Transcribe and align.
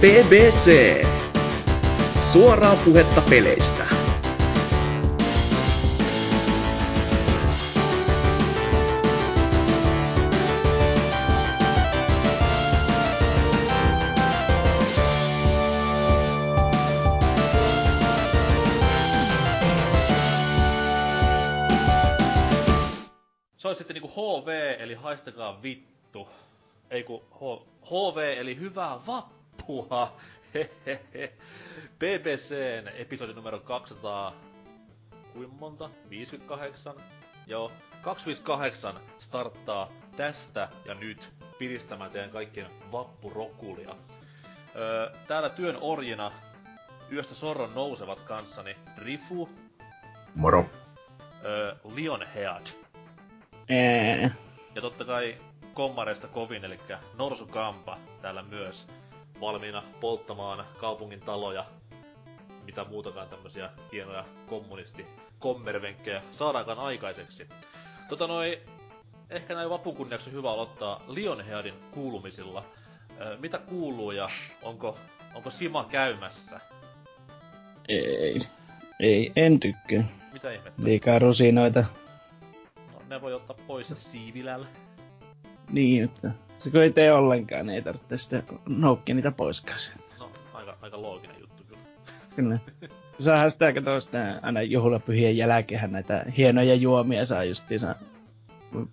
BBC. 0.00 1.04
Suoraa 2.22 2.76
puhetta 2.76 3.22
peleistä. 3.30 3.86
Se 23.56 23.68
olisi 23.68 23.78
sitten 23.78 23.94
niinku 23.94 24.08
HV, 24.08 24.76
eli 24.78 24.94
haistakaa 24.94 25.62
vittu. 25.62 26.28
Ei 26.90 27.02
ku 27.04 27.22
H, 27.34 27.40
HV, 27.86 28.16
eli 28.38 28.56
hyvää 28.60 28.98
vappua. 29.06 29.45
Hehehe. 30.54 31.32
BBCn 32.00 32.88
episodi 32.96 33.32
numero 33.34 33.58
200... 33.58 34.32
Kuinka 35.32 35.54
monta? 35.60 35.90
58? 36.10 36.94
Joo, 37.46 37.72
258 38.02 39.00
starttaa 39.18 39.88
tästä 40.16 40.68
ja 40.84 40.94
nyt 40.94 41.32
piristämään 41.58 42.10
teidän 42.10 42.30
kaikkien 42.30 42.66
vappurokulia. 42.92 43.94
Öö, 44.76 45.10
täällä 45.26 45.50
työn 45.50 45.78
orjina 45.80 46.32
yöstä 47.12 47.34
sorron 47.34 47.74
nousevat 47.74 48.20
kanssani 48.20 48.76
Rifu, 48.98 49.48
Moro. 50.34 50.64
öö, 51.44 51.74
Lionhead 51.94 52.66
Ää, 53.70 54.30
Ja 54.74 54.80
totta 54.80 55.04
kai 55.04 55.36
kommareista 55.74 56.28
kovin, 56.28 56.64
eli 56.64 56.78
Norsu 57.18 57.46
Kampa 57.46 57.98
täällä 58.22 58.42
myös 58.42 58.86
valmiina 59.40 59.82
polttamaan 60.00 60.64
kaupungin 60.78 61.20
taloja. 61.20 61.64
Mitä 62.64 62.84
muutakaan 62.84 63.28
tämmösiä 63.28 63.70
hienoja 63.92 64.24
kommunisti 64.48 65.06
kommervenkkejä 65.38 66.22
saadaankaan 66.32 66.78
aikaiseksi. 66.78 67.48
Tota 68.08 68.26
noi, 68.26 68.60
ehkä 69.30 69.54
näin 69.54 69.70
vapun 69.70 69.96
kunniaksi 69.96 70.32
hyvä 70.32 70.52
aloittaa 70.52 71.02
Lionheadin 71.08 71.74
kuulumisilla. 71.90 72.64
Ö, 73.20 73.36
mitä 73.40 73.58
kuuluu 73.58 74.10
ja 74.10 74.30
onko, 74.62 74.98
onko 75.34 75.50
Sima 75.50 75.84
käymässä? 75.90 76.60
ei. 77.88 78.40
Ei, 79.00 79.32
en 79.36 79.60
tykkää. 79.60 80.04
Mitä 80.32 80.52
ihmettä? 80.52 80.84
Liikaa 80.84 81.18
rusinoita. 81.18 81.84
No, 82.92 83.02
ne 83.08 83.20
voi 83.20 83.34
ottaa 83.34 83.56
pois 83.66 83.94
siivilällä. 83.98 84.66
Niin, 85.70 86.04
että 86.04 86.30
se 86.66 86.70
kun 86.72 86.82
ei 86.82 86.92
tee 86.92 87.12
ollenkaan, 87.12 87.66
niin 87.66 87.74
ei 87.74 87.82
tarvitse 87.82 88.18
sitten 88.18 88.42
noukkia 88.68 89.14
niitä 89.14 89.30
poiskaan. 89.30 89.80
sieltä. 89.80 90.02
No, 90.18 90.30
aika, 90.54 90.76
aika 90.82 91.02
looginen 91.02 91.36
juttu 91.40 91.62
kyllä. 91.68 91.80
Kyllä. 92.36 92.58
Saadaan 93.18 93.50
sitä 93.50 93.72
katsoa 93.72 94.00
sitä 94.00 94.40
aina 94.42 94.62
juhlapyhien 94.62 95.36
jälkeen 95.36 95.92
näitä 95.92 96.24
hienoja 96.36 96.74
juomia 96.74 97.26
saa 97.26 97.44
justiinsa 97.44 97.94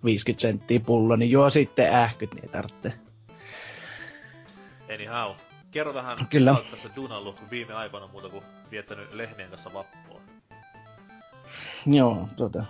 50 0.06 0.42
senttiä 0.42 0.80
pullo, 0.80 1.16
niin 1.16 1.32
juo 1.32 1.50
sitten 1.50 1.94
ähkyt, 1.94 2.34
niin 2.34 2.44
ei 2.44 2.50
tarvitse. 2.50 2.94
Anyhow, 4.94 5.32
kerro 5.72 5.94
vähän, 5.94 6.18
Kyllä. 6.30 6.52
olet 6.54 6.72
tässä 6.72 6.90
dunallut 6.96 7.42
viime 7.52 7.74
aikoina 7.74 8.08
muuta 8.08 8.30
kuin 8.30 8.44
viettänyt 8.72 9.14
lehmien 9.14 9.50
kanssa 9.50 9.74
vappua. 9.74 10.22
Joo, 11.86 12.30
tota. 12.36 12.66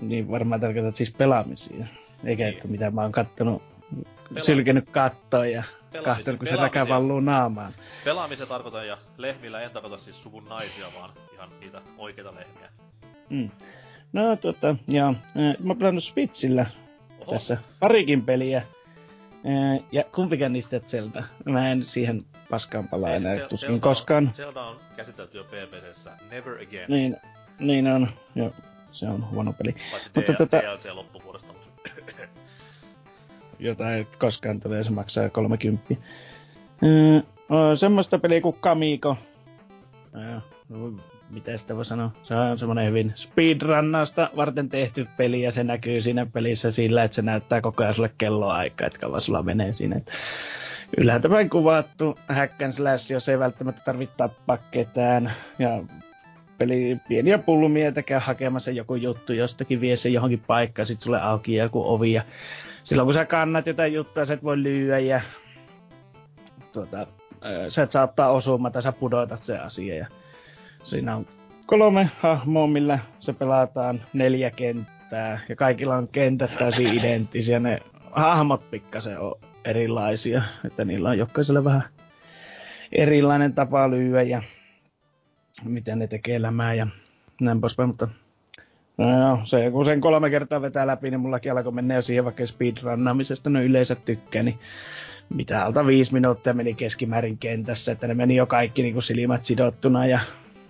Niin 0.00 0.30
varmaan 0.30 0.60
tarkoitat 0.60 0.96
siis 0.96 1.10
pelaamisia. 1.10 1.86
Eikä 2.24 2.44
Niin. 2.44 2.54
että 2.54 2.68
mitä 2.68 2.90
mä 2.90 3.02
oon 3.02 3.12
kattonut, 3.12 3.62
sylkenyt 4.38 4.90
kattoa 4.90 5.46
ja 5.46 5.62
katsonut, 6.04 6.38
kun 6.38 6.48
se 6.48 6.56
räkä 6.56 6.88
valluu 6.88 7.20
naamaan. 7.20 7.72
Pelaamisen 8.04 8.48
tarkoitan 8.48 8.86
ja 8.86 8.98
lehmillä 9.16 9.60
en 9.60 9.70
tarkoita 9.70 9.98
siis 9.98 10.22
suvun 10.22 10.44
naisia, 10.48 10.86
vaan 10.98 11.10
ihan 11.34 11.48
niitä 11.60 11.82
oikeita 11.98 12.34
lehmiä. 12.34 12.68
Mm. 13.30 13.50
No 14.12 14.36
tota, 14.36 14.76
joo. 14.88 15.08
Äh, 15.08 15.16
Mä 15.34 15.70
oon 15.70 15.78
pelannut 15.78 16.04
Switchillä 16.04 16.66
Oho, 17.20 17.32
tässä 17.32 17.56
parikin 17.80 18.22
peliä. 18.22 18.62
Ja 19.92 20.04
kumpikaan 20.04 20.52
niistä 20.52 20.80
Zelda. 20.80 21.24
Mä 21.44 21.70
en 21.70 21.84
siihen 21.84 22.24
paskaan 22.50 22.88
palaa 22.88 23.10
ei, 23.10 23.16
enää, 23.16 23.34
Zel- 23.36 23.48
tuskin 23.48 23.68
Zelda 23.68 23.80
koskaan. 23.82 24.26
On, 24.26 24.34
Zelda 24.34 24.62
on 24.62 24.76
käsitelty 24.96 25.38
jo 25.38 25.44
BBCssä. 25.44 26.10
Never 26.30 26.52
again. 26.62 26.84
Niin, 26.88 27.16
niin 27.58 27.86
on. 27.86 28.10
Joo, 28.34 28.52
se 28.92 29.06
on 29.06 29.30
huono 29.30 29.52
peli. 29.52 29.74
Paitsi 29.90 30.10
Mutta 30.16 30.32
tota- 30.32 30.62
DLC 30.62 30.84
loppuvuodesta. 30.94 31.52
Mutta... 33.60 33.82
Jota 33.82 33.94
ei 33.94 34.06
koskaan 34.18 34.60
tule, 34.60 34.84
se 34.84 34.90
maksaa 34.90 35.28
30. 35.28 35.94
Äh, 35.94 37.22
on 37.48 37.78
semmoista 37.78 38.18
peliä 38.18 38.40
kuin 38.40 38.56
Kamiko. 38.60 39.16
Äh, 40.16 40.42
mitä 41.30 41.56
sitä 41.56 41.76
voi 41.76 41.84
sanoa? 41.84 42.10
Se 42.22 42.34
on 42.34 42.58
semmoinen 42.58 42.88
hyvin 42.88 43.12
speedrunnausta 43.16 44.30
varten 44.36 44.68
tehty 44.68 45.06
peli 45.16 45.42
ja 45.42 45.52
se 45.52 45.64
näkyy 45.64 46.00
siinä 46.02 46.26
pelissä 46.26 46.70
sillä, 46.70 47.04
että 47.04 47.14
se 47.14 47.22
näyttää 47.22 47.60
koko 47.60 47.82
ajan 47.82 47.94
sulle 47.94 48.10
kelloaikaa, 48.18 48.86
että 48.86 48.98
kauan 48.98 49.20
sulla 49.20 49.42
menee 49.42 49.72
siinä. 49.72 49.96
Et 49.96 50.10
ylhäältäpäin 50.96 51.50
kuvattu 51.50 52.18
hack 52.28 52.62
and 52.62 52.72
slash, 52.72 53.12
jos 53.12 53.28
ei 53.28 53.38
välttämättä 53.38 53.82
tarvitse 53.84 54.16
tappaa 54.16 54.58
ketään. 54.70 55.32
Ja 55.58 55.82
peli 56.58 56.96
pieniä 57.08 57.38
pulmia, 57.38 57.88
että 57.88 58.02
käy 58.02 58.20
hakemassa 58.22 58.70
joku 58.70 58.94
juttu 58.94 59.32
jostakin, 59.32 59.80
vie 59.80 59.96
se 59.96 60.08
johonkin 60.08 60.42
paikkaan, 60.46 60.86
sit 60.86 61.00
sulle 61.00 61.20
auki 61.20 61.54
joku 61.54 61.82
ovi 61.94 62.12
ja 62.12 62.22
silloin 62.84 63.06
kun 63.06 63.14
sä 63.14 63.24
kannat 63.24 63.66
jotain 63.66 63.92
juttua, 63.92 64.26
sä 64.26 64.34
et 64.34 64.44
voi 64.44 64.62
lyödä 64.62 64.98
ja 64.98 65.20
tuota, 66.72 67.06
sä 67.68 67.82
et 67.82 67.90
saa 67.90 68.04
ottaa 68.04 68.30
osumaa 68.30 68.70
tai 68.70 68.82
sä 68.82 68.92
pudotat 68.92 69.42
se 69.42 69.58
asia. 69.58 69.94
Ja 69.94 70.06
siinä 70.84 71.16
on 71.16 71.26
kolme 71.66 72.10
hahmoa, 72.20 72.66
millä 72.66 72.98
se 73.20 73.32
pelataan 73.32 74.02
neljä 74.12 74.50
kenttää 74.50 75.40
ja 75.48 75.56
kaikilla 75.56 75.96
on 75.96 76.08
kentät 76.08 76.58
täysin 76.58 76.94
identtisiä. 76.98 77.60
Ne 77.60 77.78
hahmot 78.12 78.70
pikkasen 78.70 79.20
on 79.20 79.34
erilaisia, 79.64 80.42
että 80.64 80.84
niillä 80.84 81.08
on 81.08 81.18
jokaiselle 81.18 81.64
vähän 81.64 81.82
erilainen 82.92 83.54
tapa 83.54 83.90
lyödä 83.90 84.22
ja 84.22 84.42
miten 85.64 85.98
ne 85.98 86.06
tekee 86.06 86.36
elämää 86.36 86.74
ja 86.74 86.86
näin 87.40 87.60
poispäin, 87.60 87.88
mutta 87.88 88.08
No 89.00 89.20
joo, 89.20 89.38
se 89.44 89.70
kun 89.70 89.84
sen 89.84 90.00
kolme 90.00 90.30
kertaa 90.30 90.62
vetää 90.62 90.86
läpi, 90.86 91.10
niin 91.10 91.20
mullakin 91.20 91.52
alkoi 91.52 91.72
mennä 91.72 91.94
jo 91.94 92.02
siihen 92.02 92.24
vaikka 92.24 92.46
speedrunnaamisesta, 92.46 93.50
no 93.50 93.62
yleensä 93.62 93.94
tykkää, 93.94 94.42
niin 94.42 94.58
mitä 95.28 95.64
alta 95.64 95.86
viisi 95.86 96.12
minuuttia 96.12 96.52
meni 96.52 96.74
keskimäärin 96.74 97.38
kentässä, 97.38 97.92
että 97.92 98.06
ne 98.06 98.14
meni 98.14 98.36
jo 98.36 98.46
kaikki 98.46 98.82
niin 98.82 98.92
kuin 98.94 99.02
silmät 99.02 99.44
sidottuna 99.44 100.06
ja 100.06 100.20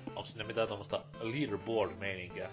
Onko 0.07 0.25
sinne 0.25 0.45
mitään 0.45 0.69
tuommoista 0.69 1.01
leaderboard-meininkiä? 1.23 2.49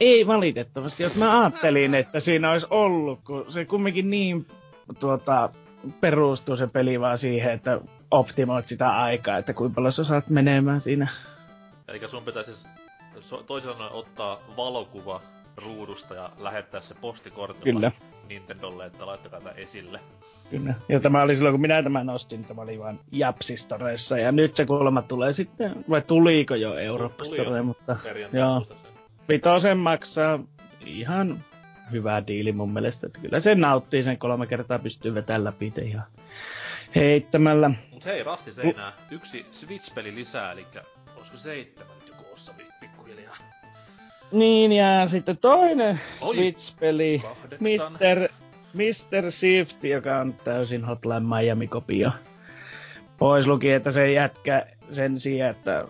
ei 0.00 0.26
valitettavasti, 0.26 1.02
jos 1.02 1.16
mä 1.16 1.40
ajattelin, 1.40 1.94
että 1.94 2.20
siinä 2.20 2.50
olisi 2.50 2.66
ollut, 2.70 3.20
kun 3.24 3.46
se 3.48 3.64
kumminkin 3.64 4.10
niin 4.10 4.46
tuota, 5.00 5.50
perustuu 6.00 6.56
se 6.56 6.66
peli 6.66 7.00
vaan 7.00 7.18
siihen, 7.18 7.52
että 7.52 7.80
optimoit 8.10 8.68
sitä 8.68 8.88
aikaa, 8.88 9.38
että 9.38 9.52
kuinka 9.52 9.74
paljon 9.74 9.92
sä 9.92 10.04
saat 10.04 10.28
menemään 10.28 10.80
siinä. 10.80 11.08
Eli 11.88 12.08
sun 12.08 12.22
pitäisi 12.22 12.54
siis 12.54 12.68
so- 13.20 13.42
toisin 13.42 13.72
sanoen 13.72 13.92
ottaa 13.92 14.38
valokuva 14.56 15.20
ruudusta 15.56 16.14
ja 16.14 16.30
lähettää 16.38 16.80
se 16.80 16.94
postikortilla 17.00 17.64
Kyllä. 17.64 17.92
Nintendolle, 18.28 18.86
että 18.86 19.06
laittakaa 19.06 19.40
tää 19.40 19.52
esille. 19.52 20.00
Kyllä. 20.50 20.74
Ja 20.88 21.00
tämä 21.00 21.22
oli 21.22 21.36
silloin, 21.36 21.52
kun 21.52 21.60
minä 21.60 21.82
tämän 21.82 22.10
ostin, 22.10 22.44
tämä 22.44 22.62
oli 22.62 22.78
vain 22.78 23.00
Japsistoreissa. 23.12 24.18
Ja 24.18 24.32
nyt 24.32 24.56
se 24.56 24.66
kuulemma 24.66 25.02
tulee 25.02 25.32
sitten, 25.32 25.84
vai 25.90 26.02
tuliko 26.02 26.54
jo 26.54 26.74
Store, 27.22 27.62
mutta 27.62 27.96
joo, 28.32 28.66
vitosen 29.28 29.78
maksaa 29.78 30.40
ihan 30.80 31.44
hyvä 31.92 32.26
diili 32.26 32.52
mun 32.52 32.72
mielestä. 32.72 33.06
Että 33.06 33.20
kyllä 33.20 33.40
se 33.40 33.54
nauttii 33.54 34.02
sen 34.02 34.18
kolme 34.18 34.46
kertaa 34.46 34.78
pystyy 34.78 35.14
vetämään 35.14 35.44
läpi 35.44 35.72
ihan 35.84 36.06
heittämällä. 36.94 37.70
Mut 37.92 38.04
hei, 38.04 38.22
Rasti 38.22 38.52
seinää. 38.52 38.92
Yksi 39.10 39.46
Switch-peli 39.52 40.14
lisää, 40.14 40.52
eli 40.52 40.66
olisiko 41.16 41.38
seitsemän 41.38 41.96
Niin, 44.32 44.72
ja 44.72 45.06
sitten 45.08 45.36
toinen 45.38 46.00
Oi. 46.20 46.34
Switch-peli. 46.34 47.22
Mr. 47.60 48.28
Mr. 48.74 49.30
Shift, 49.32 49.84
joka 49.84 50.18
on 50.18 50.34
täysin 50.44 50.84
Hotline 50.84 51.20
Miami-kopio. 51.20 52.10
Pois 53.18 53.46
luki, 53.46 53.70
että 53.70 53.90
se 53.90 54.12
jätkä 54.12 54.66
sen 54.90 55.20
sijaan, 55.20 55.50
että 55.50 55.84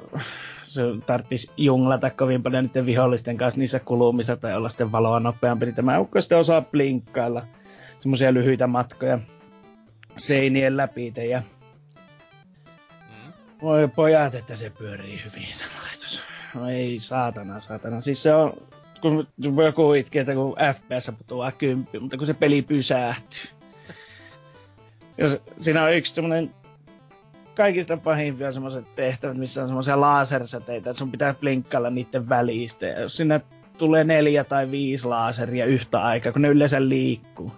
se 0.65 0.83
tarvitsisi 1.07 1.51
junglata 1.57 2.11
kovin 2.11 2.43
paljon 2.43 2.65
niiden 2.65 2.87
vihollisten 2.87 3.37
kanssa 3.37 3.59
niissä 3.59 3.79
kulumissa 3.79 4.37
tai 4.37 4.57
olla 4.57 4.69
sitten 4.69 4.93
valoa 4.93 5.21
nopeampi, 5.21 5.67
niin 5.67 5.75
tämä 5.75 5.99
ukko 5.99 6.21
sitten 6.21 6.39
osaa 6.39 6.61
blinkkailla 6.63 7.47
semmoisia 8.01 8.35
lyhyitä 8.35 8.67
matkoja 8.67 9.19
seinien 10.19 10.77
läpi 10.77 11.13
ja 11.31 11.43
Mm. 13.01 13.33
voi 13.63 13.89
pojat, 13.89 14.35
että 14.35 14.57
se 14.57 14.71
pyörii 14.79 15.21
hyvin. 15.25 15.49
No 16.55 16.69
ei 16.69 17.01
saatana, 17.01 17.61
saatana. 17.61 18.01
Siis 18.01 18.23
se 18.23 18.35
on, 18.35 18.53
kun 19.01 19.27
joku 19.65 19.93
itkee, 19.93 20.21
että 20.21 20.35
kun 20.35 20.57
FPS 20.75 21.19
putoaa 21.19 21.53
kymppi, 21.53 21.99
mutta 21.99 22.17
kun 22.17 22.27
se 22.27 22.35
peli 22.35 22.63
pysähtyy. 22.63 23.51
Ja 25.19 25.29
siinä 25.61 25.85
on 25.85 25.95
yksi 25.95 26.15
tämmönen 26.15 26.51
kaikista 27.55 27.97
pahimpia 27.97 28.53
semmoiset 28.53 28.95
tehtävät, 28.95 29.37
missä 29.37 29.63
on 29.63 29.69
semmoisia 29.69 30.01
lasersäteitä, 30.01 30.91
että 30.91 30.99
sun 30.99 31.11
pitää 31.11 31.35
blinkkailla 31.35 31.91
niiden 31.91 32.29
välistä. 32.29 32.87
Ja 32.87 33.01
jos 33.01 33.17
sinne 33.17 33.41
tulee 33.79 34.05
neljä 34.05 34.45
tai 34.45 34.71
viisi 34.71 35.07
laseria 35.07 35.67
yhtä 35.67 36.03
aikaa, 36.03 36.33
kun 36.33 36.43
ne 36.43 36.49
yleensä 36.49 36.89
liikkuu, 36.89 37.53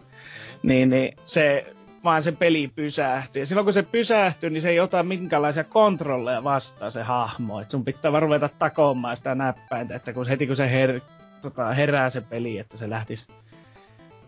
niin, 0.63 0.91
niin 0.91 1.17
se 1.27 1.75
vaan 2.05 2.23
se 2.23 2.33
peli 2.33 2.69
pysähtyy. 2.75 3.43
Ja 3.43 3.47
silloin 3.47 3.65
kun 3.65 3.73
se 3.73 3.83
pysähtyy, 3.83 4.51
niin 4.51 4.63
se 4.63 4.69
ei 4.69 4.81
ota 4.81 5.03
minkälaisia 5.03 5.65
kontrolleja 5.65 6.45
vastaan 6.45 6.93
se 6.93 7.03
hahmo. 7.03 7.61
Et 7.61 7.71
sun 7.71 7.85
pitää 7.85 8.13
vaan 8.13 8.23
ruveta 8.23 8.49
takomaan 8.59 9.17
sitä 9.17 9.35
näppäintä, 9.35 9.97
että 9.97 10.13
kun 10.13 10.29
heti 10.29 10.47
kun 10.47 10.57
se 10.57 10.71
her, 10.71 11.01
tota, 11.41 11.75
herää 11.75 12.11
se 12.11 12.21
peli, 12.21 12.59
että 12.59 12.77
se 12.77 12.91
lähtisi 12.91 13.27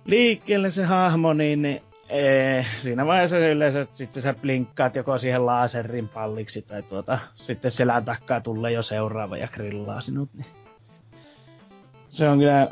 liikkeelle 0.04 0.70
se 0.70 0.84
hahmo, 0.84 1.32
niin, 1.32 1.62
niin 1.62 1.82
ee, 2.08 2.66
siinä 2.76 3.06
vaiheessa 3.06 3.38
yleensä 3.38 3.86
sitten 3.94 4.22
sä 4.22 4.34
blinkkaat 4.34 4.96
joko 4.96 5.18
siihen 5.18 5.46
laserin 5.46 6.08
palliksi 6.08 6.62
tai 6.62 6.82
tuota, 6.82 7.18
sitten 7.34 7.70
selän 7.70 8.04
takkaa 8.04 8.40
tulee 8.40 8.72
jo 8.72 8.82
seuraava 8.82 9.36
ja 9.36 9.48
grillaa 9.48 10.00
sinut. 10.00 10.28
Niin. 10.34 10.46
Se 12.10 12.28
on 12.28 12.38
kyllä 12.38 12.68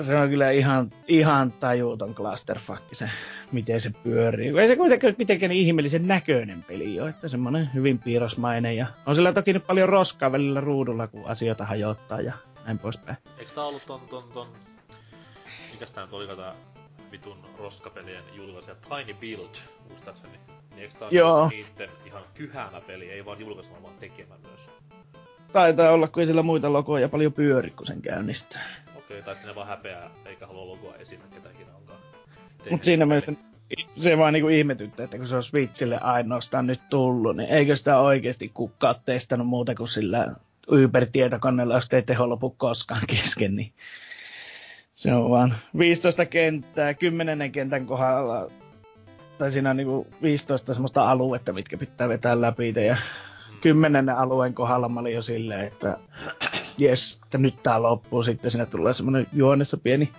se 0.00 0.16
on 0.16 0.28
kyllä 0.28 0.50
ihan, 0.50 0.90
ihan 1.08 1.52
tajuuton 1.52 2.14
clusterfuck 2.14 2.82
se, 2.92 3.10
miten 3.52 3.80
se 3.80 3.90
pyörii. 4.02 4.58
Ei 4.60 4.68
se 4.68 4.76
kuitenkaan 4.76 5.14
mitenkään 5.18 5.50
niin 5.50 5.66
ihmeellisen 5.66 6.08
näköinen 6.08 6.62
peli 6.62 7.00
ole, 7.00 7.10
että 7.10 7.28
semmoinen 7.28 7.70
hyvin 7.74 7.98
piirrosmainen 7.98 8.76
ja 8.76 8.86
on 9.06 9.14
sillä 9.14 9.32
toki 9.32 9.52
nyt 9.52 9.66
paljon 9.66 9.88
roskaa 9.88 10.32
välillä 10.32 10.60
ruudulla, 10.60 11.06
kun 11.06 11.26
asioita 11.26 11.64
hajottaa 11.64 12.20
ja 12.20 12.32
näin 12.64 12.78
poispäin. 12.78 13.18
Eikö 13.38 13.52
tää 13.54 13.64
ollut 13.64 13.86
ton, 13.86 14.00
ton, 14.00 14.24
ton... 14.34 14.46
Mikäs 15.72 15.92
tää 15.92 16.04
nyt 16.04 16.12
oli 16.12 16.36
tää 16.36 16.54
vitun 17.12 17.38
roskapelien 17.58 18.22
julkaisija 18.36 18.76
Tiny 18.88 19.14
Build, 19.14 19.54
muistaakseni? 19.88 20.32
Niin 20.70 20.82
eikö 20.82 20.94
tää 20.98 21.08
Joo. 21.10 21.48
niitten 21.48 21.90
ihan 22.06 22.22
kyhänä 22.34 22.80
peli, 22.80 23.10
ei 23.10 23.24
vaan 23.24 23.40
julkaisema, 23.40 23.82
vaan 23.82 23.94
tekemä 24.00 24.34
myös? 24.42 24.60
Taitaa 25.52 25.90
olla, 25.90 26.08
kun 26.08 26.20
ei 26.20 26.26
sillä 26.26 26.42
muita 26.42 26.72
logoja 26.72 27.08
paljon 27.08 27.32
pyöri, 27.32 27.70
kun 27.70 27.86
sen 27.86 28.02
käynnistää. 28.02 28.74
Okei, 28.96 29.22
tai 29.22 29.34
sitten 29.34 29.48
ne 29.48 29.54
vaan 29.54 29.66
häpeää, 29.68 30.10
eikä 30.24 30.46
halua 30.46 30.66
logoa 30.66 30.94
esiin, 30.96 31.20
ketä 31.30 31.50
ikinä 31.50 31.66
onkaan. 31.66 31.79
Mutta 32.60 32.70
tehnyt 32.70 32.84
siinä 32.84 33.06
mielessä 33.06 33.32
se 34.02 34.18
vaan 34.18 34.32
niinku 34.32 34.48
ihmetyttää, 34.48 35.04
että 35.04 35.18
kun 35.18 35.28
se 35.28 35.36
on 35.36 35.44
Switchille 35.44 35.98
ainoastaan 35.98 36.66
nyt 36.66 36.80
tullut, 36.90 37.36
niin 37.36 37.48
eikö 37.48 37.76
sitä 37.76 37.98
oikeasti 37.98 38.50
kukaan 38.54 38.94
testannut 39.04 39.48
muuta 39.48 39.74
kuin 39.74 39.88
sillä 39.88 40.34
Uber-tietokoneella, 40.68 41.74
jos 41.74 41.88
ei 41.92 42.02
teho 42.02 42.28
lopu 42.28 42.50
koskaan 42.50 43.02
kesken, 43.06 43.56
niin 43.56 43.72
se 44.92 45.14
on 45.14 45.30
vaan 45.30 45.54
15 45.78 46.26
kenttää, 46.26 46.94
10 46.94 47.52
kentän 47.52 47.86
kohdalla, 47.86 48.50
tai 49.38 49.52
siinä 49.52 49.70
on 49.70 49.76
niinku 49.76 50.06
15 50.22 50.74
semmoista 50.74 51.10
aluetta, 51.10 51.52
mitkä 51.52 51.76
pitää 51.76 52.08
vetää 52.08 52.40
läpi, 52.40 52.74
ja 52.86 52.96
kymmenen 53.60 54.08
alueen 54.08 54.54
kohdalla 54.54 54.88
mä 54.88 55.00
olin 55.00 55.14
jo 55.14 55.22
silleen, 55.22 55.66
että 55.66 55.96
jes, 56.78 57.20
että 57.24 57.38
nyt 57.38 57.62
tää 57.62 57.82
loppuu, 57.82 58.22
sitten 58.22 58.50
siinä 58.50 58.66
tulee 58.66 58.94
semmonen 58.94 59.26
juonessa 59.32 59.76
pieni 59.76 60.12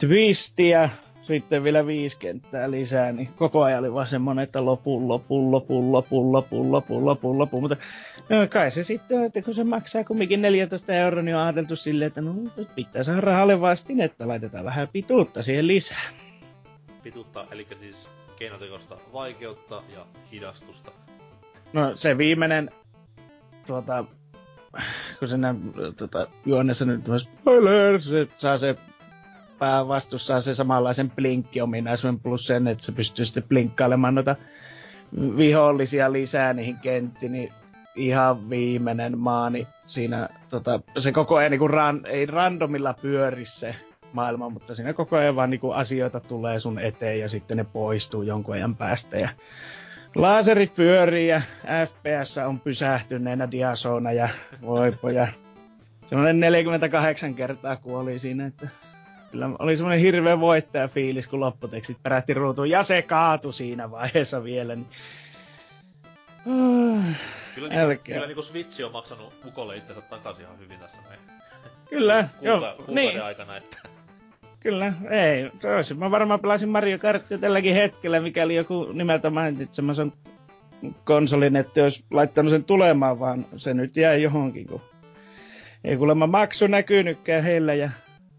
twisti, 0.00 0.68
ja 0.68 0.88
sitten 1.26 1.64
vielä 1.64 1.86
viisi 1.86 2.18
kenttää 2.18 2.70
lisää, 2.70 3.12
niin 3.12 3.28
koko 3.36 3.62
ajan 3.62 3.78
oli 3.78 3.94
vaan 3.94 4.06
semmoinen, 4.06 4.42
että 4.42 4.64
lopun, 4.64 5.08
lopun, 5.08 5.50
lopun, 5.52 5.92
lopun, 5.92 6.32
lopun, 6.32 6.72
lopun, 6.72 7.04
lopun, 7.04 7.38
lopun. 7.38 7.60
Mutta 7.60 7.76
no, 8.28 8.36
kai 8.50 8.70
se 8.70 8.84
sitten, 8.84 9.24
että 9.24 9.42
kun 9.42 9.54
se 9.54 9.64
maksaa 9.64 10.04
kumminkin 10.04 10.42
14 10.42 10.92
euroa, 10.92 11.22
niin 11.22 11.36
on 11.36 11.42
ajateltu 11.42 11.76
silleen, 11.76 12.06
että 12.06 12.20
no 12.20 12.34
nyt 12.56 12.74
pitää 12.74 13.02
saada 13.02 13.20
rahalle 13.20 13.60
vastin, 13.60 14.00
että 14.00 14.28
laitetaan 14.28 14.64
vähän 14.64 14.88
pituutta 14.88 15.42
siihen 15.42 15.66
lisää. 15.66 16.10
Pituutta, 17.02 17.46
eli 17.50 17.66
siis 17.80 18.08
keinotekosta 18.36 18.96
vaikeutta 19.12 19.82
ja 19.94 20.06
hidastusta. 20.32 20.90
No 21.72 21.96
se 21.96 22.18
viimeinen, 22.18 22.70
tuota, 23.66 24.04
kun 25.18 25.28
se 25.28 25.36
näin, 25.36 25.72
tuota, 25.96 26.26
juonessa 26.46 26.84
nyt 26.84 27.04
spoiler, 27.18 28.02
se 28.02 28.28
saa 28.36 28.58
se 28.58 28.76
päävastus 29.58 30.26
saa 30.26 30.40
se 30.40 30.54
samanlaisen 30.54 31.10
blinkkiominaisuuden 31.10 32.20
plus 32.20 32.46
sen, 32.46 32.68
että 32.68 32.84
se 32.84 32.92
pystyy 32.92 33.26
sitten 33.26 33.42
blinkkailemaan 33.42 34.14
noita 34.14 34.36
vihollisia 35.36 36.12
lisää 36.12 36.52
niihin 36.52 36.78
kenttiin, 36.78 37.32
niin 37.32 37.52
ihan 37.96 38.50
viimeinen 38.50 39.18
maani 39.18 39.66
siinä, 39.86 40.28
tota, 40.48 40.80
se 40.98 41.12
koko 41.12 41.36
ajan 41.36 41.50
niinku 41.50 41.68
ran, 41.68 42.00
ei 42.06 42.26
randomilla 42.26 42.94
pyöri 43.02 43.46
se 43.46 43.74
maailma, 44.12 44.48
mutta 44.48 44.74
siinä 44.74 44.92
koko 44.92 45.16
ajan 45.16 45.36
vaan 45.36 45.50
niinku 45.50 45.70
asioita 45.70 46.20
tulee 46.20 46.60
sun 46.60 46.78
eteen 46.78 47.20
ja 47.20 47.28
sitten 47.28 47.56
ne 47.56 47.64
poistuu 47.64 48.22
jonkun 48.22 48.54
ajan 48.54 48.76
päästä 48.76 49.18
ja 49.18 49.28
Laserit 50.14 50.74
pyörii 50.74 51.28
ja 51.28 51.42
FPS 51.86 52.38
on 52.38 52.60
pysähtyneenä 52.60 53.50
diasona 53.50 54.12
ja 54.12 54.28
voipoja. 54.62 55.28
Semmoinen 56.06 56.40
48 56.40 57.34
kertaa 57.34 57.76
kuoli 57.76 58.18
siinä, 58.18 58.46
että 58.46 58.68
kyllä 59.34 59.50
oli 59.58 59.76
semmoinen 59.76 60.00
hirveä 60.00 60.40
voittaja 60.40 60.88
fiilis, 60.88 61.26
kun 61.26 61.40
lopputekstit 61.40 61.96
perähti 62.02 62.34
ruutuun 62.34 62.70
ja 62.70 62.82
se 62.82 63.02
kaatu 63.02 63.52
siinä 63.52 63.90
vaiheessa 63.90 64.44
vielä. 64.44 64.74
Niin... 64.74 64.86
Ah, 66.38 67.04
Kyllä, 67.54 67.68
niinku, 67.68 67.84
Älkää. 67.84 68.14
kyllä 68.14 68.26
niinku 68.26 68.42
Switch 68.42 68.84
on 68.84 68.92
maksanut 68.92 69.32
Ukolle 69.46 69.76
itsensä 69.76 70.00
takaisin 70.00 70.44
ihan 70.44 70.58
hyvin 70.58 70.78
tässä 70.78 70.98
näin. 71.08 71.20
Kyllä, 71.90 72.28
joo, 72.42 72.58
Kuuka- 72.58 72.74
kuukauden 72.76 72.94
niin, 72.94 73.22
aikana, 73.22 73.56
että 73.56 73.78
kyllä, 74.60 74.92
ei, 75.10 75.50
se 75.60 75.74
olisi. 75.74 75.94
Mä 75.94 76.10
varmaan 76.10 76.40
pelasin 76.40 76.68
Mario 76.68 76.98
Kartia 76.98 77.38
tälläkin 77.38 77.74
hetkellä, 77.74 78.20
mikäli 78.20 78.54
joku 78.54 78.84
nimeltä 78.92 79.30
mainitsemassa 79.30 80.06
konsolin, 81.04 81.56
että 81.56 81.82
olisi 81.82 82.04
laittanut 82.10 82.50
sen 82.50 82.64
tulemaan, 82.64 83.20
vaan 83.20 83.46
se 83.56 83.74
nyt 83.74 83.96
jäi 83.96 84.22
johonkin, 84.22 84.66
kun 84.66 84.80
ei 85.84 85.96
kuulemma 85.96 86.26
maksu 86.26 86.66
näkynytkään 86.66 87.44
heillä 87.44 87.74
ja 87.74 87.90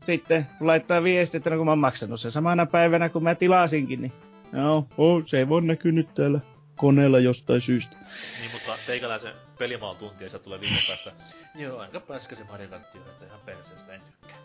sitten 0.05 0.47
kun 0.57 0.67
laittaa 0.67 1.03
viesti, 1.03 1.37
että 1.37 1.49
no 1.49 1.57
kun 1.57 1.65
mä 1.65 1.71
oon 1.71 1.79
maksanut 1.79 2.21
sen 2.21 2.31
samana 2.31 2.65
päivänä, 2.65 3.09
kun 3.09 3.23
mä 3.23 3.35
tilasinkin, 3.35 4.01
niin 4.01 4.13
no, 4.51 4.87
oh, 4.97 5.23
se 5.25 5.37
ei 5.37 5.49
voi 5.49 5.61
näkynyt 5.61 6.13
täällä 6.15 6.39
koneella 6.75 7.19
jostain 7.19 7.61
syystä. 7.61 7.95
Niin, 8.41 8.51
mutta 8.53 8.71
teikäläisen 8.87 9.33
pelimaan 9.59 9.95
tunti 9.95 10.23
ja 10.23 10.29
sieltä 10.29 10.43
tulee 10.43 10.61
viikon 10.61 10.77
päästä. 10.87 11.11
Joo, 11.55 11.79
aika 11.79 11.99
pääskä 11.99 12.35
se 12.35 12.43
Mario 12.43 12.67
Kart 12.67 12.95
on, 12.95 13.01
että 13.01 13.25
ihan 13.25 13.39
perseestä 13.45 13.93
en 13.93 14.01
tykkää. 14.01 14.37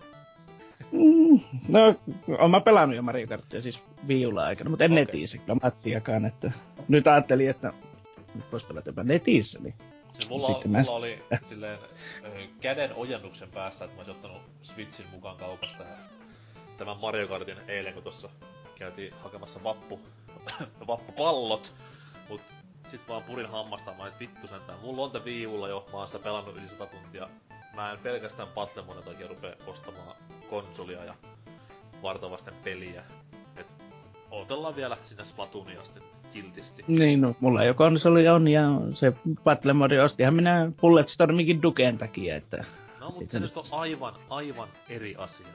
Mm, 0.93 1.41
no, 1.69 1.95
oon 2.39 2.51
mä 2.51 2.61
pelannut 2.61 2.97
jo 2.97 3.03
Mario 3.03 3.27
Kartia 3.27 3.61
siis 3.61 3.83
viulla 4.09 4.45
aikana, 4.45 4.71
mutta 4.71 4.85
en 4.85 4.93
okay. 4.93 5.05
netissä 5.05 5.39
kyllä 5.39 5.59
matsiakaan, 5.63 6.25
että 6.25 6.53
nyt 6.89 7.07
ajattelin, 7.07 7.51
että 7.51 7.73
nyt 8.35 8.53
vois 8.53 8.65
pelata 8.65 8.89
jopa 8.89 9.03
netissä, 9.03 9.59
niin 9.63 9.75
Siis 10.15 10.29
mulla, 10.29 10.47
Sitten 10.47 10.71
mä 10.71 10.83
mulla 10.83 11.09
sit- 11.09 11.23
oli 11.31 11.39
silleen 11.49 11.79
ö, 12.25 12.47
käden 12.61 12.95
ojennuksen 12.95 13.51
päässä, 13.51 13.85
että 13.85 13.97
mä 13.97 14.01
olisin 14.01 14.15
ottanut 14.17 14.43
Switchin 14.63 15.07
mukaan 15.11 15.37
kaupasta 15.37 15.83
ja 15.83 15.97
tämän 16.77 16.97
Mario 16.97 17.29
Kartin 17.29 17.59
eilen, 17.69 17.95
kun 17.95 18.03
tossa 18.03 18.29
käytiin 18.75 19.15
hakemassa 19.23 19.65
vappu, 19.65 20.01
vappupallot, 20.87 21.73
mut 22.29 22.41
sit 22.89 23.09
vaan 23.09 23.23
purin 23.23 23.49
hammasta, 23.49 23.95
mä 23.99 24.07
et 24.07 24.21
vittu 24.21 24.47
sentään. 24.47 24.79
Mulla 24.79 25.03
on 25.03 25.11
te 25.11 25.25
viivulla 25.25 25.69
jo, 25.69 25.87
mä 25.93 25.99
oon 25.99 26.07
sitä 26.07 26.19
pelannut 26.19 26.57
yli 26.57 26.69
100 26.69 26.87
tuntia. 26.87 27.29
Mä 27.75 27.93
en 27.93 27.99
pelkästään 27.99 28.49
Patlemonen 28.49 29.03
takia 29.05 29.29
rupee 29.29 29.57
ostamaan 29.67 30.17
konsolia 30.51 31.05
ja 31.05 31.15
vartavasten 32.03 32.55
peliä. 32.55 33.05
Et 33.57 33.75
odotellaan 34.31 34.77
vielä 34.77 34.97
sinne 35.05 35.25
Splatoonia 35.25 35.85
sitten 35.85 36.03
kiltisti. 36.33 36.85
Niin, 36.87 37.21
no, 37.21 37.37
mulla 37.41 37.65
jo 37.65 37.75
konsoli 37.75 38.29
on 38.29 38.49
ja 38.49 38.63
se 38.95 39.13
Battle 39.45 39.73
Mode 39.73 40.03
ostihan 40.03 40.35
minä 40.35 40.73
Bulletstorminkin 40.81 41.63
Duken 41.63 41.99
takia, 41.99 42.37
että 42.37 42.65
No 43.01 43.11
mut 43.11 43.23
Ei 43.23 43.29
se 43.29 43.41
nyt 43.41 43.57
on 43.57 43.65
aivan, 43.71 44.15
aivan 44.31 44.69
eri 44.89 45.15
asia. 45.19 45.47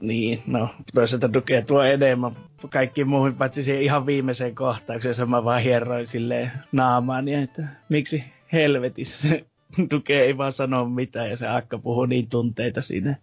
niin, 0.00 0.42
no, 0.46 0.68
toisaalta 0.94 1.32
Duke 1.32 1.62
tuo 1.62 1.82
enemmän 1.82 2.32
kaikkiin 2.70 3.08
muihin, 3.08 3.36
paitsi 3.38 3.62
siihen 3.64 3.82
ihan 3.82 4.06
viimeiseen 4.06 4.54
kohtaukseen, 4.54 5.14
se 5.14 5.24
mä 5.24 5.44
vaan 5.44 5.62
hieroin 5.62 6.06
silleen 6.06 6.52
naamaani, 6.72 7.34
että 7.34 7.62
miksi 7.88 8.24
helvetissä 8.52 9.28
se 9.28 9.44
Duke 9.90 10.20
ei 10.20 10.38
vaan 10.38 10.52
sano 10.52 10.84
mitään 10.84 11.30
ja 11.30 11.36
se 11.36 11.48
Akka 11.48 11.78
puhuu 11.78 12.06
niin 12.06 12.28
tunteita 12.28 12.82
siinä. 12.82 13.16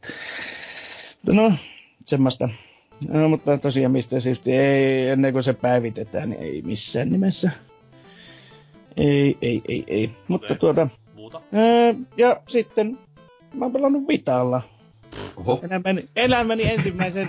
Mutta 1.15 1.41
no, 1.41 1.53
semmoista. 2.05 2.49
No, 3.07 3.29
mutta 3.29 3.57
tosiaan 3.57 3.91
mistä 3.91 4.19
syystä 4.19 4.49
ei, 4.51 5.09
ennen 5.09 5.33
kuin 5.33 5.43
se 5.43 5.53
päivitetään, 5.53 6.29
niin 6.29 6.41
ei 6.41 6.61
missään 6.61 7.11
nimessä. 7.11 7.51
Ei, 8.97 9.37
ei, 9.41 9.61
ei, 9.67 9.83
ei. 9.87 10.11
Mutta 10.27 10.45
Okei. 10.45 10.57
tuota, 10.57 10.87
Muuta? 11.13 11.41
ää, 11.53 11.95
ja 12.17 12.41
sitten 12.49 12.97
mä 13.53 13.65
oon 13.65 13.71
pelannut 13.73 14.07
Vitalla. 14.07 14.61
Oho. 15.37 15.59
Elämäni, 15.63 16.09
elämäni 16.15 16.63
ensimmäisen 16.63 17.25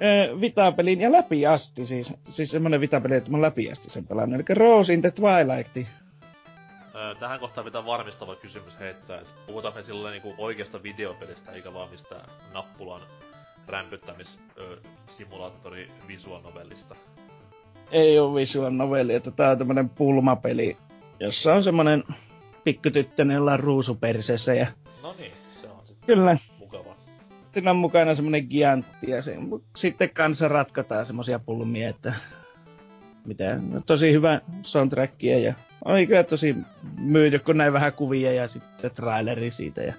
ää, 0.00 0.40
Vita-pelin 0.40 1.00
ja 1.00 1.12
läpi 1.12 1.46
asti 1.46 1.86
siis. 1.86 2.12
Siis 2.30 2.50
semmonen 2.50 2.80
Vita-peli, 2.80 3.14
että 3.14 3.30
mä 3.30 3.36
oon 3.36 3.42
läpi 3.42 3.70
asti 3.70 3.90
sen 3.90 4.06
pelannut. 4.06 4.34
Eli 4.34 4.54
Rose 4.58 4.94
in 4.94 5.00
the 5.00 5.10
Twilight. 5.10 5.76
Öö, 6.94 7.14
tähän 7.14 7.40
kohtaan 7.40 7.64
pitää 7.64 7.86
varmistava 7.86 8.36
kysymys 8.36 8.80
heittää, 8.80 9.18
että 9.20 9.32
puhutaan 9.46 9.74
me 9.74 9.82
silloin 9.82 10.12
niinku 10.12 10.34
oikeasta 10.38 10.82
videopelistä, 10.82 11.52
eikä 11.52 11.74
vaan 11.74 11.90
mistään 11.90 12.24
nappulan 12.54 13.00
rämpyttämis 13.68 14.38
öö, 14.58 14.76
simulaattori 15.06 15.90
visual 16.08 16.40
novellista. 16.42 16.96
ei 17.90 18.18
ole 18.18 18.40
visual 18.40 18.70
novelli, 18.70 19.14
että 19.14 19.30
tää 19.30 19.50
on 19.50 19.58
tämmönen 19.58 19.88
pulmapeli, 19.88 20.76
jossa 21.20 21.54
on 21.54 21.62
semmonen 21.64 22.04
pikkutyttönen, 22.64 23.34
jolla 23.34 23.52
on 23.52 23.60
ruusu 23.60 23.94
perseessä 23.94 24.54
ja 24.54 24.66
No 25.02 25.14
niin, 25.18 25.32
se 25.60 25.68
on 25.68 25.86
sitten 25.86 26.06
kyllä, 26.06 26.36
mukava. 26.58 26.96
siinä 27.52 27.70
on 27.70 27.76
mukana 27.76 28.14
semmonen 28.14 28.46
giantti 28.50 29.10
ja 29.10 29.22
se, 29.22 29.36
sitten 29.76 30.10
kanssa 30.10 30.48
ratkotaan 30.48 31.06
semmosia 31.06 31.38
pulmia, 31.38 31.88
että 31.88 32.14
mitä, 33.24 33.58
no, 33.70 33.80
tosi 33.86 34.12
hyvä 34.12 34.40
soundtrackia 34.62 35.38
ja 35.38 35.54
oli 35.84 36.06
kyllä 36.06 36.24
tosi 36.24 36.56
myyty, 37.00 37.38
kun 37.38 37.56
näin 37.56 37.72
vähän 37.72 37.92
kuvia 37.92 38.32
ja 38.32 38.48
sitten 38.48 38.90
traileri 38.90 39.50
siitä 39.50 39.80
ja 39.82 39.94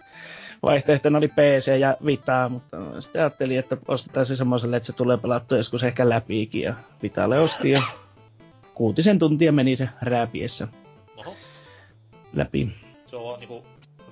vaihtoehtona 0.63 1.17
oli 1.17 1.27
PC 1.27 1.79
ja 1.79 1.97
Vita, 2.05 2.49
mutta 2.49 3.01
sitten 3.01 3.21
ajattelin, 3.21 3.59
että 3.59 3.77
ostetaan 3.87 4.25
se 4.25 4.35
semmoiselle, 4.35 4.77
että 4.77 4.87
se 4.87 4.93
tulee 4.93 5.17
pelattua 5.17 5.57
joskus 5.57 5.83
ehkä 5.83 6.09
läpiikin 6.09 6.61
ja 6.61 6.73
Vitalle 7.03 7.39
osti 7.39 7.71
ja 7.71 7.81
kuutisen 8.73 9.19
tuntia 9.19 9.51
meni 9.51 9.75
se 9.75 9.89
rääpiessä 10.01 10.67
Oho, 11.17 11.35
läpi. 12.33 12.69
se 13.05 13.15
on 13.15 13.39
niinku 13.39 13.63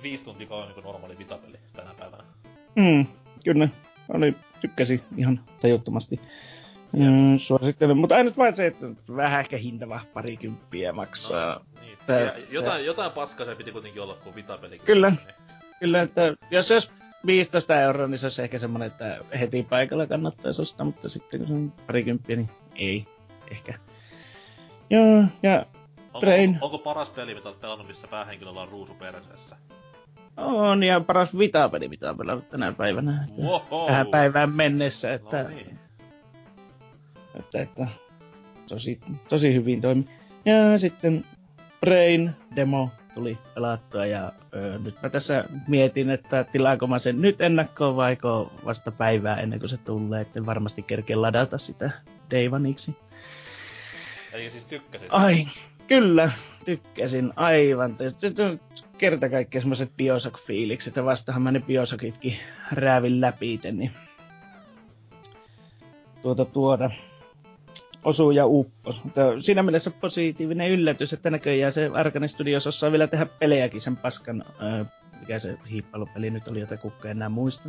viisi 0.02 0.24
tuntia 0.24 0.46
kauan 0.46 0.66
niinku 0.66 0.80
normaali 0.80 1.18
vitapeli 1.18 1.58
tänä 1.72 1.90
päivänä. 1.98 2.22
Mm, 2.74 3.06
kyllä, 3.44 3.68
oli, 4.08 4.34
tykkäsin 4.60 5.02
ihan 5.16 5.40
tajuttomasti. 5.60 6.20
Mm, 6.92 7.38
suosittelen, 7.38 7.96
mutta 7.96 8.14
ainut 8.14 8.36
vain 8.36 8.56
se, 8.56 8.66
että 8.66 8.86
vähän 9.16 9.40
ehkä 9.40 9.56
hintava 9.56 10.00
parikymppiä 10.14 10.92
maksaa. 10.92 11.54
No, 11.54 11.80
niin. 11.80 11.98
Tää- 12.06 12.20
ja 12.20 12.32
jotain, 12.50 12.84
jotain 12.86 13.12
paskaa 13.12 13.46
se 13.46 13.54
piti 13.54 13.72
kuitenkin 13.72 14.02
olla, 14.02 14.14
kun 14.24 14.34
vitapeli. 14.34 14.78
Kyllä. 14.78 15.10
Niin. 15.10 15.18
Kyllä, 15.82 16.02
että 16.02 16.34
jos 16.50 16.68
se 16.68 16.74
olisi 16.74 16.90
15 17.26 17.80
euroa, 17.80 18.06
niin 18.06 18.18
se 18.18 18.26
olisi 18.26 18.42
ehkä 18.42 18.58
semmoinen, 18.58 18.86
että 18.86 19.18
heti 19.40 19.66
paikalla 19.70 20.06
kannattaisi 20.06 20.62
ostaa, 20.62 20.86
mutta 20.86 21.08
sitten 21.08 21.40
kun 21.40 21.48
se 21.48 21.54
on 21.54 21.72
parikymppiä, 21.86 22.36
niin 22.36 22.48
ei 22.76 23.06
ehkä. 23.50 23.74
Joo, 24.90 25.24
ja 25.42 25.66
Onko, 26.06 26.20
Brain. 26.20 26.58
onko, 26.60 26.78
paras 26.78 27.10
peli, 27.10 27.34
mitä 27.34 27.48
olet 27.48 27.60
pelannut, 27.60 27.88
missä 27.88 28.08
päähenkilöllä 28.08 28.60
on 28.60 28.68
ruusu 28.68 28.94
perseessä? 28.94 29.56
on 30.36 30.82
ja 30.82 31.00
paras 31.00 31.38
vitapeli, 31.38 31.88
mitä 31.88 32.10
on 32.10 32.16
pelannut 32.16 32.50
tänä 32.50 32.72
päivänä. 32.72 33.26
Että. 33.28 33.42
Tähän 33.86 34.06
päivään 34.06 34.50
mennessä, 34.50 35.14
että, 35.14 35.42
No 35.42 35.48
niin. 35.48 35.78
että, 37.34 37.62
että 37.62 37.86
tosi, 38.68 39.00
tosi 39.28 39.54
hyvin 39.54 39.80
toimi. 39.80 40.08
Ja 40.44 40.78
sitten 40.78 41.24
Brain 41.80 42.30
demo 42.56 42.90
tuli 43.14 43.38
pelattua 43.54 44.06
ja 44.06 44.32
öö, 44.54 44.78
nyt 44.78 45.02
mä 45.02 45.08
tässä 45.08 45.44
mietin, 45.68 46.10
että 46.10 46.44
tilaanko 46.44 46.86
mä 46.86 46.98
sen 46.98 47.20
nyt 47.20 47.40
ennakkoon 47.40 47.96
vaiko 47.96 48.52
vasta 48.64 48.92
päivää 48.92 49.40
ennen 49.40 49.58
kuin 49.58 49.68
se 49.70 49.76
tulee, 49.76 50.20
että 50.20 50.46
varmasti 50.46 50.82
kerkeen 50.82 51.22
ladata 51.22 51.58
sitä 51.58 51.90
Day 52.30 52.48
Oneiksi. 52.52 52.96
Eli 54.32 54.50
siis 54.50 54.66
tykkäsit. 54.66 55.08
Ai, 55.10 55.46
kyllä, 55.86 56.32
tykkäsin 56.64 57.32
aivan. 57.36 57.96
Kerta 58.98 59.28
kaikkiaan 59.28 59.62
semmoiset 59.62 59.90
Bioshock-fiilikset, 59.96 60.96
ja 60.96 61.04
vastahan 61.04 61.42
mä 61.42 61.52
ne 61.52 61.60
Bioshockitkin 61.60 62.36
räävin 62.72 63.20
läpi 63.20 63.60
niin 63.72 63.92
tuota 66.22 66.44
tuota 66.44 66.90
osuu 68.04 68.30
ja 68.30 68.46
uppos. 68.46 69.04
Mutta 69.04 69.20
siinä 69.40 69.62
mielessä 69.62 69.90
positiivinen 69.90 70.70
yllätys, 70.70 71.12
että 71.12 71.30
näköjään 71.30 71.72
se 71.72 71.90
Arkane 71.94 72.28
Studios 72.28 72.66
osaa 72.66 72.92
vielä 72.92 73.06
tehdä 73.06 73.26
pelejäkin 73.26 73.80
sen 73.80 73.96
paskan, 73.96 74.44
ää, 74.58 74.84
mikä 75.20 75.38
se 75.38 75.58
hiippailupeli 75.70 76.30
nyt 76.30 76.48
oli, 76.48 76.60
jota 76.60 76.76
kukka 76.76 77.08
enää 77.08 77.28
muista. 77.28 77.68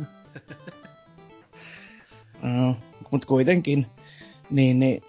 uh, 2.42 2.76
Mutta 3.10 3.26
kuitenkin, 3.26 3.86
niin, 4.50 4.78
niin 4.78 5.02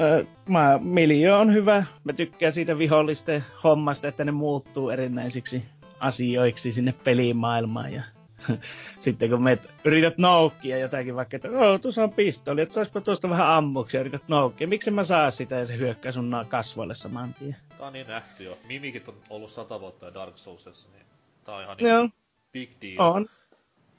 Öö, 0.00 0.24
mä, 0.48 0.78
Miljo 0.82 1.38
on 1.38 1.52
hyvä. 1.52 1.84
Mä 2.04 2.12
tykkään 2.12 2.52
siitä 2.52 2.78
vihollisten 2.78 3.44
hommasta, 3.64 4.08
että 4.08 4.24
ne 4.24 4.32
muuttuu 4.32 4.90
erinäisiksi 4.90 5.62
asioiksi 6.00 6.72
sinne 6.72 6.94
pelimaailmaan. 7.04 7.92
Ja 7.92 8.02
sitten 9.00 9.30
kun 9.30 9.42
me 9.42 9.58
yrität 9.84 10.18
noukkia 10.18 10.78
jotakin, 10.78 11.16
vaikka 11.16 11.36
että 11.36 11.48
oh, 11.50 11.80
tuossa 11.80 12.02
on 12.02 12.12
pistoli, 12.12 12.60
että 12.60 12.74
saispa 12.74 13.00
tuosta 13.00 13.30
vähän 13.30 13.46
ammuksi 13.46 13.96
ja 13.96 14.00
yrität 14.00 14.28
noukkia. 14.28 14.68
Miksi 14.68 14.90
mä 14.90 15.04
saa 15.04 15.30
sitä 15.30 15.54
ja 15.54 15.66
se 15.66 15.76
hyökkää 15.76 16.12
sun 16.12 16.46
kasvoille 16.48 16.94
saman 16.94 17.34
tien. 17.34 17.56
Tää 17.78 17.86
on 17.86 17.92
niin 17.92 18.06
nähty 18.06 18.44
jo. 18.44 18.58
Mimikit 18.68 19.08
on 19.08 19.14
ollut 19.30 19.50
sata 19.50 19.80
vuotta 19.80 20.14
Dark 20.14 20.38
Soulsissa, 20.38 20.88
niin 20.92 21.06
tää 21.44 21.54
on 21.54 21.62
ihan 21.62 21.76
Joo, 21.80 22.02
niin 22.02 22.12
big 22.52 22.70
deal. 22.82 23.14
on. 23.14 23.26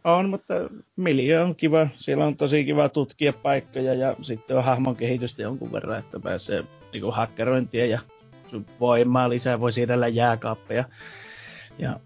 On, 0.03 0.29
mutta 0.29 0.53
Miljo 0.95 1.43
on 1.43 1.55
kiva. 1.55 1.87
Siellä 1.97 2.25
on 2.25 2.37
tosi 2.37 2.65
kiva 2.65 2.89
tutkia 2.89 3.33
paikkoja 3.33 3.93
ja 3.93 4.15
sitten 4.21 4.57
on 4.57 4.63
hahmon 4.63 4.95
kehitystä 4.95 5.41
jonkun 5.41 5.71
verran, 5.71 5.99
että 5.99 6.19
pääsee 6.19 6.63
niinku 6.93 7.11
hakkerointia 7.11 7.85
ja 7.85 7.99
sun 8.51 8.65
voimaa 8.79 9.29
lisää, 9.29 9.59
voi 9.59 9.71
siirrellä 9.71 10.07
jääkaappeja. 10.07 10.83
Ja 11.79 11.99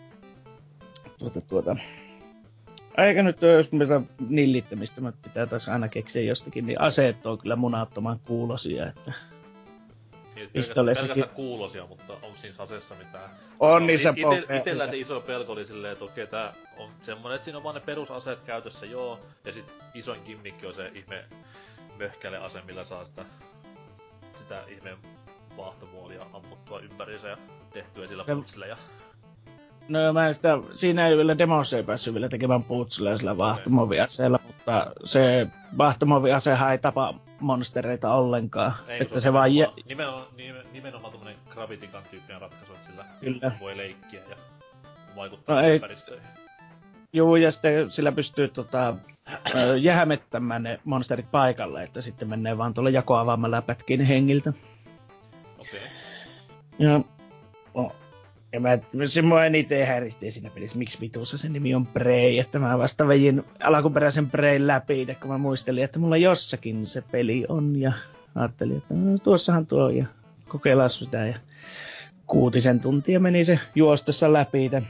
tuota, 1.18 1.42
tuota. 1.42 1.76
Eikä 2.98 3.24
nyt 3.24 3.44
ole, 3.44 3.52
jos 3.52 3.72
mitä 3.72 4.02
nillittämistä 4.30 5.02
mä 5.02 5.14
pitää 5.24 5.46
taas 5.46 5.70
aina 5.70 5.88
keksiä 5.88 6.22
jostakin, 6.22 6.66
niin 6.66 6.82
aseet 6.82 7.26
on 7.26 7.38
kyllä 7.38 7.56
munattoman 7.56 8.20
kuulosia, 8.20 8.88
että 8.88 9.14
Niin, 10.36 10.50
pelkästään, 10.76 11.30
kuulosia, 11.30 11.86
mutta 11.86 12.14
on 12.14 12.38
siinä 12.38 12.56
aseessa 12.60 12.96
mitään. 12.96 13.30
on 13.60 13.88
niissä 13.88 14.10
ite, 14.10 14.22
pokeja. 14.22 14.60
itellä 14.60 14.88
se 14.88 14.98
iso 14.98 15.22
pelko 15.22 15.54
oli 15.54 15.66
silleen, 15.66 15.94
että 15.94 16.06
okei, 16.06 16.28
tää 16.28 16.54
on 16.78 16.90
semmonen, 17.02 17.36
että 17.36 17.46
siinä 17.46 17.58
on 17.58 17.64
vaan 17.64 17.76
ne 17.76 17.82
perusaseet 17.82 18.40
käytössä, 18.46 18.86
joo. 18.86 19.20
Ja 19.46 19.54
sit 19.54 19.72
isoin 19.94 20.22
kimmikki 20.22 20.66
on 20.66 20.74
se 20.74 20.92
ihme 20.94 21.26
möhkäle 21.98 22.38
ase, 22.38 22.62
millä 22.62 22.86
saa 22.86 23.06
sitä, 23.06 23.26
sitä 24.34 24.64
ihme 24.68 24.98
vaahtomuolia 25.58 26.26
ammuttua 26.34 26.80
ympäriinsä 26.80 27.28
ja 27.28 27.38
tehtyä 27.74 28.08
sillä 28.08 28.26
putsille 28.26 28.68
ja... 28.68 28.78
No 29.90 30.14
mä 30.14 30.34
sitä, 30.34 30.58
siinä 30.74 31.08
ei 31.08 31.18
vielä 31.18 31.38
demossa 31.38 31.78
ei 31.78 31.84
päässyt 31.84 32.14
vielä 32.14 32.30
tekemään 32.30 32.64
putsilla 32.64 33.18
sillä 33.18 33.38
vaahtomoviaseella, 33.38 34.40
mutta 34.48 34.92
se 35.04 35.48
vaahtomoviasehan 35.78 36.72
ei 36.72 36.78
tapa 36.78 37.14
monstereita 37.40 38.14
ollenkaan. 38.14 38.74
Ei, 38.88 39.02
että 39.02 39.12
kun 39.14 39.22
se 39.22 39.34
vaan 39.34 39.56
jä... 39.56 39.68
nimenomaan, 39.86 40.26
nimenomaan, 40.38 40.66
nimen- 40.66 40.74
nimenomaan 40.74 41.12
tommonen 41.12 41.36
Gravity 41.50 41.88
Gun 41.88 42.02
tyyppinen 42.12 42.42
ratkaisu, 42.42 42.74
että 42.74 42.88
sillä 42.88 43.06
Kyllä. 43.20 43.52
voi 43.60 43.78
leikkiä 43.78 44.22
ja 44.30 44.36
vaikuttaa 45.16 45.56
No 45.62 45.68
ei- 45.68 45.76
ympäristöihin. 45.76 46.28
Juu, 47.14 47.36
ja 47.36 47.52
sitten 47.52 47.92
sillä 47.92 48.12
pystyy 48.12 48.48
tota, 48.48 48.96
jähmettämään 49.82 50.64
ne 50.64 50.80
monsterit 50.84 51.32
paikalle, 51.32 51.84
että 51.84 52.02
sitten 52.02 52.30
menee 52.30 52.58
vaan 52.58 52.74
tuolla 52.74 52.90
jakoavaamalla 52.90 53.62
pätkiin 53.62 54.02
hengiltä. 54.02 54.54
Okei. 55.60 55.80
Okay. 55.80 55.90
Ja, 56.80 57.00
no, 57.76 57.92
ja 58.56 58.60
mä, 58.60 58.78
se 59.08 59.22
mua 59.22 59.46
eniten 59.46 59.88
häiritsee 59.88 60.32
siinä 60.32 60.50
pelissä, 60.50 60.78
miksi 60.78 60.98
vitussa 61.02 61.38
sen 61.38 61.54
nimi 61.54 61.76
on 61.76 61.86
Prey, 61.86 62.40
että 62.40 62.60
mä 62.60 62.78
vasta 62.78 63.08
vejin 63.08 63.46
alkuperäisen 63.64 64.30
Preyn 64.30 64.68
läpi, 64.68 65.08
kun 65.22 65.32
mä 65.32 65.38
muistelin, 65.38 65.84
että 65.84 66.00
mulla 66.00 66.18
jossakin 66.18 66.88
se 66.88 67.02
peli 67.02 67.46
on, 67.50 67.76
ja 67.76 67.94
ajattelin, 68.36 68.78
että 68.78 68.94
no, 68.94 69.18
tuossahan 69.18 69.68
tuo, 69.68 69.90
ja 69.90 70.06
kokeillaan 70.48 70.90
sitä, 70.90 71.26
ja 71.26 71.40
kuutisen 72.28 72.80
tuntia 72.80 73.20
meni 73.20 73.46
se 73.46 73.60
juostessa 73.76 74.34
läpi. 74.34 74.70
Tämän. 74.70 74.90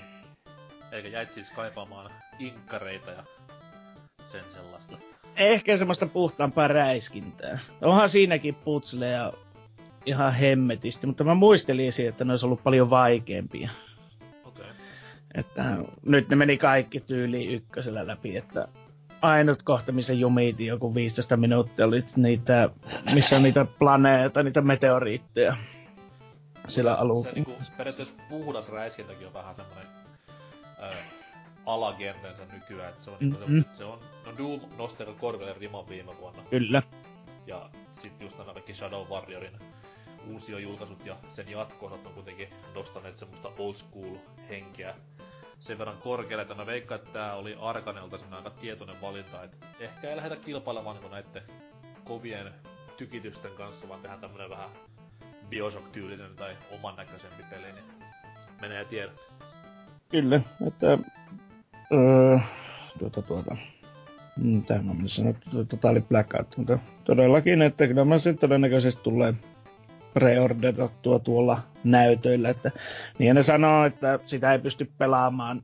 Eikä 0.92 1.08
jäit 1.08 1.34
siis 1.34 1.52
kaipaamaan 1.52 2.12
inkkareita 2.40 3.12
ja 3.12 3.24
sen 4.32 4.44
sellaista. 4.50 4.98
Ehkä 5.36 5.78
semmoista 5.78 6.06
puhtaampaa 6.06 6.68
räiskintää. 6.68 7.60
Onhan 7.82 8.10
siinäkin 8.10 8.56
putsleja 8.56 9.34
ihan 10.06 10.34
hemmetisti, 10.34 11.08
mutta 11.08 11.24
mä 11.24 11.34
muistelin 11.34 11.94
siitä, 11.94 12.10
että 12.10 12.26
ne 12.26 12.34
olisi 12.34 12.46
ollut 12.46 12.64
paljon 12.64 12.90
vaikeampia. 12.90 13.70
Okay. 14.46 14.66
Että 15.36 15.78
nyt 16.06 16.30
ne 16.30 16.36
meni 16.36 16.58
kaikki 16.58 17.00
tyyli 17.00 17.46
ykkösellä 17.54 18.08
läpi, 18.08 18.38
että 18.38 18.68
ainut 19.22 19.64
kohta, 19.64 19.92
missä 19.92 20.14
jumiitin 20.14 20.68
joku 20.68 20.96
15 20.96 21.38
minuuttia, 21.38 21.86
oli 21.86 22.04
niitä, 22.16 22.70
missä 23.14 23.36
on 23.36 23.44
niitä 23.44 23.66
planeeta, 23.80 24.44
niitä 24.44 24.62
meteoriitteja. 24.62 25.56
Sillä 26.68 26.94
Se 26.96 27.00
alussa. 27.02 27.32
niinku, 27.32 27.54
periaatteessa 27.78 28.14
puhdas 28.30 28.70
räiskintäkin 28.70 29.28
on 29.28 29.34
vähän 29.34 29.56
ö, 30.84 30.88
alagenrensä 31.66 32.42
nykyään, 32.54 32.90
että 32.90 33.04
se 33.04 33.10
on, 33.12 33.18
niinku 33.20 33.38
Mhm. 33.48 33.60
se, 33.72 33.78
se 33.78 33.84
on, 33.84 34.00
no 34.26 34.32
Doom 34.38 34.60
nosti 34.78 35.04
aika 35.04 35.14
korkealle 35.20 35.56
riman 35.60 35.90
viime 35.90 36.12
vuonna, 36.20 36.42
Kyllä. 36.50 36.84
ja 37.48 37.70
sit 38.02 38.22
just 38.22 38.38
nämä 38.38 38.54
kaikki 38.54 38.74
Shadow 38.74 39.08
Warriorin 39.08 39.52
uusiojulkaisut 40.34 41.06
ja 41.06 41.16
sen 41.32 41.52
jatko-osat 41.52 42.08
on 42.08 42.14
kuitenkin 42.14 42.50
nostaneet 42.76 43.18
semmoista 43.18 43.52
old 43.60 43.74
school 43.74 44.16
henkeä 44.50 44.96
sen 45.60 45.78
verran 45.78 45.98
korkealle, 45.98 46.42
että 46.42 46.56
mä 46.56 46.66
veikkaan, 46.66 47.02
että 47.02 47.12
tää 47.14 47.36
oli 47.36 47.58
Arkanelta 47.62 48.18
semmonen 48.18 48.46
aika 48.46 48.60
tietoinen 48.62 49.02
valinta, 49.02 49.44
että 49.44 49.58
ehkä 49.80 50.10
ei 50.10 50.16
lähdetä 50.16 50.36
kilpailemaan 50.36 50.96
niinku 50.96 51.10
näitten 51.10 51.42
kovien 52.04 52.52
tykitysten 52.98 53.52
kanssa, 53.52 53.90
vaan 53.90 54.02
tehdään 54.02 54.22
tämmönen 54.22 54.50
vähän 54.50 54.70
Bioshock-tyylinen 55.50 56.36
tai 56.36 56.58
oman 56.72 56.96
näköisempi 56.96 57.44
peli, 57.50 57.74
niin 57.74 57.86
menee 58.62 58.86
tiedä. 58.86 59.12
Kyllä, 60.10 60.42
että 60.68 60.98
öö, 61.92 62.38
tuota, 63.00 63.22
tuota. 63.22 63.58
Mitä 64.38 64.74
mä 64.74 64.94
menen 64.94 65.10
sanoa, 65.10 65.34
totaali 65.70 66.02
blackout, 66.02 66.58
mutta 66.58 66.80
todellakin, 67.04 67.62
että 67.62 67.88
kyllä 67.88 68.06
mä 68.06 68.20
sitten 68.20 68.38
todennäköisesti 68.50 69.04
tulee 69.04 69.34
preorderattua 70.16 71.20
tuolla 71.20 71.60
näytöillä, 71.84 72.50
että 72.50 72.72
niin 73.20 73.36
ne 73.36 73.44
sanoo, 73.44 73.86
että 73.86 74.20
sitä 74.28 74.52
ei 74.52 74.60
pysty 74.60 74.92
pelaamaan 74.98 75.62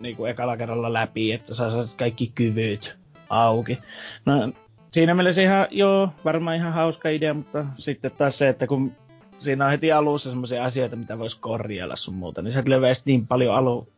niin 0.00 0.16
kuin 0.16 0.30
ekalla 0.30 0.56
kerralla 0.56 0.92
läpi, 0.92 1.32
että 1.32 1.54
saa 1.54 1.70
kaikki 1.98 2.32
kyvyt 2.34 2.96
auki. 3.28 3.78
No, 4.24 4.52
siinä 4.92 5.14
mielessä 5.14 5.42
ihan, 5.42 5.66
joo, 5.70 6.08
varmaan 6.24 6.56
ihan 6.56 6.72
hauska 6.72 7.08
idea, 7.08 7.34
mutta 7.34 7.66
sitten 7.78 8.10
taas 8.18 8.38
se, 8.38 8.48
että 8.48 8.66
kun 8.66 8.92
siinä 9.38 9.64
on 9.64 9.70
heti 9.70 9.92
alussa 9.92 10.30
semmoisia 10.30 10.64
asioita, 10.64 10.96
mitä 10.96 11.18
voisi 11.18 11.40
korjailla 11.40 11.96
sun 11.96 12.14
muuta, 12.14 12.42
niin 12.42 12.52
se 12.52 12.62
tulee 12.62 12.92
niin 13.04 13.26
paljon 13.26 13.54
alu, 13.54 13.88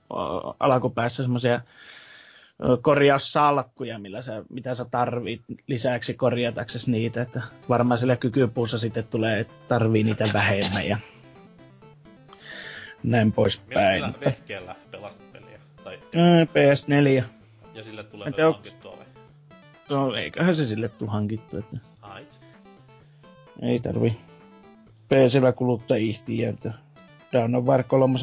alkupäässä 0.60 1.22
semmoisia 1.22 1.60
korjaussalkkuja, 2.82 3.98
millä 3.98 4.22
sä, 4.22 4.42
mitä 4.50 4.74
sä 4.74 4.84
tarvit 4.84 5.42
lisäksi 5.66 6.14
korjataksesi 6.14 6.90
niitä, 6.90 7.22
että 7.22 7.42
varmaan 7.68 7.98
sillä 7.98 8.16
kykypuussa 8.16 8.78
sitten 8.78 9.04
tulee, 9.04 9.40
että 9.40 9.54
tarvii 9.68 10.02
niitä 10.02 10.28
vähemmän 10.32 10.86
ja 10.86 10.98
näin 13.02 13.32
poispäin. 13.32 13.94
Millä 13.94 14.12
vehkeellä 14.24 14.74
pelasit 14.90 15.32
peliä? 15.32 15.60
Tai... 15.84 15.98
PS4. 16.44 17.24
Ja 17.74 17.84
sille 17.84 18.04
tulee 18.04 18.32
myös 18.36 18.54
hankittua 18.54 18.96
vai? 18.96 19.06
No 19.88 20.14
eiköhän 20.14 20.56
se 20.56 20.66
sille 20.66 20.88
tuu 20.88 21.08
hankittu, 21.08 21.58
että... 21.58 21.76
Ait. 22.02 22.40
Ei 23.62 23.80
tarvi 23.80 24.16
PCllä 25.08 25.52
kuluttajia 25.52 26.48
että 26.48 26.72
Dawn 27.32 27.54
of 27.54 27.64
War 27.64 27.82
3 27.82 28.18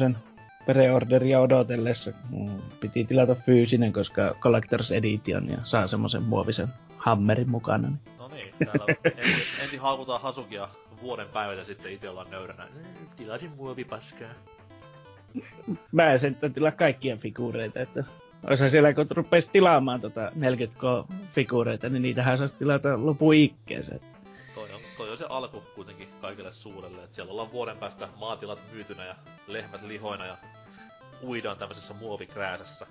preorderia 0.66 1.40
odotellessa 1.40 2.12
piti 2.80 3.04
tilata 3.04 3.34
fyysinen, 3.34 3.92
koska 3.92 4.34
Collector's 4.40 4.94
Edition 4.94 5.48
ja 5.48 5.58
saa 5.64 5.86
semmoisen 5.86 6.22
muovisen 6.22 6.68
hammerin 6.96 7.50
mukana. 7.50 7.88
Niin. 7.88 8.00
No 8.18 8.28
niin, 8.28 8.54
täällä 8.64 8.84
ensin, 9.04 9.42
ensin 9.62 9.80
haukutaan 9.80 10.22
Hasukia 10.22 10.68
vuoden 11.02 11.28
päivät 11.28 11.58
ja 11.58 11.64
sitten 11.64 11.92
itse 11.92 12.08
ollaan 12.08 12.30
nöyränä. 12.30 12.64
Mm, 12.74 13.06
tilasin 13.16 13.50
muovipaskaa. 13.56 14.28
Mä 15.92 16.12
en 16.12 16.20
sen 16.20 16.36
tilaa 16.54 16.70
kaikkia 16.70 17.16
figuureita, 17.16 17.80
että 17.80 18.04
Oisa 18.50 18.68
siellä, 18.68 18.94
kun 18.94 19.06
rupesi 19.10 19.50
tilaamaan 19.52 20.00
tota 20.00 20.32
40k 20.34 21.14
figuureita, 21.34 21.88
niin 21.88 22.02
niitähän 22.02 22.38
saisi 22.38 22.56
tilata 22.58 23.06
lopu 23.06 23.32
ikkeeseen. 23.32 24.00
Toi 24.54 24.72
on, 24.72 24.80
toi 24.96 25.10
on 25.10 25.18
se 25.18 25.24
alku 25.28 25.62
kuitenkin 25.74 26.08
kaikille 26.20 26.52
suurelle, 26.52 27.04
että 27.04 27.14
siellä 27.14 27.32
ollaan 27.32 27.52
vuoden 27.52 27.76
päästä 27.76 28.08
maatilat 28.20 28.62
myytynä 28.72 29.04
ja 29.04 29.14
lehmät 29.46 29.82
lihoina 29.82 30.26
ja 30.26 30.36
uidaan 31.22 31.56
tämmöisessä 31.58 31.94
muovikrääsässä. 31.94 32.86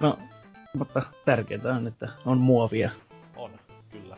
No, 0.00 0.18
mutta 0.74 1.02
tärkeintä 1.24 1.68
on, 1.68 1.86
että 1.86 2.08
on 2.26 2.38
muovia. 2.38 2.90
On, 3.36 3.50
kyllä. 3.90 4.16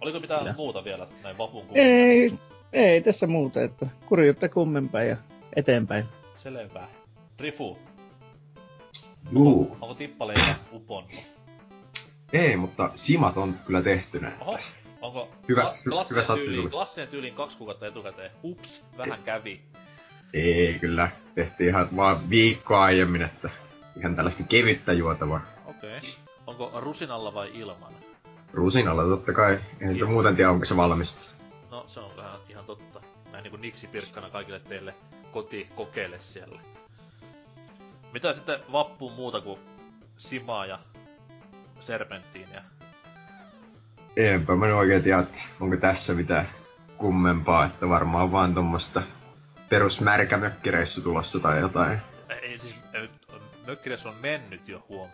Oliko 0.00 0.20
mitään 0.20 0.40
kyllä. 0.40 0.54
muuta 0.56 0.84
vielä 0.84 1.06
näin 1.22 1.38
vapun 1.38 1.66
Ei, 1.74 2.32
ei 2.72 3.00
tässä 3.00 3.26
muuta, 3.26 3.62
että 3.62 3.86
kurjuutta 4.06 4.48
kummempaa 4.48 5.02
ja 5.02 5.16
eteenpäin. 5.56 6.04
Selvä. 6.34 6.88
Rifu, 7.38 7.78
Juu. 9.32 9.62
Onko, 9.62 9.76
onko 9.80 9.94
tippaleita 9.94 10.54
uponnut? 10.72 11.12
Ei, 12.32 12.56
mutta 12.56 12.90
simat 12.94 13.36
on 13.36 13.54
kyllä 13.66 13.82
tehtynä. 13.82 14.32
Oho, 14.40 14.58
onko 15.00 15.28
hyvä, 15.48 15.62
kla- 15.62 16.10
hyvä 16.10 16.22
tyyliin, 16.44 16.70
klassien 16.70 17.08
tyyliin 17.08 17.34
kaksi 17.34 17.58
kuukautta 17.58 17.86
etukäteen? 17.86 18.30
Ups, 18.44 18.84
vähän 18.98 19.22
kävi. 19.22 19.60
Ei, 20.34 20.78
kyllä. 20.80 21.10
Tehtiin 21.34 21.68
ihan 21.68 21.88
vaan 21.96 22.30
viikkoa 22.30 22.82
aiemmin, 22.82 23.22
että 23.22 23.50
ihan 23.96 24.16
tällaista 24.16 24.42
kevyttä 24.42 24.92
juotavaa. 24.92 25.40
Okei. 25.66 25.98
Okay. 25.98 26.10
Onko 26.46 26.80
rusinalla 26.80 27.34
vai 27.34 27.50
ilman? 27.54 27.92
Rusinalla 28.52 29.04
totta 29.04 29.32
kai. 29.32 29.60
Eihän 29.80 29.94
sitä 29.94 30.06
muuten 30.06 30.36
tiedä, 30.36 30.50
onko 30.50 30.64
se 30.64 30.76
valmista. 30.76 31.30
No, 31.70 31.84
se 31.86 32.00
on 32.00 32.10
vähän 32.16 32.38
ihan 32.48 32.64
totta. 32.64 33.00
Näin 33.32 33.42
niinku 33.42 33.56
niksi 33.56 33.86
pirkkana 33.86 34.30
kaikille 34.30 34.60
teille 34.60 34.94
koti 35.32 35.68
kokeile 35.74 36.16
siellä. 36.20 36.60
Mitä 38.12 38.34
sitten 38.34 38.60
vappuun 38.72 39.12
muuta 39.12 39.40
kuin 39.40 39.60
simaa 40.18 40.66
ja 40.66 40.78
serpenttiiniä? 41.80 42.64
Enpä 44.16 44.56
mä 44.56 44.66
oikein 44.66 45.02
tiedä, 45.02 45.24
onko 45.60 45.76
tässä 45.76 46.14
mitään 46.14 46.48
kummempaa, 46.96 47.64
että 47.64 47.88
varmaan 47.88 48.32
vaan 48.32 48.54
tuommoista 48.54 49.02
perusmärkä 49.72 50.36
mökkireissu 50.36 51.00
tulossa 51.00 51.40
tai 51.40 51.60
jotain. 51.60 51.98
Ei, 52.42 52.58
siis 52.58 52.80
mökkireissu 53.66 54.08
on 54.08 54.14
mennyt 54.14 54.68
jo 54.68 54.84
huom. 54.88 55.10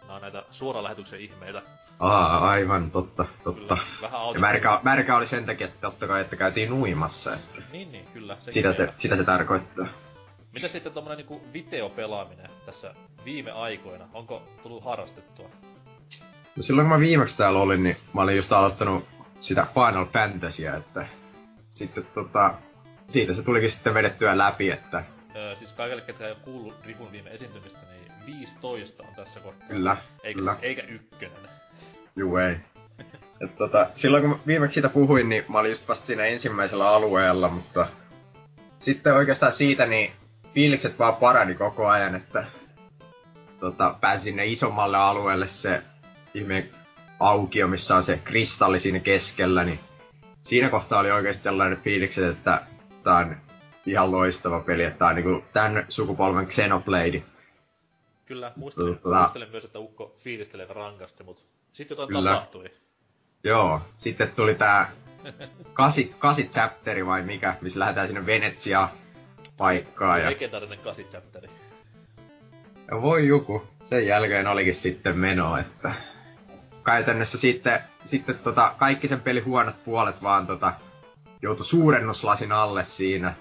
Nämä 0.00 0.14
on 0.14 0.22
näitä 0.22 0.44
suoralähetyksen 0.50 1.20
ihmeitä. 1.20 1.62
Aa, 1.98 2.48
aivan, 2.48 2.90
totta, 2.90 3.24
totta. 3.44 3.76
Kyllä, 3.76 4.00
vähän 4.02 4.20
ja 4.34 4.40
märkä, 4.40 4.80
märkä, 4.82 5.16
oli 5.16 5.26
sen 5.26 5.46
takia, 5.46 5.66
että 5.66 5.80
totta 5.80 6.06
kai, 6.06 6.20
että 6.20 6.36
käytiin 6.36 6.70
nuimassa. 6.70 7.34
Että 7.34 7.62
niin, 7.72 7.92
niin, 7.92 8.06
kyllä. 8.12 8.36
Sitä 8.48 8.72
se, 8.72 8.88
sitä 8.98 9.16
se 9.16 9.24
tarkoittaa. 9.24 9.86
Mitä 10.54 10.68
sitten 10.68 10.92
tommonen 10.92 11.16
niinku 11.16 11.42
videopelaaminen 11.52 12.50
tässä 12.66 12.94
viime 13.24 13.50
aikoina? 13.50 14.08
Onko 14.12 14.42
tullut 14.62 14.84
harrastettua? 14.84 15.50
No 16.56 16.62
silloin 16.62 16.88
kun 16.88 16.98
mä 16.98 17.00
viimeksi 17.00 17.36
täällä 17.36 17.58
olin, 17.58 17.82
niin 17.82 17.96
mä 18.14 18.22
olin 18.22 18.36
just 18.36 18.52
aloittanut 18.52 19.08
sitä 19.40 19.66
Final 19.74 20.04
Fantasyä, 20.06 20.76
että 20.76 21.06
sitten 21.70 22.06
tota, 22.14 22.54
siitä 23.10 23.34
se 23.34 23.42
tulikin 23.42 23.70
sitten 23.70 23.94
vedettyä 23.94 24.38
läpi, 24.38 24.70
että... 24.70 25.04
Öö, 25.36 25.54
siis 25.56 25.72
kaikille, 25.72 26.02
ketkä 26.02 26.24
ei 26.24 26.30
ole 26.30 26.40
kuullut 26.44 26.74
Rifun 26.86 27.12
viime 27.12 27.30
esiintymistä, 27.30 27.78
niin 27.90 28.12
15 28.26 29.02
on 29.02 29.14
tässä 29.16 29.40
kohtaa. 29.40 29.68
Kyllä, 29.68 29.96
eikä, 30.22 30.38
kyllä. 30.38 30.56
eikä 30.62 30.82
ykkönen. 30.82 31.50
Juu, 32.16 32.36
ei. 32.36 32.56
Et 33.40 33.56
tota, 33.56 33.90
silloin 33.96 34.22
kun 34.22 34.40
viimeksi 34.46 34.74
siitä 34.74 34.88
puhuin, 34.88 35.28
niin 35.28 35.44
mä 35.48 35.58
olin 35.58 35.70
just 35.70 35.88
vasta 35.88 36.06
siinä 36.06 36.24
ensimmäisellä 36.24 36.88
alueella, 36.88 37.48
mutta 37.48 37.86
sitten 38.78 39.14
oikeastaan 39.14 39.52
siitä 39.52 39.86
niin 39.86 40.12
fiilikset 40.54 40.98
vaan 40.98 41.16
parani 41.16 41.54
koko 41.54 41.86
ajan, 41.86 42.14
että 42.14 42.44
tota, 43.60 43.94
pääsin 44.00 44.24
sinne 44.24 44.46
isommalle 44.46 44.96
alueelle 44.96 45.48
se 45.48 45.82
ihme 46.34 46.66
aukio, 47.20 47.68
missä 47.68 47.96
on 47.96 48.02
se 48.02 48.20
kristalli 48.24 48.78
siinä 48.78 48.98
keskellä, 48.98 49.64
niin 49.64 49.80
siinä 50.42 50.68
kohtaa 50.68 51.00
oli 51.00 51.10
oikeasti 51.10 51.44
sellainen 51.44 51.80
fiilikset, 51.80 52.24
että 52.24 52.62
tää 53.02 53.16
on 53.16 53.36
ihan 53.86 54.10
loistava 54.10 54.60
peli, 54.60 54.84
että 54.84 54.98
tää 54.98 55.08
on 55.08 55.14
niinku 55.14 55.44
tän 55.52 55.84
sukupolven 55.88 56.46
Xenoblade. 56.46 57.22
Kyllä, 58.26 58.52
muistelen, 58.56 58.98
tota, 58.98 59.20
muistelen 59.20 59.50
myös, 59.50 59.64
että 59.64 59.78
Ukko 59.78 60.16
fiilistelee 60.18 60.66
rankasti, 60.66 61.22
mutta 61.22 61.42
sitten 61.72 61.94
jotain 61.94 62.08
kyllä. 62.08 62.30
tapahtui. 62.30 62.70
Joo, 63.44 63.80
sitten 63.94 64.32
tuli 64.36 64.54
tää 64.54 64.90
kasi, 65.72 66.14
kasi 66.18 66.44
chapteri 66.44 67.06
vai 67.06 67.22
mikä, 67.22 67.54
missä 67.60 67.78
lähdetään 67.78 68.06
sinne 68.06 68.26
Venetsiaan 68.26 68.88
paikkaa. 69.56 70.18
Ja... 70.18 70.30
Legendaarinen 70.30 70.78
chapteri. 71.10 71.48
Ja 72.90 73.02
voi 73.02 73.26
joku. 73.26 73.68
Sen 73.84 74.06
jälkeen 74.06 74.46
olikin 74.46 74.74
sitten 74.74 75.18
meno, 75.18 75.58
että 75.58 75.94
käytännössä 76.84 77.38
sitten, 77.38 77.80
sitten 78.04 78.38
tota, 78.38 78.74
kaikki 78.78 79.08
sen 79.08 79.20
pelin 79.20 79.44
huonot 79.44 79.84
puolet 79.84 80.22
vaan 80.22 80.46
tota, 80.46 80.72
joutui 81.42 81.66
suurennuslasin 81.66 82.52
alle 82.52 82.84
siinä. 82.84 83.34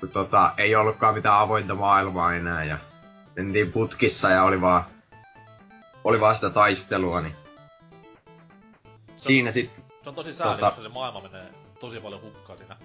Kun 0.00 0.10
tota, 0.10 0.54
ei 0.56 0.76
ollutkaan 0.76 1.14
mitään 1.14 1.38
avointa 1.38 1.74
maailmaa 1.74 2.34
enää 2.34 2.64
ja 2.64 2.78
mentiin 3.36 3.72
putkissa 3.72 4.30
ja 4.30 4.42
oli 4.42 4.60
vaan, 4.60 4.84
oli 6.04 6.20
vaan 6.20 6.34
sitä 6.34 6.50
taistelua, 6.50 7.20
niin 7.20 7.34
siinä 9.16 9.50
sitten... 9.50 9.84
Se 10.02 10.08
on 10.08 10.14
tosi 10.14 10.34
sääli, 10.34 10.60
tota, 10.60 10.82
se 10.82 10.88
maailma 10.88 11.20
menee 11.20 11.46
tosi 11.80 12.00
paljon 12.00 12.22
hukkaan 12.22 12.58
siinä 12.58 12.76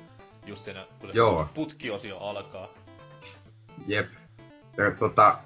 just 0.45 0.63
siinä, 0.63 0.85
kun 0.99 1.09
se 1.09 1.17
Joo. 1.17 1.49
putkiosio 1.53 2.17
alkaa. 2.17 2.67
Jep. 3.87 4.07
Ja, 4.77 4.91
tota, 4.99 5.37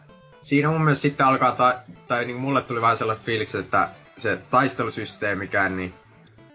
siinä 0.41 0.69
mun 0.69 0.81
mielestä 0.81 1.01
sitten 1.01 1.25
alkaa, 1.25 1.51
ta- 1.51 1.79
tai 2.07 2.25
niin 2.25 2.37
mulle 2.37 2.61
tuli 2.61 2.81
vähän 2.81 2.97
sellaiset 2.97 3.25
fiilikset, 3.25 3.65
että 3.65 3.89
se 4.17 4.37
taistelusysteemikään, 4.49 5.77
niin 5.77 5.93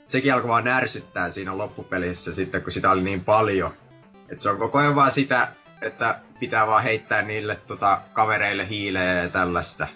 sekin 0.09 0.35
alkoi 0.35 0.49
vaan 0.49 0.65
närsyttää 0.65 1.31
siinä 1.31 1.59
loppupelissä 1.59 2.35
sitten, 2.35 2.63
kun 2.63 2.73
sitä 2.73 2.91
oli 2.91 3.03
niin 3.03 3.25
paljon. 3.25 3.73
Että 4.29 4.43
se 4.43 4.51
on 4.51 4.59
koko 4.59 4.79
ajan 4.79 4.95
vaan 4.95 5.13
sitä, 5.13 5.49
että 5.83 6.21
pitää 6.41 6.67
vaan 6.67 6.83
heittää 6.83 7.23
niille 7.23 7.59
tota, 7.67 8.01
kavereille 8.13 8.69
hiileä 8.69 9.23
ja 9.23 9.29
tällaista. 9.29 9.87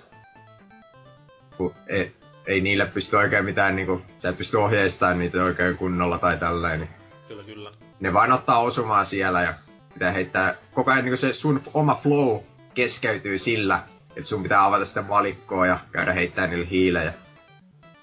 Kun 1.57 1.75
ei, 1.87 2.17
ei 2.47 2.61
niille 2.61 2.87
pysty 2.87 3.17
oikein 3.17 3.45
mitään, 3.45 3.77
niinku, 3.77 4.03
sä 4.19 4.29
et 4.29 4.39
pysty 4.39 4.57
ohjeistamaan 4.57 5.19
niitä 5.19 5.43
oikein 5.45 5.77
kunnolla 5.77 6.19
tai 6.19 6.39
tälleen. 6.39 6.81
Niin 6.81 6.91
Kyllä, 7.29 7.43
kyllä. 7.43 7.73
Ne 8.01 8.13
vain 8.13 8.33
ottaa 8.33 8.59
osumaa 8.59 9.05
siellä 9.05 9.43
ja 9.43 9.55
pitää 9.95 10.11
heittää 10.11 10.55
koko 10.73 10.91
ajan 10.91 11.05
niin 11.05 11.17
se 11.17 11.35
sun 11.35 11.63
oma 11.75 11.95
flow 11.95 12.41
keskeytyy 12.75 13.39
sillä, 13.39 13.83
että 14.17 14.29
sun 14.29 14.43
pitää 14.43 14.65
avata 14.65 14.85
sitä 14.85 15.09
valikkoa 15.09 15.67
ja 15.67 15.79
käydä 15.93 16.13
heittää 16.13 16.47
niille 16.47 16.71
hiilejä. 16.71 17.13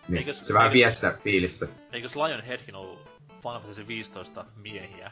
Niin, 0.09 0.17
eikös, 0.17 0.39
se 0.41 0.53
vähän 0.53 0.73
vie 0.73 0.91
sitä 0.91 1.13
fiilistä. 1.23 1.67
Eikös 1.91 2.15
Lionheadkin 2.15 2.75
ollut 2.75 2.99
Final 3.41 3.59
Fantasy 3.59 3.87
15 3.87 4.45
miehiä? 4.55 5.11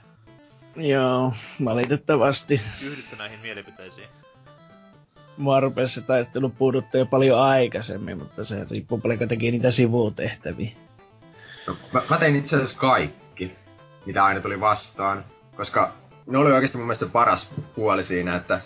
Joo, 0.75 1.33
valitettavasti. 1.65 2.61
Yhdytkö 2.81 3.15
näihin 3.15 3.39
mielipiteisiin? 3.39 4.07
mua 5.37 5.59
rupesi 5.59 5.93
se 5.93 6.01
taistelu 6.01 6.49
puuduttaa 6.49 6.99
jo 6.99 7.05
paljon 7.05 7.39
aikaisemmin, 7.39 8.17
mutta 8.17 8.45
se 8.45 8.65
riippuu 8.71 8.99
paljon 8.99 9.27
teki 9.27 9.51
niitä 9.51 9.71
sivutehtäviä. 9.71 10.71
No, 11.67 11.77
mä, 11.91 12.01
mä 12.09 12.17
tein 12.17 12.35
itse 12.35 12.55
asiassa 12.55 12.79
kaikki, 12.79 13.51
mitä 14.05 14.25
aina 14.25 14.41
tuli 14.41 14.59
vastaan, 14.59 15.25
koska 15.55 15.93
ne 16.27 16.37
oli 16.37 16.51
oikeasti 16.51 16.77
mun 16.77 16.87
mielestä 16.87 17.05
paras 17.05 17.49
puoli 17.75 18.03
siinä, 18.03 18.35
että, 18.35 18.59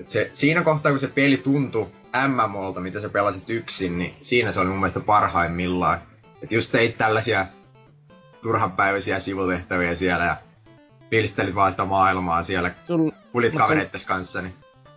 että 0.00 0.12
se, 0.12 0.30
siinä 0.32 0.62
kohtaa 0.62 0.92
kun 0.92 1.00
se 1.00 1.08
peli 1.08 1.36
tuntui 1.36 1.86
MMOlta, 2.28 2.80
mitä 2.80 3.00
sä 3.00 3.08
pelasit 3.08 3.50
yksin, 3.50 3.98
niin 3.98 4.14
siinä 4.20 4.52
se 4.52 4.60
oli 4.60 4.68
mun 4.68 4.78
mielestä 4.78 5.00
parhaimmillaan. 5.00 6.00
Että 6.42 6.54
just 6.54 6.72
teit 6.72 6.98
tällaisia 6.98 7.46
turhanpäiväisiä 8.42 9.18
sivutehtäviä 9.18 9.94
siellä 9.94 10.24
ja 10.24 10.36
pilstelit 11.10 11.54
vaan 11.54 11.70
sitä 11.70 11.84
maailmaa 11.84 12.42
siellä, 12.42 12.74
Sul, 12.86 13.10
kulit 13.32 13.54
kavereittes 13.54 14.06
kanssa. 14.06 14.42
Niin. 14.42 14.54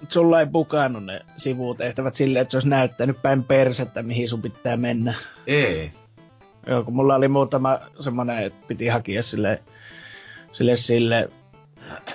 Sulla 0.10 0.40
ei 0.40 0.46
bukannut 0.46 1.06
ne 1.06 1.22
sivutehtävät 1.38 2.16
silleen, 2.16 2.42
että 2.42 2.52
se 2.52 2.58
olisi 2.58 2.70
näyttänyt 2.70 3.22
päin 3.22 3.44
persettä, 3.44 4.04
mihin 4.04 4.30
sun 4.30 4.42
pitää 4.42 4.78
mennä. 4.78 5.14
Ei. 5.48 5.92
Joo, 6.68 6.84
kun 6.84 6.96
mulla 6.96 7.16
oli 7.16 7.28
muutama 7.28 7.80
semmonen, 8.00 8.44
että 8.44 8.68
piti 8.68 8.88
hakea 8.88 9.24
sille, 9.24 9.64
sille, 10.52 10.78
sille 10.78 11.30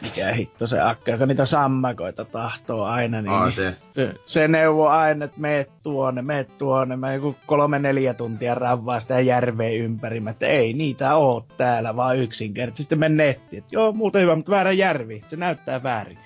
mikä 0.02 0.32
hitto 0.32 0.66
se 0.66 0.80
akka, 0.80 1.10
joka 1.10 1.26
niitä 1.26 1.44
sammakoita 1.44 2.24
tahtoo 2.24 2.84
aina, 2.84 3.22
niin 3.22 3.32
Aa, 3.32 3.50
se. 3.50 3.76
se, 3.94 4.14
se 4.26 4.48
neuvoo 4.48 4.88
aina, 4.88 5.24
että 5.24 5.40
meet 5.40 5.70
tuonne, 5.82 6.22
meet 6.22 6.58
tuonne. 6.58 6.96
Mä 6.96 7.14
joku 7.14 7.36
kolme 7.46 7.78
neljä 7.78 8.14
tuntia 8.14 8.54
ravaa 8.54 9.00
sitä 9.00 9.20
järveä 9.20 9.70
ympäri, 9.70 10.20
mä, 10.20 10.30
että 10.30 10.46
ei 10.46 10.72
niitä 10.72 11.16
oo 11.16 11.46
täällä, 11.56 11.96
vaan 11.96 12.18
yksinkertaisesti. 12.18 12.82
Sitten 12.82 12.98
men 12.98 13.16
nettiin, 13.16 13.58
että 13.62 13.74
joo, 13.74 13.92
muuten 13.92 14.22
hyvä, 14.22 14.36
mutta 14.36 14.52
väärä 14.52 14.72
järvi, 14.72 15.24
se 15.28 15.36
näyttää 15.36 15.82
väärin. 15.82 16.18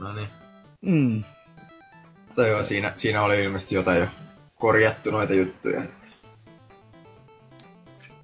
No 0.00 0.12
niin. 0.12 0.28
Mm. 0.80 1.22
Mutta 2.26 2.46
joo, 2.46 2.64
siinä, 2.64 2.92
siinä 2.96 3.22
oli 3.22 3.44
ilmeisesti 3.44 3.74
jotain 3.74 4.00
jo 4.00 4.06
korjattu 4.58 5.10
noita 5.10 5.34
juttuja. 5.34 5.82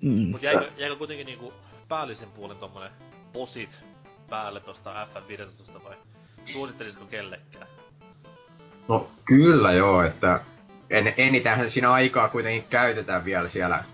Mm. 0.03 0.31
Mut 0.31 0.42
jäikö, 0.42 0.70
jäikö 0.77 0.96
kuitenkin 0.96 1.27
niinku 1.27 1.53
päällisen 1.88 2.29
puolen 2.31 2.57
tommonen 2.57 2.90
posit 3.33 3.89
päälle 4.30 4.60
tosta 4.60 5.06
F15 5.06 5.84
vai 5.84 5.96
suosittelisiko 6.44 7.04
kellekään? 7.04 7.66
No 8.88 9.10
kyllä 9.24 9.72
joo, 9.72 10.02
että 10.02 10.40
en, 10.90 11.14
enitähän 11.16 11.70
siinä 11.70 11.92
aikaa 11.92 12.28
kuitenkin 12.28 12.64
käytetään 12.70 13.24
vielä 13.24 13.48
siellä 13.48 13.84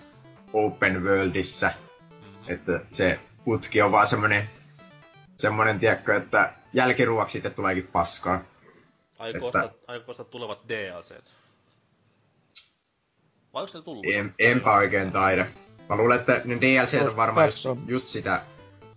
open 0.53 1.05
worldissa. 1.05 1.66
Mm-hmm. 1.66 2.55
Että 2.55 2.81
se 2.90 3.20
putki 3.44 3.83
on 3.83 3.92
vaan 3.92 4.07
semmonen, 4.07 4.51
semmonen 5.37 5.81
tiedätkö, 5.81 6.16
että 6.16 6.53
jälkiruoksi 6.72 7.33
sitten 7.33 7.55
tuleekin 7.55 7.87
paskaa. 7.87 8.40
Aiko 9.18 9.46
että... 9.46 9.62
ostaa, 9.62 9.79
aiko 9.87 10.11
ostaa 10.11 10.27
tulevat 10.27 10.64
DLCt? 10.68 11.35
Vai 13.55 13.62
onko 13.62 13.79
ne 13.79 13.85
tullut? 13.85 14.07
En, 14.07 14.35
enpä 14.38 14.75
oikein 14.75 15.12
taida. 15.12 15.46
Mä 15.88 15.96
luulen, 15.96 16.20
että 16.20 16.40
ne 16.44 16.61
DLCt 16.61 17.09
on 17.09 17.16
varmaan 17.16 17.46
just, 17.46 17.66
just 17.87 18.07
sitä 18.07 18.40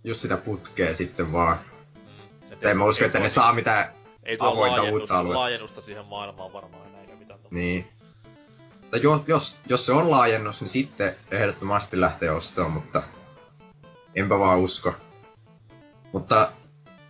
just 0.04 0.20
sitä 0.20 0.36
putkea 0.36 0.94
sitten 0.94 1.32
vaan. 1.32 1.60
Mm. 1.94 2.52
Et 2.52 2.64
en 2.64 2.78
mä 2.78 2.84
usko, 2.84 3.04
että 3.04 3.18
ne 3.18 3.28
saa 3.28 3.52
mitään 3.52 3.88
ei 4.22 4.36
avointa 4.40 4.82
uutta 4.82 5.18
aluetta. 5.18 5.38
laajennusta 5.38 5.82
siihen 5.82 6.04
maailmaan 6.04 6.52
varmaan 6.52 6.88
enää 6.88 7.00
eikä 7.00 7.14
mitään. 7.14 7.40
Niin. 7.50 7.88
Tai 8.90 9.02
jo, 9.02 9.24
jos, 9.26 9.58
jos 9.68 9.86
se 9.86 9.92
on 9.92 10.10
laajennus, 10.10 10.60
niin 10.60 10.68
sitten 10.70 11.16
ehdottomasti 11.30 12.00
lähtee 12.00 12.30
ostoon, 12.30 12.70
mutta 12.70 13.02
enpä 14.14 14.38
vaan 14.38 14.58
usko. 14.58 14.94
Mutta 16.12 16.52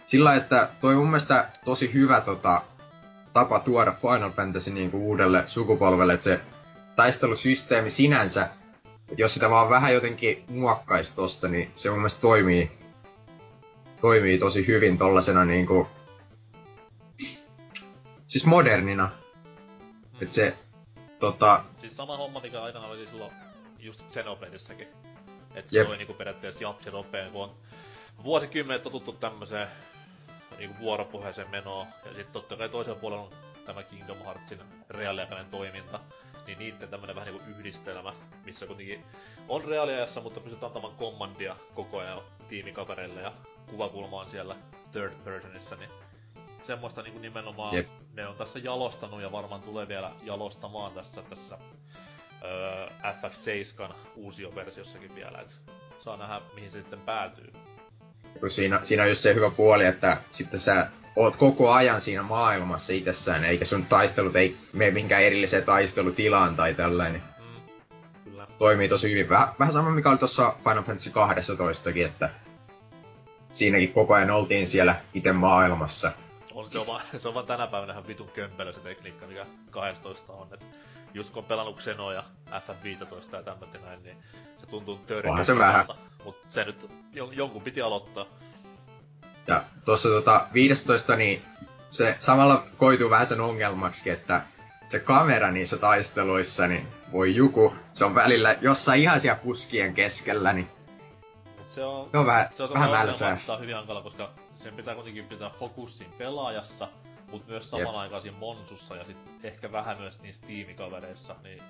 sillä, 0.07 0.35
että 0.35 0.69
toi 0.81 0.95
mun 0.95 1.07
mielestä 1.07 1.49
tosi 1.65 1.95
hyvä 1.95 2.21
tota, 2.21 2.63
tapa 3.33 3.61
tuoda 3.61 3.93
Final 3.93 4.31
Fantasy 4.31 4.71
niin 4.71 4.91
kuin 4.91 5.03
uudelle 5.03 5.43
sukupolvelle, 5.47 6.13
että 6.13 6.25
se 6.25 6.41
taistelusysteemi 6.97 7.91
sinänsä, 7.91 8.49
että 8.85 9.23
jos 9.23 9.35
sitä 9.35 9.51
vaan 9.51 9.71
vähän 9.71 9.95
jotenkin 9.95 10.45
muokkaisi 10.49 11.17
tosta, 11.17 11.49
niin 11.49 11.73
se 11.75 11.91
mun 11.91 11.99
mielestä 11.99 12.21
toimii 12.21 12.80
toimii 14.01 14.39
tosi 14.39 14.67
hyvin 14.67 14.99
tollasena 14.99 15.45
niinku... 15.45 15.89
Siis 18.29 18.47
modernina. 18.47 19.11
Mm. 20.13 20.23
Et 20.23 20.33
se, 20.33 20.57
tota... 21.19 21.65
Siis 21.81 21.97
sama 21.97 22.17
homma, 22.17 22.41
mikä 22.41 22.63
aikana 22.63 22.87
oli 22.87 23.07
silloin 23.07 23.33
just 23.79 24.05
Xenobladissakin. 24.11 24.89
että 25.55 25.71
se 25.71 25.77
Jep. 25.77 25.89
oli 25.89 25.97
niinku 25.97 26.15
periaatteessa 26.15 26.63
japsi 26.63 26.91
nopeen, 26.91 27.33
kun 27.33 27.43
on 27.43 27.55
vuosikymmenet 28.25 28.83
totuttu 28.83 29.13
tämmöiseen 29.13 29.69
niinku 30.59 30.79
vuoropuheeseen 30.81 31.51
menoon. 31.51 31.87
Ja 32.05 32.09
sitten 32.11 32.33
totta 32.33 32.57
kai 32.57 32.69
toisella 32.69 33.01
puolella 33.01 33.23
on 33.23 33.31
tämä 33.75 33.83
Kingdom 33.83 34.19
Heartsin 34.19 34.61
reaaliaikainen 34.91 35.51
toiminta. 35.51 36.01
Niin 36.47 36.59
niitten 36.59 36.89
tämmönen 36.89 37.17
vähän 37.17 37.33
niinku 37.35 37.51
yhdistelmä, 37.51 38.13
missä 38.45 38.67
kuitenkin 38.67 39.05
on 39.49 39.65
reaaliajassa, 39.65 40.21
mutta 40.21 40.41
pystyt 40.41 40.63
antamaan 40.63 40.97
kommandia 40.97 41.57
koko 41.75 41.99
ajan 41.99 42.21
tiimikavereille 42.49 43.23
ja 43.23 43.33
kuvakulma 43.67 44.21
on 44.21 44.29
siellä 44.29 44.57
third 44.93 45.13
personissa, 45.25 45.77
niin 45.77 45.91
semmoista 46.63 47.03
niin 47.03 47.13
kuin 47.13 47.23
nimenomaan 47.23 47.75
yep. 47.75 47.87
ne 48.13 48.27
on 48.27 48.37
tässä 48.37 48.59
jalostanut 48.59 49.23
ja 49.23 49.33
varmaan 49.33 49.63
tulee 49.63 49.89
vielä 49.89 50.13
jalostamaan 50.23 50.93
tässä, 50.93 51.23
tässä 51.23 51.59
öö, 52.45 52.89
FF7 52.89 53.95
uusioversiossakin 54.17 55.15
vielä, 55.15 55.39
että 55.39 55.55
saa 55.99 56.17
nähdä 56.17 56.41
mihin 56.55 56.71
se 56.71 56.79
sitten 56.79 57.01
päätyy. 57.01 57.53
Siinä, 58.49 58.81
siinä 58.85 59.03
on 59.03 59.09
just 59.09 59.23
se 59.23 59.35
hyvä 59.35 59.51
puoli, 59.51 59.85
että 59.85 60.17
sitten 60.31 60.61
sä 60.61 60.87
oot 61.17 61.37
koko 61.37 61.71
ajan 61.73 62.01
siinä 62.01 62.23
maailmassa 62.23 62.93
itsessään, 62.93 63.45
eikä 63.45 63.65
sun 63.65 63.87
taistelut 63.87 64.37
ei 64.37 64.57
mene 64.73 64.91
mihinkään 64.91 65.23
erilliseen 65.23 65.65
taistelutilaan 65.65 66.57
tai 66.57 66.75
tällainen. 66.75 67.23
Mm, 67.39 67.81
kyllä. 68.25 68.47
Toimii 68.59 68.89
tosi 68.89 69.11
hyvin. 69.11 69.29
Väh, 69.29 69.49
vähän 69.59 69.73
sama 69.73 69.91
mikä 69.91 70.11
oli 70.11 70.19
tuossa 70.19 70.55
Final 70.65 70.83
Fantasy 70.83 71.11
12 71.11 71.91
että 72.05 72.31
siinäkin 73.53 73.93
koko 73.93 74.15
ajan 74.15 74.31
oltiin 74.31 74.67
siellä 74.67 74.97
itse 75.15 75.33
maailmassa. 75.33 76.13
On, 76.55 76.71
se, 76.71 76.79
on 76.79 76.87
vaan, 76.87 77.03
se 77.19 77.29
on 77.29 77.35
vaan 77.35 77.47
tänä 77.47 77.67
päivänä 77.67 77.93
ihan 77.93 78.07
vitun 78.07 78.29
kömpelö 78.29 78.73
se 78.73 78.81
tekniikka, 78.81 79.27
mikä 79.27 79.47
12 79.71 80.33
on. 80.33 80.49
Et 80.55 80.67
just 81.15 81.31
kun 81.31 81.43
on 81.43 81.49
pelannut 81.49 81.79
Xenoa 81.79 82.13
ja 82.13 82.25
FF15 82.51 83.37
ja 83.37 83.43
tämmöitä 83.43 83.79
näin, 83.79 84.03
niin 84.03 84.17
se 84.59 84.67
tuntuu 84.67 84.97
törkeä. 84.97 85.45
se 85.45 85.59
vähän. 85.59 85.87
Mut 86.25 86.37
se 86.49 86.65
nyt 86.65 86.91
jon, 87.13 87.37
jonkun 87.37 87.63
piti 87.63 87.83
aloittaa. 87.83 88.27
Ja 89.47 89.65
tuossa 89.85 90.09
tota 90.09 90.47
15 90.53 91.17
niin 91.17 91.43
se 91.91 92.17
samalla 92.19 92.67
koituu 92.77 93.11
vähän 93.11 93.27
sen 93.27 93.41
ongelmaksi, 93.41 94.11
että 94.11 94.43
se 94.89 94.99
kamera 94.99 95.51
niissä 95.51 95.77
taisteluissa, 95.77 96.67
niin 96.67 96.87
voi 97.13 97.35
juku, 97.35 97.75
se 97.93 98.05
on 98.05 98.15
välillä 98.15 98.57
jossain 98.61 99.01
ihan 99.01 99.21
siellä 99.21 99.41
puskien 99.45 99.95
keskellä, 99.95 100.53
niin 100.53 100.69
se 101.69 101.85
on, 101.85 102.09
se 102.11 102.19
on 102.19 102.27
vähän, 102.27 102.49
se 102.53 102.63
on 102.63 102.75
vähän 102.75 102.91
mälsää. 102.91 103.39
Se 103.47 103.53
on 103.53 103.61
hyvin 103.61 103.75
hankala, 103.75 104.03
koska 104.03 104.31
sen 104.61 104.75
pitää 104.75 104.95
kuitenkin 104.95 105.27
pitää 105.27 105.51
fokussin 105.51 106.13
pelaajassa, 106.19 106.89
mutta 107.31 107.51
myös 107.51 107.71
saman 107.71 107.95
siinä 108.23 108.39
Monsussa 108.39 108.97
ja 108.97 109.05
sit 109.05 109.17
ehkä 109.43 109.73
vähän 109.73 109.99
myös 109.99 110.21
niissä 110.21 110.47
tiimikavereissa, 110.47 111.37
niin 111.43 111.63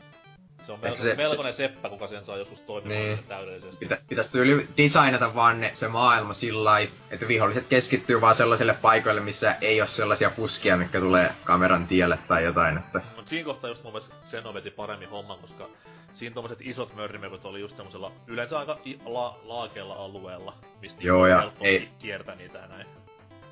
se 0.63 0.73
on 0.73 0.81
melko, 0.81 0.97
se, 0.97 1.15
melkoinen 1.15 1.55
se, 1.55 1.57
seppä, 1.57 1.89
kuka 1.89 2.07
sen 2.07 2.25
saa 2.25 2.37
joskus 2.37 2.61
toimimaan 2.61 3.05
niin. 3.05 3.25
täydellisesti. 3.29 3.77
Pitä, 3.77 3.99
pitäis 4.09 4.29
tyyli 4.29 4.69
designata 4.77 5.35
vaan 5.35 5.61
ne, 5.61 5.71
se 5.75 5.89
maailma 5.89 6.33
sillä 6.33 6.79
että 7.11 7.29
viholliset 7.29 7.67
keskittyy 7.67 8.21
vaan 8.21 8.35
sellaisille 8.35 8.75
paikoille, 8.75 9.21
missä 9.21 9.57
ei 9.61 9.81
ole 9.81 9.89
sellaisia 9.89 10.31
puskia, 10.31 10.77
mikä 10.77 11.01
tulee 11.01 11.33
kameran 11.45 11.87
tielle 11.87 12.19
tai 12.29 12.45
jotain. 12.45 12.79
Että... 12.79 13.01
Mut 13.17 13.29
siinä 13.29 13.45
kohtaa 13.45 13.71
just 13.71 13.85
mun 13.85 13.93
mielestä 13.93 14.15
Xeno 14.29 14.55
veti 14.55 14.71
paremmin 14.71 15.09
homman, 15.09 15.39
koska 15.39 15.69
siinä 16.13 16.35
tommoset 16.35 16.59
isot 16.61 16.95
mörrimekot 16.95 17.45
oli 17.45 17.61
just 17.61 17.77
semmosella 17.77 18.13
yleensä 18.27 18.59
aika 18.59 18.79
la, 19.05 19.39
laakeella 19.45 19.95
alueella, 19.95 20.55
mistä 20.81 21.03
Joo, 21.03 21.27
ja 21.27 21.53
ei... 21.61 21.89
kiertää 21.99 22.35
niitä 22.35 22.59
ja 22.59 22.67
näin. 22.67 22.87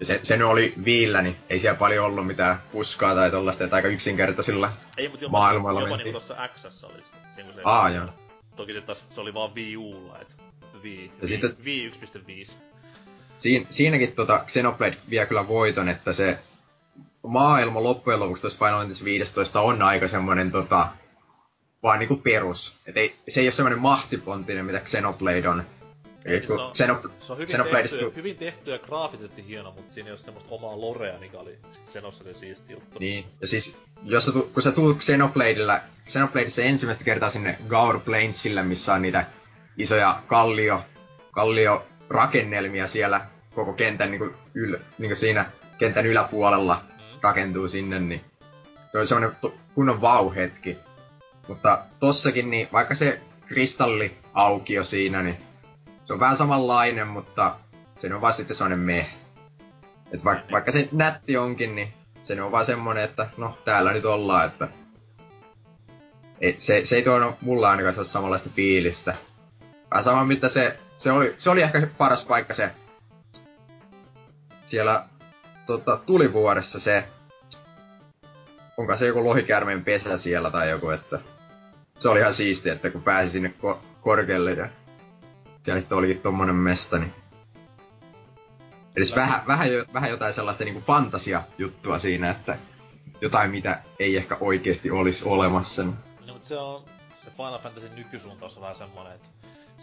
Se, 0.02 0.20
se 0.22 0.36
nyt 0.36 0.46
oli 0.46 0.74
viillä, 0.84 1.22
niin 1.22 1.36
ei 1.50 1.58
siellä 1.58 1.78
paljon 1.78 2.06
ollut 2.06 2.26
mitään 2.26 2.62
puskaa 2.72 3.14
tai 3.14 3.30
tollaista, 3.30 3.64
että 3.64 3.76
aika 3.76 3.88
yksinkertaisilla 3.88 4.72
ei, 4.96 5.08
mutta 5.08 5.24
jopa, 5.24 5.38
maailmalla 5.38 5.80
jopa 5.80 5.96
niinku 5.96 6.12
tossa 6.12 6.48
X 6.54 6.84
oli 6.84 7.02
se, 7.36 7.42
kun 7.42 7.54
se 7.54 7.60
Aa, 7.64 7.90
joo. 7.90 8.08
Toki 8.56 8.72
se, 8.72 8.80
taas, 8.80 9.04
se 9.10 9.20
oli 9.20 9.34
vaan 9.34 9.54
Wii 9.54 9.76
Ulla, 9.76 10.18
et 10.20 10.36
Wii, 10.82 11.04
ja 11.04 11.12
Wii, 11.20 11.28
sitten, 11.28 11.56
Wii 11.64 11.90
1.5. 12.46 12.52
Siin, 13.38 13.66
siinäkin 13.68 14.12
tota 14.12 14.44
Xenoblade 14.46 14.96
vie 15.10 15.26
kyllä 15.26 15.48
voiton, 15.48 15.88
että 15.88 16.12
se 16.12 16.38
maailma 17.22 17.82
loppujen 17.82 18.20
lopuksi 18.20 18.40
tuossa 18.40 18.58
Final 18.58 18.80
Fantasy 18.80 19.04
15 19.04 19.60
on 19.60 19.82
aika 19.82 20.08
semmonen 20.08 20.50
tota, 20.50 20.88
vaan 21.82 21.98
niinku 21.98 22.16
perus. 22.16 22.76
Et 22.86 22.96
ei, 22.96 23.16
se 23.28 23.40
ei 23.40 23.46
ole 23.46 23.52
semmoinen 23.52 23.78
mahtipontinen, 23.78 24.64
mitä 24.64 24.80
Xenoblade 24.80 25.48
on. 25.48 25.64
Ei, 26.24 26.38
siis 26.38 26.46
se, 26.72 26.84
on, 26.84 26.98
Xenop- 26.98 27.10
se 27.20 27.32
on 27.32 27.38
hyvin, 27.38 27.56
tehty, 27.72 28.12
hyvin 28.16 28.36
tehty 28.36 28.70
ja 28.70 28.78
graafisesti 28.78 29.46
hieno, 29.46 29.72
mutta 29.72 29.94
siinä 29.94 30.06
ei 30.06 30.12
ole 30.12 30.18
semmoista 30.18 30.50
omaa 30.54 30.80
lorea, 30.80 31.18
mikä 31.18 31.38
oli 31.38 31.58
Xenossa 31.90 32.24
oli 32.24 32.34
siisti 32.34 32.72
juttu. 32.72 32.98
Niin, 32.98 33.24
ja 33.40 33.46
siis 33.46 33.76
jos 34.02 34.24
sä 34.24 34.32
tu, 34.32 34.50
kun 34.54 34.62
sä 34.62 34.72
tuut 34.72 34.98
Xenobladella, 34.98 35.80
Xenobladeissa 36.06 36.62
ensimmäistä 36.62 37.04
kertaa 37.04 37.30
sinne 37.30 37.58
Gaur 37.68 38.00
Plainsille, 38.00 38.62
missä 38.62 38.94
on 38.94 39.02
niitä 39.02 39.26
isoja 39.76 40.22
kallio, 40.26 40.82
kallio 41.30 41.86
rakennelmia 42.08 42.86
siellä 42.86 43.20
koko 43.54 43.72
kentän 43.72 44.10
niin 44.10 44.18
kuin 44.18 44.34
yl, 44.54 44.76
niin 44.98 45.08
kuin 45.08 45.16
siinä 45.16 45.50
kentän 45.78 46.06
yläpuolella, 46.06 46.82
mm. 46.88 47.18
rakentuu 47.22 47.68
sinne, 47.68 47.98
niin 47.98 48.20
se 48.92 48.98
oli 48.98 49.06
semmonen 49.06 49.36
to- 49.40 49.54
kunnon 49.74 50.00
vau-hetki. 50.00 50.76
Mutta 51.48 51.78
tossakin, 52.00 52.50
niin 52.50 52.68
vaikka 52.72 52.94
se 52.94 53.20
kristalli 53.46 54.16
aukio 54.34 54.84
siinä, 54.84 55.22
niin 55.22 55.47
se 56.08 56.12
on 56.12 56.20
vähän 56.20 56.36
samanlainen, 56.36 57.08
mutta 57.08 57.56
se 57.98 58.14
on 58.14 58.20
vaan 58.20 58.32
sitten 58.32 58.56
semmonen 58.56 58.78
meh. 58.78 59.14
Et 60.12 60.24
va- 60.24 60.42
vaikka 60.52 60.72
se 60.72 60.88
nätti 60.92 61.36
onkin, 61.36 61.74
niin 61.76 61.94
se 62.22 62.42
on 62.42 62.52
vaan 62.52 62.64
semmonen, 62.64 63.04
että 63.04 63.26
no 63.36 63.58
täällä 63.64 63.92
nyt 63.92 64.04
ollaan, 64.04 64.46
että 64.46 64.68
ei, 66.40 66.54
se, 66.58 66.84
se 66.84 66.96
ei 66.96 67.02
tuonut 67.02 67.34
mulla 67.42 67.70
ainakaan 67.70 67.94
sellaista 67.94 68.12
samanlaista 68.12 68.50
fiilistä. 68.54 69.14
Vähän 69.90 70.04
sama 70.04 70.24
mitä 70.24 70.48
se, 70.48 70.78
se 70.96 71.12
oli, 71.12 71.34
se 71.36 71.50
oli 71.50 71.62
ehkä 71.62 71.88
paras 71.98 72.24
paikka 72.24 72.54
se 72.54 72.70
siellä 74.66 75.04
tota, 75.66 75.96
tulivuoressa 76.06 76.80
se, 76.80 77.04
onko 78.76 78.96
se 78.96 79.06
joku 79.06 79.24
lohikäärmeen 79.24 79.84
pesä 79.84 80.18
siellä 80.18 80.50
tai 80.50 80.70
joku, 80.70 80.90
että 80.90 81.20
se 81.98 82.08
oli 82.08 82.20
ihan 82.20 82.34
siistiä, 82.34 82.72
että 82.72 82.90
kun 82.90 83.02
pääsi 83.02 83.30
sinne 83.30 83.54
ko- 83.62 83.78
korkealle 84.00 84.52
ja 84.52 84.68
siellä 85.68 85.80
sitten 85.80 85.98
olikin 85.98 86.20
tommonen 86.20 86.54
mesta, 86.54 86.98
niin 86.98 87.14
Edes 88.96 89.16
vähän, 89.16 89.40
vähän, 89.46 89.72
jo, 89.72 89.84
vähän 89.92 90.10
jotain 90.10 90.34
sellaista 90.34 90.64
niinku 90.64 90.80
fantasia-juttua 90.80 91.98
siinä, 91.98 92.30
että 92.30 92.58
jotain 93.20 93.50
mitä 93.50 93.82
ei 93.98 94.16
ehkä 94.16 94.36
oikeesti 94.40 94.90
olisi 94.90 95.24
olemassa. 95.24 95.82
Niin. 95.82 95.94
No, 96.26 96.32
mutta 96.32 96.48
se 96.48 96.56
on, 96.58 96.84
se 97.24 97.30
Final 97.30 97.58
Fantasy 97.58 97.88
nykysuuntaus 97.88 98.56
on 98.56 98.62
vähän 98.62 98.76
semmonen, 98.76 99.12
että 99.12 99.28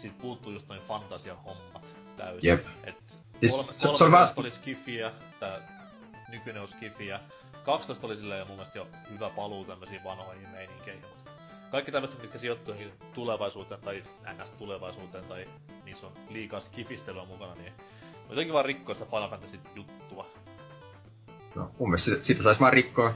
siitä 0.00 0.16
puuttuu 0.20 0.52
just 0.52 0.68
noin 0.68 0.80
fantasia-hommat 0.88 1.94
täysin. 2.16 2.48
Jep. 2.48 2.66
Et 2.84 3.18
Siis 3.40 3.52
kolme, 3.52 3.72
se- 3.72 3.78
se 3.78 3.86
kolme 3.88 4.04
oli 4.04 4.12
vaan- 4.12 4.32
oli 4.36 4.50
skifiä, 4.50 5.12
tää 5.40 5.58
nykyinen 6.28 6.62
on 6.62 6.68
skifiä. 6.68 7.20
12 7.64 8.06
oli 8.06 8.16
silleen 8.16 8.46
mun 8.46 8.56
mielestä 8.56 8.78
jo 8.78 8.88
hyvä 9.10 9.30
paluu 9.30 9.64
tämmösiin 9.64 10.04
vanhoihin 10.04 10.48
meininkeihin, 10.48 11.02
kaikki 11.76 11.92
tämmöiset, 11.92 12.22
mitkä 12.22 12.38
sijoittuu 12.38 12.74
tulevaisuuteen 13.14 13.80
tai 13.80 14.02
ns. 14.42 14.50
tulevaisuuteen 14.50 15.24
tai 15.24 15.44
niissä 15.84 16.06
on 16.06 16.12
liikaa 16.30 16.60
skifistelyä 16.60 17.24
mukana, 17.24 17.54
niin 17.54 17.72
jotenkin 18.28 18.52
vaan 18.54 18.64
rikkoo 18.64 18.94
sitä 18.94 19.06
Final 19.10 19.30
Fantasy 19.30 19.60
juttua. 19.74 20.26
No, 21.54 21.70
mun 21.78 21.88
mielestä 21.88 22.04
sitä, 22.04 22.24
sitä 22.24 22.42
saisi 22.42 22.60
vaan 22.60 22.72
rikkoa. 22.72 23.14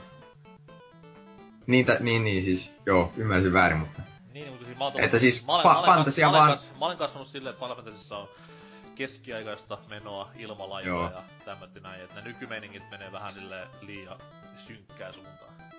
Niin, 1.66 1.86
tä, 1.86 1.96
niin, 2.00 2.24
niin 2.24 2.44
siis, 2.44 2.72
joo, 2.86 3.12
ymmärsin 3.16 3.52
väärin, 3.52 3.78
mutta... 3.78 4.02
Niin, 4.32 4.48
mutta 4.48 4.66
siis 4.66 4.78
mä 4.78 4.84
oon 4.84 5.00
Että 5.00 5.18
siis 5.18 5.46
mä 5.46 5.52
olen, 5.52 5.64
fa- 5.66 5.68
mä 5.68 5.78
olen, 5.78 5.90
fantasia 5.90 6.30
mä 6.30 6.38
olen, 6.38 6.48
vaan- 6.48 6.78
mä 6.78 6.84
olen 6.86 6.98
kasvanut 6.98 7.28
silleen, 7.28 7.50
että 7.54 7.64
Final 7.64 7.76
Fantasyssä 7.76 8.16
on 8.16 8.28
keskiaikaista 8.94 9.78
menoa 9.88 10.30
ilmalaivoja 10.38 11.10
ja 11.10 11.22
tämmötti 11.44 11.80
näin, 11.80 12.02
että 12.02 12.14
ne 12.14 12.22
nykymeiningit 12.22 12.82
menee 12.90 13.12
vähän 13.12 13.32
silleen 13.34 13.68
liian 13.80 14.18
synkkää 14.56 15.12
suuntaan. 15.12 15.69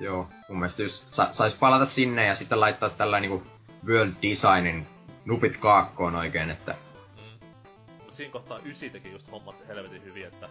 Joo, 0.00 0.28
mun 0.48 0.58
mielestä 0.58 0.82
jos 0.82 1.06
sa, 1.10 1.28
sais 1.32 1.54
palata 1.54 1.84
sinne 1.84 2.26
ja 2.26 2.34
sitten 2.34 2.60
laittaa 2.60 2.90
tällä 2.90 3.20
niinku 3.20 3.42
world 3.86 4.12
designin 4.22 4.86
nupit 5.24 5.56
kaakkoon 5.56 6.14
oikein, 6.14 6.50
että 6.50 6.74
Mm. 7.16 7.48
Mut 8.04 8.14
siinä 8.14 8.32
kohtaa 8.32 8.58
ysi 8.64 8.90
teki 8.90 9.12
just 9.12 9.30
hommat 9.30 9.68
helvetin 9.68 10.04
hyvin, 10.04 10.26
että 10.26 10.48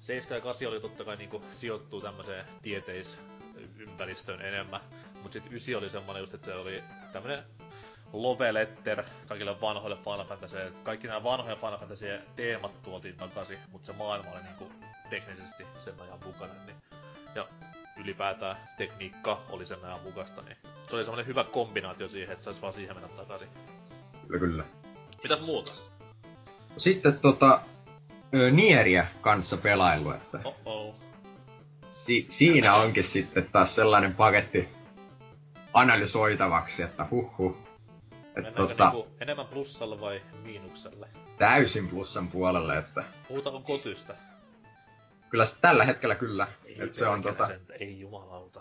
7 0.00 0.36
ja 0.36 0.40
8 0.42 0.68
oli 0.68 0.80
totta 0.80 1.04
kai 1.04 1.16
niinku 1.16 1.42
sijoittuu 1.54 2.00
tämmöiseen 2.00 2.44
tieteisympäristöön 2.62 4.40
enemmän. 4.40 4.80
Mut 5.22 5.32
sit 5.32 5.52
ysi 5.52 5.74
oli 5.74 5.90
semmonen 5.90 6.20
just, 6.20 6.34
että 6.34 6.44
se 6.44 6.54
oli 6.54 6.82
tämmönen 7.12 7.44
love 8.12 8.54
letter 8.54 9.04
kaikille 9.28 9.60
vanhoille 9.60 9.96
Final 9.96 10.24
Fantasy. 10.24 10.56
Kaikki 10.82 11.06
nämä 11.06 11.22
vanhoja 11.22 11.56
Final 11.56 11.78
Fantasy 11.78 12.06
teemat 12.36 12.82
tuotiin 12.82 13.16
takaisin, 13.16 13.58
mutta 13.72 13.86
se 13.86 13.92
maailma 13.92 14.30
oli 14.30 14.42
niinku 14.42 14.72
teknisesti 15.10 15.66
sen 15.84 15.94
ajan 16.00 16.18
mukainen. 16.24 16.66
Niin. 16.66 16.76
Ja 17.34 17.48
ylipäätään 18.00 18.56
tekniikka 18.78 19.40
oli 19.50 19.66
sen 19.66 19.84
ajan 19.84 20.00
mukaista, 20.04 20.42
niin 20.42 20.56
se 20.88 20.96
oli 20.96 21.04
semmonen 21.04 21.26
hyvä 21.26 21.44
kombinaatio 21.44 22.08
siihen, 22.08 22.32
että 22.32 22.44
sais 22.44 22.62
vaan 22.62 22.72
siihen 22.72 22.96
mennä 22.96 23.08
takaisin. 23.08 23.48
kyllä 24.26 24.40
kyllä. 24.40 24.64
Mitäs 25.22 25.40
muuta? 25.40 25.72
Sitten 26.76 27.18
tota, 27.18 27.60
ö, 28.34 28.50
Nieriä 28.50 29.06
kanssa 29.20 29.56
pelailu, 29.56 30.10
että 30.10 30.40
Oh 30.44 30.54
oh. 30.64 30.94
si, 31.90 32.26
siinä 32.28 32.74
onkin 32.74 33.04
sitten 33.04 33.46
taas 33.52 33.74
sellainen 33.74 34.14
paketti 34.14 34.68
analysoitavaksi, 35.72 36.82
että 36.82 37.06
huh 37.10 37.56
Että 38.26 38.40
Mennäänkö 38.40 38.60
tota, 38.74 38.90
niinku 38.90 39.08
enemmän 39.20 39.46
plussalle 39.46 40.00
vai 40.00 40.22
miinukselle? 40.42 41.08
täysin 41.38 41.88
plussan 41.88 42.28
puolelle, 42.28 42.78
että 42.78 43.04
Puhutaanko 43.28 43.60
kotystä? 43.60 44.14
Kyllä 45.30 45.44
tällä 45.60 45.84
hetkellä 45.84 46.14
kyllä, 46.14 46.48
Ei 46.64 46.88
se 46.92 47.06
on 47.06 47.22
tota, 47.22 47.46
sentä, 47.46 47.74
ei 47.74 48.00
jumalauta. 48.00 48.60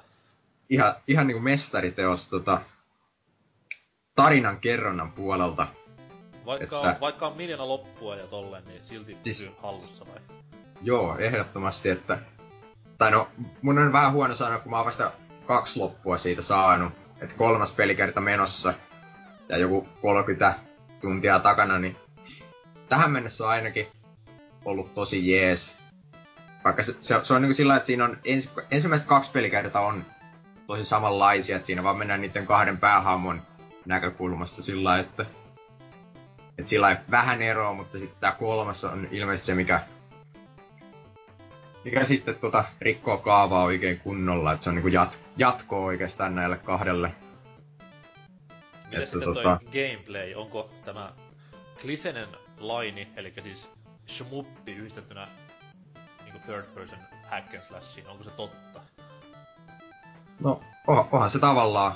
ihan, 0.70 0.94
ihan 1.08 1.28
niinku 1.28 1.42
mestariteos 1.42 2.30
tota, 2.30 2.62
tarinan 4.16 4.60
kerronnan 4.60 5.12
puolelta. 5.12 5.68
Vaikka, 6.46 6.64
Että- 6.64 6.90
on, 6.90 7.00
vaikka 7.00 7.28
on 7.28 7.38
miljoona 7.38 7.68
loppua 7.68 8.16
ja 8.16 8.28
tolleen, 8.28 8.66
niin 8.66 8.84
silti 8.84 9.18
Siis- 9.24 9.52
hallussa 9.58 10.06
vai? 10.08 10.20
Joo, 10.82 11.18
ehdottomasti, 11.18 11.90
että... 11.90 12.20
Tai 12.98 13.12
no, 13.12 13.28
mun 13.62 13.80
on 13.80 13.94
vähän 13.94 14.12
huono 14.12 14.36
sanoa, 14.36 14.60
kun 14.60 14.72
mä 14.72 14.78
oon 14.78 14.86
vasta 14.86 15.12
kaksi 15.46 15.80
loppua 15.80 16.18
siitä 16.18 16.42
saanut. 16.42 16.94
Että 17.22 17.36
kolmas 17.36 17.72
pelikerta 17.72 18.22
menossa 18.22 18.74
ja 19.50 19.58
joku 19.58 19.88
30 20.02 20.54
tuntia 21.02 21.40
takana, 21.40 21.80
niin 21.80 21.96
tähän 22.90 23.12
mennessä 23.12 23.44
on 23.44 23.50
ainakin 23.50 23.88
ollut 24.66 24.94
tosi 24.94 25.32
jees. 25.32 25.79
Vaikka 26.64 26.84
se, 26.84 26.96
se, 27.00 27.20
se 27.24 27.34
on 27.34 27.42
niinku 27.42 27.54
sillä, 27.54 27.76
että 27.76 27.88
siinä 27.88 28.06
on 28.06 28.18
ens, 28.26 28.52
ensimmäiset 28.72 29.08
kaksi 29.08 29.32
pelikertaa 29.32 29.86
on 29.86 30.06
tosi 30.68 30.86
samanlaisia, 30.86 31.56
että 31.56 31.66
siinä 31.66 31.84
vaan 31.84 31.98
mennään 31.98 32.22
niiden 32.22 32.46
kahden 32.46 32.78
päähahmon 32.78 33.42
näkökulmasta 33.86 34.62
sillä 34.62 35.00
että 35.00 35.26
et 36.58 36.68
sillä 36.68 36.86
lailla 36.86 37.02
vähän 37.12 37.42
eroa, 37.42 37.74
mutta 37.74 37.98
sitten 37.98 38.20
tämä 38.20 38.34
kolmas 38.34 38.84
on 38.84 39.08
ilmeisesti 39.12 39.48
se, 39.48 39.56
mikä 39.56 39.80
mikä 41.84 42.04
sitten 42.04 42.36
tota, 42.36 42.64
rikkoo 42.82 43.18
kaavaa 43.18 43.64
oikein 43.64 44.00
kunnolla, 44.00 44.54
että 44.54 44.64
se 44.64 44.70
on 44.70 44.76
niinku 44.76 44.90
jat, 44.90 45.20
jatkoa 45.38 45.86
oikeastaan 45.86 46.36
näille 46.36 46.58
kahdelle. 46.58 47.12
Miten 48.86 49.00
Että 49.00 49.12
sitten 49.12 49.34
toi 49.34 49.44
tota- 49.44 49.60
gameplay? 49.66 50.34
Onko 50.34 50.70
tämä 50.86 51.14
klisenen 51.82 52.28
laini, 52.58 53.08
eli 53.16 53.34
siis 53.44 53.72
shmuppi 54.08 54.72
yhdistettynä 54.72 55.28
third 56.50 56.66
person 56.76 57.00
hack 57.30 57.54
and 57.54 57.64
slashiin, 57.64 58.08
onko 58.08 58.24
se 58.24 58.30
totta? 58.32 58.82
No, 60.40 60.60
oh, 60.88 61.08
onhan 61.12 61.30
se 61.30 61.40
tavallaan. 61.40 61.96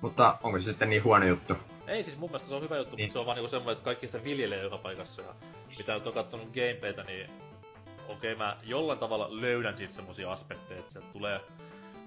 Mutta 0.00 0.38
onko 0.42 0.58
se 0.58 0.64
sitten 0.64 0.90
niin 0.90 1.04
huono 1.04 1.26
juttu? 1.26 1.54
Ei 1.86 2.04
siis 2.04 2.18
mun 2.18 2.30
mielestä 2.30 2.48
se 2.48 2.54
on 2.54 2.62
hyvä 2.62 2.76
juttu, 2.76 2.96
Niin. 2.96 3.04
mutta 3.06 3.12
se 3.12 3.18
on 3.18 3.26
vaan 3.26 3.36
niinku 3.36 3.50
semmoinen, 3.50 3.72
että 3.72 3.84
kaikki 3.84 4.06
sitä 4.06 4.24
viljelee 4.24 4.62
joka 4.62 4.78
paikassa 4.78 5.22
ja 5.22 5.34
mitä 5.78 5.94
nyt 5.94 6.06
on 6.06 6.12
kattonut 6.12 6.48
gameplaytä, 6.54 7.02
niin 7.02 7.30
okei 8.08 8.34
mä 8.34 8.56
jollain 8.62 8.98
tavalla 8.98 9.28
löydän 9.30 9.76
siitä 9.76 9.92
semmosia 9.94 10.32
aspekteja, 10.32 10.80
että 10.80 10.92
sieltä 10.92 11.08
tulee 11.12 11.40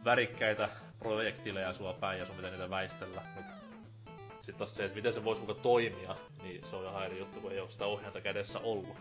värikkäitä 0.06 0.70
projektiileja 1.00 1.74
sua 1.74 1.94
päin 1.94 2.20
ja 2.20 2.26
sun 2.26 2.36
pitää 2.36 2.52
niitä 2.52 2.70
väistellä, 2.70 3.22
mut 3.36 3.46
sit 4.42 4.58
taas 4.58 4.76
se, 4.76 4.86
että 4.86 4.96
miten 4.96 5.14
se 5.14 5.24
voisi 5.24 5.42
muka 5.42 5.54
toimia, 5.54 6.16
niin 6.44 6.64
se 6.64 6.76
on 6.76 6.86
ihan 6.86 7.06
eri 7.06 7.20
juttu, 7.20 7.42
kun 7.42 7.52
ei 7.52 7.60
oo 7.60 7.70
sitä 7.70 7.86
ohjainta 7.86 8.22
kädessä 8.22 8.60
ollut. 8.60 8.98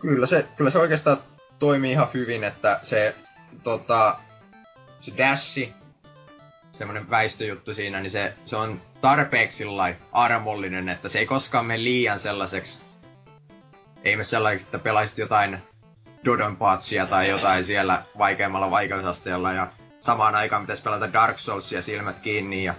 Kyllä 0.00 0.26
se, 0.26 0.46
kyllä 0.56 0.70
se 0.70 0.78
oikeastaan 0.78 1.18
toimii 1.58 1.92
ihan 1.92 2.08
hyvin, 2.14 2.44
että 2.44 2.80
se, 2.82 3.14
tota, 3.62 4.16
se 5.00 5.12
dashi, 5.18 5.72
semmonen 6.72 7.10
väistöjuttu 7.10 7.74
siinä, 7.74 8.00
niin 8.00 8.10
se, 8.10 8.34
se 8.44 8.56
on 8.56 8.80
tarpeeksi 9.00 9.64
armollinen, 10.12 10.88
että 10.88 11.08
se 11.08 11.18
ei 11.18 11.26
koskaan 11.26 11.66
mene 11.66 11.84
liian 11.84 12.18
sellaiseksi, 12.18 12.82
ei 14.04 14.16
me 14.16 14.24
sellaiseksi, 14.24 14.66
että 14.66 14.78
pelaisit 14.78 15.18
jotain 15.18 15.58
Dodon 16.24 16.56
Patsia 16.56 17.06
tai 17.06 17.28
jotain 17.28 17.64
siellä 17.64 18.02
vaikeammalla 18.18 18.70
vaikeusasteella 18.70 19.52
ja 19.52 19.72
samaan 20.00 20.34
aikaan 20.34 20.62
pitäisi 20.62 20.82
pelata 20.82 21.12
Dark 21.12 21.38
Soulsia 21.38 21.82
silmät 21.82 22.18
kiinni 22.18 22.64
ja 22.64 22.74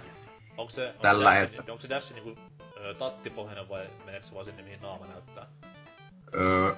Onko 0.56 0.70
se, 0.72 0.86
onko 0.88 1.02
Tällä 1.02 1.32
hetkellä. 1.32 1.60
dashi, 1.62 1.70
onko 1.70 1.82
se 1.82 1.88
dashi 1.88 2.14
niinku 2.14 2.36
ö, 2.76 2.94
tattipohjainen 2.94 3.68
vai 3.68 3.86
meneekö 4.04 4.26
se 4.26 4.34
vaan 4.34 4.44
sinne 4.44 4.62
mihin 4.62 4.80
naama 4.82 5.06
näyttää? 5.06 5.46
öö, 6.34 6.74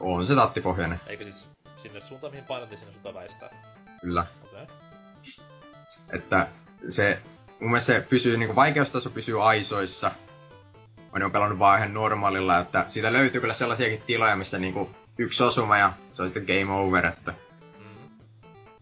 on 0.00 0.26
se 0.26 0.34
tattipohjainen, 0.34 1.00
Eikä 1.06 1.24
siis 1.24 1.48
sinne 1.76 2.00
suuntaan 2.00 2.32
mihin 2.32 2.44
painat, 2.46 2.70
niin 2.70 2.78
sinne 2.78 2.92
suuntaan 2.92 3.14
väistää. 3.14 3.48
kyllä. 4.00 4.26
Okei. 4.44 4.62
Okay. 4.62 4.74
Että 6.12 6.46
se, 6.88 7.22
mun 7.60 7.70
mielestä 7.70 7.92
se 7.92 8.00
pysyy, 8.00 8.36
niinku 8.36 8.54
vaikeustaso 8.56 9.10
pysyy 9.10 9.48
aisoissa. 9.48 10.10
Mä 10.96 11.22
oon 11.24 11.32
pelannut 11.32 11.58
vaan 11.58 11.78
ihan 11.78 11.94
normaalilla, 11.94 12.58
että 12.58 12.84
siitä 12.88 13.12
löytyy 13.12 13.40
kyllä 13.40 13.54
sellaisiakin 13.54 14.02
tiloja, 14.06 14.36
missä 14.36 14.58
niinku 14.58 14.90
yksi 15.18 15.42
osuma 15.42 15.78
ja 15.78 15.92
se 16.12 16.22
on 16.22 16.28
sitten 16.28 16.44
game 16.58 16.72
over, 16.80 17.06
että 17.06 17.34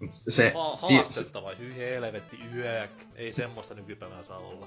Mm. 0.01 0.09
se, 0.11 0.53
Ha- 0.57 0.97
haastetta 0.97 1.43
vai? 1.43 1.59
Hyi 1.59 1.77
helvetti, 1.77 2.39
yök. 2.55 2.91
Ei 3.15 3.33
semmoista 3.33 3.75
nykypäivänä 3.75 4.23
saa 4.23 4.39
olla. 4.39 4.67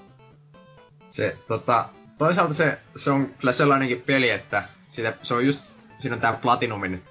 se, 1.10 1.36
tota, 1.48 1.88
toisaalta 2.18 2.54
se, 2.54 2.78
se 2.96 3.10
on 3.10 3.26
kyllä 3.40 3.52
sellainenkin 3.52 4.02
peli, 4.02 4.30
että 4.30 4.62
sitä, 4.90 5.14
se 5.22 5.34
on 5.34 5.46
just, 5.46 5.70
siinä 6.04 6.14
on 6.14 6.20
tää 6.20 6.32
Platinumin 6.32 7.02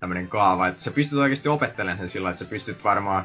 tämmönen 0.00 0.28
kaava, 0.28 0.68
että 0.68 0.82
sä 0.82 0.90
pystyt 0.90 1.18
oikeasti 1.18 1.48
opettelemaan 1.48 1.98
sen 1.98 2.08
sillä, 2.08 2.30
että 2.30 2.38
sä 2.44 2.50
pystyt 2.50 2.84
varmaan 2.84 3.24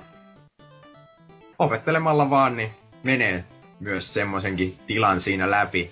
opettelemalla 1.60 2.30
vaan, 2.30 2.58
niin 2.58 2.72
menee 3.04 3.46
myös 3.80 4.14
semmoisenkin 4.14 4.80
tilan 4.88 5.20
siinä 5.20 5.52
läpi. 5.52 5.92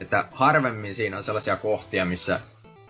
Että 0.00 0.24
harvemmin 0.32 0.94
siinä 0.94 1.16
on 1.16 1.24
sellaisia 1.24 1.56
kohtia, 1.56 2.04
missä 2.04 2.40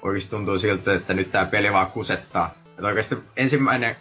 oikeasti 0.03 0.31
tuntuu 0.31 0.59
siltä, 0.59 0.95
että 0.95 1.15
nyt 1.15 1.33
tää 1.33 1.45
peli 1.45 1.73
vaan 1.73 1.91
kusettaa. 1.91 2.55
Että 2.67 2.87
oikeasti 2.87 3.17
ensimmäinen, 3.37 3.97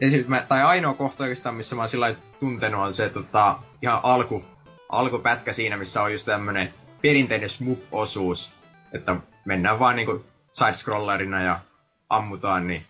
ensimmä, 0.00 0.44
tai 0.48 0.62
ainoa 0.62 0.94
kohta 0.94 1.24
oikeastaan, 1.24 1.54
missä 1.54 1.76
mä 1.76 1.82
oon 1.82 1.88
sillä 1.88 2.14
tuntenut, 2.40 2.80
on 2.80 2.94
se 2.94 3.08
tota, 3.08 3.58
ihan 3.82 4.00
alku, 4.02 4.44
alkupätkä 4.88 5.52
siinä, 5.52 5.76
missä 5.76 6.02
on 6.02 6.12
just 6.12 6.26
tämmönen 6.26 6.74
perinteinen 7.02 7.50
smup-osuus. 7.50 8.52
Että 8.92 9.16
mennään 9.44 9.78
vaan 9.78 9.96
niinku 9.96 10.24
side-scrollerina 10.52 11.42
ja 11.42 11.60
ammutaan, 12.08 12.66
niin, 12.66 12.86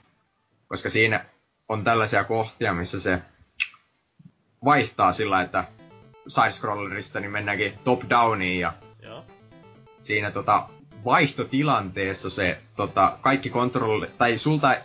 koska 0.69 0.91
siinä 0.91 1.25
on 1.69 1.85
tällaisia 1.85 2.25
kohtia, 2.25 2.75
missä 2.75 3.01
se 3.01 3.23
vaihtaa 4.65 5.13
sillä, 5.13 5.41
että 5.41 5.65
side-scrollerista 6.29 7.21
niin 7.21 7.31
mennäänkin 7.31 7.79
top-downiin 7.85 8.61
ja 8.61 8.73
Joo. 9.03 9.25
siinä 10.03 10.31
tota, 10.31 10.69
vaihtotilanteessa 11.05 12.31
se 12.31 12.61
tota, 12.77 13.19
kaikki 13.21 13.51
kontrolli, 13.51 14.07
tai 14.19 14.39
sulta, 14.39 14.77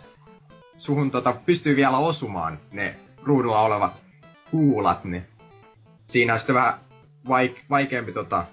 suhun 0.76 1.10
tota, 1.10 1.32
pystyy 1.32 1.76
vielä 1.76 1.96
osumaan 1.98 2.60
ne 2.72 2.96
ruudulla 3.22 3.60
olevat 3.60 4.02
kuulat, 4.50 5.04
niin 5.04 5.26
siinä 6.06 6.32
on 6.32 6.38
sitten 6.38 6.54
vähän 6.54 6.74
vaik- 7.28 7.64
vaikeampi 7.70 8.12
tota, 8.12 8.44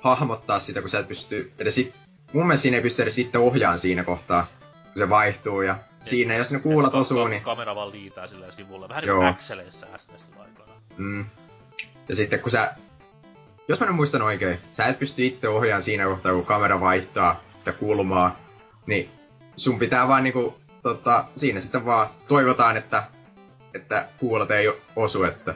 hahmottaa 0.00 0.58
sitä, 0.58 0.80
kun 0.80 0.90
sä 0.90 0.98
et 0.98 1.08
pysty 1.08 1.52
edes 1.58 1.74
sit, 1.74 1.94
mun 2.32 2.46
mielestä 2.46 2.62
siinä 2.62 2.76
ei 2.76 2.82
pysty 2.82 3.02
edes 3.02 3.14
sitten 3.14 3.40
ohjaan 3.40 3.78
siinä 3.78 4.04
kohtaa, 4.04 4.46
kun 4.84 5.02
se 5.02 5.08
vaihtuu 5.08 5.62
ja 5.62 5.76
siinä 6.02 6.36
jos 6.36 6.52
ne 6.52 6.58
kuulat 6.58 6.94
Et 6.94 7.00
osuu, 7.00 7.26
niin 7.26 7.42
Kamera 7.42 7.74
vaan 7.74 7.90
liitää 7.90 8.26
silleen 8.26 8.52
sivulle. 8.52 8.88
Vähän 8.88 9.04
Joo. 9.04 9.24
Axeleissä 9.24 9.86
SNESillä 9.96 10.42
aikana. 10.42 10.72
Mm. 10.96 11.24
Ja 12.08 12.16
sitten 12.16 12.40
kun 12.40 12.50
sä, 12.50 12.74
jos 13.68 13.80
mä 13.80 13.86
nyt 13.86 13.96
muistan 13.96 14.22
oikein, 14.22 14.58
sä 14.66 14.86
et 14.86 14.98
pysty 14.98 15.26
itse 15.26 15.48
ohjaamaan 15.48 15.82
siinä 15.82 16.04
kohtaa, 16.04 16.32
kun 16.32 16.46
kamera 16.46 16.80
vaihtaa 16.80 17.40
sitä 17.58 17.72
kulmaa, 17.72 18.36
niin 18.86 19.10
sun 19.56 19.78
pitää 19.78 20.08
vaan 20.08 20.24
niinku, 20.24 20.60
tota, 20.82 21.24
siinä 21.36 21.60
sitten 21.60 21.84
vaan 21.84 22.08
toivotaan, 22.28 22.76
että, 22.76 23.02
että 23.74 24.08
kuulat 24.18 24.50
ei 24.50 24.72
osu, 24.96 25.24
että 25.24 25.54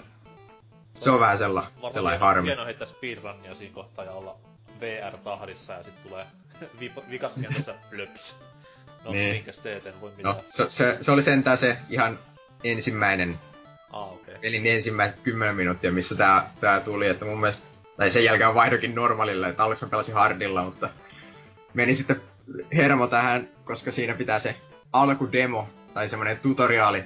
se 0.99 1.11
on 1.11 1.21
vähän 1.21 1.39
sella, 1.39 1.67
sellainen 1.91 2.21
harmi. 2.21 2.49
Hieno 2.49 2.65
heittää 2.65 2.87
speedrunia 2.87 3.55
siinä 3.55 3.75
kohtaa 3.75 4.05
ja 4.05 4.13
olla 4.13 4.37
VR-tahdissa 4.81 5.73
ja 5.73 5.83
sit 5.83 6.03
tulee 6.03 6.27
vikas 7.11 7.35
kentässä 7.43 7.75
plöps. 7.91 8.37
No, 9.05 9.13
Niin. 9.13 9.35
minkäs 9.35 9.59
teet, 9.59 9.87
en 9.87 10.01
voi 10.01 10.11
mitään. 10.17 10.37
No, 10.37 10.45
se, 10.49 10.69
se, 10.71 10.99
se, 11.01 11.11
oli 11.11 11.23
sentään 11.23 11.57
se 11.57 11.77
ihan 11.91 12.19
ensimmäinen, 12.65 13.39
Ah, 13.91 14.13
okei. 14.13 14.35
Okay. 14.35 14.49
eli 14.49 14.69
ensimmäiset 14.71 15.19
10 15.23 15.57
minuuttia, 15.57 15.93
missä 15.93 16.15
tää, 16.15 16.51
tää 16.61 16.81
tuli, 16.81 17.07
että 17.09 17.25
mun 17.25 17.41
mielestä, 17.41 17.67
tai 17.97 18.11
sen 18.11 18.25
jälkeen 18.25 18.55
vaihdokin 18.55 18.95
normaalille, 18.95 19.49
että 19.49 19.65
aluksi 19.65 19.85
mä 19.85 19.91
pelasin 19.91 20.15
hardilla, 20.15 20.65
mutta 20.65 20.91
meni 21.75 21.95
sitten 21.95 22.21
hermo 22.77 23.07
tähän, 23.07 23.49
koska 23.65 23.93
siinä 23.93 24.15
pitää 24.15 24.39
se 24.39 24.57
alkudemo, 24.93 25.69
tai 25.95 26.09
semmonen 26.09 26.39
tutoriaali, 26.39 27.05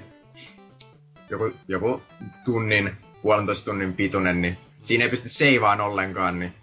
joku, 1.29 1.51
joku 1.67 2.01
tunnin, 2.45 2.97
puolentoista 3.21 3.65
tunnin 3.65 3.93
pituinen, 3.93 4.41
niin 4.41 4.57
siinä 4.81 5.03
ei 5.03 5.09
pysty 5.09 5.29
seivaan 5.29 5.81
ollenkaan, 5.81 6.39
niin 6.39 6.53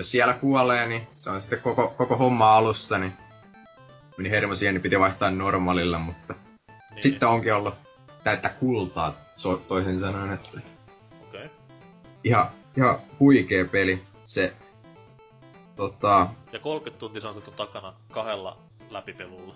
jos 0.00 0.10
siellä 0.10 0.34
kuolee, 0.34 0.86
niin 0.86 1.08
se 1.14 1.30
on 1.30 1.40
sitten 1.40 1.60
koko, 1.60 1.94
koko 1.96 2.16
homma 2.16 2.56
alusta, 2.56 2.98
niin 2.98 3.12
meni 4.16 4.30
hermo 4.30 4.54
siihen, 4.54 4.74
niin 4.74 4.82
piti 4.82 5.00
vaihtaa 5.00 5.30
normaalilla, 5.30 5.98
mutta 5.98 6.34
Niin, 6.90 7.02
sitten 7.02 7.28
onkin 7.28 7.54
ollut 7.54 7.74
täyttä 8.24 8.48
kultaa, 8.48 9.14
so, 9.36 9.56
toisin 9.56 10.00
sanoen, 10.00 10.32
että. 10.32 10.60
Okay. 11.28 11.48
ihan, 12.24 12.46
ihan 12.76 12.98
huikea 13.20 13.64
peli. 13.64 14.02
Se, 14.24 14.52
tota, 15.76 16.28
Ja 16.52 16.58
30 16.58 17.00
tuntia 17.00 17.28
on 17.28 17.42
takana 17.56 17.94
kahdella 18.12 18.58
läpipelulla. 18.90 19.54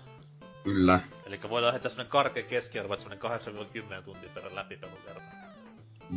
kyllä, 0.63 0.99
Eli 1.25 1.39
voidaan 1.49 1.73
heittää 1.73 1.89
semmonen 1.89 2.11
karkea 2.11 2.43
keskiarvo, 2.43 2.93
että 2.93 3.09
semmonen 3.09 3.99
8-10 3.99 4.03
tuntia 4.03 4.29
per 4.33 4.55
läpipelun 4.55 4.97
kerran. 5.05 5.23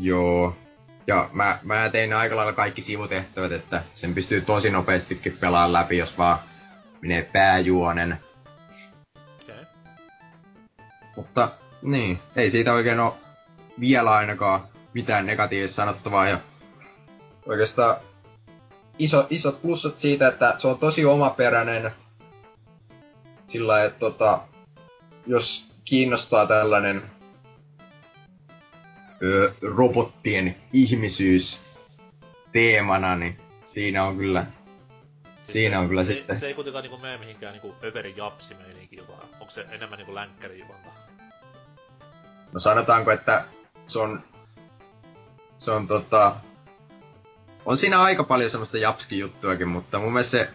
joo. 0.00 0.56
Ja 1.06 1.30
mä, 1.32 1.58
mä 1.62 1.88
tein 1.88 2.12
aika 2.12 2.36
lailla 2.36 2.52
kaikki 2.52 2.82
sivutehtävät, 2.82 3.52
että 3.52 3.82
sen 3.94 4.14
pystyy 4.14 4.40
tosi 4.40 4.70
nopeastikin 4.70 5.36
pelaamaan 5.36 5.72
läpi, 5.72 5.96
jos 5.96 6.18
vaan 6.18 6.38
menee 7.00 7.22
pääjuonen. 7.32 8.18
Okay. 9.42 9.64
Mutta 11.16 11.50
niin, 11.82 12.20
ei 12.36 12.50
siitä 12.50 12.72
oikein 12.72 13.00
ole 13.00 13.12
vielä 13.80 14.12
ainakaan 14.12 14.68
mitään 14.94 15.26
negatiivista 15.26 15.74
sanottavaa. 15.76 16.28
Ja 16.28 16.38
oikeastaan 17.46 17.96
iso, 18.98 19.26
isot 19.30 19.62
plussat 19.62 19.96
siitä, 19.98 20.28
että 20.28 20.54
se 20.58 20.68
on 20.68 20.78
tosi 20.78 21.04
omaperäinen. 21.04 21.90
Sillä 23.46 23.84
että 23.84 23.98
tota, 23.98 24.40
jos 25.26 25.68
kiinnostaa 25.84 26.46
tällainen 26.46 27.02
ö, 29.22 29.54
robottien 29.62 30.56
ihmisyys 30.72 31.60
teemana, 32.52 33.16
niin 33.16 33.38
siinä 33.64 34.04
on 34.04 34.16
kyllä, 34.16 34.46
siinä 35.46 35.80
on 35.80 35.88
kyllä 35.88 36.04
se, 36.04 36.12
sitten... 36.12 36.40
Se 36.40 36.46
ei 36.46 36.54
kuitenkaan 36.54 36.82
niinku 36.82 36.98
mene 36.98 37.18
mihinkään 37.18 37.52
niinku 37.52 37.74
överin 37.84 38.16
japsi 38.16 38.54
vaan 39.08 39.28
onko 39.40 39.50
se 39.52 39.66
enemmän 39.70 39.96
niinku 39.96 40.14
länkkäri 40.14 40.58
juonta? 40.58 40.88
No 42.52 42.60
sanotaanko, 42.60 43.10
että 43.10 43.44
se 43.86 43.98
on, 43.98 44.22
se 45.58 45.70
on 45.70 45.88
tota, 45.88 46.36
on 47.66 47.76
siinä 47.76 48.02
aika 48.02 48.24
paljon 48.24 48.50
semmoista 48.50 48.78
japski-juttuakin, 48.78 49.68
mutta 49.68 49.98
mun 49.98 50.12
mielestä 50.12 50.30
se 50.30 50.50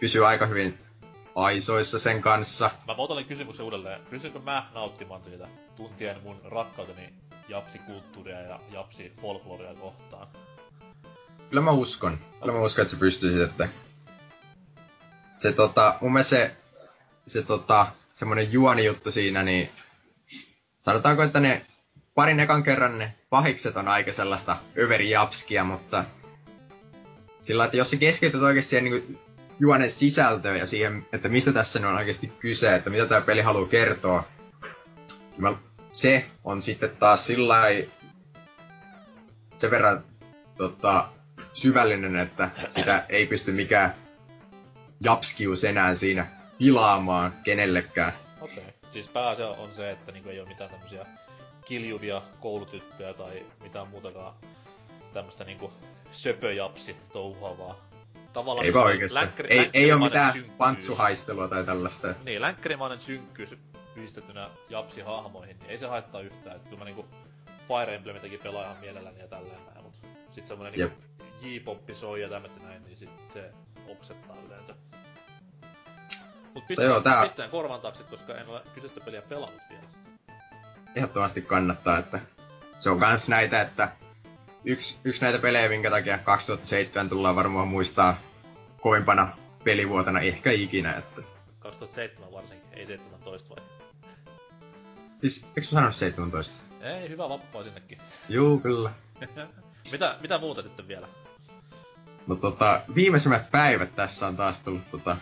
pysyy 0.00 0.26
aika 0.26 0.46
hyvin 0.46 0.78
aisoissa 1.44 1.98
sen 1.98 2.22
kanssa. 2.22 2.70
Mä 2.86 2.94
muotoilen 2.94 3.24
kysymyksen 3.24 3.64
uudelleen. 3.64 4.00
Pystynkö 4.10 4.38
mä 4.38 4.66
nauttimaan 4.74 5.22
siitä 5.24 5.48
tuntien 5.76 6.22
mun 6.22 6.40
rakkauteni 6.44 7.12
japsikulttuuria 7.48 8.40
ja 8.40 8.60
japsi 8.72 9.12
folklorea 9.22 9.74
kohtaan? 9.74 10.28
Kyllä 11.50 11.62
mä 11.62 11.70
uskon. 11.70 12.18
Kyllä 12.40 12.52
mä 12.52 12.60
uskon, 12.60 12.82
että 12.82 12.94
se 12.94 13.00
pystyisit, 13.00 13.40
että 13.40 13.68
se 15.38 15.52
tota, 15.52 15.94
mun 16.00 16.12
mielestä 16.12 16.36
se, 16.36 16.56
se 17.26 17.42
tota, 17.42 17.86
semmonen 18.12 18.52
juonijuttu 18.52 19.10
siinä, 19.10 19.42
niin 19.42 19.70
sanotaanko, 20.80 21.22
että 21.22 21.40
ne 21.40 21.66
parin 22.14 22.40
ekan 22.40 22.62
kerran 22.62 22.98
ne 22.98 23.14
pahikset 23.30 23.76
on 23.76 23.88
aika 23.88 24.12
sellaista 24.12 24.56
överijapskia, 24.78 25.64
mutta 25.64 26.04
sillä 27.42 27.64
että 27.64 27.76
jos 27.76 27.90
sä 27.90 27.96
keskityt 27.96 28.42
oikeasti 28.42 28.70
siihen 28.70 28.84
niin 28.84 29.27
juonen 29.60 29.90
sisältöön 29.90 30.58
ja 30.58 30.66
siihen, 30.66 31.06
että 31.12 31.28
mistä 31.28 31.52
tässä 31.52 31.78
on 31.88 31.96
oikeasti 31.96 32.32
kyse, 32.38 32.74
että 32.74 32.90
mitä 32.90 33.06
tämä 33.06 33.20
peli 33.20 33.40
haluaa 33.40 33.68
kertoa, 33.68 34.24
se 35.92 36.26
on 36.44 36.62
sitten 36.62 36.90
taas 36.96 37.26
sillä 37.26 37.62
sen 39.56 39.70
verran 39.70 40.04
tota, 40.56 41.08
syvällinen, 41.52 42.16
että 42.16 42.50
sitä 42.68 43.04
ei 43.08 43.26
pysty 43.26 43.52
mikään 43.52 43.94
japskius 45.00 45.64
enää 45.64 45.94
siinä 45.94 46.26
pilaamaan 46.58 47.32
kenellekään. 47.44 48.12
Okei. 48.40 48.58
Okay. 48.58 48.72
Siis 48.92 49.08
pääasia 49.08 49.48
on 49.48 49.72
se, 49.72 49.90
että 49.90 50.12
niinku 50.12 50.28
ei 50.28 50.40
ole 50.40 50.48
mitään 50.48 50.70
tämmösiä 50.70 51.06
kiljuvia 51.64 52.22
koulutyttöjä 52.40 53.14
tai 53.14 53.46
mitään 53.62 53.88
muutakaan 53.88 54.34
tämmöstä 55.14 55.44
niinku 55.44 55.72
söpöjapsi 56.12 56.96
touhuavaa. 57.12 57.87
Tavallaan 58.32 58.66
Eipä 58.66 58.82
oikeastaan. 58.82 59.26
länkkäri- 59.26 59.46
ei, 59.52 59.70
ei 59.72 59.92
ole 59.92 60.04
mitään 60.04 60.32
synkkyys. 60.32 60.56
pantsuhaistelua 60.58 61.48
tai 61.48 61.64
tällaista. 61.64 62.14
Niin, 62.24 62.40
länkkärimainen 62.42 63.00
synkkyys 63.00 63.54
yhdistettynä 63.96 64.50
japsi-hahmoihin, 64.68 65.58
niin 65.58 65.70
ei 65.70 65.78
se 65.78 65.86
haittaa 65.86 66.20
yhtään. 66.20 66.56
Et 66.56 66.62
kyllä 66.64 66.78
mä 66.78 66.84
niinku 66.84 67.06
Fire 67.68 67.94
Emblemitäkin 67.94 68.40
pelaan 68.42 68.64
ihan 68.64 68.76
mielelläni 68.80 69.18
ja 69.20 69.28
tälleen 69.28 69.60
näin, 69.66 69.82
mut 69.84 69.94
sit 70.30 70.46
semmonen 70.46 70.72
niinku 70.72 70.96
J-poppi 71.42 71.94
soi 71.94 72.22
ja 72.22 72.28
tämmöistä 72.28 72.60
näin, 72.62 72.84
niin 72.84 72.98
sit 72.98 73.10
se 73.32 73.50
oksettaa 73.88 74.36
yleensä. 74.46 74.74
Mut 76.54 76.66
pistään, 76.66 76.88
joo, 76.88 77.00
tää- 77.00 77.22
pistään 77.22 77.50
korvan 77.50 77.80
taakse, 77.80 78.02
koska 78.04 78.34
en 78.34 78.48
ole 78.48 78.62
kyseistä 78.74 79.00
peliä 79.00 79.22
pelannut 79.22 79.62
vielä. 79.70 79.82
Ehdottomasti 80.96 81.42
kannattaa, 81.42 81.98
että 81.98 82.20
se 82.78 82.90
on 82.90 83.00
kans 83.00 83.28
näitä, 83.28 83.60
että 83.60 83.88
yksi, 84.64 84.96
yksi 85.04 85.20
näitä 85.22 85.38
pelejä, 85.38 85.68
minkä 85.68 85.90
takia 85.90 86.18
2007 86.18 87.08
tullaan 87.08 87.36
varmaan 87.36 87.68
muistaa 87.68 88.18
kovimpana 88.80 89.36
pelivuotena 89.64 90.20
ehkä 90.20 90.50
ikinä, 90.50 90.96
että 90.96 91.22
2007 91.58 92.32
varsinkin, 92.32 92.78
ei 92.78 92.86
17 92.86 93.54
vai? 93.54 93.64
Siis, 95.20 95.42
eikö 95.56 95.60
mä 95.60 95.70
sanonut 95.70 95.94
17? 95.96 96.62
Ei, 96.80 97.08
hyvä 97.08 97.28
vappua 97.28 97.64
sinnekin. 97.64 97.98
Juu, 98.28 98.58
kyllä. 98.60 98.90
mitä, 99.92 100.16
mitä 100.20 100.38
muuta 100.38 100.62
sitten 100.62 100.88
vielä? 100.88 101.08
No 102.26 102.36
tota, 102.36 102.80
viimeisimmät 102.94 103.50
päivät 103.50 103.96
tässä 103.96 104.26
on 104.26 104.36
taas 104.36 104.60
tullut 104.60 104.90
tota 104.90 105.16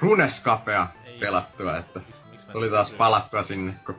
Runescapea 0.00 0.86
Ei. 1.04 1.18
pelattua, 1.18 1.78
että 1.78 1.98
Miks, 1.98 2.18
miks 2.30 2.44
tuli 2.44 2.70
taas 2.70 2.90
palattua 2.90 3.42
sinne, 3.42 3.74
kun 3.86 3.96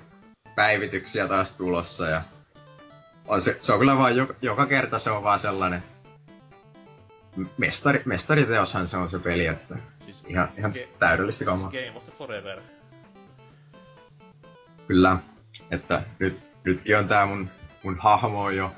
päivityksiä 0.55 1.27
taas 1.27 1.53
tulossa 1.53 2.07
ja 2.07 2.21
on 3.27 3.41
se, 3.41 3.57
se 3.59 3.73
on 3.73 3.79
kyllä 3.79 3.97
vaan 3.97 4.17
joka, 4.17 4.33
joka 4.41 4.65
kerta 4.65 4.99
se 4.99 5.11
on 5.11 5.23
vaan 5.23 5.39
sellainen 5.39 5.83
mestari, 7.57 8.01
mestariteoshan 8.05 8.87
se 8.87 8.97
on 8.97 9.09
se 9.09 9.19
peli, 9.19 9.45
että 9.45 9.75
Siis 10.05 10.23
ihan, 10.27 10.49
ihan 10.57 10.73
ge- 10.75 10.87
täydellistä 10.99 11.45
kamaa. 11.45 11.71
Game 11.71 11.97
of 11.97 12.03
the 12.03 12.11
Forever. 12.11 12.61
Kyllä, 14.87 15.17
että 15.71 16.03
nyt, 16.19 16.39
nytkin 16.63 16.97
on 16.97 17.07
tää 17.07 17.25
mun, 17.25 17.49
mun 17.83 17.97
hahmo 17.99 18.43
on 18.43 18.55
jo 18.55 18.71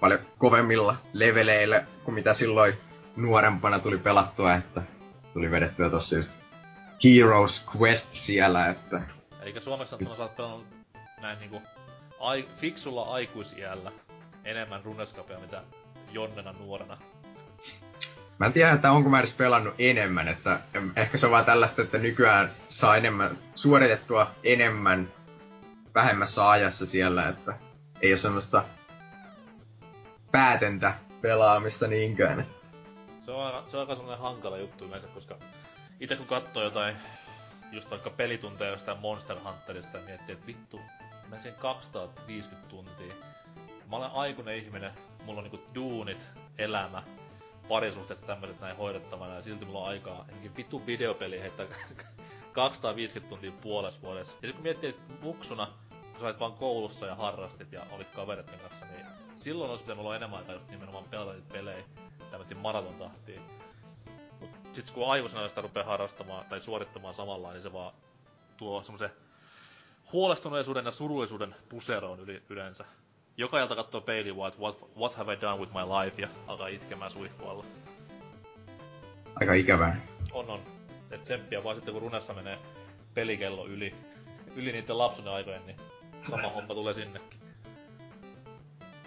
paljon 0.00 0.20
kovemmilla 0.38 0.96
leveleillä 1.12 1.84
kuin 2.04 2.14
mitä 2.14 2.34
silloin 2.34 2.74
nuorempana 3.16 3.78
tuli 3.78 3.98
pelattua, 3.98 4.54
että 4.54 4.82
tuli 5.32 5.50
vedettyä 5.50 5.90
tossa 5.90 6.16
just 6.16 6.40
Heroes 7.04 7.66
Quest 7.76 8.12
siellä, 8.12 8.68
että 8.68 9.02
Eli 9.42 9.60
Suomessa 9.60 9.96
on 9.96 10.20
oot 10.20 10.36
pelannut 10.36 10.66
näin 11.20 11.38
niinku 11.38 11.62
ai, 12.20 12.48
fiksulla 12.56 13.02
aikuisiällä 13.02 13.92
enemmän 14.44 14.84
runescapea 14.84 15.38
mitä 15.38 15.62
Jonnena 16.12 16.52
nuorena. 16.52 16.98
Mä 18.38 18.46
en 18.46 18.52
tiedä, 18.52 18.72
että 18.72 18.92
onko 18.92 19.10
mä 19.10 19.18
edes 19.18 19.32
pelannut 19.32 19.74
enemmän, 19.78 20.28
että 20.28 20.60
ehkä 20.96 21.18
se 21.18 21.26
on 21.26 21.32
vaan 21.32 21.44
tällaista, 21.44 21.82
että 21.82 21.98
nykyään 21.98 22.52
saa 22.68 22.96
enemmän, 22.96 23.38
suoritettua 23.54 24.30
enemmän 24.44 25.08
vähemmässä 25.94 26.50
ajassa 26.50 26.86
siellä, 26.86 27.28
että 27.28 27.54
ei 28.02 28.10
ole 28.12 28.16
semmoista 28.16 28.64
päätöntä 30.32 30.94
pelaamista 31.20 31.86
niinkään. 31.86 32.46
Se 33.22 33.30
on 33.30 33.46
aika, 33.46 33.64
se 33.68 33.76
on 33.76 33.80
aika 33.80 33.94
sellainen 33.94 34.22
hankala 34.22 34.58
juttu 34.58 34.84
yleensä, 34.84 35.08
koska 35.08 35.36
itse 36.00 36.16
kun 36.16 36.26
katsoo 36.26 36.62
jotain, 36.62 36.96
just 37.72 37.90
vaikka 37.90 38.10
pelitunteja 38.10 38.70
jostain 38.70 38.98
Monster 38.98 39.36
Hunterista 39.44 39.98
ja 39.98 40.04
miettii, 40.04 40.32
että 40.32 40.46
vittu, 40.46 40.80
melkein 41.30 41.54
250 41.54 42.68
tuntia. 42.68 43.14
Mä 43.90 43.96
olen 43.96 44.10
aikuinen 44.10 44.56
ihminen, 44.56 44.92
mulla 45.24 45.40
on 45.40 45.44
niinku 45.44 45.74
duunit, 45.74 46.30
elämä, 46.58 47.02
parisuhteet 47.68 48.20
ja 48.20 48.26
tämmöiset 48.26 48.60
näin 48.60 48.76
hoidettavana 48.76 49.34
ja 49.34 49.42
silti 49.42 49.64
mulla 49.64 49.80
on 49.80 49.88
aikaa 49.88 50.24
johonkin 50.28 50.56
vittu 50.56 50.86
videopeli 50.86 51.40
heittää 51.40 51.66
250 52.52 53.28
tuntia 53.28 53.52
puolessa 53.62 54.02
vuodessa. 54.02 54.32
Ja 54.32 54.36
sitten 54.40 54.54
kun 54.54 54.62
miettii, 54.62 54.90
että 54.90 55.12
muksuna, 55.22 55.66
kun 55.88 56.20
sä 56.20 56.26
olit 56.26 56.40
vaan 56.40 56.52
koulussa 56.52 57.06
ja 57.06 57.14
harrastit 57.14 57.72
ja 57.72 57.86
olit 57.90 58.10
kavereiden 58.10 58.60
kanssa, 58.60 58.84
niin 58.86 59.06
silloin 59.36 59.70
olisi 59.70 59.84
pitänyt 59.84 60.04
olla 60.04 60.16
enemmän 60.16 60.38
aikaa 60.38 60.54
just 60.54 60.70
nimenomaan 60.70 61.04
pelata 61.04 61.32
niitä 61.32 61.52
pelejä 61.52 61.84
tämmötin 62.30 62.58
maraton 62.58 62.94
tahtiin. 62.94 63.42
Mut 64.40 64.50
sit 64.72 64.90
kun 64.90 65.10
aikuisena 65.10 65.48
sitä 65.48 65.60
rupeaa 65.60 65.86
harrastamaan 65.86 66.46
tai 66.46 66.60
suorittamaan 66.62 67.14
samalla, 67.14 67.52
niin 67.52 67.62
se 67.62 67.72
vaan 67.72 67.92
tuo 68.56 68.82
semmosen 68.82 69.10
huolestuneisuuden 70.12 70.84
ja 70.84 70.90
surullisuuden 70.90 71.54
puseroon 71.68 72.20
yli, 72.20 72.42
yleensä. 72.48 72.84
Joka 73.36 73.60
ilta 73.60 73.76
katsoo 73.76 74.00
peiliin 74.00 74.36
vaan, 74.36 74.52
what, 74.60 74.78
what 74.98 75.14
have 75.14 75.34
I 75.34 75.40
done 75.40 75.60
with 75.60 75.72
my 75.72 75.80
life, 75.80 76.22
ja 76.22 76.28
alkaa 76.46 76.68
itkemään 76.68 77.10
suihkualla. 77.10 77.64
Aika 79.34 79.54
ikävää. 79.54 80.00
On 80.32 80.50
on. 80.50 80.60
Et 81.10 81.22
tsemppiä 81.22 81.64
vaan 81.64 81.76
sitten 81.76 81.94
kun 81.94 82.02
runessa 82.02 82.34
menee 82.34 82.58
pelikello 83.14 83.66
yli, 83.66 83.94
yli 84.56 84.72
niiden 84.72 84.98
lapsuuden 84.98 85.32
aikojen, 85.32 85.66
niin 85.66 85.76
sama 86.30 86.48
homma 86.54 86.74
tulee 86.74 86.94
sinnekin. 86.94 87.40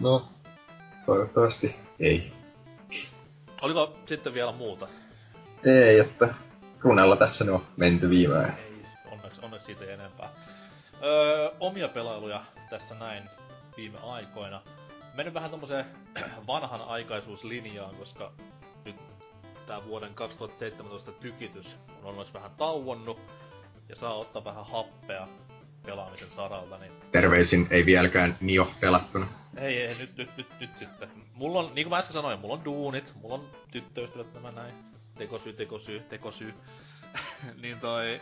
No, 0.00 0.28
toivottavasti 1.06 1.76
ei. 2.00 2.32
Oliko 3.62 3.98
sitten 4.06 4.34
vielä 4.34 4.52
muuta? 4.52 4.88
Ei, 5.64 5.98
että 5.98 6.34
runella 6.80 7.16
tässä 7.16 7.44
on 7.54 7.64
menty 7.76 8.10
viimein. 8.10 8.52
Ei, 8.52 8.84
onneksi, 9.12 9.40
onneksi 9.42 9.66
siitä 9.66 9.84
ei 9.84 9.92
enempää. 9.92 10.28
Öö, 11.04 11.50
omia 11.60 11.88
pelailuja 11.88 12.42
tässä 12.70 12.94
näin 12.94 13.22
viime 13.76 13.98
aikoina. 13.98 14.62
Mennyt 15.14 15.34
vähän 15.34 15.50
tommoseen 15.50 15.86
vanhan 16.46 16.82
aikaisuuslinjaan, 16.82 17.94
koska 17.94 18.32
nyt 18.84 18.96
tää 19.66 19.84
vuoden 19.84 20.14
2017 20.14 21.12
tykitys 21.12 21.76
on 22.02 22.08
onneksi 22.10 22.32
vähän 22.32 22.50
tauonnut 22.50 23.20
ja 23.88 23.96
saa 23.96 24.14
ottaa 24.14 24.44
vähän 24.44 24.66
happea 24.66 25.28
pelaamisen 25.86 26.30
saralta, 26.30 26.78
niin 26.78 26.92
Terveisin 27.12 27.66
ei 27.70 27.86
vieläkään 27.86 28.36
Nio 28.40 28.72
pelattuna. 28.80 29.26
ei, 29.56 29.82
ei, 29.82 29.94
nyt, 29.98 30.16
nyt, 30.16 30.36
nyt, 30.36 30.46
nyt 30.60 30.70
sitten. 30.78 31.08
Mulla 31.34 31.58
on, 31.60 31.74
niin 31.74 31.84
kuin 31.84 31.90
mä 31.90 31.98
äsken 31.98 32.12
sanoin, 32.12 32.38
mulla 32.40 32.54
on 32.54 32.64
duunit, 32.64 33.12
mulla 33.22 33.34
on 33.34 33.48
tyttöystävät 33.70 34.34
nämä 34.34 34.50
näin. 34.50 34.74
Tekosy, 35.14 35.52
tekosy, 35.52 36.00
tekosy. 36.08 36.54
niin 37.62 37.80
toi, 37.80 38.20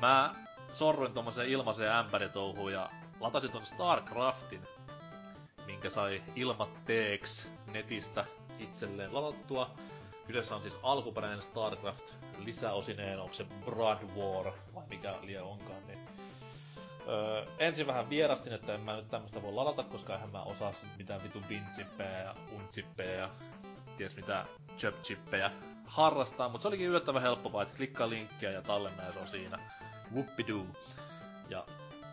mä 0.00 0.34
sorruin 0.74 1.12
tommoseen 1.12 1.48
ilmaiseen 1.48 1.92
ämpäritouhuun 1.92 2.72
ja 2.72 2.90
latasin 3.20 3.52
ton 3.52 3.66
Starcraftin, 3.66 4.60
minkä 5.66 5.90
sai 5.90 6.22
ilmatteeksi 6.36 7.48
netistä 7.66 8.24
itselleen 8.58 9.14
ladattua. 9.14 9.70
Kyseessä 10.26 10.56
on 10.56 10.62
siis 10.62 10.78
alkuperäinen 10.82 11.42
Starcraft 11.42 12.14
lisäosineen, 12.38 13.20
onko 13.20 13.34
se 13.34 13.46
Blood 13.64 13.98
War 14.16 14.52
vai 14.74 14.84
mikä 14.90 15.14
liian 15.22 15.44
onkaan, 15.44 15.86
niin 15.86 15.98
Öö, 17.08 17.44
ensin 17.58 17.86
vähän 17.86 18.10
vierastin, 18.10 18.52
että 18.52 18.74
en 18.74 18.80
mä 18.80 18.96
nyt 18.96 19.10
tämmöstä 19.10 19.42
voi 19.42 19.52
ladata, 19.52 19.82
koska 19.82 20.14
eihän 20.14 20.30
mä 20.30 20.42
osaa 20.42 20.72
mitään 20.98 21.22
vitun 21.22 21.44
winchippejä 21.48 22.18
ja 22.18 22.34
unchippejä 22.52 23.12
ja 23.12 23.30
ties 23.96 24.16
mitä 24.16 24.44
chipchippejä 24.76 25.50
harrastaa, 25.86 26.48
mutta 26.48 26.62
se 26.62 26.68
olikin 26.68 26.86
yllättävän 26.86 27.22
helppo 27.22 27.52
vaan, 27.52 27.62
että 27.62 27.76
klikkaa 27.76 28.10
linkkiä 28.10 28.50
ja 28.50 28.62
tallenna 28.62 29.02
ja 29.02 29.12
se 29.12 29.18
on 29.18 29.28
siinä. 29.28 29.58
Whoopidoo. 30.12 30.66
Ja 31.48 31.64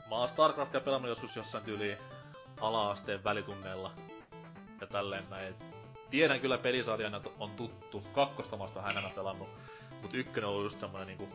mä 0.09 0.15
oon 0.15 0.29
Starcraftia 0.29 0.81
pelannut 0.81 1.09
joskus 1.09 1.35
jossain 1.35 1.63
tyyliin 1.63 1.97
ala-asteen 2.61 3.23
välitunneilla 3.23 3.91
ja 4.81 4.87
tälleen 4.87 5.29
näin. 5.29 5.55
Tiedän 6.09 6.39
kyllä 6.39 6.57
pelisarjana 6.57 7.17
että 7.17 7.29
on 7.39 7.51
tuttu, 7.51 8.03
kakkosta 8.13 8.57
mä 8.57 8.63
oon 8.63 8.75
vähän 8.75 8.91
enemmän 8.91 9.11
pelannut, 9.11 9.49
mut 10.01 10.13
ykkönen 10.13 10.47
on 10.47 10.55
ollut 10.55 10.65
just 10.65 10.79
semmonen 10.79 11.07
niinku, 11.07 11.29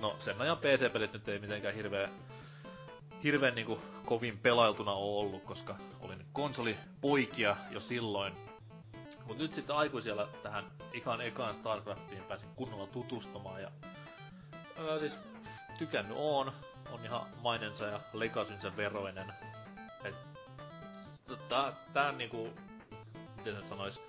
no 0.00 0.16
sen 0.18 0.40
ajan 0.40 0.56
PC-pelit 0.58 1.12
nyt 1.12 1.28
ei 1.28 1.38
mitenkään 1.38 1.74
hirveä 1.74 2.08
hirveän 3.24 3.54
niinku 3.54 3.80
kovin 4.04 4.38
pelailtuna 4.38 4.92
oo 4.92 5.20
ollut, 5.20 5.44
koska 5.44 5.76
olin 6.00 6.26
konsolipoikia 6.32 7.56
jo 7.70 7.80
silloin. 7.80 8.32
Mut 9.26 9.38
nyt 9.38 9.52
sitten 9.52 9.76
aikuisella 9.76 10.28
tähän 10.42 10.64
ikan 10.92 11.20
ekaan 11.20 11.54
Starcraftiin 11.54 12.22
pääsin 12.22 12.48
kunnolla 12.56 12.86
tutustumaan 12.86 13.62
ja 13.62 13.70
öö, 14.78 14.98
siis 14.98 15.18
tykännyt 15.80 16.16
oon. 16.16 16.52
On 16.92 17.04
ihan 17.04 17.26
mainensa 17.42 17.84
ja 17.86 18.00
lekasynsä 18.12 18.76
veroinen. 18.76 19.32
Et, 20.04 20.14
tää, 21.48 21.72
tää 21.92 22.12
niinku, 22.12 22.48
miten 23.36 23.54
nyt 23.54 23.66
sanois, 23.66 24.00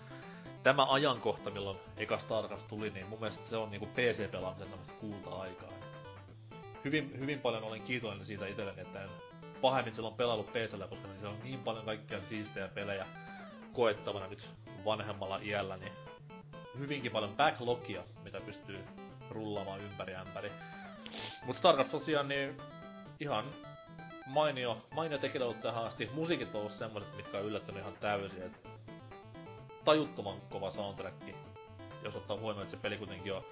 tämä 0.63 0.85
ajankohta, 0.89 1.49
milloin 1.49 1.77
eka 1.97 2.19
Starcraft 2.19 2.67
tuli, 2.67 2.89
niin 2.89 3.07
mun 3.07 3.19
mielestä 3.19 3.49
se 3.49 3.57
on 3.57 3.71
niinku 3.71 3.85
PC-pelaamisen 3.85 4.69
semmoista 4.69 4.93
kulta-aikaa 4.93 5.71
hyvin, 6.85 7.19
hyvin 7.19 7.39
paljon 7.39 7.63
olen 7.63 7.81
kiitollinen 7.81 8.25
siitä 8.25 8.47
itselleni, 8.47 8.81
että 8.81 9.03
en 9.03 9.09
pahemmin 9.61 9.95
silloin 9.95 10.15
pelannut 10.15 10.53
PCllä, 10.53 10.87
koska 10.87 11.07
se 11.21 11.27
on 11.27 11.39
niin 11.43 11.59
paljon 11.59 11.85
kaikkia 11.85 12.19
siistejä 12.29 12.67
pelejä 12.67 13.05
koettavana 13.73 14.27
nyt 14.27 14.49
vanhemmalla 14.85 15.39
iällä, 15.43 15.77
niin 15.77 15.91
hyvinkin 16.77 17.11
paljon 17.11 17.35
backlogia, 17.35 18.03
mitä 18.23 18.41
pystyy 18.41 18.83
rullaamaan 19.29 19.81
ympäri 19.81 20.15
ämpäri. 20.15 20.51
Mut 21.45 21.57
Starcraft 21.57 21.91
tosiaan 21.91 22.27
niin 22.27 22.57
ihan 23.19 23.45
mainio, 24.25 24.85
mainio 24.95 25.17
tekijä 25.17 25.43
ollut 25.43 25.61
tähän 25.61 25.83
asti. 25.83 26.09
Musiikit 26.13 26.55
on 26.55 26.59
ollut 26.59 26.73
semmoset, 26.73 27.15
mitkä 27.17 27.37
on 27.37 27.45
yllättänyt 27.45 27.81
ihan 27.81 27.93
täysin, 27.99 28.43
et 28.43 28.67
tajuttoman 29.85 30.41
kova 30.49 30.71
soundtrack, 30.71 31.15
jos 32.03 32.15
ottaa 32.15 32.37
huomioon, 32.37 32.61
että 32.61 32.71
se 32.71 32.81
peli 32.81 32.97
kuitenkin 32.97 33.33
on 33.33 33.43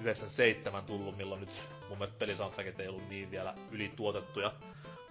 97 0.00 0.84
tullut, 0.84 1.16
milloin 1.16 1.40
nyt 1.40 1.50
mun 1.88 1.98
mielestä 1.98 2.18
pelisoundtrackit 2.18 2.80
ei 2.80 2.88
ollut 2.88 3.08
niin 3.08 3.30
vielä 3.30 3.54
ylituotettuja 3.70 4.52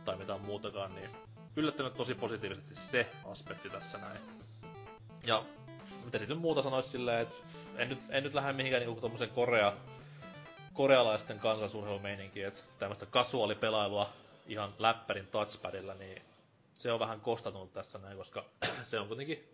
tai 0.06 0.16
mitään 0.18 0.42
muutakaan, 0.42 0.96
niin 0.96 1.10
yllättänyt 1.56 1.94
tosi 1.94 2.16
positiivisesti 2.16 2.76
se 2.76 3.08
aspekti 3.26 3.70
tässä 3.70 3.98
näin. 3.98 4.18
Ja 5.24 5.44
mitä 6.06 6.18
sitten 6.18 6.38
muuta 6.38 6.62
sanois 6.62 6.92
silleen, 6.92 7.22
että 7.22 7.36
en 7.78 7.90
nyt, 7.90 8.00
en 8.10 8.24
nyt 8.24 8.34
lähde 8.34 8.54
mihinkään 8.54 8.84
niinku 8.86 9.02
tommosen 9.02 9.30
korea, 9.30 9.74
korealaisten 10.76 11.40
kansallisurheilumeininkiin, 11.40 12.48
että 12.48 12.62
tämmöistä 12.80 13.06
kasuaalipelailua 13.06 14.10
ihan 14.48 14.74
läppärin 14.80 15.28
touchpadilla, 15.28 15.94
niin 15.94 16.22
se 16.74 16.92
on 16.92 17.00
vähän 17.00 17.22
kostatunut 17.22 17.74
tässä 17.74 17.98
näin, 17.98 18.18
koska 18.18 18.46
se 18.84 19.00
on 19.00 19.08
kuitenkin 19.08 19.50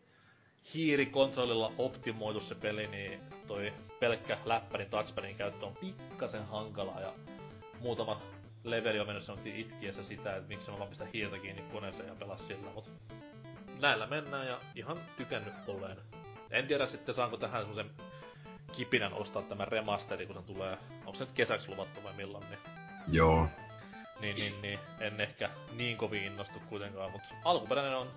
hiirikontrollilla 0.74 1.74
optimoitu 1.78 2.40
se 2.40 2.56
peli, 2.56 2.88
niin 2.88 3.22
toi 3.48 3.74
pelkkä 4.00 4.38
läppärin 4.46 4.90
touchpadin 4.90 5.36
käyttö 5.36 5.66
on 5.66 5.76
pikkasen 5.76 6.46
hankalaa 6.46 7.02
ja 7.02 7.14
muutama 7.80 8.22
leveli 8.64 9.00
on 9.00 9.08
mennyt 9.08 9.24
sanottiin 9.24 9.56
itkiessä 9.56 10.04
sitä, 10.04 10.36
että 10.36 10.48
miksi 10.48 10.72
mä 10.72 10.78
vaan 10.78 10.90
pistä 10.90 11.08
hiiltä 11.14 11.40
kiinni 11.40 11.62
koneeseen 11.62 12.10
ja 12.10 12.16
pelaa 12.16 12.38
sillä, 12.38 12.72
mut 12.74 12.92
näillä 13.80 14.08
mennään 14.08 14.48
ja 14.48 14.62
ihan 14.76 15.02
tykännyt 15.18 15.54
olleen. 15.68 15.98
En 16.52 16.68
tiedä 16.68 16.88
sitten 16.88 17.16
saanko 17.16 17.38
tähän 17.38 17.62
semmosen 17.62 17.92
kipinän 18.72 19.14
ostaa 19.14 19.42
tämän 19.42 19.68
remasteri, 19.68 20.26
kun 20.26 20.36
se 20.36 20.42
tulee, 20.42 20.78
onko 21.00 21.14
se 21.14 21.24
nyt 21.24 21.34
kesäksi 21.34 21.70
luvattu 21.70 22.04
vai 22.04 22.14
milloin, 22.14 22.46
niin 22.50 22.60
Joo. 23.12 23.48
Niin, 24.22 24.36
niin, 24.36 24.54
niin. 24.62 24.80
En 25.00 25.22
ehkä 25.22 25.50
niin 25.76 25.98
kovin 25.98 26.24
innostu 26.24 26.60
kuitenkaan, 26.70 27.12
mutta 27.12 27.28
alkuperäinen 27.46 27.98
on 27.98 28.08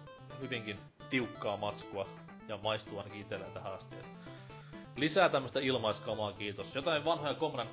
hyvinkin 0.41 0.79
tiukkaa 1.11 1.57
matskua 1.57 2.09
ja 2.49 2.59
maistuu 2.63 2.99
ainakin 2.99 3.21
itselleen 3.21 3.53
tähän 3.53 3.73
asti. 3.73 3.97
Lisää 4.97 5.29
tämmöistä 5.29 5.61
ilmaiskamaa, 5.61 6.33
kiitos. 6.33 6.75
Jotain 6.75 7.05
vanhoja 7.05 7.35
Command 7.35 7.69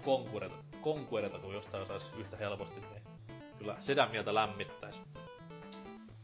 Conquerita, 0.83 1.39
kun 1.39 1.53
jostain 1.53 1.87
saisi 1.87 2.11
yhtä 2.17 2.37
helposti, 2.37 2.81
niin 2.81 3.03
kyllä 3.57 3.75
sitä 3.79 4.07
mieltä 4.11 4.33
lämmittäisi. 4.33 4.99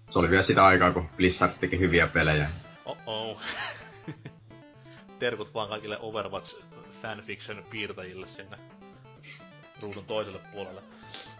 Se 0.10 0.20
oli 0.20 0.30
vielä 0.30 0.43
sitä 0.43 0.66
aikaa, 0.66 0.91
kun 0.91 1.10
Blizzard 1.18 1.53
teki 1.60 1.80
hyviä 1.80 2.08
pelejä. 2.08 2.49
Oh 2.86 2.97
oh. 3.05 3.41
Terkut 5.20 5.53
vaan 5.53 5.70
kaikille 5.70 5.97
Overwatch 5.99 6.61
fanfiction 7.01 7.65
piirtäjille 7.70 8.28
sinne 8.28 8.57
ruudun 9.82 10.05
toiselle 10.05 10.39
puolelle. 10.51 10.82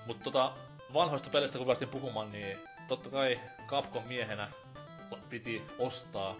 Mutta 0.05 0.23
tota, 0.23 0.53
vanhoista 0.93 1.30
pelistä 1.30 1.57
kun 1.57 1.67
päästiin 1.67 1.89
puhumaan, 1.89 2.32
niin 2.32 2.57
totta 2.88 3.09
kai 3.09 3.39
Capcom 3.67 4.03
miehenä 4.07 4.49
piti 5.30 5.61
ostaa 5.80 6.36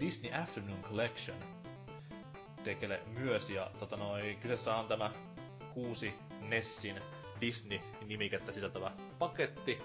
Disney 0.00 0.34
Afternoon 0.42 0.82
Collection 0.82 1.36
tekele 2.64 3.00
myös. 3.06 3.50
Ja 3.50 3.70
tota 3.78 3.96
noi, 3.96 4.38
kyseessä 4.42 4.74
on 4.74 4.88
tämä 4.88 5.10
kuusi 5.74 6.14
Nessin 6.40 7.00
Disney-nimikettä 7.40 8.52
sisältävä 8.52 8.92
paketti. 9.18 9.78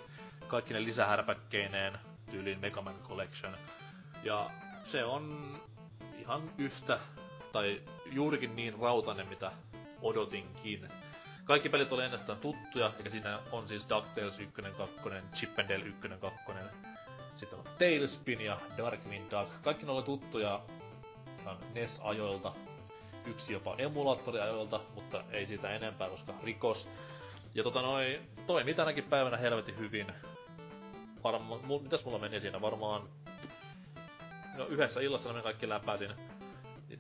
Kaikki 0.48 0.74
ne 0.74 0.84
lisähärpäkkeineen 0.84 2.00
tyyliin 2.32 2.60
Mega 2.60 2.82
Man 2.82 3.00
Collection. 3.08 3.58
Ja 4.24 4.50
se 4.84 5.04
on 5.04 5.56
ihan 6.20 6.52
yhtä, 6.58 7.00
tai 7.52 7.82
juurikin 8.12 8.56
niin 8.56 8.80
rautainen, 8.80 9.30
mitä 9.30 9.52
odotinkin. 10.02 10.90
Kaikki 11.46 11.70
pelit 11.70 11.92
oli 11.94 12.04
ennestään 12.04 12.40
tuttuja, 12.40 12.92
eli 13.00 13.12
siinä 13.12 13.40
on 13.52 13.68
siis 13.68 13.86
DuckTales 13.90 14.40
1, 14.40 14.62
2, 14.78 14.94
Chip 15.34 15.60
and 15.60 15.70
Dale 15.70 15.86
1, 15.86 16.08
2, 16.22 16.40
sitten 17.36 17.60
on 17.60 17.66
Tailspin 17.80 18.42
ja 18.42 18.58
Darkwing 18.78 19.32
Duck. 19.32 19.62
Kaikki 19.62 19.86
ne 19.86 19.92
oli 19.92 20.04
tuttuja 20.04 20.62
NES-ajoilta, 21.74 22.52
yksi 23.26 23.54
jopa 23.54 23.76
emulaattoriajoilta, 23.78 24.80
mutta 24.96 25.24
ei 25.32 25.48
siitä 25.48 25.70
enempää, 25.70 26.10
koska 26.10 26.34
rikos. 26.44 26.90
Ja 27.56 27.64
tota 27.64 27.82
noi, 27.82 28.22
toimi 28.48 28.74
tänäkin 28.74 29.04
päivänä 29.04 29.38
helvetin 29.38 29.78
hyvin. 29.78 30.08
Varma, 31.24 31.60
mitäs 31.82 32.06
mulla 32.06 32.20
meni 32.20 32.40
siinä? 32.40 32.62
Varmaan 32.62 33.10
no, 34.58 34.66
yhdessä 34.68 35.02
illassa 35.02 35.34
me 35.34 35.42
kaikki 35.42 35.70
läpäisin. 35.70 36.12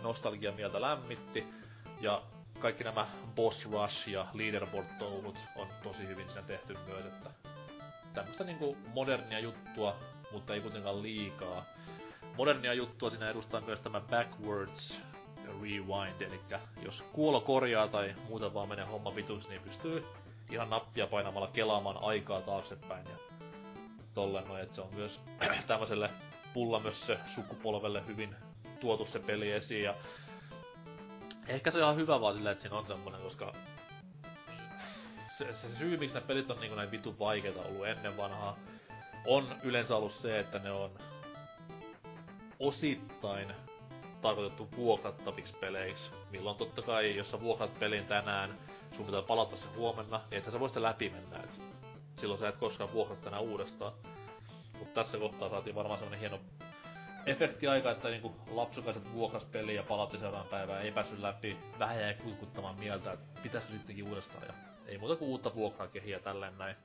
Nostalgia 0.01 0.51
mieltä 0.51 0.81
lämmitti. 0.81 1.47
Ja 2.01 2.21
kaikki 2.59 2.83
nämä 2.83 3.07
boss 3.35 3.65
rush 3.71 4.09
ja 4.09 4.27
leaderboard-touhut 4.33 5.37
on 5.55 5.67
tosi 5.83 6.07
hyvin 6.07 6.27
siinä 6.27 6.41
tehty 6.41 6.77
myös, 6.87 7.05
että 7.05 7.29
tämmöistä 8.13 8.43
niinku 8.43 8.77
modernia 8.93 9.39
juttua, 9.39 9.95
mutta 10.31 10.53
ei 10.53 10.61
kuitenkaan 10.61 11.01
liikaa. 11.01 11.65
Modernia 12.37 12.73
juttua 12.73 13.09
siinä 13.09 13.29
edustaa 13.29 13.61
myös 13.61 13.79
tämä 13.79 13.99
backwards 14.01 15.01
rewind, 15.61 16.21
eli 16.21 16.39
jos 16.83 17.03
kuolo 17.13 17.41
korjaa 17.41 17.87
tai 17.87 18.15
muuten 18.29 18.53
vaan 18.53 18.69
menee 18.69 18.85
homma 18.85 19.15
vituksi, 19.15 19.49
niin 19.49 19.61
pystyy 19.61 20.05
ihan 20.51 20.69
nappia 20.69 21.07
painamalla 21.07 21.47
kelaamaan 21.47 21.97
aikaa 22.01 22.41
taaksepäin 22.41 23.05
ja 23.05 23.17
tolleen 24.13 24.47
noin, 24.47 24.61
että 24.63 24.75
se 24.75 24.81
on 24.81 24.95
myös 24.95 25.21
tämmöiselle 25.67 26.09
pullamössö 26.55 27.17
sukupolvelle 27.35 28.03
hyvin 28.07 28.35
tuotu 28.79 29.05
se 29.05 29.19
peli 29.19 29.51
esiin 29.51 29.83
ja 29.83 29.95
ehkä 31.47 31.71
se 31.71 31.77
on 31.77 31.83
ihan 31.83 31.95
hyvä 31.95 32.21
vaan 32.21 32.35
silleen, 32.35 32.51
että 32.51 32.61
siinä 32.61 32.77
on 32.77 32.85
semmonen, 32.85 33.21
koska 33.21 33.53
se, 35.37 35.53
se 35.53 35.69
syy, 35.77 35.97
miksi 35.97 36.15
ne 36.15 36.21
pelit 36.21 36.51
on 36.51 36.59
niinku 36.59 36.75
näin 36.75 36.91
vitun 36.91 37.19
vaikeita 37.19 37.61
ollut 37.61 37.87
ennen 37.87 38.17
vanhaa, 38.17 38.57
on 39.25 39.55
yleensä 39.63 39.95
ollut 39.95 40.13
se, 40.13 40.39
että 40.39 40.59
ne 40.59 40.71
on 40.71 40.91
osittain 42.59 43.53
tarkoitettu 44.21 44.69
vuokrattaviksi 44.77 45.55
peleiksi. 45.55 46.11
Milloin 46.31 46.57
totta 46.57 46.81
kai, 46.81 47.15
jos 47.15 47.31
sä 47.31 47.41
vuokrat 47.41 47.79
pelin 47.79 48.05
tänään, 48.05 48.57
sun 48.95 49.05
pitää 49.05 49.21
palata 49.21 49.57
se 49.57 49.67
huomenna, 49.75 50.21
niin 50.31 50.37
että 50.37 50.51
sä 50.51 50.59
voi 50.59 50.69
sitä 50.69 50.81
läpi 50.81 51.09
mennä. 51.09 51.37
Et 51.37 51.61
silloin 52.17 52.39
sä 52.39 52.49
et 52.49 52.57
koskaan 52.57 52.93
vuokrat 52.93 53.21
tänään 53.21 53.43
uudestaan. 53.43 53.93
Mutta 54.79 55.03
tässä 55.03 55.17
kohtaa 55.17 55.49
saatiin 55.49 55.75
varmaan 55.75 55.99
semmonen 55.99 56.19
hieno 56.19 56.39
efekti 57.25 57.67
aika, 57.67 57.91
että 57.91 58.09
niinku 58.09 58.35
lapsukaiset 58.51 59.13
vuokras 59.13 59.45
peliä 59.45 59.75
ja 59.75 59.83
palatti 59.83 60.17
seuraavan 60.17 60.47
päivään, 60.49 60.81
ei 60.81 60.91
päässyt 60.91 61.19
läpi, 61.19 61.57
vähän 61.79 62.01
jäi 62.01 62.13
kuikuttamaan 62.13 62.79
mieltä, 62.79 63.11
että 63.11 63.41
pitäisikö 63.43 63.73
sittenkin 63.73 64.07
uudestaan 64.07 64.43
ja 64.47 64.53
ei 64.87 64.97
muuta 64.97 65.15
kuin 65.15 65.29
uutta 65.29 65.55
vuokraa 65.55 65.87
kehiä 65.87 66.19
tälleen 66.19 66.57
näin. 66.57 66.75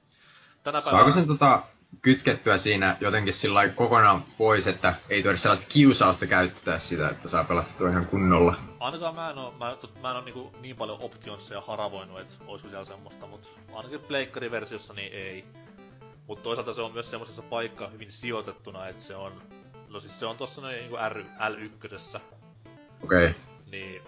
Tänä 0.62 0.80
päivänä... 0.82 1.02
Saako 1.02 1.10
sen 1.10 1.26
tota 1.26 1.62
kytkettyä 2.02 2.58
siinä 2.58 2.96
jotenkin 3.00 3.32
sillä 3.32 3.68
kokonaan 3.68 4.24
pois, 4.38 4.66
että 4.66 4.94
ei 5.08 5.22
tuoda 5.22 5.36
sellaista 5.36 5.66
kiusausta 5.68 6.26
käyttää 6.26 6.78
sitä, 6.78 7.08
että 7.08 7.28
saa 7.28 7.44
pelattua 7.44 7.90
ihan 7.90 8.06
kunnolla? 8.06 8.56
Ainakaan 8.80 9.14
mä 9.14 9.30
en 9.30 9.38
oo, 9.38 9.54
mä, 9.58 9.76
mä 10.02 10.10
en 10.10 10.16
oo 10.16 10.22
niinku 10.22 10.52
niin 10.60 10.76
paljon 10.76 11.00
optionseja 11.00 11.60
haravoinut, 11.60 12.20
että 12.20 12.34
olisiko 12.46 12.70
siellä 12.70 12.84
semmoista, 12.84 13.26
mutta 13.26 13.48
ainakin 13.72 14.00
pleikkariversiossa 14.00 14.94
niin 14.94 15.12
ei. 15.12 15.44
Mutta 16.30 16.42
toisaalta 16.42 16.74
se 16.74 16.80
on 16.80 16.92
myös 16.92 17.10
semmoisessa 17.10 17.42
paikkaa 17.42 17.88
hyvin 17.88 18.12
sijoitettuna, 18.12 18.88
että 18.88 19.02
se 19.02 19.16
on... 19.16 19.42
No 19.88 20.00
siis 20.00 20.20
se 20.20 20.26
on 20.26 20.36
tossa 20.36 20.60
noin 20.60 20.76
niinku 20.76 20.96
R, 21.08 21.18
L1. 21.22 22.20
Okei. 23.04 23.30
Okay. 23.30 23.32
Niin 23.70 24.02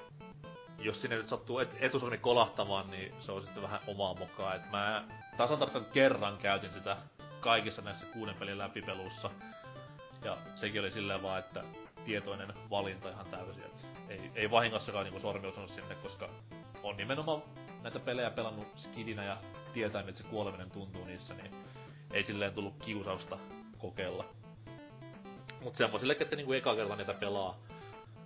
jos 0.79 1.03
sinne 1.03 1.16
nyt 1.16 1.29
sattuu 1.29 1.59
et, 1.59 1.77
etusogni 1.81 2.18
kolahtamaan, 2.18 2.91
niin 2.91 3.14
se 3.20 3.33
on 3.33 3.43
sitten 3.43 3.62
vähän 3.62 3.81
omaa 3.87 4.14
mokaa. 4.14 4.55
Et 4.55 4.70
mä 4.73 5.05
tasan 5.37 5.59
tarkkaan 5.59 5.85
kerran 5.93 6.39
käytin 6.39 6.73
sitä 6.73 6.97
kaikissa 7.41 7.83
näissä 7.83 8.07
kuuden 8.07 8.35
pelin 8.35 8.59
läpipelussa. 8.59 9.31
Ja 10.25 10.37
sekin 10.55 10.81
oli 10.81 10.91
silleen 10.91 11.23
vaan, 11.23 11.39
että 11.39 11.64
tietoinen 12.05 12.55
valinta 12.70 13.11
ihan 13.11 13.27
täysin. 13.27 13.64
Et 13.64 13.87
ei, 14.09 14.31
ei 14.35 14.51
vahingossakaan 14.51 15.05
niinku 15.05 15.20
sormi 15.20 15.49
osunut 15.49 15.70
sinne, 15.70 15.95
koska 15.95 16.29
on 16.83 16.97
nimenomaan 16.97 17.43
näitä 17.83 17.99
pelejä 17.99 18.31
pelannut 18.31 18.66
skidinä 18.77 19.25
ja 19.25 19.37
tietää, 19.73 20.01
että 20.01 20.23
se 20.23 20.29
kuoleminen 20.29 20.70
tuntuu 20.70 21.05
niissä, 21.05 21.35
niin 21.35 21.72
ei 22.12 22.24
silleen 22.24 22.52
tullut 22.54 22.74
kiusausta 22.84 23.38
kokeilla. 23.78 24.24
Mut 25.60 25.76
semmoisille, 25.76 26.14
ketkä 26.14 26.36
niinku 26.36 26.52
eka 26.52 26.76
kerta 26.76 26.96
niitä 26.96 27.14
pelaa, 27.14 27.58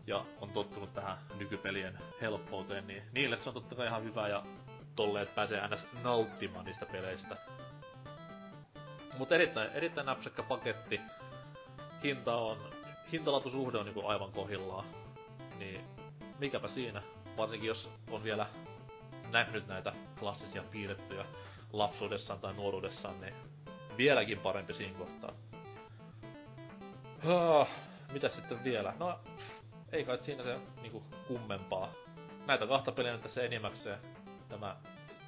ja 0.06 0.24
on 0.40 0.50
tottunut 0.50 0.94
tähän 0.94 1.18
nykypelien 1.38 1.98
helppouteen, 2.20 2.86
niin 2.86 3.02
niille 3.12 3.36
se 3.36 3.48
on 3.48 3.54
totta 3.54 3.74
kai 3.74 3.86
ihan 3.86 4.04
hyvä 4.04 4.28
ja 4.28 4.42
tolle, 4.96 5.22
että 5.22 5.34
pääsee 5.34 5.68
ns. 5.68 5.86
nauttimaan 6.02 6.64
niistä 6.64 6.86
peleistä. 6.86 7.36
Mutta 9.18 9.34
erittäin, 9.34 9.70
erittäin 9.70 10.06
näpsäkkä 10.06 10.42
paketti. 10.42 11.00
Hinta 12.04 12.36
on, 12.36 12.58
hintalatusuhde 13.12 13.78
on 13.78 13.84
niinku 13.84 14.06
aivan 14.06 14.32
kohillaan. 14.32 14.84
Niin 15.58 15.84
mikäpä 16.38 16.68
siinä. 16.68 17.02
Varsinkin 17.36 17.68
jos 17.68 17.90
on 18.10 18.24
vielä 18.24 18.46
nähnyt 19.30 19.66
näitä 19.66 19.92
klassisia 20.18 20.62
piirrettyjä 20.70 21.24
lapsuudessaan 21.72 22.40
tai 22.40 22.54
nuoruudessaan, 22.54 23.20
niin 23.20 23.34
vieläkin 23.96 24.40
parempi 24.40 24.74
siinä 24.74 24.98
kohtaa. 24.98 25.32
Ah, 27.28 27.68
mitä 28.12 28.28
sitten 28.28 28.64
vielä? 28.64 28.94
No, 28.98 29.20
ei 29.92 30.04
kai 30.04 30.18
siinä 30.20 30.42
se 30.42 30.58
niinku 30.82 31.02
kummempaa. 31.28 31.88
Näitä 32.46 32.66
kahta 32.66 32.92
peliä 32.92 33.12
nyt 33.12 33.22
tässä 33.22 33.42
enimmäkseen 33.42 33.98
tämä 34.48 34.76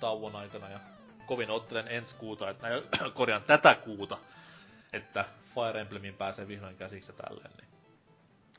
tauon 0.00 0.36
aikana 0.36 0.68
ja 0.70 0.78
kovin 1.26 1.50
ottelen 1.50 1.88
ensi 1.88 2.16
kuuta, 2.16 2.50
että 2.50 2.68
näin, 2.68 2.82
korjaan 3.14 3.42
tätä 3.42 3.74
kuuta, 3.74 4.18
että 4.92 5.24
Fire 5.54 5.80
Emblemin 5.80 6.14
pääsee 6.14 6.48
vihdoin 6.48 6.76
käsiksi 6.76 7.12
tälleen. 7.12 7.50
Niin. 7.56 7.68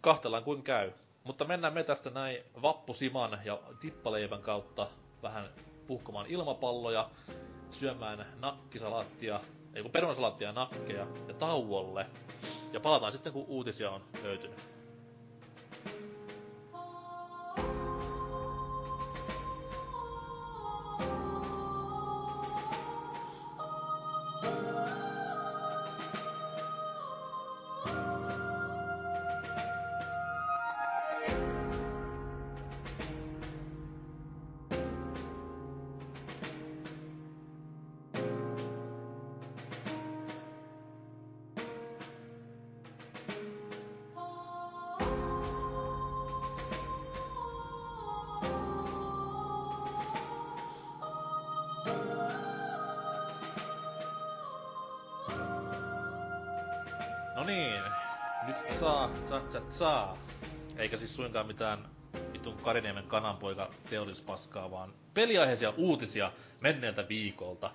Kahtellaan 0.01 0.43
kuin 0.43 0.63
käy. 0.63 0.91
Mutta 1.23 1.45
mennään 1.45 1.73
me 1.73 1.83
tästä 1.83 2.09
näin 2.09 2.43
vappusiman 2.61 3.39
ja 3.45 3.59
tippaleivän 3.79 4.41
kautta 4.41 4.87
vähän 5.23 5.49
puhkomaan 5.87 6.27
ilmapalloja, 6.27 7.09
syömään 7.71 8.25
nakkisalaattia, 8.39 9.39
ei 9.73 9.83
perunasalaattia 9.83 10.47
ja 10.47 10.53
nakkeja 10.53 11.07
ja 11.27 11.33
tauolle. 11.33 12.05
Ja 12.73 12.79
palataan 12.79 13.11
sitten 13.11 13.33
kun 13.33 13.45
uutisia 13.47 13.91
on 13.91 14.01
löytynyt. 14.23 14.78
Suinkaan 61.19 61.47
mitään 61.47 61.79
vitun 62.33 62.55
Kariniemen 62.63 63.03
kananpoika 63.03 63.69
teollispaskaa, 63.89 64.71
vaan 64.71 64.93
peliaiheisia 65.13 65.73
uutisia 65.77 66.31
menneeltä 66.61 67.07
viikolta. 67.09 67.71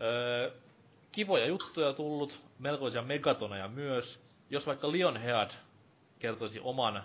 Öö, 0.00 0.50
kivoja 1.12 1.46
juttuja 1.46 1.92
tullut, 1.92 2.40
melkoisia 2.58 3.02
megatoneja 3.02 3.68
myös. 3.68 4.20
Jos 4.50 4.66
vaikka 4.66 4.92
Lionhead 4.92 5.50
kertoisi 6.18 6.60
oman 6.60 7.02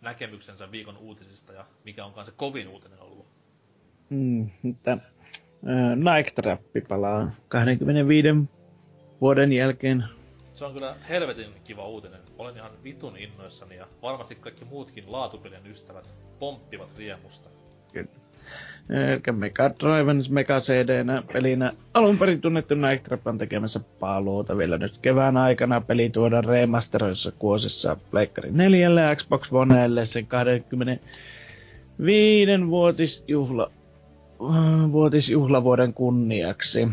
näkemyksensä 0.00 0.72
viikon 0.72 0.96
uutisista 0.96 1.52
ja 1.52 1.64
mikä 1.84 2.04
onkaan 2.04 2.26
se 2.26 2.32
kovin 2.36 2.68
uutinen 2.68 3.00
ollut? 3.00 3.26
Mm, 4.10 4.50
että 4.70 4.92
äh, 4.92 5.00
Nike 6.16 6.30
Trappi 6.30 6.80
palaa 6.80 7.30
25 7.48 8.28
vuoden 9.20 9.52
jälkeen. 9.52 10.04
Se 10.62 10.66
on 10.66 10.74
kyllä 10.74 10.96
helvetin 11.08 11.46
kiva 11.64 11.86
uutinen. 11.86 12.20
Olen 12.38 12.56
ihan 12.56 12.70
vitun 12.84 13.16
innoissani 13.16 13.76
ja 13.76 13.86
varmasti 14.02 14.34
kaikki 14.34 14.64
muutkin 14.64 15.12
laatupelien 15.12 15.66
ystävät 15.66 16.14
pomppivat 16.38 16.88
riemusta. 16.96 17.48
Kyllä. 17.92 18.08
Eli 18.90 19.32
Mega 19.32 19.70
Driven 19.80 20.24
Mega 20.28 20.60
cd 20.60 21.04
pelinä 21.32 21.72
alun 21.94 22.18
perin 22.18 22.40
tunnettu 22.40 22.74
Night 22.74 23.04
Trap 23.04 23.26
on 23.26 23.38
tekemässä 23.38 23.80
paluuta 24.00 24.58
vielä 24.58 24.78
nyt 24.78 24.98
kevään 24.98 25.36
aikana. 25.36 25.80
Peli 25.80 26.10
tuodaan 26.10 26.44
remasteroissa 26.44 27.32
kuosissa 27.38 27.96
Pleikkari 28.10 28.50
4 28.52 29.16
Xbox 29.16 29.52
Onelle 29.52 30.06
sen 30.06 30.26
25 30.26 32.68
vuotisjuhla 32.68 33.70
vuotisjuhlavuoden 34.92 35.94
kunniaksi. 35.94 36.88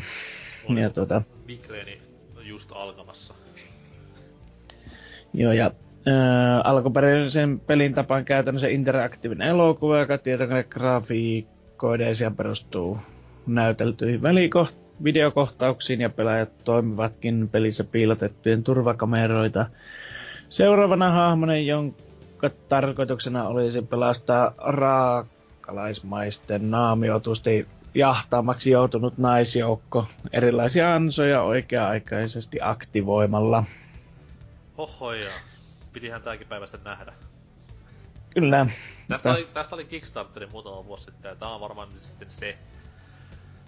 Oli 0.69 0.81
ja 0.81 0.89
tuota, 0.89 1.21
Migreeni 1.47 2.09
just 2.49 2.71
alkamassa. 2.71 3.33
Joo, 5.33 5.51
ja 5.51 5.65
äh, 5.65 5.71
alkuperäisen 6.63 7.59
pelin 7.59 7.93
tapaan 7.93 8.25
käytännössä 8.25 8.67
interaktiivinen 8.67 9.47
elokuva, 9.47 9.99
joka 9.99 10.17
tietokone 10.17 10.63
grafiikoideen 10.63 12.35
perustuu 12.37 12.97
näyteltyihin 13.47 14.21
välikoht- 14.21 14.89
videokohtauksiin 15.03 16.01
ja 16.01 16.09
pelaajat 16.09 16.63
toimivatkin 16.63 17.49
pelissä 17.49 17.83
piilotettujen 17.83 18.63
turvakameroita. 18.63 19.65
Seuraavana 20.49 21.11
hahmonen, 21.11 21.67
jonka 21.67 22.49
tarkoituksena 22.69 23.47
olisi 23.47 23.81
pelastaa 23.81 24.53
raakalaismaisten 24.57 26.71
naamiotusti 26.71 27.67
jahtaamaksi 27.95 28.71
joutunut 28.71 29.17
naisjoukko 29.17 30.05
erilaisia 30.33 30.95
ansoja 30.95 31.41
oikea-aikaisesti 31.41 32.57
aktivoimalla. 32.61 33.63
Hohoja. 34.79 35.31
Pidihän 35.93 36.21
tääkin 36.21 36.47
päivästä 36.47 36.79
nähdä. 36.85 37.13
Kyllä. 38.29 38.67
Tästä 39.07 39.31
oli, 39.31 39.49
tästä 39.53 39.75
oli 39.75 39.85
Kickstarterin 39.85 40.51
muutama 40.51 40.85
vuosi 40.85 41.03
sitten 41.03 41.29
ja 41.29 41.35
tää 41.35 41.49
on 41.49 41.61
varmaan 41.61 41.93
nyt 41.93 42.03
sitten 42.03 42.31
se. 42.31 42.57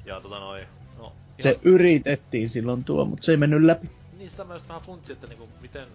Ja 0.05 0.21
tota 0.21 0.39
noin, 0.39 0.67
no... 0.97 1.13
Se 1.39 1.49
ihan- 1.49 1.61
yritettiin 1.63 2.49
silloin 2.49 2.83
tuo, 2.83 3.05
mutta 3.05 3.25
se 3.25 3.31
ei 3.31 3.37
mennyt 3.37 3.63
läpi. 3.63 3.89
Niin 4.17 4.31
sitä 4.31 4.43
mä 4.43 4.53
just 4.53 4.67
vähän 4.67 4.81
funtsin, 4.81 5.13
että 5.13 5.27
niinku 5.27 5.49
miten... 5.61 5.87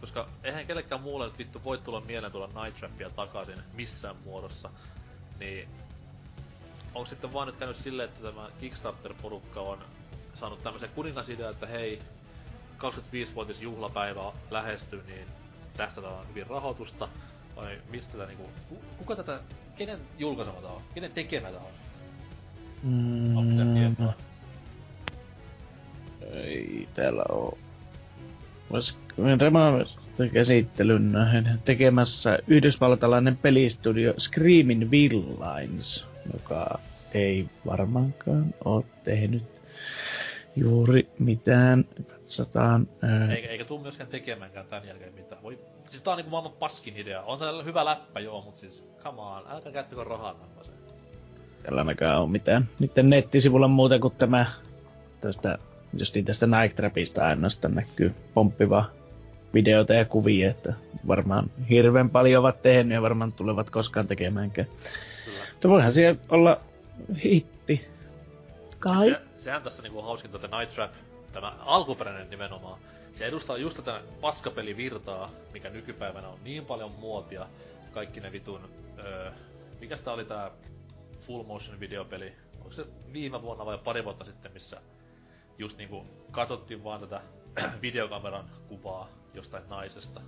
Koska 0.00 0.28
eihän 0.44 0.66
kellekään 0.66 1.00
muulle 1.00 1.26
nyt 1.26 1.38
vittu 1.38 1.64
voi 1.64 1.78
tulla 1.78 2.00
mieleen 2.00 2.32
tulla 2.32 2.64
Night 2.64 2.78
Trapia 2.78 3.10
takaisin 3.10 3.58
missään 3.74 4.16
muodossa. 4.24 4.70
Niin... 5.38 5.68
Onko 6.94 7.06
sitten 7.06 7.32
vaan 7.32 7.46
nyt 7.46 7.56
käynyt 7.56 7.76
silleen, 7.76 8.08
että 8.08 8.22
tämä 8.22 8.48
Kickstarter-porukka 8.60 9.60
on 9.60 9.78
saanut 10.34 10.62
tämmöisen 10.62 10.90
kuningasidea, 10.90 11.50
että 11.50 11.66
hei, 11.66 12.02
25-vuotis 12.82 13.62
juhlapäivä 13.62 14.20
lähestyy, 14.50 15.02
niin 15.06 15.28
tästä 15.76 16.00
saadaan 16.00 16.28
hyvin 16.28 16.46
rahoitusta. 16.46 17.08
Vai 17.56 17.78
mistä 17.90 18.16
tää 18.18 18.26
niinku... 18.26 18.48
ku- 18.68 18.82
Kuka 18.98 19.16
tätä... 19.16 19.40
Kenen 19.76 19.98
julkaisema 20.18 20.60
tää 20.60 20.70
on? 20.70 20.82
Kenen 20.94 21.12
tekemä 21.12 21.48
tää 21.50 21.60
on? 21.60 21.72
Mm, 22.82 23.74
tietoa? 23.74 24.14
ei 26.32 26.88
täällä 26.94 27.22
oo. 27.28 27.58
Vois 28.70 28.98
Rema 29.40 29.72
käsittelyn 30.32 31.12
nähden 31.12 31.58
tekemässä 31.64 32.38
yhdysvaltalainen 32.46 33.36
pelistudio 33.36 34.14
Screaming 34.18 34.90
Villains, 34.90 36.06
joka 36.32 36.78
ei 37.14 37.46
varmaankaan 37.66 38.54
oo 38.64 38.84
tehnyt 39.04 39.42
juuri 40.56 41.08
mitään. 41.18 41.84
Katsotaan. 42.36 42.88
ää, 43.02 43.34
Eikä, 43.34 43.48
eikä 43.48 43.64
tuu 43.64 43.78
myöskään 43.78 44.10
tekemäänkään 44.10 44.66
tän 44.66 44.86
jälkeen 44.88 45.14
mitään. 45.14 45.42
Voi, 45.42 45.58
siis 45.88 46.02
tää 46.02 46.12
on 46.12 46.16
niinku 46.16 46.30
maailman 46.30 46.52
paskin 46.52 46.96
idea. 46.96 47.22
On 47.22 47.38
täällä 47.38 47.62
hyvä 47.62 47.84
läppä 47.84 48.20
joo, 48.20 48.42
mut 48.42 48.56
siis 48.56 48.88
come 49.02 49.20
on, 49.20 49.42
älkää 49.48 49.72
käyttäkö 49.72 50.04
rahaa 50.04 50.34
tämmöseen. 50.34 50.78
Tällä 51.62 51.80
ainakaan 51.80 52.22
on 52.22 52.30
mitään. 52.30 52.68
Niiden 52.78 53.10
nettisivulla 53.10 53.68
muuta 53.68 53.98
kuin 53.98 54.14
tämä 54.18 54.46
tästä, 55.20 55.58
justiin 55.98 56.24
tästä 56.24 56.46
Night 56.46 56.76
Trapista 56.76 57.24
ainoastaan 57.26 57.74
näkyy 57.74 58.14
pomppiva 58.34 58.84
videota 59.54 59.94
ja 59.94 60.04
kuvia, 60.04 60.50
että 60.50 60.72
varmaan 61.06 61.50
hirveän 61.70 62.10
paljon 62.10 62.40
ovat 62.40 62.62
tehneet 62.62 62.96
ja 62.96 63.02
varmaan 63.02 63.32
tulevat 63.32 63.70
koskaan 63.70 64.06
tekemäänkään. 64.08 64.68
Kyllä. 65.24 65.38
Mutta 65.52 65.68
voihan 65.68 65.92
siellä 65.92 66.20
olla 66.28 66.60
hitti. 67.24 67.88
Kai? 68.78 69.04
Siis 69.04 69.16
se, 69.16 69.20
sehän 69.38 69.62
tässä 69.62 69.82
niinku 69.82 70.02
hauskinta, 70.02 70.36
että 70.36 70.58
Night 70.58 70.74
Trap, 70.74 70.90
tämä 71.32 71.56
alkuperäinen 71.60 72.30
nimenomaan, 72.30 72.80
se 73.12 73.26
edustaa 73.26 73.56
just 73.56 73.76
tätä 73.76 74.00
paskapelivirtaa, 74.20 75.30
mikä 75.52 75.70
nykypäivänä 75.70 76.28
on 76.28 76.38
niin 76.44 76.66
paljon 76.66 76.90
muotia. 76.92 77.46
Kaikki 77.92 78.20
ne 78.20 78.32
vitun, 78.32 78.68
öö, 78.98 79.30
mikä 79.80 79.96
sitä 79.96 80.12
oli 80.12 80.24
tää 80.24 80.50
full 81.20 81.42
motion 81.42 81.80
videopeli? 81.80 82.32
Onko 82.58 82.72
se 82.72 82.84
viime 83.12 83.42
vuonna 83.42 83.66
vai 83.66 83.78
pari 83.78 84.04
vuotta 84.04 84.24
sitten, 84.24 84.52
missä 84.52 84.80
just 85.58 85.78
niinku 85.78 86.06
katsottiin 86.30 86.84
vaan 86.84 87.00
tätä 87.00 87.20
videokameran 87.82 88.44
kuvaa 88.68 89.08
jostain 89.34 89.68
naisesta. 89.68 90.20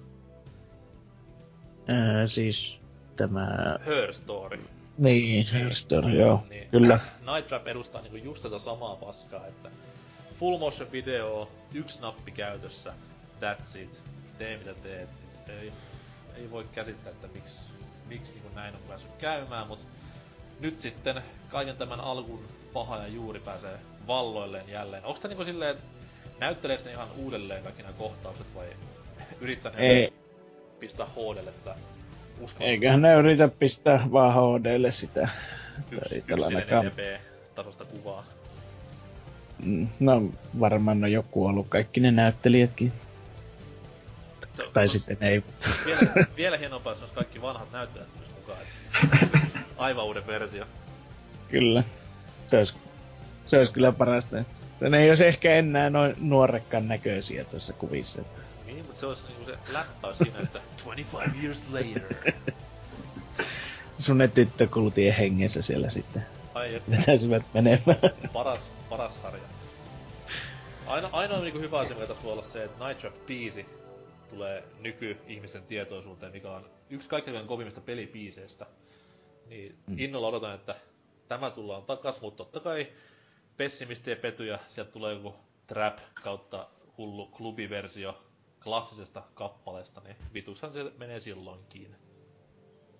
Ää, 1.88 2.26
siis 2.26 2.78
tämä... 3.16 3.78
Her 3.86 4.12
Story. 4.14 4.64
Niin, 4.98 5.46
Herstory, 5.46 6.18
joo, 6.18 6.44
Niin. 6.48 6.68
kyllä. 6.70 7.00
Night 7.34 7.46
Trap 7.48 7.66
edustaa 7.68 8.02
niinku 8.02 8.16
just 8.16 8.42
tätä 8.42 8.58
samaa 8.58 8.96
paskaa, 8.96 9.46
että 9.46 9.70
full 10.44 10.58
motion 10.58 10.92
video, 10.92 11.48
yksi 11.74 12.00
nappi 12.00 12.30
käytössä, 12.30 12.92
that's 13.40 13.78
it, 13.78 14.02
tee 14.38 14.56
mitä 14.56 14.74
teet. 14.74 15.08
Ei, 15.48 15.72
ei 16.36 16.50
voi 16.50 16.64
käsittää, 16.72 17.10
että 17.10 17.28
miksi, 17.34 17.60
miksi 18.08 18.32
niinku 18.32 18.48
näin 18.54 18.74
on 18.74 18.80
päässyt 18.88 19.10
käymään, 19.18 19.66
mutta 19.66 19.84
nyt 20.60 20.80
sitten 20.80 21.22
kaiken 21.48 21.76
tämän 21.76 22.00
alkun 22.00 22.48
paha 22.72 22.98
ja 22.98 23.06
juuri 23.06 23.40
pääsee 23.40 23.78
valloilleen 24.06 24.68
jälleen. 24.68 25.04
Onko 25.04 25.20
tämä 25.20 25.30
niinku 25.30 25.44
silleen, 25.44 25.70
että 25.70 25.84
näytteleekö 26.40 26.84
ne 26.84 26.90
ihan 26.90 27.08
uudelleen 27.16 27.62
kaikki 27.62 27.82
nämä 27.82 27.94
kohtaukset 27.98 28.46
vai 28.54 28.66
yrittää 29.40 29.72
ne 29.72 29.78
Ei, 29.78 30.12
pistää 30.80 31.06
HDlle 31.06 31.52
tätä 31.52 31.76
uskomatonta 32.40 32.64
eiköhän 32.64 33.02
ne 33.02 33.14
yritä 33.14 33.48
pistää 33.48 34.08
vaan 34.12 34.34
HDlle 34.34 34.92
sitä. 34.92 35.28
yksi, 35.90 36.16
yksi. 36.16 36.24
4P-tasosta 36.24 37.84
kuvaa? 37.84 38.24
No 40.00 40.22
varmaan 40.60 41.04
on 41.04 41.12
joku 41.12 41.46
ollut 41.46 41.66
kaikki 41.68 42.00
ne 42.00 42.10
näyttelijätkin. 42.10 42.92
Se- 44.56 44.62
Tai 44.72 44.84
no, 44.84 44.88
sitten 44.88 45.16
ei. 45.20 45.44
Vielä, 45.86 46.00
vielä 46.36 46.56
hienompaa, 46.56 46.92
jos 46.92 47.00
olisi 47.00 47.14
kaikki 47.14 47.42
vanhat 47.42 47.72
näyttelijät 47.72 48.10
mukaan. 48.40 48.58
että 49.12 49.38
Aivan 49.76 50.04
uuden 50.04 50.26
versio. 50.26 50.64
Kyllä. 51.48 51.84
Se 52.48 52.58
olisi, 52.58 52.74
se 53.46 53.58
olisi 53.58 53.72
kyllä 53.72 53.92
parasta. 53.92 54.38
että 54.38 54.88
Ne 54.88 54.98
ei 54.98 55.08
olisi 55.10 55.26
ehkä 55.26 55.54
enää 55.54 55.90
noin 55.90 56.16
nuorekkaan 56.20 56.88
näköisiä 56.88 57.44
tuossa 57.44 57.72
kuvissa. 57.72 58.22
Niin, 58.66 58.76
mutta 58.84 59.00
se 59.00 59.06
olisi 59.06 59.22
niinku 59.28 59.44
se 59.44 59.72
läppä 59.72 60.14
siinä, 60.14 60.38
että 60.42 60.58
25 60.84 61.42
years 61.44 61.60
later. 61.70 62.32
Sun 63.98 64.18
ne 64.18 64.28
tyttökultien 64.28 65.14
hengessä 65.14 65.62
siellä 65.62 65.90
sitten 65.90 66.22
Ai 66.54 66.74
et, 66.74 66.90
vetäisivät 66.90 67.42
menemään. 67.54 67.98
paras, 68.32 68.70
paras 68.88 69.22
sarja. 69.22 69.42
Aino, 70.86 71.08
ainoa 71.12 71.38
niinku 71.40 71.58
hyvä 71.58 71.78
asia, 71.78 71.94
mikä 71.96 72.06
tässä 72.06 72.22
voi 72.22 72.32
olla 72.32 72.42
se, 72.42 72.64
että 72.64 72.86
Night 72.86 73.00
Trap 73.00 73.26
biisi 73.26 73.66
tulee 74.28 74.64
nyky-ihmisten 74.80 75.62
tietoisuuteen, 75.62 76.32
mikä 76.32 76.50
on 76.50 76.70
yksi 76.90 77.08
kaikkein 77.08 77.46
kovimmista 77.46 77.80
pelibiiseistä. 77.80 78.66
Niin 79.46 79.78
Mm. 79.86 79.98
innolla 79.98 80.26
odotan, 80.26 80.54
että 80.54 80.74
tämä 81.28 81.50
tullaan 81.50 81.82
takas, 81.82 82.20
mutta 82.20 82.36
totta 82.44 82.60
kai 82.60 82.86
pessimisti 83.56 84.10
ja 84.10 84.16
petyjä, 84.16 84.58
sieltä 84.68 84.90
tulee 84.92 85.14
joku 85.14 85.34
trap 85.66 85.98
kautta 86.22 86.68
hullu 86.98 87.26
klubiversio 87.26 88.18
klassisesta 88.62 89.22
kappaleesta, 89.34 90.00
niin 90.04 90.16
vitushan 90.34 90.72
se 90.72 90.92
menee 90.98 91.20
silloinkin. 91.20 91.96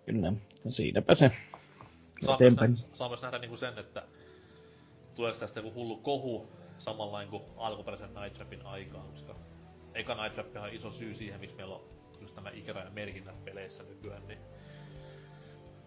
Kyllä, 0.07 0.32
siinäpä 0.68 1.14
se. 1.14 1.28
Saa 1.28 2.39
myös, 2.39 2.41
Eteenpäin. 2.41 2.70
nähdä, 2.74 2.97
saa 2.97 3.09
myös 3.09 3.22
nähdä 3.22 3.39
niinku 3.39 3.57
sen, 3.57 3.78
että 3.78 4.03
tuleeko 5.14 5.38
tästä 5.38 5.60
joku 5.60 5.74
hullu 5.74 5.96
kohu 5.96 6.48
samanlainen 6.78 7.30
kuin 7.30 7.42
alkuperäisen 7.56 8.14
Night 8.14 8.34
Trapin 8.34 8.66
aikaan, 8.66 9.08
koska 9.08 9.34
eka 9.94 10.14
Night 10.14 10.34
Trap 10.34 10.64
on 10.64 10.72
iso 10.72 10.90
syy 10.90 11.14
siihen, 11.14 11.40
miksi 11.40 11.56
meillä 11.56 11.74
on 11.74 11.84
just 12.20 12.36
nämä 12.36 12.50
ikärajan 12.50 12.92
merkinnät 12.92 13.44
peleissä 13.44 13.82
nykyään, 13.82 14.28
niin 14.28 14.38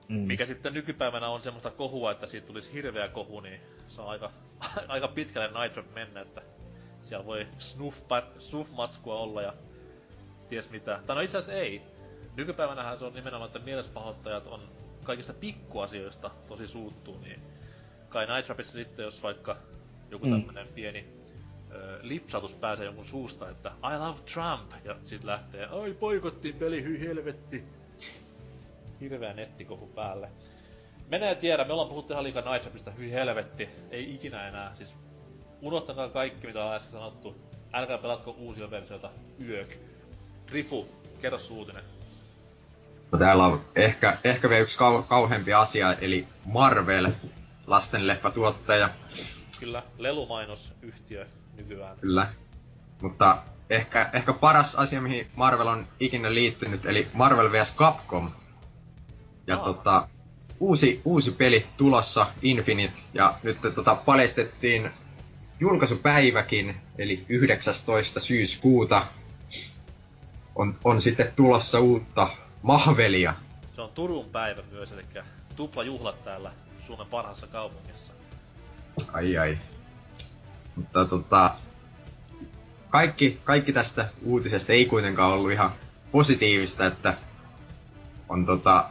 Mm. 0.08 0.16
mikä 0.18 0.46
sitten 0.46 0.74
nykypäivänä 0.74 1.28
on 1.30 1.42
semmoista 1.42 1.72
kohua, 1.72 2.12
että 2.12 2.28
siitä 2.28 2.48
tulisi 2.48 2.74
hirveä 2.74 3.08
kohu, 3.08 3.40
niin 3.40 3.62
se 3.88 4.02
on 4.02 4.10
aika, 4.10 4.32
aika 4.88 5.08
pitkälle 5.08 5.62
Nitro 5.62 5.84
mennä, 5.96 6.22
että 6.22 6.42
siellä 7.02 7.26
voi 7.26 7.48
snuff, 7.58 8.02
snuff-matskua 8.40 9.16
olla 9.16 9.42
ja 9.42 9.54
ties 10.50 10.70
mitä. 10.70 11.00
Tai 11.06 11.16
no 11.16 11.22
itse 11.22 11.38
asiassa 11.38 11.60
ei. 11.60 11.82
Nykypäivänähän 12.36 13.00
se 13.00 13.06
on 13.06 13.14
nimenomaan, 13.14 13.48
että 13.48 13.60
mielespahoittajat 13.60 14.48
on 14.48 14.62
kaikista 15.04 15.34
pikkuasioista 15.34 16.32
tosi 16.48 16.68
suuttuu, 16.68 17.20
niin 17.20 17.42
kai 18.10 18.28
Nitrapissa 18.38 18.74
sitten, 18.74 19.04
jos 19.04 19.24
vaikka 19.24 19.56
joku 20.12 20.26
Mm. 20.26 20.32
tämmönen 20.32 20.68
pieni 20.68 21.06
ö, 21.72 22.00
lipsatus 22.02 22.54
pääsee 22.54 22.86
jonkun 22.86 23.06
suusta, 23.06 23.50
että 23.50 23.70
I 23.70 23.98
love 24.00 24.20
Trump, 24.34 24.72
ja 24.84 24.96
sit 25.04 25.24
lähtee, 25.24 25.70
oi 25.70 25.94
poikottiin 25.94 26.56
peli, 26.56 26.84
hyi 26.84 27.00
helvetti. 27.00 27.64
Hirveä 29.02 29.34
nettikohu 29.34 29.88
päälle. 29.88 30.30
Menee 31.10 31.36
tiedä, 31.36 31.64
me 31.66 31.74
ollaan 31.74 31.90
puhuttu 31.90 32.14
ihan 32.14 32.24
liikaa 32.24 32.54
Nitrapista, 32.54 32.92
hyi 32.92 33.12
helvetti, 33.12 33.70
ei 33.92 34.16
ikinä 34.16 34.48
enää, 34.48 34.76
siis 34.76 34.96
unohtakaa 35.62 36.10
kaikki 36.10 36.48
mitä 36.48 36.66
on 36.66 36.74
äsken 36.76 36.92
sanottu. 36.92 37.36
Älkää 37.74 37.98
pelatko 37.98 38.32
uusia 38.38 38.72
versioita, 38.72 39.10
yök. 39.48 39.70
Grifu, 40.48 40.90
kerro 41.22 41.40
sun 41.40 41.58
uutinen. 41.58 41.84
No 43.12 43.20
täällä 43.20 43.46
on 43.46 43.62
ehkä, 43.76 44.18
ehkä 44.24 44.50
vielä 44.50 44.62
yksi 44.62 44.78
kau- 44.80 45.04
kauheampi 45.04 45.54
asia, 45.54 45.94
eli 46.02 46.28
Marvel, 46.46 47.12
lastenleffatuottaja, 47.68 48.90
Kyllä, 49.60 49.84
lelumainosyhtiö 49.98 51.28
nykyään. 51.58 51.98
kyllä. 52.00 52.34
Mutta 53.02 53.44
ehkä, 53.70 54.10
ehkä 54.14 54.34
paras 54.34 54.76
asia, 54.76 55.02
mihin 55.02 55.28
Marvel 55.36 55.68
on 55.68 55.88
ikinä 56.00 56.34
liittynyt, 56.34 56.86
eli 56.86 57.08
Marvel 57.14 57.52
vs. 57.52 57.76
Capcom. 57.76 58.32
Ja 59.48 59.58
Aa. 59.58 59.64
tota, 59.64 60.08
uusi, 60.60 61.02
uusi 61.06 61.32
peli 61.32 61.66
tulossa, 61.78 62.28
Infinite, 62.42 63.00
ja 63.14 63.40
nyt 63.44 63.58
tota, 63.76 63.96
paljastettiin 63.96 64.92
julkaisupäiväkin, 65.60 66.76
eli 66.98 67.26
19. 67.30 68.20
syyskuuta 68.20 69.08
on, 70.56 70.76
on 70.84 71.02
sitten 71.02 71.34
tulossa 71.36 71.80
uutta 71.80 72.30
Mahvelia. 72.62 73.34
Se 73.76 73.82
on 73.82 73.90
Turun 73.90 74.30
päivä 74.30 74.62
myös, 74.72 74.92
eli 74.92 75.06
tuplajuhlat 75.56 76.24
täällä 76.24 76.52
Suomen 76.88 77.08
parhaassa 77.08 77.48
kaupungissa. 77.48 78.14
Ai 79.14 79.38
ai. 79.38 79.58
Mutta 80.76 81.06
tota, 81.06 81.56
kaikki, 82.90 83.42
kaikki 83.44 83.74
tästä 83.74 84.10
uutisesta 84.24 84.74
ei 84.74 84.86
kuitenkaan 84.86 85.34
ollut 85.34 85.52
ihan 85.52 85.74
positiivista, 86.12 86.86
että 86.86 87.18
on 88.30 88.46
tota, 88.46 88.90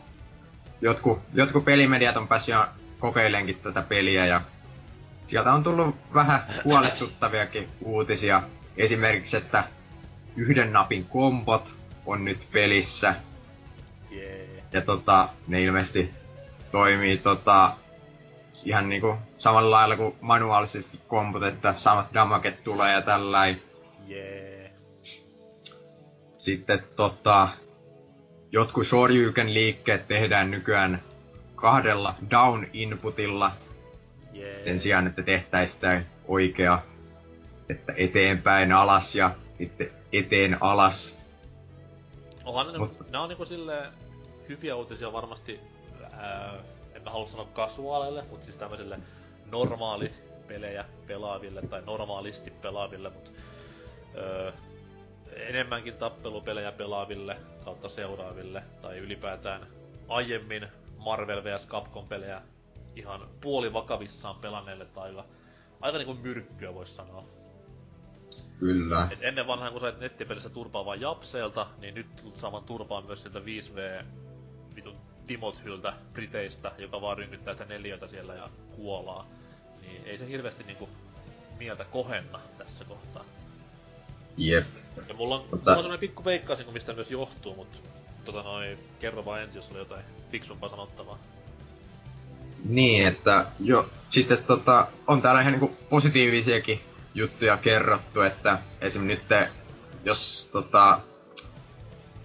jotkut, 0.81 1.19
jotkut 1.35 1.65
pelimediat 1.65 2.17
on 2.17 2.29
päässyt 2.29 2.55
jo 2.55 2.67
kokeilenkin 2.99 3.59
tätä 3.59 3.83
peliä 3.83 4.27
ja 4.27 4.41
sieltä 5.27 5.53
on 5.53 5.63
tullut 5.63 5.97
vähän 6.15 6.43
huolestuttaviakin 6.65 7.69
uutisia. 7.81 8.43
Esimerkiksi, 8.77 9.37
että 9.37 9.65
yhden 10.37 10.73
napin 10.73 11.05
kompot 11.05 11.75
on 12.07 12.25
nyt 12.25 12.49
pelissä 12.53 13.15
Jee. 14.11 14.65
ja 14.73 14.81
tota, 14.81 15.29
ne 15.49 15.63
ilmeisesti 15.63 16.15
toimii 16.73 17.17
tota, 17.17 17.77
ihan 18.65 18.89
niinku 18.89 19.15
samalla 19.39 19.71
lailla 19.77 19.97
kuin 19.97 20.17
manuaalisesti 20.21 21.01
komput, 21.09 21.43
että 21.43 21.73
samat 21.77 22.07
damaget 22.15 22.65
tulee 22.65 22.93
ja 22.93 23.03
tällainen. 23.03 23.63
Jee. 24.07 24.73
Sitten 26.37 26.85
tota, 26.97 27.49
jotkut 28.53 28.87
Shoryuken 28.87 29.55
liikkeet 29.55 30.09
tehdään 30.09 30.51
nykyään 30.51 31.03
kahdella 31.55 32.15
down 32.31 32.67
inputilla 32.73 33.53
Jee. 34.33 34.65
sen 34.65 34.81
sijaan, 34.81 35.07
että 35.07 35.23
tehtäisiin 35.23 35.75
sitä 35.75 36.03
oikea, 36.29 36.83
että 37.69 37.93
eteenpäin 37.97 38.73
alas 38.73 39.15
ja 39.15 39.31
sitten 39.59 39.91
eteen 40.13 40.63
alas. 40.63 41.19
Onhan 42.45 42.73
ne, 42.73 42.79
Mutta- 42.79 43.05
ne 43.13 43.19
on 43.19 43.29
niinku 43.29 43.45
silleen 43.45 43.93
hyviä 44.49 44.77
uutisia 44.77 45.13
varmasti, 45.13 45.61
en 46.03 46.76
mä 47.07 47.13
halua 47.13 47.27
sanoa 47.27 47.49
kasuaaleille, 47.53 48.25
mutta 48.31 48.45
siis 48.45 48.57
tämmöisille 48.57 48.99
normaali 49.51 50.13
pelejä 50.49 50.85
pelaaville 51.07 51.63
tai 51.63 51.83
normaalisti 51.83 52.51
pelaaville, 52.51 53.11
mutta 53.11 53.31
öö, 54.17 54.53
enemmänkin 55.37 55.95
tappelupelejä 55.95 56.73
pelaaville 56.73 57.37
kautta 57.65 57.89
seuraaville 57.89 58.63
tai 58.83 58.99
ylipäätään 58.99 59.67
aiemmin 60.09 60.69
Marvel 60.99 61.45
vs 61.45 61.69
Capcom 61.69 62.09
pelejä 62.09 62.43
ihan 62.97 63.29
puolivakavissaan 63.41 64.37
pelanneille 64.37 64.85
tai 64.85 65.09
aika, 65.09 65.25
aika 65.81 65.99
niinku 65.99 66.15
myrkkyä 66.15 66.75
voisi 66.75 66.95
sanoa. 66.95 67.25
Kyllä. 68.59 69.09
Et 69.11 69.19
ennen 69.23 69.47
vanhaan 69.47 69.73
kun 69.73 69.81
sait 69.81 70.01
nettipelissä 70.01 70.49
turpaa 70.49 70.85
vain 70.85 71.01
japseilta, 71.01 71.67
niin 71.79 71.95
nyt 71.95 72.17
tulet 72.17 72.39
saamaan 72.39 72.65
turpaa 72.65 73.03
myös 73.03 73.23
sieltä 73.23 73.39
5V 73.39 74.05
vitun 75.29 75.53
Timothyltä 75.53 75.93
Briteistä, 76.13 76.73
joka 76.79 77.01
vaan 77.01 77.19
rynkyttää 77.19 77.55
sitä 77.55 77.65
neliötä 77.65 78.09
siellä 78.09 78.35
ja 78.35 78.51
kuolaa. 78.77 79.27
Niin 79.83 80.03
ei 80.05 80.19
se 80.19 80.29
hirveästi 80.29 80.65
niinku 80.65 80.89
mieltä 81.59 81.85
kohenna 81.85 82.41
tässä 82.59 82.85
kohtaa. 82.85 83.25
Jep. 84.37 84.67
Ja 85.09 85.15
mulla 85.15 85.35
on, 85.35 85.41
Mutta- 85.41 85.57
mulla 85.57 85.77
on 85.77 85.83
semmonen 85.83 86.01
pikku 86.01 86.25
veikkaisin, 86.25 86.73
mistä 86.73 86.93
myös 86.93 87.11
johtuu, 87.11 87.55
mut 87.55 87.83
tota 88.25 88.43
noin, 88.43 88.79
kerro 89.01 89.25
vaan 89.25 89.43
ensin, 89.43 89.57
jos 89.57 89.71
oli 89.71 89.79
jotain 89.79 90.05
fiksumpaa 90.31 90.69
sanottavaa. 90.69 91.19
Niin, 92.65 93.09
että 93.09 93.47
jo, 93.61 93.89
sitten 94.11 94.45
tota, 94.45 94.87
on 95.07 95.23
täällä 95.23 95.41
ihan 95.41 95.53
niinku 95.53 95.77
positiivisiakin 95.89 96.81
juttuja 97.15 97.57
kerrottu, 97.57 98.21
että 98.21 98.59
esim. 98.81 99.07
nyt 99.07 99.23
jos 100.05 100.49
tota, 100.53 101.01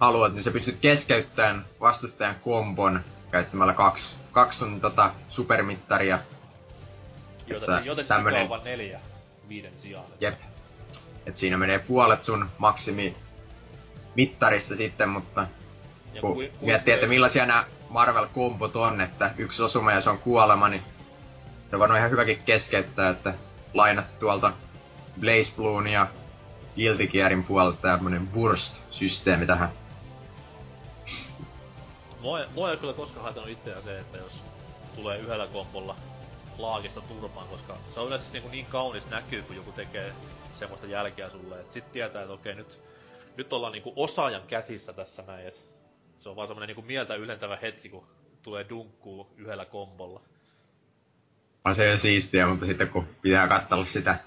haluat, 0.02 0.34
niin 0.34 0.44
sä 0.44 0.52
pystyt 0.52 0.78
keskeyttämään 0.82 1.66
vastustajan 1.82 2.36
kombon 2.36 3.04
käyttämällä 3.32 3.74
kaksi, 3.74 4.18
kaksi 4.32 4.60
sun 4.60 4.82
tota, 4.82 5.12
supermittaria. 5.30 6.20
Että 7.48 7.82
joten 7.86 8.08
tämmönen- 8.08 8.44
on 8.44 8.50
vaan 8.50 8.64
neljä 8.64 9.00
viiden 9.50 9.74
sijaan. 9.78 10.06
Jep. 10.20 10.40
Et 11.26 11.36
siinä 11.38 11.58
menee 11.58 11.80
puolet 11.80 12.24
sun 12.24 12.50
maksimi 12.58 13.16
mittarista 14.16 14.76
sitten, 14.76 15.10
mutta 15.10 15.48
Ja 16.14 16.22
kun 16.22 16.34
kui- 16.34 16.52
miettii, 16.62 16.94
että 16.94 17.08
millaisia 17.08 17.46
nämä 17.46 17.66
Marvel-kompot 17.90 18.76
on, 18.76 19.02
että 19.02 19.32
yksi 19.38 19.64
osuma 19.64 19.92
ja 19.92 20.02
se 20.02 20.10
on 20.10 20.18
kuolema, 20.18 20.70
niin 20.70 20.84
se 21.70 21.76
on 21.76 21.98
ihan 21.98 22.12
hyväkin 22.12 22.40
keskeyttää, 22.46 23.10
että 23.10 23.34
lainat 23.74 24.20
tuolta 24.20 24.54
Blaze 25.20 25.54
Bluun 25.56 25.88
ja 25.88 26.08
Guilty 26.76 27.08
Gearin 27.08 27.44
puolelta 27.44 27.82
tämmönen 27.82 28.28
burst-systeemi 28.28 29.46
tähän. 29.46 29.81
Mua, 32.22 32.40
mua 32.56 32.72
ei 32.72 32.78
kyllä 32.78 32.94
koskaan 32.94 33.24
haitannut 33.24 33.52
itseään 33.52 33.84
se, 33.84 34.00
että 34.00 34.18
jos 34.18 34.42
tulee 34.96 35.20
yhdellä 35.20 35.48
kompolla 35.48 35.96
laagista 36.58 37.02
turpaan, 37.02 37.48
koska 37.48 37.78
se 37.94 38.00
on 38.00 38.08
yleensä 38.08 38.34
niin, 38.34 38.52
niin 38.52 38.66
kaunis 38.66 39.10
näkyy, 39.10 39.42
kun 39.42 39.56
joku 39.56 39.72
tekee 39.72 40.14
semmoista 40.54 40.88
jälkeä 40.88 41.30
sulle, 41.30 41.60
että 41.60 41.74
sit 41.74 41.92
tietää, 41.92 42.22
että 42.22 42.34
okei, 42.34 42.56
nyt, 42.56 42.82
nyt 43.38 43.54
ollaan 43.54 43.74
niinku 43.74 43.94
osaajan 43.96 44.42
käsissä 44.48 44.94
tässä 44.94 45.24
näin, 45.28 45.48
et 45.48 45.66
se 46.20 46.30
on 46.30 46.36
vaan 46.36 46.48
semmonen 46.48 46.68
niinku 46.68 46.82
mieltä 46.82 47.16
ylentävä 47.16 47.58
hetki, 47.62 47.90
kun 47.90 48.08
tulee 48.44 48.66
dunkkuu 48.70 49.34
yhdellä 49.38 49.66
kombolla. 49.66 50.22
On 51.66 51.76
se 51.76 51.92
jo 51.92 51.98
siistiä, 51.98 52.48
mutta 52.48 52.66
sitten 52.66 52.90
kun 52.90 53.08
pitää 53.22 53.48
katsella 53.48 53.86
sitä 53.86 54.20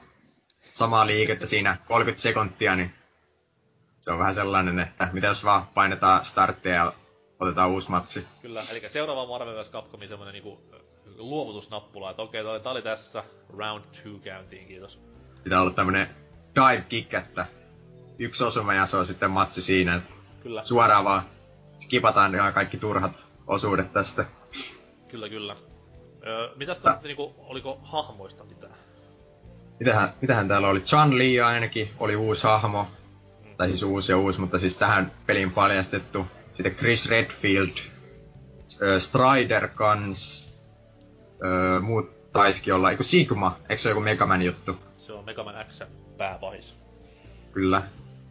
samaa 0.71 1.07
liikettä 1.07 1.47
siinä 1.47 1.77
30 1.87 2.23
sekuntia, 2.23 2.77
niin 2.77 2.95
se 4.01 4.13
on 4.13 4.19
vähän 4.19 4.35
sellainen, 4.35 4.79
että 4.79 5.09
mitä 5.13 5.27
jos 5.27 5.45
vaan 5.45 5.67
painetaan 5.67 6.25
starttia 6.25 6.75
ja 6.75 6.93
otetaan 7.41 7.71
uusi 7.71 7.91
matsi. 7.91 8.27
Kyllä, 8.43 8.63
eli 8.71 8.83
seuraava 8.89 9.27
Marvel 9.27 9.63
vs. 9.63 9.71
Capcomin 9.71 10.09
semmonen 10.09 10.33
niinku 10.33 10.61
luovutusnappula, 11.17 12.11
että 12.11 12.23
okei, 12.23 12.43
tää 12.43 12.53
oli, 12.53 12.61
tää 12.61 12.73
oli 12.73 12.83
tässä, 12.83 13.25
round 13.59 13.85
2 13.85 14.03
käyntiin, 14.25 14.67
kiitos. 14.67 15.01
Pitää 15.45 15.61
olla 15.61 15.71
tämmönen 15.71 16.09
dive 16.55 16.85
kick, 16.89 17.15
että 17.15 17.47
yksi 18.19 18.45
osuma 18.45 18.75
ja 18.75 18.87
se 18.87 18.97
on 18.97 19.07
sitten 19.07 19.31
matsi 19.31 19.63
siinä. 19.63 20.01
Kyllä, 20.43 20.65
Suoraan 20.65 21.05
vaan 21.05 21.23
skipataan 21.79 22.35
ihan 22.35 22.53
kaikki 22.55 22.77
turhat 22.79 23.13
osuudet 23.47 23.93
tästä. 23.93 24.25
kyllä, 25.09 25.29
kyllä. 25.29 25.57
Öö, 26.27 26.55
mitäs 26.57 26.79
tästä 26.79 27.07
niinku, 27.09 27.35
oliko 27.39 27.79
hahmoista 27.83 28.45
mitään? 28.45 28.75
Mitähän, 29.81 30.13
mitähän 30.21 30.49
täällä 30.49 30.69
oli? 30.69 30.81
Chan 30.81 31.19
Li 31.19 31.41
ainakin 31.41 31.91
oli 31.99 32.17
uusi 32.17 32.43
hahmo. 32.47 32.87
Tai 33.57 33.69
siis 33.69 33.83
uusi 33.83 34.13
ja 34.13 34.19
uusi, 34.19 34.41
mutta 34.41 34.59
siis 34.59 34.77
tähän 34.77 35.13
peliin 35.27 35.51
paljastettu. 35.53 36.27
Sitten 36.55 36.75
Chris 36.77 37.09
Redfield, 37.09 37.79
ö, 38.83 39.01
Strider 39.01 39.69
kans, 39.69 40.53
ö, 41.45 41.81
muut 41.81 42.33
taisikin 42.33 42.75
olla, 42.75 42.91
eiku 42.91 43.03
Sigma, 43.03 43.57
eikö 43.69 43.83
se 43.83 43.89
ole 43.89 43.93
joku 43.93 44.01
Megaman 44.05 44.43
juttu? 44.43 44.77
Se 44.97 45.13
on 45.13 45.25
Mega 45.25 45.45
Man 45.45 45.55
X 45.69 45.83
pääpahis. 46.17 46.75
Kyllä. 47.53 47.83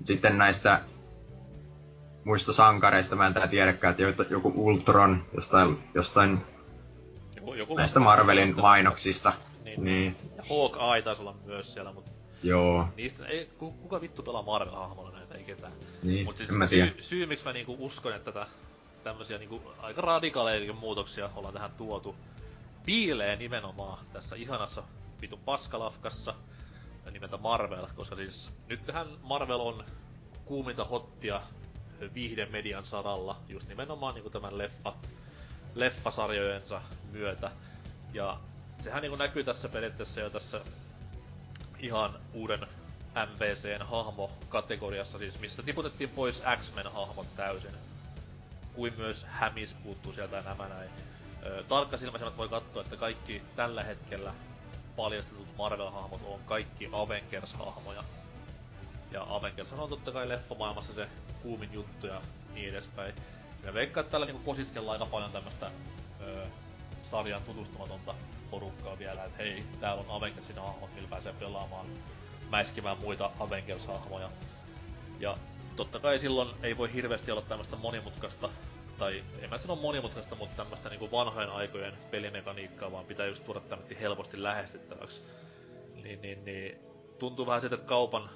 Sitten 0.03 0.37
näistä 0.37 0.81
muista 2.23 2.53
sankareista, 2.53 3.15
mä 3.15 3.27
en 3.27 3.33
tää 3.33 3.47
tiedäkään, 3.47 3.95
että 4.09 4.25
joku- 4.29 4.53
Ultron 4.55 5.25
jostain, 5.35 5.77
jostain 5.95 6.41
Joku, 7.35 7.53
joku 7.53 7.75
näistä 7.75 7.99
Marvelin 7.99 8.55
mainoksista. 8.61 9.33
Niin. 9.63 9.83
Niin, 9.83 10.15
Ja 10.37 10.43
Hawkeye 10.49 11.01
taisi 11.01 11.21
olla 11.21 11.35
myös 11.45 11.73
siellä, 11.73 11.93
mutta 11.93 12.11
joo, 12.43 12.87
niistä 12.95 13.25
ei, 13.25 13.45
ku- 13.57 13.71
kuka 13.71 14.01
vittu 14.01 14.23
pelaa 14.23 14.41
Marvel-hahmolla 14.41 15.11
näitä, 15.11 15.35
ei 15.35 15.43
ketään. 15.43 15.73
niin, 16.03 16.25
Mut 16.25 16.37
siis 16.37 16.49
en 16.49 16.55
mä 16.57 16.67
tiedä. 16.67 16.91
syy, 16.91 17.01
syy, 17.01 17.25
miksi 17.25 17.45
mä 17.45 17.53
niinku 17.53 17.75
uskon, 17.79 18.13
että 18.15 18.31
tätä 18.31 18.47
tämmösiä 19.03 19.37
niinku 19.37 19.61
aika 19.79 20.01
radikaaleja 20.01 20.73
muutoksia 20.73 21.29
ollaan 21.35 21.53
tähän 21.53 21.71
tuotu, 21.71 22.15
piilee 22.85 23.35
nimenomaan 23.35 24.05
tässä 24.13 24.35
ihanassa 24.35 24.83
vitun 25.21 25.39
paskalafkassa 25.39 26.33
nimeltä 27.11 27.37
Marvel, 27.37 27.87
koska 27.95 28.15
siis 28.15 28.51
nythän 28.67 29.07
Marvel 29.23 29.59
on 29.59 29.83
kuuminta 30.45 30.83
hottia 30.85 31.41
viihdemedian 32.13 32.85
saralla, 32.85 33.35
just 33.49 33.67
nimenomaan 33.67 34.13
niinku 34.15 34.29
tämän 34.29 34.57
leffa, 34.57 34.93
leffasarjojensa 35.75 36.81
myötä. 37.11 37.51
Ja 38.13 38.37
sehän 38.79 39.01
niinku 39.01 39.15
näkyy 39.17 39.43
tässä 39.43 39.69
periaatteessa 39.69 40.21
jo 40.21 40.29
tässä 40.29 40.61
ihan 41.83 42.19
uuden 42.33 42.67
MVCn 43.15 43.85
hahmo-kategoriassa, 43.85 45.17
siis 45.17 45.39
mistä 45.39 45.63
tiputettiin 45.63 46.09
pois 46.09 46.43
X-Men-hahmot 46.57 47.35
täysin. 47.35 47.71
Kuin 48.73 48.93
myös 48.97 49.25
Hämis 49.29 49.73
puuttuu 49.73 50.13
sieltä 50.13 50.41
nämä 50.41 50.67
näin. 50.67 50.89
Tarkkasilmäisemmät 51.67 52.37
voi 52.37 52.49
katsoa, 52.49 52.81
että 52.81 52.95
kaikki 52.97 53.41
tällä 53.55 53.83
hetkellä 53.83 54.33
paljastetut 54.95 55.47
Marvel-hahmot 55.57 56.21
on 56.25 56.39
kaikki 56.45 56.89
Avengers-hahmoja. 56.91 58.03
Ja 59.11 59.25
Avengers 59.29 59.73
on 59.73 59.89
totta 59.89 60.11
kai 60.11 60.29
leffomaailmassa 60.29 60.93
se 60.93 61.07
kuumin 61.41 61.73
juttu 61.73 62.07
ja 62.07 62.21
niin 62.53 62.69
edespäin. 62.69 63.15
Ja 63.63 63.73
veikkaan, 63.73 64.01
että 64.03 64.11
tällä 64.11 64.25
niinku 64.25 64.43
kosiskellaan 64.51 65.01
aika 65.01 65.11
paljon 65.11 65.31
tämmöstä 65.31 65.71
sarjan 67.03 67.41
tutustumatonta 67.41 68.15
porukkaa 68.51 68.99
vielä, 68.99 69.23
että 69.23 69.43
hei, 69.43 69.63
täällä 69.79 70.03
on 70.07 70.17
Avengersin 70.17 70.55
hahmot, 70.55 70.95
millä 70.95 71.09
pääsee 71.09 71.33
pelaamaan, 71.33 71.85
mäiskimään 72.49 72.97
muita 72.97 73.31
Avengers-hahmoja. 73.39 74.29
Ja 75.19 75.37
totta 75.75 75.99
kai 75.99 76.19
silloin 76.19 76.49
ei 76.63 76.77
voi 76.77 76.93
hirveästi 76.93 77.31
olla 77.31 77.41
tämmöstä 77.41 77.75
monimutkaista, 77.75 78.49
tai 78.97 79.23
en 79.41 79.49
mä 79.49 79.57
sano 79.57 79.75
monimutkaista, 79.75 80.35
mutta 80.35 80.63
tämmöstä 80.63 80.89
niinku 80.89 81.11
vanhojen 81.11 81.49
aikojen 81.49 81.93
pelimekaniikkaa, 82.11 82.91
vaan 82.91 83.05
pitää 83.05 83.25
just 83.25 83.43
tuoda 83.43 83.59
tämmöti 83.59 83.99
helposti 83.99 84.43
lähestyttäväksi. 84.43 85.21
Niin, 86.03 86.21
niin, 86.21 86.45
niin 86.45 86.79
tuntuu 87.19 87.45
vähän 87.45 87.61
siltä, 87.61 87.75
että 87.75 87.87
kaupan, 87.87 88.29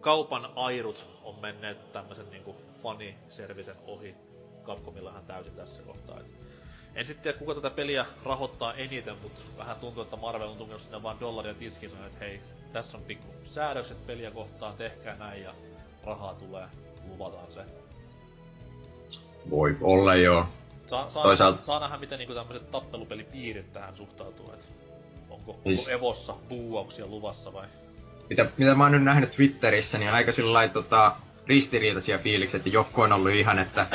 kaupan 0.00 0.48
airut 0.56 1.06
on 1.22 1.38
menneet 1.38 1.92
tämmösen 1.92 2.30
niinku 2.30 2.56
faniservisen 2.82 3.76
ohi. 3.86 4.14
Capcomillahan 4.64 5.26
täysin 5.26 5.54
tässä 5.54 5.82
kohtaa. 5.82 6.20
Et 6.20 6.47
en 6.98 7.06
sitten 7.06 7.22
tiedä 7.22 7.38
kuka 7.38 7.54
tätä 7.54 7.70
peliä 7.70 8.06
rahoittaa 8.24 8.74
eniten, 8.74 9.16
mutta 9.22 9.40
vähän 9.58 9.76
tuntuu, 9.76 10.02
että 10.02 10.16
Marvel 10.16 10.48
on 10.48 10.56
tunkenut 10.56 10.82
sinne 10.82 11.02
vaan 11.02 11.20
dollaria 11.20 11.54
tiskiin 11.54 11.90
sanonut, 11.90 12.12
että 12.12 12.24
hei, 12.24 12.40
tässä 12.72 12.96
on 12.98 13.04
pikku 13.04 13.34
säädökset 13.44 14.06
peliä 14.06 14.30
kohtaan, 14.30 14.74
tehkää 14.76 15.16
näin 15.16 15.42
ja 15.42 15.54
rahaa 16.04 16.34
tulee, 16.34 16.66
luvataan 17.08 17.52
se. 17.52 17.60
Voi 19.50 19.76
olla 19.80 20.14
joo. 20.14 20.46
Saa, 20.86 21.10
saa, 21.10 21.22
Toisaalta- 21.22 21.62
saa 21.64 21.80
nähdä, 21.80 21.96
miten 21.96 22.18
niinku 22.18 22.34
tämmöiset 22.34 22.70
tappelupelipiirit 22.70 23.72
tähän 23.72 23.96
suhtautuu, 23.96 24.52
et 24.52 24.68
onko, 25.30 25.50
onko 25.50 25.62
Siis- 25.66 25.88
Evossa 25.88 26.34
buuauksia 26.48 27.06
luvassa 27.06 27.52
vai? 27.52 27.66
Mitä, 28.30 28.46
mitä 28.56 28.74
mä 28.74 28.84
oon 28.84 28.92
nyt 28.92 29.02
nähnyt 29.04 29.30
Twitterissä, 29.30 29.98
niin 29.98 30.10
aika 30.10 30.32
sillä 30.32 30.68
tota, 30.68 31.16
ristiriitaisia 31.46 32.18
fiiliksiä, 32.18 32.58
että 32.58 32.68
jotkut 32.68 33.04
on 33.04 33.12
ollut 33.12 33.32
ihan, 33.32 33.58
että 33.58 33.86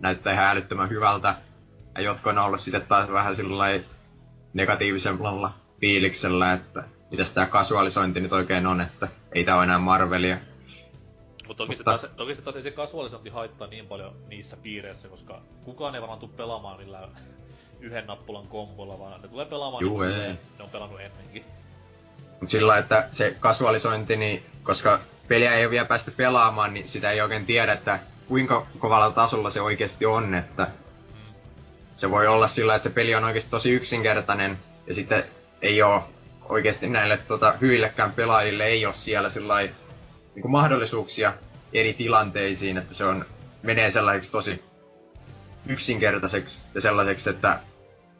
näyttää 0.00 0.32
ihan 0.32 0.46
älyttömän 0.46 0.90
hyvältä. 0.90 1.34
Ja 1.96 2.02
jotkut 2.02 2.26
on 2.32 2.38
ollut 2.38 2.60
sitten 2.60 2.82
taas 2.82 3.12
vähän 3.12 3.36
sillä 3.36 3.64
negatiivisemmalla 4.54 5.54
fiiliksellä, 5.80 6.52
että 6.52 6.84
mitäs 7.10 7.32
tää 7.34 7.46
kasualisointi 7.46 8.20
nyt 8.20 8.32
oikein 8.32 8.66
on, 8.66 8.80
että 8.80 9.08
ei 9.32 9.44
tää 9.44 9.56
ole 9.56 9.64
enää 9.64 9.78
Marvelia. 9.78 10.38
Mut 11.46 11.56
toki, 11.56 11.68
Mutta- 11.68 11.76
se 11.76 11.84
taas, 11.84 12.06
toki 12.16 12.34
se 12.36 12.42
taas 12.42 12.56
ei 12.56 12.62
se 12.62 12.70
kasuaalisointi 12.70 13.30
haittaa 13.30 13.68
niin 13.68 13.86
paljon 13.86 14.14
niissä 14.28 14.56
piireissä, 14.56 15.08
koska 15.08 15.40
kukaan 15.64 15.94
ei 15.94 16.00
varmaan 16.00 16.20
tuu 16.20 16.28
pelaamaan 16.28 16.78
millään 16.78 17.08
yhden 17.80 18.06
nappulan 18.06 18.46
kombolla, 18.48 18.98
vaan 18.98 19.20
ne 19.22 19.28
tulee 19.28 19.46
pelaamaan 19.46 19.82
Juu, 19.84 20.00
niin 20.00 20.20
ei. 20.20 20.32
ne 20.58 20.64
on 20.64 20.70
pelannut 20.70 21.00
ennenkin. 21.00 21.44
Mut 22.40 22.50
sillä 22.50 22.78
että 22.78 23.08
se 23.12 23.36
kasualisointi, 23.40 24.16
niin 24.16 24.42
koska 24.62 25.00
peliä 25.28 25.54
ei 25.54 25.64
ole 25.64 25.70
vielä 25.70 25.86
päästy 25.86 26.10
pelaamaan, 26.10 26.74
niin 26.74 26.88
sitä 26.88 27.10
ei 27.10 27.20
oikein 27.20 27.46
tiedä, 27.46 27.72
että 27.72 27.98
kuinka 28.28 28.66
kovalla 28.78 29.10
tasolla 29.10 29.50
se 29.50 29.60
oikeasti 29.60 30.06
on, 30.06 30.34
että. 30.34 30.68
Se 31.96 32.10
voi 32.10 32.26
olla 32.26 32.48
sillä, 32.48 32.74
että 32.74 32.88
se 32.88 32.94
peli 32.94 33.14
on 33.14 33.24
oikeasti 33.24 33.50
tosi 33.50 33.70
yksinkertainen, 33.70 34.58
ja 34.86 34.94
sitten 34.94 35.24
ei 35.62 35.82
ole 35.82 36.02
oikeasti 36.48 36.88
näille 36.88 37.16
tota, 37.16 37.54
hyillekään 37.60 38.12
pelaajille 38.12 38.64
ei 38.64 38.86
ole 38.86 38.94
siellä 38.94 39.28
sillä 39.28 39.54
niin 39.60 40.50
mahdollisuuksia 40.50 41.34
eri 41.72 41.94
tilanteisiin, 41.94 42.76
että 42.76 42.94
se 42.94 43.04
on, 43.04 43.24
menee 43.62 43.90
sellaiseksi 43.90 44.32
tosi 44.32 44.64
yksinkertaiseksi 45.66 46.66
ja 46.74 46.80
sellaiseksi, 46.80 47.30
että, 47.30 47.60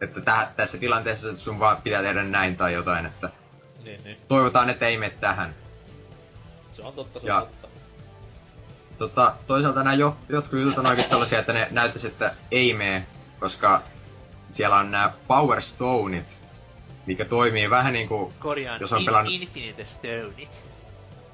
että 0.00 0.20
tä, 0.20 0.48
tässä 0.56 0.78
tilanteessa 0.78 1.38
sun 1.38 1.58
vaan 1.60 1.82
pitää 1.82 2.02
tehdä 2.02 2.22
näin 2.24 2.56
tai 2.56 2.72
jotain, 2.72 3.06
että 3.06 3.30
Niin, 3.84 4.04
niin. 4.04 4.16
toivotaan, 4.28 4.70
että 4.70 4.86
ei 4.86 4.96
mene 4.98 5.14
tähän. 5.20 5.54
Se 6.72 6.82
on 6.82 6.92
totta, 6.92 7.20
se 7.20 7.26
Ja- 7.26 7.36
on 7.36 7.42
totta. 7.46 7.68
Tota, 8.98 9.34
toisaalta 9.46 9.82
nämä 9.82 9.94
jo, 9.94 10.16
jotkut 10.28 10.60
jutut 10.60 10.78
on 10.78 10.86
oikeasti 10.86 11.10
sellaisia, 11.10 11.38
että 11.38 11.52
ne 11.52 11.68
näyttäisi, 11.70 12.06
että 12.06 12.34
ei 12.50 12.74
mene, 12.74 13.06
koska 13.40 13.82
siellä 14.50 14.76
on 14.76 14.90
nämä 14.90 15.12
Power 15.26 15.60
Stoneit, 15.62 16.38
mikä 17.06 17.24
toimii 17.24 17.70
vähän 17.70 17.92
niinku, 17.92 18.32
Korjaan, 18.38 18.80
jos 18.80 18.92
on 18.92 19.04
pelannut- 19.04 19.32
Infinite 19.34 19.86
Stoneit. 19.86 20.62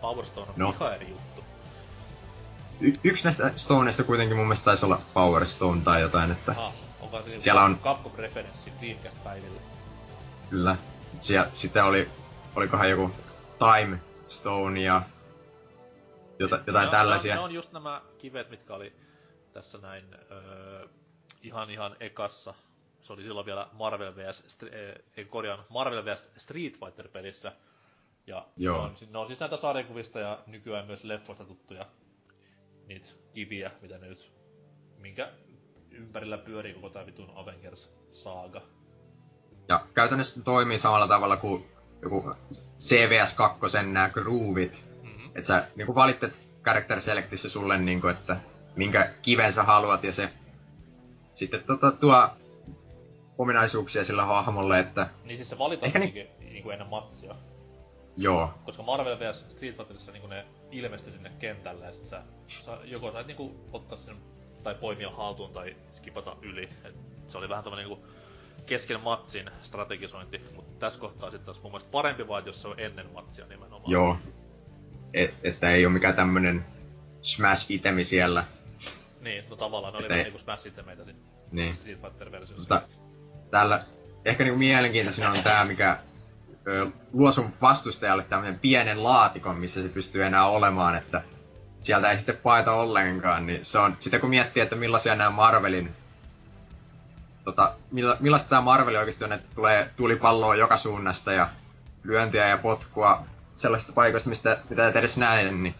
Power 0.00 0.26
Stone 0.26 0.46
on 0.48 0.55
No. 0.57 0.74
ihan 0.80 0.94
eri 0.94 1.09
juttu. 1.09 1.44
y- 2.80 2.92
yksi 3.05 3.24
näistä 3.24 3.53
Stoneista 3.57 4.05
kuitenkin 4.05 4.36
mun 4.36 4.46
mielestä 4.46 4.64
taisi 4.64 4.84
olla 4.86 5.00
Power 5.14 5.46
Stone 5.46 5.80
tai 5.84 6.00
jotain, 6.00 6.30
että 6.30 6.55
Ah, 6.59 6.72
onko 7.00 7.22
se 7.22 7.40
Siellä 7.40 7.62
on- 7.64 7.78
Capcom-referenssi 7.82 8.72
Dreamcast-päiville? 8.80 9.61
kyllä. 10.50 10.76
Siellä, 11.20 11.50
sitten 11.55 11.84
oli, 11.84 12.09
olikohan 12.57 12.90
joku 12.90 13.11
Time 13.59 13.98
Stone 14.28 14.80
ja 14.80 15.03
jota, 16.38 16.57
jotain 16.66 16.82
ne 16.82 16.88
on, 16.88 16.90
tällaisia. 16.90 17.34
Ne 17.34 17.40
on, 17.40 17.44
ne 17.44 17.48
on 17.48 17.55
just 17.55 17.72
nämä 17.72 18.03
kivet, 18.18 18.50
mitkä 18.50 18.74
oli 18.74 18.92
tässä 19.53 19.78
näin 19.78 20.05
öö, 20.30 20.88
ihan 21.43 21.70
ihan 21.70 21.97
ekassa. 22.01 22.55
Se 23.03 23.12
oli 23.12 23.22
silloin 23.22 23.47
vielä 23.47 23.68
Marvel 23.72 24.14
vs. 24.16 24.62
Eh, 24.62 24.95
ei 25.16 25.24
korjaan, 25.24 25.64
Marvel 25.68 26.05
vs. 26.05 26.30
Street 26.36 26.78
Fighter 26.78 27.09
pelissä. 27.09 27.53
Ja 28.26 28.47
Joo. 28.57 28.76
Ne, 28.76 28.82
on, 28.82 28.95
ne 29.11 29.18
on 29.18 29.26
siis 29.26 29.40
näitä 29.40 29.57
sarjakuvista 29.57 30.18
ja 30.18 30.38
nykyään 30.47 30.86
myös 30.86 31.05
leffoista 31.05 31.45
tuttuja 31.45 31.86
niitä 32.86 33.07
kiviä, 33.32 33.70
mitä 33.82 33.99
ne 33.99 34.09
nyt, 34.09 34.32
minkä 34.99 35.32
ympärillä 35.90 36.38
pyörii 36.38 36.74
koko 36.74 36.88
tää 36.88 37.07
vitun 37.07 37.32
Avengers-saaga. 37.34 38.62
Ja 39.68 39.86
käytännössä 39.95 40.43
toimii 40.43 40.78
samalla 40.78 41.09
tavalla 41.09 41.36
kuin 41.36 41.66
joku 42.03 42.34
CVS2 42.78 43.82
nämä 43.82 44.09
groovit, 44.11 44.93
Mm-hmm. 45.03 45.26
että 45.26 45.47
sä 45.47 45.68
niinku 45.76 45.95
valitset 45.95 46.49
character 46.64 47.01
selectissä 47.01 47.49
sulle 47.49 47.78
niinku, 47.78 48.07
että 48.09 48.36
minkä 48.76 49.14
kiven 49.22 49.53
sä 49.53 49.62
haluat 49.62 50.05
ja 50.05 50.12
se 50.12 50.32
sitten 51.35 51.62
tota, 51.64 51.91
tuo 51.93 52.28
ominaisuuksia 53.39 54.05
sillä 54.05 54.24
hahmolle, 54.24 54.78
että 54.80 55.09
Niin 55.24 55.37
siis 55.37 55.51
se 55.51 55.59
valitaan 55.59 55.87
Ehkä 55.87 55.99
ni- 55.99 56.12
kuitenkin 56.12 56.49
niinku 56.53 56.70
ennen 56.70 56.89
matsia. 56.89 57.35
joo, 58.16 58.51
Koska 58.64 58.83
Marvel 58.83 59.18
vs 59.18 59.45
Street 59.49 59.76
Fighterissa 59.76 60.12
niinku 60.12 60.26
ne 60.28 60.47
ilmestyi 60.70 61.12
sinne 61.12 61.33
kentälle 61.39 61.85
ja 61.87 61.93
sit 61.93 62.05
sä, 62.05 62.22
sä 62.49 62.78
joko 62.85 63.12
sait 63.12 63.26
niinku 63.26 63.57
ottaa 63.72 63.99
sen 63.99 64.16
tai 64.62 64.74
poimia 64.74 65.11
haltuun 65.11 65.53
tai 65.53 65.76
skipata 65.93 66.37
yli. 66.43 66.68
Et 66.85 66.95
se 67.26 67.39
oli 67.39 67.49
vähän 67.49 67.64
tämmönen 67.64 67.89
niinku 67.89 68.07
kesken 68.66 69.01
matsin 69.01 69.51
strategisointi, 69.62 70.41
mutta 70.55 70.72
tässä 70.78 71.01
kohtaa 71.01 71.30
sitten 71.30 71.47
taas 71.47 71.62
mun 71.62 71.72
mielestä 71.72 71.91
parempi 71.91 72.28
vaan, 72.28 72.47
jos 72.47 72.62
se 72.62 72.68
on 72.68 72.80
ennen 72.80 73.07
matsia 73.14 73.47
nimenomaan. 73.47 73.91
joo. 73.91 74.16
Et, 75.14 75.35
että 75.43 75.70
ei 75.70 75.87
ole 75.87 75.93
mikään 75.93 76.14
tämmönen 76.14 76.64
smash-itemi 77.22 78.05
siellä. 78.05 78.45
Niin, 79.23 79.45
no 79.51 79.57
tavallaan 79.57 79.93
ne 79.93 79.97
oli 79.97 80.07
Et 80.07 80.11
vähän 80.11 80.25
niinku 80.25 80.39
Smash 80.39 80.87
meitä 80.87 81.05
siinä 81.05 81.18
Niin. 81.53 81.75
Street 81.75 82.01
Fighter-versiossa. 82.01 82.59
Mutta 82.59 82.83
täällä 83.51 83.85
ehkä 84.25 84.45
niinku 84.45 84.59
mielenkiintoisin 84.59 85.27
on 85.27 85.43
tää, 85.43 85.64
mikä 85.64 85.99
ö, 86.66 86.91
luo 87.12 87.33
sun 87.33 87.53
vastustajalle 87.62 88.23
tämmöisen 88.23 88.59
pienen 88.59 89.03
laatikon, 89.03 89.57
missä 89.57 89.83
se 89.83 89.89
pystyy 89.89 90.25
enää 90.25 90.47
olemaan, 90.47 90.95
että 90.95 91.23
sieltä 91.83 92.11
ei 92.11 92.16
sitten 92.16 92.37
paeta 92.37 92.73
ollenkaan, 92.73 93.47
niin 93.47 93.64
se 93.64 93.79
on, 93.79 93.97
sitten 93.99 94.20
kun 94.20 94.31
miettii, 94.31 94.62
että 94.62 94.77
millaisia 94.77 95.14
nämä 95.14 95.31
Marvelin, 95.31 95.95
tota, 97.45 97.75
milla, 97.91 98.16
millaista 98.20 98.49
tämä 98.49 98.61
Marvel 98.61 98.95
oikeasti 98.95 99.25
on, 99.25 99.33
että 99.33 99.55
tulee 99.55 99.91
tulipalloa 99.97 100.55
joka 100.55 100.77
suunnasta 100.77 101.33
ja 101.33 101.49
lyöntiä 102.05 102.49
ja 102.49 102.59
potkua 102.59 103.25
sellaisista 103.57 103.93
paikoista, 103.93 104.29
mistä 104.29 104.59
mitä 104.70 104.89
et 104.89 104.97
edes 104.97 105.16
näe, 105.16 105.53
niin 105.53 105.75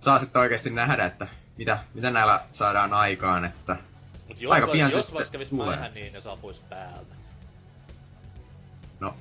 saa 0.00 0.18
sitten 0.18 0.40
oikeasti 0.42 0.70
nähdä, 0.70 1.04
että 1.06 1.26
mitä, 1.56 1.78
mitä 1.94 2.10
näillä 2.10 2.40
saadaan 2.50 2.92
aikaan, 2.92 3.44
että 3.44 3.76
Mut 4.28 4.40
jos, 4.40 4.52
Aika 4.52 4.64
Aika 4.66 4.72
pian 4.72 4.90
jos 4.92 5.06
se 5.06 5.12
vaikka 5.12 5.24
sitten 5.24 5.38
kävis 5.38 5.48
tulee. 5.48 5.76
mähän 5.76 5.94
niin 5.94 6.12
ne 6.12 6.20
saapuis 6.20 6.58
päältä. 6.60 7.14
no, 9.00 9.14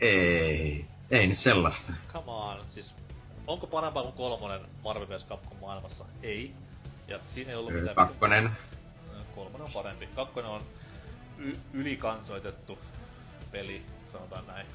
ei, 0.00 0.86
ei 1.10 1.26
nyt 1.26 1.38
sellaista. 1.38 1.92
Come 2.12 2.30
on, 2.32 2.58
siis 2.70 2.94
onko 3.46 3.66
parempaa 3.66 4.02
kuin 4.02 4.14
kolmonen 4.14 4.60
Marvel 4.84 5.08
vs. 5.08 5.26
Capcom 5.26 5.58
maailmassa? 5.60 6.04
Ei. 6.22 6.52
Ja 7.08 7.18
siinä 7.26 7.50
ei 7.50 7.56
ollut 7.56 7.72
mitään... 7.74 7.94
Kakkonen, 7.96 8.50
Kolmonen 9.34 9.62
on 9.66 9.72
parempi. 9.74 10.06
Kakkonen 10.06 10.50
on 10.50 10.62
y- 11.38 11.56
ylikansoitettu 11.72 12.78
peli, 13.50 13.82
sanotaan 14.12 14.46
näin. 14.46 14.66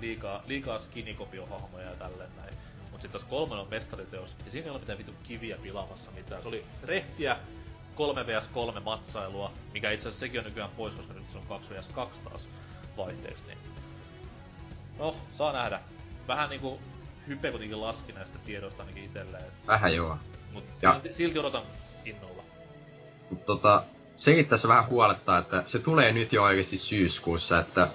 Liikaa, 0.00 0.42
liikaa 0.46 0.78
skinikopiohahmoja 0.80 1.90
ja 1.90 1.96
tälleen 1.96 2.30
näin. 2.36 2.54
Mut 2.98 3.02
sit 3.02 3.12
taas 3.12 3.24
kolmonen 3.24 3.62
on 3.62 3.70
mestariteos, 3.70 4.34
ja 4.44 4.50
siinä 4.50 4.64
ei 4.64 4.70
ole 4.70 4.78
mitään 4.80 4.98
vitu 4.98 5.12
kiviä 5.22 5.56
pilaamassa 5.62 6.10
mitään. 6.10 6.42
Se 6.42 6.48
oli 6.48 6.64
rehtiä 6.82 7.36
3 7.94 8.26
vs 8.26 8.46
3 8.48 8.80
matsailua, 8.80 9.52
mikä 9.72 9.90
itse 9.90 10.08
asiassa 10.08 10.20
sekin 10.20 10.40
on 10.40 10.44
nykyään 10.44 10.70
pois, 10.70 10.94
koska 10.94 11.12
nyt 11.14 11.30
se 11.30 11.38
on 11.38 11.46
2 11.46 11.70
vs 11.74 11.88
2 11.88 12.20
taas 12.20 12.48
vaihteeksi, 12.96 13.46
niin... 13.46 13.58
No, 14.98 15.16
saa 15.32 15.52
nähdä. 15.52 15.80
Vähän 16.28 16.50
niinku 16.50 16.80
hype 17.28 17.50
kuitenkin 17.50 17.80
laski 17.80 18.12
näistä 18.12 18.38
tiedoista 18.38 18.82
ainakin 18.82 19.04
itselleen, 19.04 19.44
et... 19.44 19.66
vähän 19.66 19.94
joo. 19.94 20.16
Mut 20.52 20.64
Ja- 20.82 21.00
silti, 21.10 21.38
odotan 21.38 21.62
innolla. 22.04 22.42
Mutta 23.30 23.46
tota, 23.46 23.82
sekin 24.16 24.46
tässä 24.46 24.68
vähän 24.68 24.86
huolettaa, 24.88 25.38
että 25.38 25.62
se 25.66 25.78
tulee 25.78 26.12
nyt 26.12 26.32
jo 26.32 26.42
oikeasti 26.42 26.78
syyskuussa, 26.78 27.58
että 27.58 27.88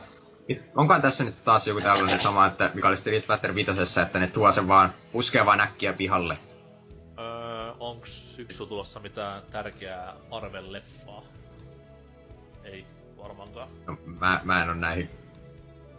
onkohan 0.75 1.01
tässä 1.01 1.23
nyt 1.23 1.43
taas 1.43 1.67
joku 1.67 1.81
tällainen 1.81 2.19
sama, 2.19 2.45
että 2.47 2.71
mikä 2.73 2.87
oli 2.87 2.97
Street 2.97 3.27
Fighter 3.27 3.55
5, 3.55 3.71
että 4.01 4.19
ne 4.19 4.27
tuo 4.27 4.51
sen 4.51 4.67
vaan, 4.67 4.93
puskee 5.11 5.45
vaan 5.45 5.57
näkkiä 5.57 5.93
pihalle. 5.93 6.37
Öö, 7.19 7.71
onks 7.79 8.35
syksyllä 8.35 8.69
tulossa 8.69 8.99
mitään 8.99 9.41
tärkeää 9.51 10.13
Marvel-leffaa? 10.29 11.23
Ei 12.63 12.85
varmaankaan. 13.17 13.67
No, 13.87 13.97
mä, 14.05 14.41
mä 14.43 14.63
en 14.63 14.69
ole 14.69 14.77
näihin 14.77 15.09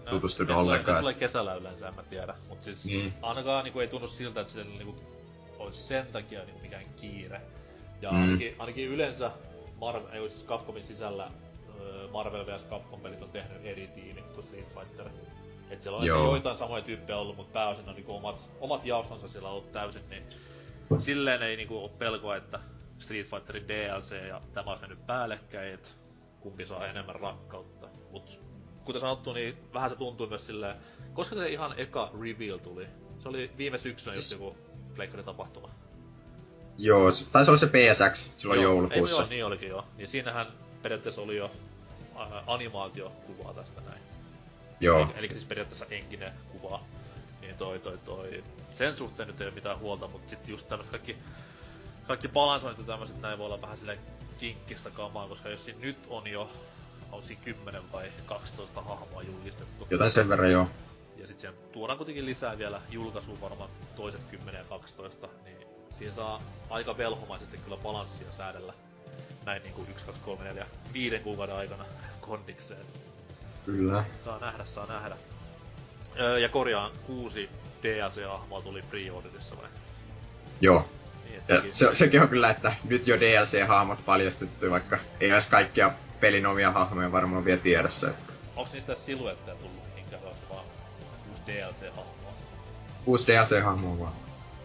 No, 0.04 0.10
Tutustunut 0.10 0.48
ne 0.48 0.54
tulee- 0.54 0.66
ollenkaan. 0.72 0.94
Ne 0.96 1.00
tulee 1.00 1.14
kesällä 1.14 1.54
yleensä, 1.54 1.88
en 1.88 1.94
mä 1.94 2.02
tiedä. 2.02 2.34
Mut 2.48 2.62
siis 2.62 2.84
Niin. 2.84 3.14
ainakaan 3.22 3.64
niinku 3.64 3.80
ei 3.80 3.88
tunnu 3.88 4.08
siltä, 4.08 4.40
että 4.40 4.52
sillä 4.52 4.64
niinku 4.64 4.94
ois 5.58 5.88
sen 5.88 6.06
takia 6.06 6.44
niinku 6.44 6.60
mikään 6.62 6.84
kiire. 6.96 7.40
Ja 8.02 8.10
Mm. 8.12 8.20
ainakin, 8.22 8.54
ainakin 8.58 8.88
yleensä 8.88 9.30
Marvel, 9.80 10.06
ei 10.12 10.30
siis 10.30 10.46
Capcomin 10.46 10.84
sisällä 10.84 11.30
Marvel 12.12 12.46
vs. 12.46 12.66
Capcom-pelit 12.70 13.22
on 13.22 13.30
tehnyt 13.30 13.64
eri 13.64 13.86
tiimi 13.86 14.22
kuin 14.22 14.46
Street 14.46 14.74
Fighter. 14.74 15.08
Et 15.70 15.82
siellä 15.82 15.98
on 15.98 16.06
Joo. 16.06 16.30
joitain 16.30 16.58
samoja 16.58 16.82
tyyppejä 16.82 17.18
ollut, 17.18 17.36
mutta 17.36 17.52
pääosin 17.52 17.88
on 17.88 17.94
niinku 17.94 18.16
omat, 18.16 18.50
omat 18.60 18.84
jaostonsa 18.84 19.28
siellä 19.28 19.48
ollut 19.48 19.72
täysin, 19.72 20.02
niin 20.10 20.22
silleen 20.98 21.42
ei 21.42 21.56
niinku 21.56 21.76
oo 21.76 21.88
pelkoa, 21.88 22.36
että 22.36 22.60
Street 22.98 23.26
Fighterin 23.26 23.68
DLC 23.68 24.28
ja 24.28 24.40
tämä 24.52 24.70
olisi 24.70 24.82
mennyt 24.82 25.06
päällekkäin, 25.06 25.74
että 25.74 25.88
kumpi 26.40 26.66
saa 26.66 26.86
enemmän 26.86 27.14
rakkautta. 27.14 27.88
Mut 28.10 28.40
kuten 28.84 29.00
sanottu, 29.00 29.32
niin 29.32 29.56
vähän 29.74 29.90
se 29.90 29.96
tuntuu 29.96 30.26
myös 30.26 30.46
silleen, 30.46 30.76
koska 31.12 31.36
se 31.36 31.48
ihan 31.48 31.74
eka 31.76 32.10
reveal 32.20 32.58
tuli. 32.58 32.86
Se 33.18 33.28
oli 33.28 33.50
viime 33.58 33.78
syksynä 33.78 34.16
just 34.16 34.32
joku 34.32 34.56
tapahtuma. 35.24 35.70
Joo, 36.78 37.10
se- 37.10 37.30
taisi 37.32 37.50
olla 37.50 37.58
se 37.58 37.66
PSX 37.66 38.30
silloin 38.36 38.62
Joo, 38.62 38.72
joulukuussa. 38.72 39.16
Ei, 39.16 39.20
joo, 39.20 39.28
niin 39.28 39.44
olikin 39.44 39.68
joo. 39.68 39.84
Niin 39.96 40.08
siinähän 40.08 40.46
periaatteessa 40.82 41.22
oli 41.22 41.36
jo 41.36 41.50
animaatiokuvaa 42.46 43.54
tästä 43.54 43.80
näin. 43.80 44.02
Joo. 44.80 45.02
Eli, 45.02 45.12
eli 45.16 45.28
siis 45.28 45.44
periaatteessa 45.44 45.86
enkinen 45.90 46.32
kuva. 46.52 46.80
Niin 47.40 47.56
toi, 47.56 47.78
toi, 47.78 47.98
toi. 47.98 48.44
Sen 48.72 48.96
suhteen 48.96 49.28
nyt 49.28 49.40
ei 49.40 49.46
ole 49.46 49.54
mitään 49.54 49.78
huolta, 49.78 50.08
mutta 50.08 50.30
sitten 50.30 50.50
just 50.50 50.68
tämmöset 50.68 50.90
kaikki, 50.90 51.16
kaikki 52.06 52.28
balansoinnit 52.28 52.78
ja 52.78 52.92
tämmöset 52.92 53.20
näin 53.20 53.38
voi 53.38 53.46
olla 53.46 53.62
vähän 53.62 53.76
silleen 53.76 53.98
kinkkistä 54.38 54.90
kamaa, 54.90 55.28
koska 55.28 55.48
jos 55.48 55.64
siinä 55.64 55.80
nyt 55.80 55.98
on 56.08 56.26
jo, 56.26 56.50
on 57.12 57.24
siinä 57.24 57.42
10 57.44 57.82
vai 57.92 58.08
12 58.26 58.82
hahmoa 58.82 59.22
julkistettu. 59.22 59.86
Jotain 59.90 60.10
sen 60.10 60.28
verran 60.28 60.50
joo. 60.50 60.68
Ja 61.16 61.26
sitten 61.26 61.40
siihen 61.40 61.70
tuodaan 61.72 61.96
kuitenkin 61.96 62.26
lisää 62.26 62.58
vielä 62.58 62.80
julkaisuun 62.90 63.40
varmaan 63.40 63.70
toiset 63.96 64.24
10 64.24 64.58
ja 64.58 64.64
12, 64.64 65.28
niin 65.44 65.58
siinä 65.98 66.14
saa 66.14 66.42
aika 66.70 66.96
velhomaisesti 66.96 67.58
kyllä 67.58 67.76
balanssia 67.76 68.32
säädellä 68.32 68.72
näin 69.46 69.62
niinku 69.62 69.86
1, 69.90 70.06
2, 70.06 70.22
3, 70.24 70.44
4, 70.44 70.66
5 70.92 71.18
kuukauden 71.18 71.56
aikana 71.56 71.84
kondikseen. 72.20 72.86
Kyllä. 73.66 74.04
Saa 74.18 74.38
nähdä, 74.38 74.64
saa 74.64 74.86
nähdä. 74.86 75.16
Öö, 76.20 76.38
ja 76.38 76.48
korjaan, 76.48 76.92
kuusi 77.06 77.50
DLC-hahmoa 77.82 78.62
tuli 78.62 78.82
pre-orderissa 78.82 79.56
vai? 79.56 79.68
Joo. 80.60 80.88
Niin, 81.24 81.42
sekin, 81.44 81.74
se, 81.74 81.94
sekin 81.94 82.22
on 82.22 82.28
kyllä, 82.28 82.50
että 82.50 82.72
nyt 82.88 83.06
jo 83.06 83.16
DLC-hahmot 83.16 84.04
paljastettu, 84.04 84.70
vaikka 84.70 84.98
ei 85.20 85.30
edes 85.30 85.46
kaikkia 85.46 85.92
pelin 86.20 86.46
omia 86.46 86.72
hahmoja 86.72 87.12
varmaan 87.12 87.44
vielä 87.44 87.60
tiedossa. 87.60 88.10
Että 88.10 88.32
onks 88.56 88.72
niistä 88.72 88.94
siluetteja 88.94 89.56
tullut 89.56 89.94
minkälaista 89.94 90.46
vaan 90.50 90.64
uusi 91.30 91.42
DLC-hahmoa? 91.46 92.14
uusi 93.06 93.26
DLC-hahmo 93.26 93.98
vaan. 93.98 94.12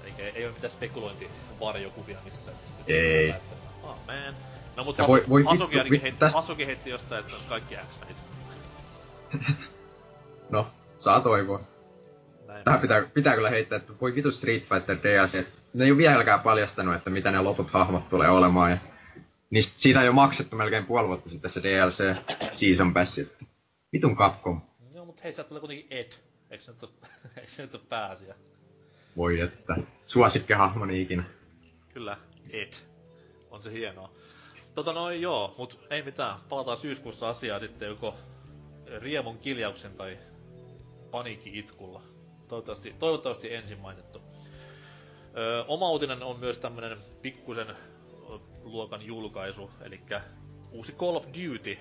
Eli 0.04 0.14
ei, 0.36 0.46
oo 0.46 0.52
mitään 0.52 0.74
spekulointivarjokuvia 0.74 2.18
missään. 2.26 2.58
Ei. 2.88 3.30
että, 3.30 3.56
Oh 3.90 3.98
man. 4.08 4.36
No 4.76 4.84
mut 4.84 4.98
Ja 4.98 5.04
Hasu, 5.04 5.12
voi- 5.12 5.26
voi 5.30 5.44
Hasuki 5.44 5.62
vittu, 5.64 5.78
ainakin 5.78 5.92
vittu, 5.92 6.04
heitti, 6.04 6.20
tästä- 6.20 6.40
Hasuki 6.42 6.66
heitti 6.68 6.90
jostain, 6.90 7.20
että 7.20 7.34
olisi 7.34 7.48
kaikki 7.48 7.76
X-Menit. 7.76 8.18
No, 10.50 10.68
saa 11.00 11.22
toivoa. 11.22 11.62
Näin. 12.48 12.64
Tähän 12.64 12.80
pitää, 12.80 13.02
pitää 13.14 13.36
kyllä 13.36 13.50
heittää, 13.50 13.76
että 13.78 13.94
voi 14.02 14.16
vitu 14.16 14.32
Street 14.32 14.64
Fighter 14.64 14.98
DLC. 15.04 15.46
Ne 15.74 15.86
ei 15.86 15.92
ole 15.92 15.98
vieläkään 15.98 16.40
paljastanut, 16.40 16.96
että 16.96 17.10
mitä 17.10 17.32
ne 17.32 17.42
loput 17.42 17.72
hahmot 17.72 18.10
tulee 18.10 18.30
olemaan. 18.30 18.72
Ja 18.72 18.78
niistä, 19.50 19.74
siitä 19.80 20.00
on 20.00 20.06
jo 20.06 20.14
maksettu 20.14 20.56
melkein 20.56 20.86
puoli 20.86 21.08
vuotta 21.08 21.30
sitten 21.30 21.52
se 21.52 21.64
DLC 21.64 22.16
Season 22.54 22.94
Pass. 22.94 23.20
Että 23.20 23.46
vitun 23.94 24.18
Capcom. 24.18 24.62
No 24.96 25.06
mut 25.06 25.24
hei, 25.24 25.34
sieltä 25.34 25.48
tulee 25.48 25.60
kuitenkin 25.60 25.88
Ed. 25.90 26.12
Eikö 26.50 26.64
se 26.64 26.72
nyt 26.72 26.84
oo, 26.84 26.90
eikö 27.38 27.52
se 27.52 27.62
nyt 27.62 27.76
oo 27.76 27.82
pääasia? 27.90 28.36
Voi 29.18 29.40
että. 29.40 29.76
Suosikkihahmoni 30.06 31.02
ikinä. 31.02 31.24
Kyllä, 31.94 32.18
Ed. 32.50 32.74
On 33.52 33.64
se 33.64 33.72
hienoa. 33.72 34.12
Tota 34.76 34.94
noin 34.94 35.22
joo, 35.22 35.56
mut 35.58 35.80
ei 35.90 36.02
mitään. 36.02 36.40
Palataan 36.50 36.78
syyskuussa 36.78 37.30
asiaa 37.30 37.60
sitten 37.60 37.88
joko 37.88 38.16
riemun 39.00 39.38
kiljauksen 39.38 39.94
tai 39.94 40.18
paniikki-itkulla. 41.12 42.02
Toivottavasti, 42.48 42.96
toivottavasti 43.00 43.54
ensin 43.54 43.80
mainittu. 43.80 44.22
Öö, 45.38 45.64
oma 45.68 45.90
uutinen 45.92 46.24
on 46.24 46.40
myös 46.40 46.58
tämmönen 46.58 46.98
pikkusen 47.22 47.68
luokan 48.64 49.02
julkaisu, 49.02 49.72
eli 49.82 50.02
uusi 50.72 50.92
Call 50.92 51.16
of 51.16 51.26
Duty. 51.28 51.78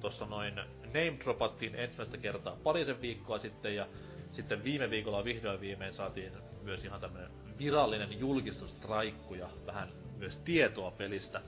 Tuossa 0.00 0.26
noin 0.26 0.54
name 0.84 1.16
dropattiin 1.24 1.74
ensimmäistä 1.74 2.16
kertaa 2.18 2.56
parisen 2.62 3.00
viikkoa 3.00 3.38
sitten 3.38 3.76
ja 3.76 3.86
sitten 4.32 4.64
viime 4.64 4.90
viikolla 4.90 5.24
vihdoin 5.24 5.60
viimein 5.60 5.94
saatiin 5.94 6.32
myös 6.62 6.84
ihan 6.84 7.00
tämmönen 7.00 7.30
virallinen 7.58 8.20
julkistustraikku 8.20 9.34
ja 9.34 9.48
vähän 9.66 10.03
myös 10.24 10.36
tietoa 10.36 10.90
pelistä. 10.90 11.40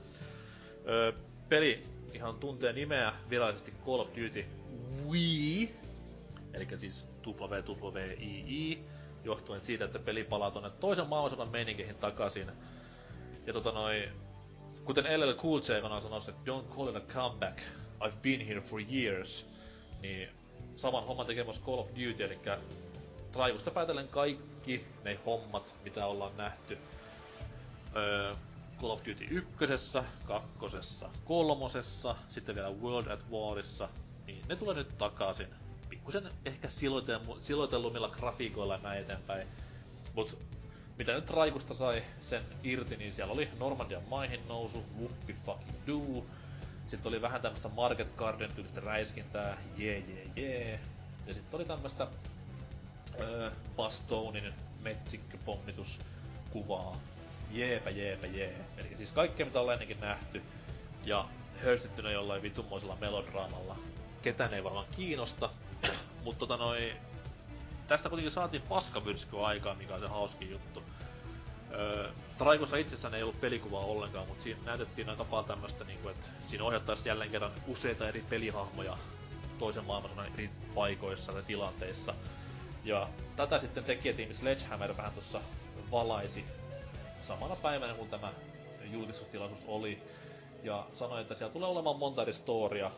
Öö, 0.87 1.13
peli 1.49 1.83
ihan 2.13 2.35
tuntee 2.35 2.73
nimeä 2.73 3.13
virallisesti 3.29 3.73
Call 3.85 3.99
of 3.99 4.07
Duty 4.07 4.45
Wii, 5.09 5.75
eli 6.53 6.67
siis 6.77 7.07
WWII, 7.27 8.79
johtuen 9.23 9.65
siitä, 9.65 9.85
että 9.85 9.99
peli 9.99 10.23
palaa 10.23 10.51
tonne 10.51 10.69
toisen 10.69 11.07
maailmansodan 11.07 11.49
meininkeihin 11.49 11.95
takaisin. 11.95 12.51
Ja 13.45 13.53
tota 13.53 13.71
noi, 13.71 14.09
kuten 14.85 15.05
LL 15.05 15.33
Cool 15.33 15.59
J 15.59 15.85
on 15.85 16.21
että 16.29 16.51
don't 16.51 16.75
call 16.75 16.89
it 16.89 16.95
a 16.95 17.13
comeback, 17.13 17.59
I've 18.03 18.21
been 18.21 18.47
here 18.47 18.61
for 18.61 18.81
years, 18.93 19.45
niin 20.01 20.29
saman 20.75 21.05
homman 21.05 21.25
tekemässä 21.25 21.61
Call 21.65 21.79
of 21.79 21.89
Duty, 21.89 22.23
eli 22.23 22.39
traikusta 23.31 23.71
päätellen 23.71 24.07
kaikki 24.07 24.85
ne 25.03 25.19
hommat, 25.25 25.75
mitä 25.83 26.05
ollaan 26.05 26.37
nähty 26.37 26.77
öö, 27.95 28.33
Call 28.81 28.91
of 28.91 29.05
Duty 29.05 29.27
ykkösessä, 29.29 30.03
kakkosessa, 30.25 31.09
kolmosessa, 31.25 32.15
sitten 32.29 32.55
vielä 32.55 32.69
World 32.69 33.07
at 33.07 33.25
Warissa, 33.31 33.89
niin 34.27 34.41
ne 34.49 34.55
tulee 34.55 34.75
nyt 34.75 34.97
takaisin. 34.97 35.47
Pikkusen 35.89 36.29
ehkä 36.45 36.69
siloitellumilla 37.41 38.09
grafiikoilla 38.09 38.73
ja 38.73 38.79
näin 38.83 39.01
eteenpäin. 39.01 39.47
Mut 40.13 40.37
mitä 40.97 41.13
nyt 41.13 41.29
Raikusta 41.29 41.73
sai 41.73 42.03
sen 42.21 42.43
irti, 42.63 42.97
niin 42.97 43.13
siellä 43.13 43.33
oli 43.33 43.49
Normandian 43.59 44.03
maihin 44.09 44.47
nousu, 44.47 44.85
whoopi 44.97 45.35
fucking 45.45 45.77
do. 45.87 46.25
Sitten 46.87 47.09
oli 47.09 47.21
vähän 47.21 47.41
tämmöstä 47.41 47.69
Market 47.69 48.15
Garden 48.15 48.51
tyylistä 48.55 48.81
räiskintää, 48.81 49.57
jee 49.77 49.99
jee 49.99 50.31
jee. 50.35 50.79
Ja 51.27 51.33
sitten 51.33 51.57
oli 51.57 51.65
tämmöstä 51.65 52.07
öö, 53.19 53.51
Bastonein 53.75 54.53
metsikköpommituskuvaa. 54.81 56.97
Jeepä 57.51 57.89
jeepä 57.89 58.27
jee. 58.27 58.65
Eli 58.77 58.97
siis 58.97 59.11
kaikkea 59.11 59.45
mitä 59.45 59.59
ollaan 59.59 59.73
ennenkin 59.73 59.99
nähty. 59.99 60.41
Ja 61.05 61.25
höystettynä 61.63 62.11
jollain 62.11 62.41
vitummoisella 62.41 62.97
melodraamalla. 63.01 63.75
Ketään 64.21 64.53
ei 64.53 64.63
varmaan 64.63 64.85
kiinnosta. 64.95 65.49
Mutta 66.23 66.39
tota 66.39 66.57
noi... 66.57 66.93
Tästä 67.87 68.09
kuitenkin 68.09 68.31
saatiin 68.31 68.61
paskamyrskyä 68.61 69.45
aikaa, 69.45 69.75
mikä 69.75 69.95
on 69.95 69.99
se 69.99 70.07
hauskin 70.07 70.51
juttu. 70.51 70.83
Öö, 71.71 72.09
Traikossa 72.37 72.77
itsessään 72.77 73.13
ei 73.13 73.23
ollut 73.23 73.41
pelikuvaa 73.41 73.85
ollenkaan, 73.85 74.27
mutta 74.27 74.43
siinä 74.43 74.59
näytettiin 74.65 75.09
aika 75.09 75.25
paljon 75.25 75.47
tämmöstä, 75.47 75.83
niin 75.83 75.99
että 76.09 76.27
siinä 76.47 76.63
ohjattaisiin 76.63 77.07
jälleen 77.07 77.29
kerran 77.31 77.51
useita 77.67 78.07
eri 78.07 78.23
pelihahmoja 78.29 78.97
toisen 79.59 79.85
maailmansodan 79.85 80.33
eri 80.33 80.49
paikoissa 80.75 81.31
tai 81.31 81.43
tilanteissa. 81.43 82.13
Ja 82.83 83.09
tätä 83.35 83.59
sitten 83.59 83.83
tekijätiimi 83.83 84.33
Sledgehammer 84.33 84.97
vähän 84.97 85.13
tuossa 85.13 85.41
valaisi 85.91 86.45
samana 87.27 87.55
päivänä, 87.55 87.93
kun 87.93 88.09
tämä 88.09 88.33
julkistustilaisuus 88.91 89.63
oli. 89.67 89.99
Ja 90.63 90.87
sanoi, 90.93 91.21
että 91.21 91.35
siellä 91.35 91.53
tulee 91.53 91.69
olemaan 91.69 91.99
monta 91.99 92.21
eri 92.21 92.33
storia. 92.33 92.91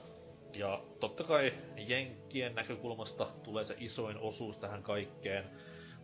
Ja 0.58 0.82
totta 1.00 1.24
kai 1.24 1.54
Jenkkien 1.78 2.56
näkökulmasta 2.56 3.28
tulee 3.44 3.66
se 3.66 3.76
isoin 3.80 4.18
osuus 4.18 4.58
tähän 4.58 4.84
kaikkeen. 4.84 5.46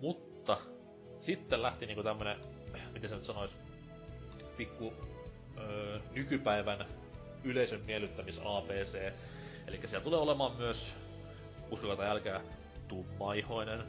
Mutta 0.01 0.57
sitten 1.19 1.61
lähti 1.61 1.85
niinku 1.85 2.03
tämmönen, 2.03 2.37
miten 2.93 3.09
se 3.09 3.15
nyt 3.15 3.23
sanois, 3.23 3.55
pikku 4.57 4.93
öö, 5.57 5.99
nykypäivän 6.11 6.85
yleisön 7.43 7.81
miellyttämis 7.81 8.41
APC. 8.45 9.11
Eli 9.67 9.79
siellä 9.85 10.03
tulee 10.03 10.19
olemaan 10.19 10.55
myös, 10.57 10.93
uskokaa 11.71 11.95
tai 11.95 12.07
älkää, 12.09 12.41
tummaihoinen, 12.87 13.83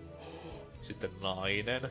sitten 0.82 1.10
nainen, 1.20 1.90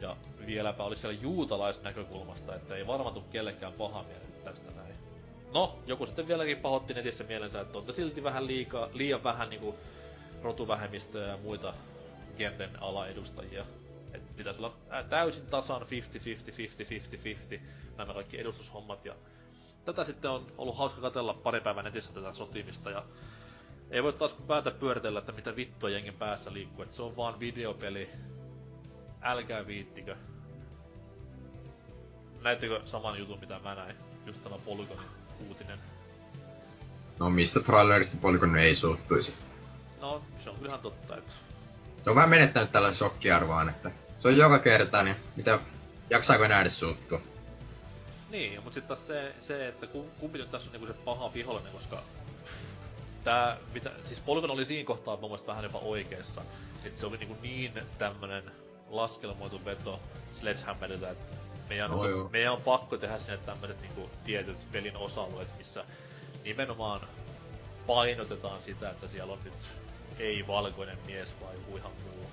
ja 0.00 0.16
vieläpä 0.46 0.84
oli 0.84 0.96
siellä 0.96 1.18
juutalaisnäkökulmasta, 1.22 2.54
että 2.54 2.76
ei 2.76 2.86
varmaan 2.86 3.14
tule 3.14 3.24
kellekään 3.30 3.72
paha 3.72 4.02
mieleen 4.02 4.32
tästä 4.44 4.70
näin. 4.70 4.94
No, 5.54 5.78
joku 5.86 6.06
sitten 6.06 6.28
vieläkin 6.28 6.56
pahotti 6.58 6.94
netissä 6.94 7.24
mielensä, 7.24 7.60
että 7.60 7.78
on 7.78 7.94
silti 7.94 8.22
vähän 8.22 8.46
liikaa, 8.46 8.88
liian 8.92 9.24
vähän 9.24 9.50
niinku 9.50 9.74
rotuvähemmistöjä 10.42 11.26
ja 11.26 11.36
muita 11.36 11.74
genren 12.36 12.82
alaedustajia. 12.82 13.66
Että 14.12 14.32
pitäisi 14.36 14.60
olla 14.60 14.74
täysin 15.08 15.46
tasan 15.46 15.82
50-50, 15.82 15.84
50-50, 15.84 17.56
50-50 17.56 17.60
nämä 17.96 18.14
kaikki 18.14 18.40
edustushommat. 18.40 19.04
Ja 19.04 19.14
tätä 19.84 20.04
sitten 20.04 20.30
on 20.30 20.46
ollut 20.58 20.76
hauska 20.76 21.00
katella 21.00 21.34
pari 21.34 21.60
päivän 21.60 21.84
netissä 21.84 22.12
tätä 22.12 22.34
sotimista 22.34 22.90
ja 22.90 23.04
ei 23.90 24.02
voi 24.02 24.12
taas 24.12 24.32
päätä 24.46 24.70
pyöritellä, 24.70 25.18
että 25.18 25.32
mitä 25.32 25.56
vittua 25.56 25.90
jengin 25.90 26.14
päässä 26.14 26.52
liikkuu, 26.52 26.82
että 26.82 26.94
se 26.94 27.02
on 27.02 27.16
vaan 27.16 27.40
videopeli. 27.40 28.10
Älkää 29.22 29.66
viittikö. 29.66 30.16
Näittekö 32.42 32.80
saman 32.84 33.18
jutun 33.18 33.40
mitä 33.40 33.58
mä 33.58 33.74
näin? 33.74 33.96
Just 34.26 34.42
tämä 34.42 34.58
Polygonin 34.58 35.08
uutinen. 35.48 35.78
No 37.18 37.30
mistä 37.30 37.60
trailerista 37.60 38.16
Polygon 38.20 38.58
ei 38.58 38.74
suuttuisi? 38.74 39.34
No, 40.00 40.22
se 40.44 40.50
on 40.50 40.56
kyllähän 40.56 40.80
totta, 40.80 41.16
että... 41.16 41.32
Se 42.04 42.10
on 42.10 42.16
vähän 42.16 42.30
menettänyt 42.30 42.72
tällä 42.72 42.94
shokkiarvoaan, 42.94 43.68
että 43.68 43.90
se 44.20 44.28
on 44.28 44.36
joka 44.36 44.58
kerta, 44.58 45.02
niin 45.02 45.16
mitä, 45.36 45.58
jaksaako 46.10 46.44
enää 46.44 46.60
edes 46.60 46.78
suuttua? 46.78 47.20
Niin, 48.30 48.54
mutta 48.54 48.74
sitten 48.74 48.88
taas 48.88 49.06
se, 49.06 49.34
se, 49.40 49.68
että 49.68 49.86
kumpi 50.20 50.38
nyt 50.38 50.50
tässä 50.50 50.68
on 50.68 50.72
niinku 50.72 50.86
se 50.86 50.92
paha 51.04 51.34
vihollinen, 51.34 51.72
koska 51.72 52.02
tää, 53.24 53.56
mitä, 53.74 53.90
siis 54.04 54.20
Polygon 54.20 54.50
oli 54.50 54.66
siinä 54.66 54.86
kohtaa 54.86 55.16
mun 55.16 55.30
mielestä 55.30 55.46
vähän 55.46 55.64
jopa 55.64 55.78
oikeassa. 55.78 56.42
Että 56.84 57.00
se 57.00 57.06
oli 57.06 57.16
niinku 57.16 57.36
niin 57.42 57.72
tämmönen 57.98 58.44
laskelmoitu 58.90 59.64
veto 59.64 60.00
Sledgehammerilta, 60.32 61.10
että 61.10 61.36
meidän, 61.68 61.90
no, 61.90 62.00
on, 62.00 62.28
meidän 62.32 62.52
on 62.52 62.60
pakko 62.60 62.96
tehdä 62.96 63.18
sinne 63.18 63.38
tämmöiset 63.38 63.80
niinku 63.80 64.10
tietyt 64.24 64.72
pelin 64.72 64.96
osa-alueet, 64.96 65.48
missä 65.58 65.84
nimenomaan 66.44 67.00
painotetaan 67.86 68.62
sitä, 68.62 68.90
että 68.90 69.08
siellä 69.08 69.32
on 69.32 69.38
nyt 69.44 69.54
ei-valkoinen 70.18 70.98
mies 71.06 71.28
vai 71.40 71.54
joku 71.54 71.76
ihan 71.76 71.92
muu. 72.04 72.26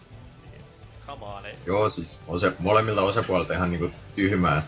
Niin, 0.51 0.62
come 1.08 1.26
on, 1.26 1.45
ei. 1.45 1.56
Joo, 1.66 1.89
siis 1.89 2.20
on 2.28 2.39
se 2.39 2.54
molemmilta 2.60 3.01
osapuolilta 3.01 3.54
ihan 3.54 3.72
niinku 3.72 3.89
tyhmää. 4.16 4.68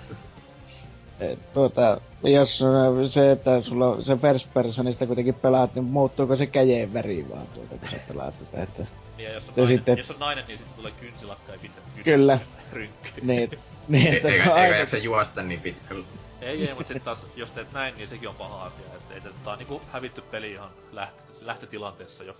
Eh, 1.19 1.37
tuota, 1.53 2.01
jos 2.23 2.63
se, 3.09 3.31
että 3.31 3.61
sulla 3.61 3.87
on 3.87 4.05
se 4.05 4.17
first 4.17 4.53
personista 4.53 5.07
kuitenkin 5.07 5.33
pelaat, 5.33 5.75
niin 5.75 5.85
muuttuuko 5.85 6.35
se 6.35 6.45
käjeen 6.45 6.93
väri 6.93 7.29
vaan 7.29 7.47
tuota, 7.47 7.75
kun 7.77 7.89
sä 7.89 7.97
pelaat 8.07 8.35
sitä, 8.35 8.63
että... 8.63 8.85
Niin, 9.17 9.29
ja 9.29 9.33
jos 9.33 9.49
on, 9.49 9.53
ja 9.55 9.63
nainen, 9.63 9.77
sitten... 9.77 9.97
jos 9.97 10.11
on 10.11 10.19
nainen, 10.19 10.47
niin 10.47 10.57
sitten 10.57 10.75
tulee 10.75 10.91
kynsilakka 10.91 11.51
ja 11.51 11.59
pitää 11.59 11.83
Kyllä. 12.03 12.39
Rynkky. 12.73 13.21
Niin, 13.21 13.59
niin 13.87 14.13
että 14.13 14.31
se 14.31 14.49
on 14.49 14.55
aika... 14.55 14.85
se 14.85 14.97
juosta 14.97 15.43
niin 15.43 15.61
pitkällä. 15.61 16.05
Ei, 16.41 16.67
ei, 16.67 16.73
mutta 16.73 16.87
sitten 16.87 17.05
taas, 17.05 17.27
jos 17.35 17.51
teet 17.51 17.71
näin, 17.71 17.97
niin 17.97 18.09
sekin 18.09 18.29
on 18.29 18.35
paha 18.35 18.63
asia. 18.63 18.85
Että 18.95 19.13
ei, 19.13 19.21
tää 19.21 19.53
on 19.53 19.59
niinku 19.59 19.81
hävitty 19.91 20.21
peli 20.21 20.51
ihan 20.51 20.69
lähtö, 20.91 21.21
lähtötilanteessa 21.41 22.23
jo. 22.23 22.37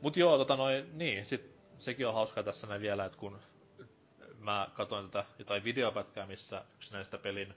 Mut 0.00 0.16
joo, 0.16 0.38
tota 0.38 0.56
noin, 0.56 0.98
niin, 0.98 1.26
sit 1.26 1.56
sekin 1.78 2.06
on 2.06 2.14
hauskaa 2.14 2.42
tässä 2.42 2.66
näin 2.66 2.80
vielä, 2.80 3.04
että 3.04 3.18
kun 3.18 3.38
mä 4.38 4.68
katsoin 4.74 5.10
tätä 5.10 5.24
jotain 5.38 5.64
videopätkää, 5.64 6.26
missä 6.26 6.64
yksi 6.74 6.92
näistä 6.92 7.18
pelin 7.18 7.54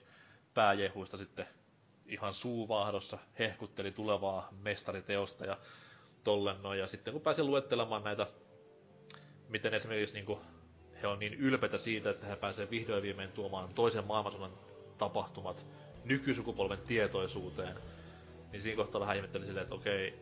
pääjehuista 0.54 1.16
sitten 1.16 1.46
ihan 2.06 2.34
suuvahdossa 2.34 3.18
hehkutteli 3.38 3.92
tulevaa 3.92 4.48
mestariteosta 4.62 5.44
ja 5.44 5.56
tollen 6.24 6.62
noin. 6.62 6.78
Ja 6.78 6.86
sitten 6.86 7.12
kun 7.12 7.22
pääsin 7.22 7.46
luettelemaan 7.46 8.04
näitä, 8.04 8.26
miten 9.48 9.74
esimerkiksi 9.74 10.14
niin 10.14 10.26
kuin, 10.26 10.38
he 11.02 11.06
on 11.06 11.18
niin 11.18 11.34
ylpeitä 11.34 11.78
siitä, 11.78 12.10
että 12.10 12.26
he 12.26 12.36
pääsee 12.36 12.70
vihdoin 12.70 13.02
viimein 13.02 13.32
tuomaan 13.32 13.74
toisen 13.74 14.06
maailmansodan 14.06 14.52
tapahtumat 14.98 15.66
nykysukupolven 16.04 16.78
tietoisuuteen, 16.86 17.76
niin 18.52 18.62
siinä 18.62 18.76
kohtaa 18.76 19.00
vähän 19.00 19.16
ihmettelin 19.16 19.46
silleen, 19.46 19.62
että 19.62 19.74
okei, 19.74 20.14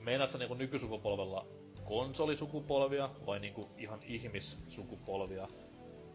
meinaatko 0.00 0.38
niin 0.38 0.58
nykysukupolvella 0.58 1.46
konsolisukupolvia 1.84 3.10
vai 3.26 3.40
niinku 3.40 3.68
ihan 3.76 4.00
ihmissukupolvia? 4.02 5.48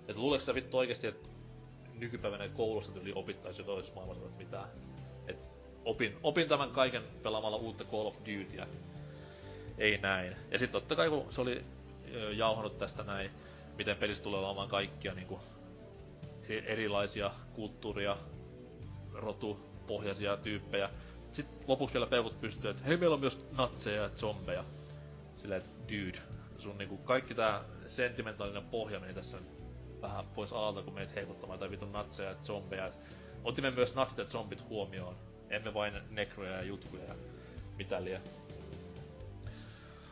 Et 0.07 0.17
luuleeko 0.17 0.45
sä 0.45 0.53
vittu 0.53 0.77
oikeesti, 0.77 1.07
että 1.07 1.29
nykypäivänä 1.93 2.49
koulussa 2.49 2.91
tyyli 2.91 3.13
opittaisi 3.15 3.61
jo 3.61 3.65
toisessa 3.65 3.95
maailmassa 3.95 4.37
mitään? 4.37 4.69
Et 5.27 5.49
opin, 5.85 6.17
opin 6.23 6.47
tämän 6.47 6.69
kaiken 6.71 7.03
pelaamalla 7.23 7.57
uutta 7.57 7.83
Call 7.83 8.05
of 8.05 8.17
Dutyä. 8.17 8.67
Ei 9.81 9.97
näin. 9.97 10.35
Ja 10.51 10.59
sitten 10.59 10.81
totta 10.81 10.95
kai 10.95 11.09
kun 11.09 11.25
se 11.29 11.41
oli 11.41 11.65
jauhanut 12.35 12.77
tästä 12.77 13.03
näin, 13.03 13.31
miten 13.77 13.97
pelissä 13.97 14.23
tulee 14.23 14.39
olemaan 14.39 14.67
kaikkia 14.69 15.13
niinku 15.13 15.39
erilaisia 16.49 17.31
kulttuuria, 17.53 18.17
rotupohjaisia 19.13 20.37
tyyppejä. 20.37 20.89
Sitten 21.33 21.57
lopuksi 21.67 21.93
vielä 21.93 22.07
peukut 22.07 22.41
pystyy, 22.41 22.71
että 22.71 22.83
hei 22.83 22.97
meillä 22.97 23.13
on 23.13 23.19
myös 23.19 23.45
natseja 23.57 24.01
ja 24.03 24.09
zombeja. 24.09 24.63
Että 25.43 25.69
dude, 25.83 26.17
sun 26.57 26.77
niinku 26.77 26.97
kaikki 26.97 27.35
tää 27.35 27.63
sentimentaalinen 27.87 28.63
pohja 28.63 28.99
meni 28.99 29.13
tässä 29.13 29.37
vähän 30.01 30.25
pois 30.25 30.53
alta, 30.53 30.81
kun 30.81 30.93
meitä 30.93 31.13
heikuttamaan 31.15 31.59
tai 31.59 31.71
vitun 31.71 31.91
natseja 31.91 32.29
ja 32.29 32.35
zombeja. 32.43 32.91
Otimme 33.43 33.71
myös 33.71 33.95
natsit 33.95 34.17
ja 34.17 34.25
zombit 34.25 34.69
huomioon. 34.69 35.15
Emme 35.49 35.73
vain 35.73 35.93
nekroja 36.09 36.51
ja 36.51 36.63
jutkuja 36.63 37.03
ja 37.03 37.15
mitä 37.77 38.03
liian. 38.03 38.21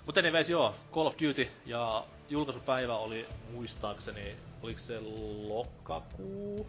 Mutta 0.10 0.20
anyways 0.20 0.50
joo, 0.50 0.76
Call 0.94 1.06
of 1.06 1.14
Duty 1.22 1.48
ja 1.66 2.06
julkaisupäivä 2.30 2.96
oli 2.98 3.28
muistaakseni, 3.52 4.36
oliko 4.64 4.80
se 4.80 5.00
lokakuu? 5.48 6.68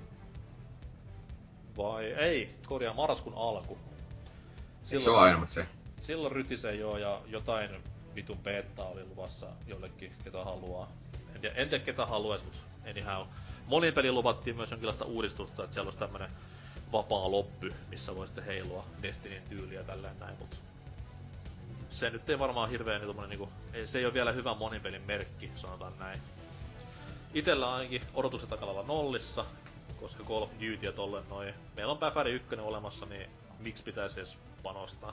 Vai 1.76 2.04
ei, 2.04 2.54
korjaa 2.66 2.94
marraskuun 2.94 3.36
alku. 3.36 3.78
Silloin, 4.82 5.04
se 5.04 5.10
on 5.10 5.20
aina 5.20 5.46
se? 5.46 5.66
Silloin 6.02 6.32
rytisee 6.32 6.74
joo 6.74 6.98
ja 6.98 7.20
jotain 7.26 7.70
vitun 8.14 8.38
beta 8.38 8.84
oli 8.84 9.04
luvassa 9.04 9.46
jollekin, 9.66 10.12
ketä 10.24 10.44
haluaa. 10.44 10.92
En 11.34 11.40
tiedä, 11.40 11.54
en 11.54 11.68
tiedä 11.68 11.84
ketä 11.84 12.06
haluaisi, 12.06 12.44
mutta 12.44 12.60
anyhow. 12.90 13.26
Monin 13.66 13.94
pelin 13.94 14.14
luvattiin 14.14 14.56
myös 14.56 14.70
jonkinlaista 14.70 15.04
uudistusta, 15.04 15.64
että 15.64 15.74
siellä 15.74 15.88
olisi 15.88 15.98
tämmönen 15.98 16.30
vapaa 16.92 17.30
loppy, 17.30 17.74
missä 17.88 18.14
voi 18.14 18.26
sitten 18.26 18.44
heilua 18.44 18.84
Destinyn 19.02 19.42
tyyliä 19.48 19.82
tälleen 19.82 20.18
näin, 20.18 20.38
mut 20.38 20.69
se 21.90 22.10
nyt 22.10 22.30
ei 22.30 22.38
varmaan 22.38 22.70
hirveen 22.70 23.00
niin 23.02 23.28
niinku, 23.28 23.48
ei, 23.72 23.86
se 23.86 23.98
ei 23.98 24.04
ole 24.04 24.14
vielä 24.14 24.32
hyvä 24.32 24.54
monipelin 24.54 25.02
merkki, 25.02 25.50
sanotaan 25.54 25.92
näin. 25.98 26.20
Itellä 27.34 27.74
ainakin 27.74 28.02
odotukset 28.14 28.50
takalla 28.50 28.82
nollissa, 28.82 29.44
koska 30.00 30.24
Call 30.24 30.42
of 30.42 30.50
Duty 30.52 30.78
ja 30.86 30.92
tolleen 30.92 31.24
noin. 31.28 31.54
Meillä 31.76 31.92
on 31.92 31.98
Päfäri 31.98 32.32
1 32.32 32.54
olemassa, 32.56 33.06
niin 33.06 33.30
miksi 33.58 33.84
pitäisi 33.84 34.20
edes 34.20 34.38
panostaa? 34.62 35.12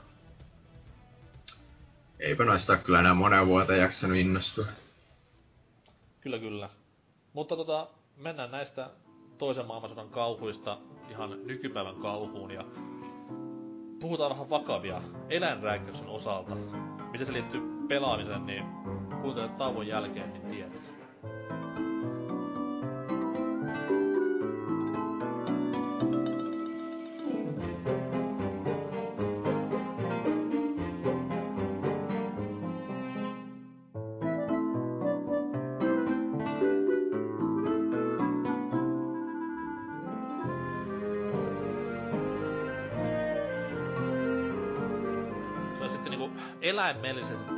Eipä 2.18 2.44
noista 2.44 2.76
kyllä 2.76 3.00
enää 3.00 3.14
moneen 3.14 3.46
vuoteen 3.46 3.80
jaksanut 3.80 4.16
innostua. 4.16 4.64
Kyllä, 6.20 6.38
kyllä. 6.38 6.68
Mutta 7.32 7.56
tota, 7.56 7.88
mennään 8.16 8.50
näistä 8.50 8.90
toisen 9.38 9.66
maailmansodan 9.66 10.08
kauhuista 10.08 10.78
ihan 11.10 11.46
nykypäivän 11.46 11.94
kauhuun 11.94 12.50
ja 12.50 12.64
puhutaan 14.00 14.30
vähän 14.30 14.50
vakavia 14.50 15.02
eläinrääkkäyksen 15.30 16.08
osalta. 16.08 16.54
Miten 17.10 17.26
se 17.26 17.32
liittyy 17.32 17.60
pelaamiseen, 17.88 18.46
niin 18.46 18.64
kuuntelet 19.22 19.56
tauon 19.56 19.86
jälkeen, 19.86 20.32
niin 20.32 20.46
tiedät. 20.46 20.87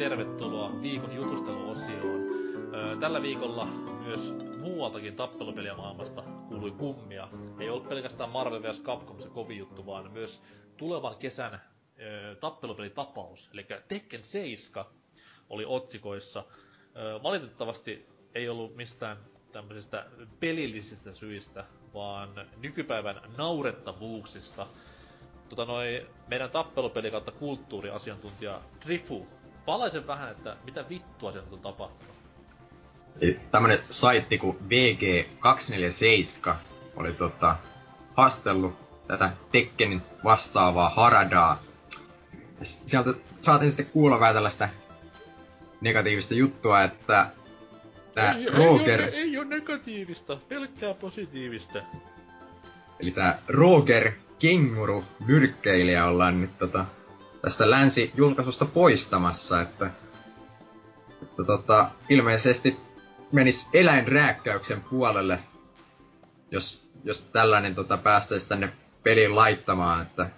Tervetuloa 0.01 0.83
viikon 0.83 1.15
jutusteluosioon. 1.15 2.21
Tällä 3.01 3.23
viikolla 3.23 3.67
myös 4.05 4.35
muualtakin 4.61 5.17
tappelupeliä-maailmasta 5.17 6.23
kuului 6.49 6.71
kummia. 6.71 7.29
Ei 7.59 7.71
ollut 7.71 7.89
pelkästään 7.89 8.31
Marvel 8.31 8.63
vs. 8.63 8.83
Capcom 8.83 9.21
se 9.21 9.29
kovin 9.29 9.59
juttu, 9.59 9.87
vaan 9.87 10.13
myös 10.13 10.43
tulevan 10.77 11.17
kesän 11.17 11.61
tappelupelitapaus. 12.41 13.51
Eli 13.53 13.67
Tekken 13.89 14.23
7 14.23 14.85
oli 15.51 15.65
otsikoissa. 15.67 16.45
Valitettavasti 17.23 18.07
ei 18.35 18.49
ollut 18.49 18.77
mistään 18.77 19.17
tämmöisistä 19.53 20.07
pelillisistä 20.41 21.15
syistä, 21.15 21.65
vaan 21.95 22.29
nykypäivän 22.57 23.21
naurettavuuksista. 23.39 24.67
Tota 25.49 25.65
noi, 25.65 26.07
meidän 26.29 26.51
tappelupeli 26.51 27.11
kautta 27.11 27.33
kulttuuriasiantuntija 27.33 28.61
Drifu, 28.87 29.27
palaisen 29.66 30.07
vähän, 30.07 30.31
että 30.31 30.57
mitä 30.65 30.85
vittua 30.89 31.32
siellä 31.32 31.49
on 31.53 31.59
tapahtunut. 31.59 32.15
Eli 33.20 33.41
tämmönen 33.51 33.78
saitti 33.91 34.39
kuin 34.39 34.57
VG247 34.57 36.55
oli 36.97 37.12
tota, 37.12 37.57
haastellut 38.16 39.07
tätä 39.07 39.32
Tekkenin 39.53 40.03
vastaavaa 40.24 40.91
Haradaa. 40.91 41.62
Sieltä 42.62 43.15
saatiin 43.41 43.70
sitten 43.70 43.87
kuulla 43.87 44.20
vähän 44.20 44.35
tällaista 44.35 44.69
negatiivista 45.81 46.35
juttua, 46.35 46.82
että 46.82 47.27
tää 48.15 48.32
ei, 48.32 48.47
Roger... 48.47 49.01
Ei 49.01 49.09
ole, 49.09 49.16
ei 49.16 49.39
ole 49.39 49.47
negatiivista, 49.47 50.39
pelkkää 50.49 50.95
positiivista. 50.95 51.82
Eli 53.01 53.11
tää 53.11 53.39
Roger 53.49 54.12
Kenguru 54.39 55.05
nyrkkeilijä 55.27 56.07
ollaan 56.07 56.41
nyt 56.41 56.59
tota, 56.59 56.87
tästä 57.43 57.71
länsi-julkaisusta 57.71 58.65
poistamassa, 58.65 59.61
että, 59.61 59.91
että 61.23 61.45
tota, 61.47 61.91
ilmeisesti 62.09 62.77
menis 63.33 63.69
eläinrääkkäyksen 63.75 64.81
puolelle, 64.91 65.39
jos, 66.51 66.87
jos 67.05 67.23
tällainen 67.23 67.75
tota, 67.75 67.97
päästäisi 67.97 68.49
tänne 68.49 68.73
peliin 69.03 69.37
laittamaan, 69.37 70.03
että 70.03 70.31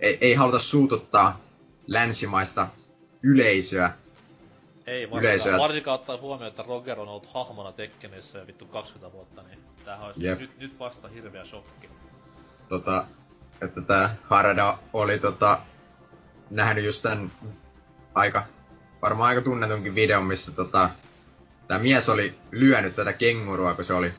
ei, 0.00 0.18
ei 0.20 0.34
haluta 0.34 0.58
suututtaa 0.58 1.40
länsimaista 1.86 2.68
yleisöä 3.22 3.92
ei 4.86 5.10
varsinkaan, 5.10 5.34
yleisöä. 5.34 5.58
varsinkaan 5.58 5.94
ottaa 5.94 6.16
huomioon, 6.16 6.48
että 6.48 6.62
Roger 6.62 7.00
on 7.00 7.08
ollut 7.08 7.26
hahmona 7.26 7.72
Tekkenissä 7.72 8.38
jo 8.38 8.46
vittu 8.46 8.66
20 8.66 9.12
vuotta, 9.12 9.42
niin 9.42 9.58
tämähän 9.84 10.06
olisi 10.06 10.24
Jep. 10.24 10.40
nyt, 10.40 10.58
nyt 10.58 10.78
vasta 10.78 11.08
hirveä 11.08 11.44
shokki. 11.44 11.88
Tota, 12.68 13.04
että 13.60 13.80
tää 13.80 14.16
Harada 14.22 14.78
oli 14.92 15.18
tota, 15.18 15.58
nähnyt 16.52 16.84
just 16.84 17.02
tän 17.02 17.32
aika, 18.14 18.46
varmaan 19.02 19.28
aika 19.28 19.40
tunnetunkin 19.40 19.94
videon, 19.94 20.24
missä 20.24 20.52
tota, 20.52 20.90
tää 21.68 21.78
mies 21.78 22.08
oli 22.08 22.38
lyönyt 22.50 22.96
tätä 22.96 23.12
kengurua, 23.12 23.74
kun 23.74 23.84
se 23.84 23.94
oli 23.94 24.12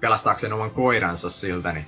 pelastaakseen 0.00 0.52
oman 0.52 0.70
koiransa 0.70 1.30
siltä, 1.30 1.72
niin 1.72 1.86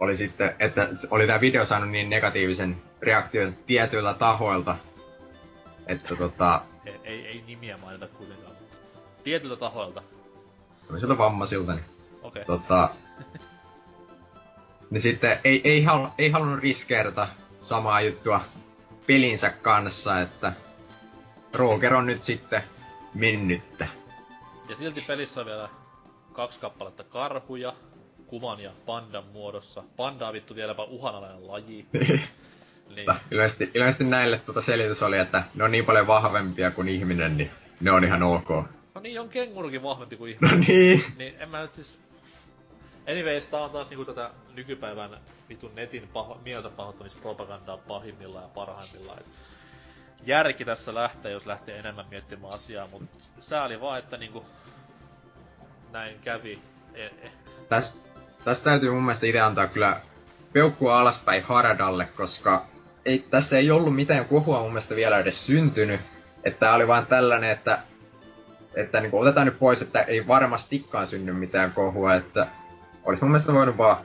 oli 0.00 0.16
sitten, 0.16 0.54
että 0.58 0.88
oli 1.10 1.26
tämä 1.26 1.40
video 1.40 1.64
saanut 1.64 1.90
niin 1.90 2.10
negatiivisen 2.10 2.82
reaktion 3.02 3.56
tietyillä 3.66 4.14
tahoilta, 4.14 4.76
että 5.86 6.16
tota... 6.16 6.62
Ei, 6.84 7.00
ei, 7.04 7.26
ei 7.26 7.44
nimiä 7.46 7.76
mainita 7.76 8.06
kuitenkaan, 8.06 8.52
mutta 8.52 8.76
tietyiltä 9.24 9.56
tahoilta. 9.56 10.02
sieltä 10.98 11.18
vammaisilta, 11.18 11.74
niin... 11.74 11.84
Okei. 12.22 12.42
Okay. 12.42 12.58
Tota... 12.58 12.88
niin 14.90 15.00
sitten 15.00 15.38
ei, 15.44 15.60
ei, 15.64 15.82
halu, 15.82 16.08
ei 16.18 16.30
halunnut 16.30 16.60
riskeerata 16.60 17.28
samaa 17.58 18.00
juttua 18.00 18.40
pelinsä 19.06 19.50
kanssa, 19.50 20.20
että 20.20 20.52
Roger 21.52 21.94
on 21.94 22.06
nyt 22.06 22.22
sitten 22.22 22.62
mennyttä. 23.14 23.86
Ja 24.68 24.76
silti 24.76 25.04
pelissä 25.06 25.40
on 25.40 25.46
vielä 25.46 25.68
kaksi 26.32 26.60
kappaletta 26.60 27.04
karhuja, 27.04 27.74
kuvan 28.26 28.60
ja 28.60 28.70
pandan 28.86 29.24
muodossa. 29.32 29.82
Panda 29.96 30.28
on 30.28 30.32
vittu 30.32 30.54
vieläpä 30.54 30.82
uhanalainen 30.82 31.46
laji. 31.46 31.86
Niin. 32.96 33.06
Ilmeisesti, 33.30 33.70
ilmeisesti 33.74 34.04
näille 34.04 34.38
tuota 34.38 34.62
selitys 34.62 35.02
oli, 35.02 35.18
että 35.18 35.42
ne 35.54 35.64
on 35.64 35.72
niin 35.72 35.84
paljon 35.84 36.06
vahvempia 36.06 36.70
kuin 36.70 36.88
ihminen, 36.88 37.36
niin 37.36 37.50
ne 37.80 37.90
on 37.90 38.04
ihan 38.04 38.22
ok. 38.22 38.48
No 38.94 39.00
niin, 39.00 39.20
on 39.20 39.28
kengurukin 39.28 39.82
vahvempi 39.82 40.16
kuin 40.16 40.32
ihminen. 40.32 40.58
No 40.58 40.64
niin. 40.68 41.04
Niin 41.16 41.34
en 41.38 41.48
mä 41.48 41.62
nyt 41.62 41.72
siis... 41.72 41.98
Anyways, 43.10 43.46
tää 43.46 43.60
on 43.60 43.70
taas 43.70 43.90
niinku 43.90 44.04
tätä 44.04 44.30
nykypäivän 44.54 45.20
vitun 45.48 45.74
netin 45.74 46.08
paho, 46.12 46.40
mieltä 46.44 46.70
pahoittamispropagandaa 46.70 47.76
pahimmillaan 47.76 48.44
ja 48.44 48.48
parhaimmillaan. 48.48 49.18
Et 49.18 49.26
järki 50.24 50.64
tässä 50.64 50.94
lähtee, 50.94 51.32
jos 51.32 51.46
lähtee 51.46 51.78
enemmän 51.78 52.06
miettimään 52.10 52.52
asiaa, 52.52 52.86
mutta 52.86 53.24
sääli 53.40 53.80
vaan, 53.80 53.98
että 53.98 54.16
niinku 54.16 54.46
näin 55.92 56.18
kävi. 56.20 56.58
E, 56.94 57.06
e. 57.06 57.30
Tästä 57.68 58.06
täst 58.44 58.64
täytyy 58.64 58.90
mun 58.90 59.02
mielestä 59.02 59.26
itse 59.26 59.40
antaa 59.40 59.66
kyllä 59.66 60.00
peukkua 60.52 60.98
alaspäin 60.98 61.42
Haradalle, 61.42 62.06
koska 62.06 62.66
ei, 63.04 63.18
tässä 63.18 63.58
ei 63.58 63.70
ollut 63.70 63.94
mitään 63.94 64.24
kohua 64.24 64.60
mun 64.60 64.70
mielestä 64.70 64.96
vielä 64.96 65.18
edes 65.18 65.46
syntynyt. 65.46 66.00
Että 66.44 66.74
oli 66.74 66.88
vaan 66.88 67.06
tällainen, 67.06 67.50
että, 67.50 67.78
että 68.74 69.00
niin 69.00 69.14
otetaan 69.14 69.46
nyt 69.46 69.58
pois, 69.58 69.82
että 69.82 70.02
ei 70.02 70.26
varmastikaan 70.26 71.06
synny 71.06 71.32
mitään 71.32 71.72
kohua, 71.72 72.14
että 72.14 72.46
olisi 73.06 73.22
mun 73.24 73.30
mielestä 73.30 73.52
voinut 73.52 73.78
vaan 73.78 74.04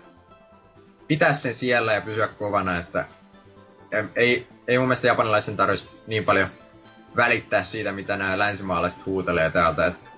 pitää 1.08 1.34
sen 1.34 1.54
siellä 1.54 1.94
ja 1.94 2.02
pysyä 2.02 2.28
kovana, 2.28 2.78
että 2.78 3.06
ei, 4.16 4.48
ei 4.68 4.78
mun 4.78 4.88
mielestä 4.88 5.08
japanilaisen 5.08 5.58
tarvitsisi 5.58 5.92
niin 6.08 6.26
paljon 6.26 6.50
välittää 7.16 7.64
siitä, 7.64 7.92
mitä 7.92 8.18
nämä 8.18 8.38
länsimaalaiset 8.40 9.06
huutelee 9.06 9.52
täältä, 9.52 9.86
että 9.86 10.10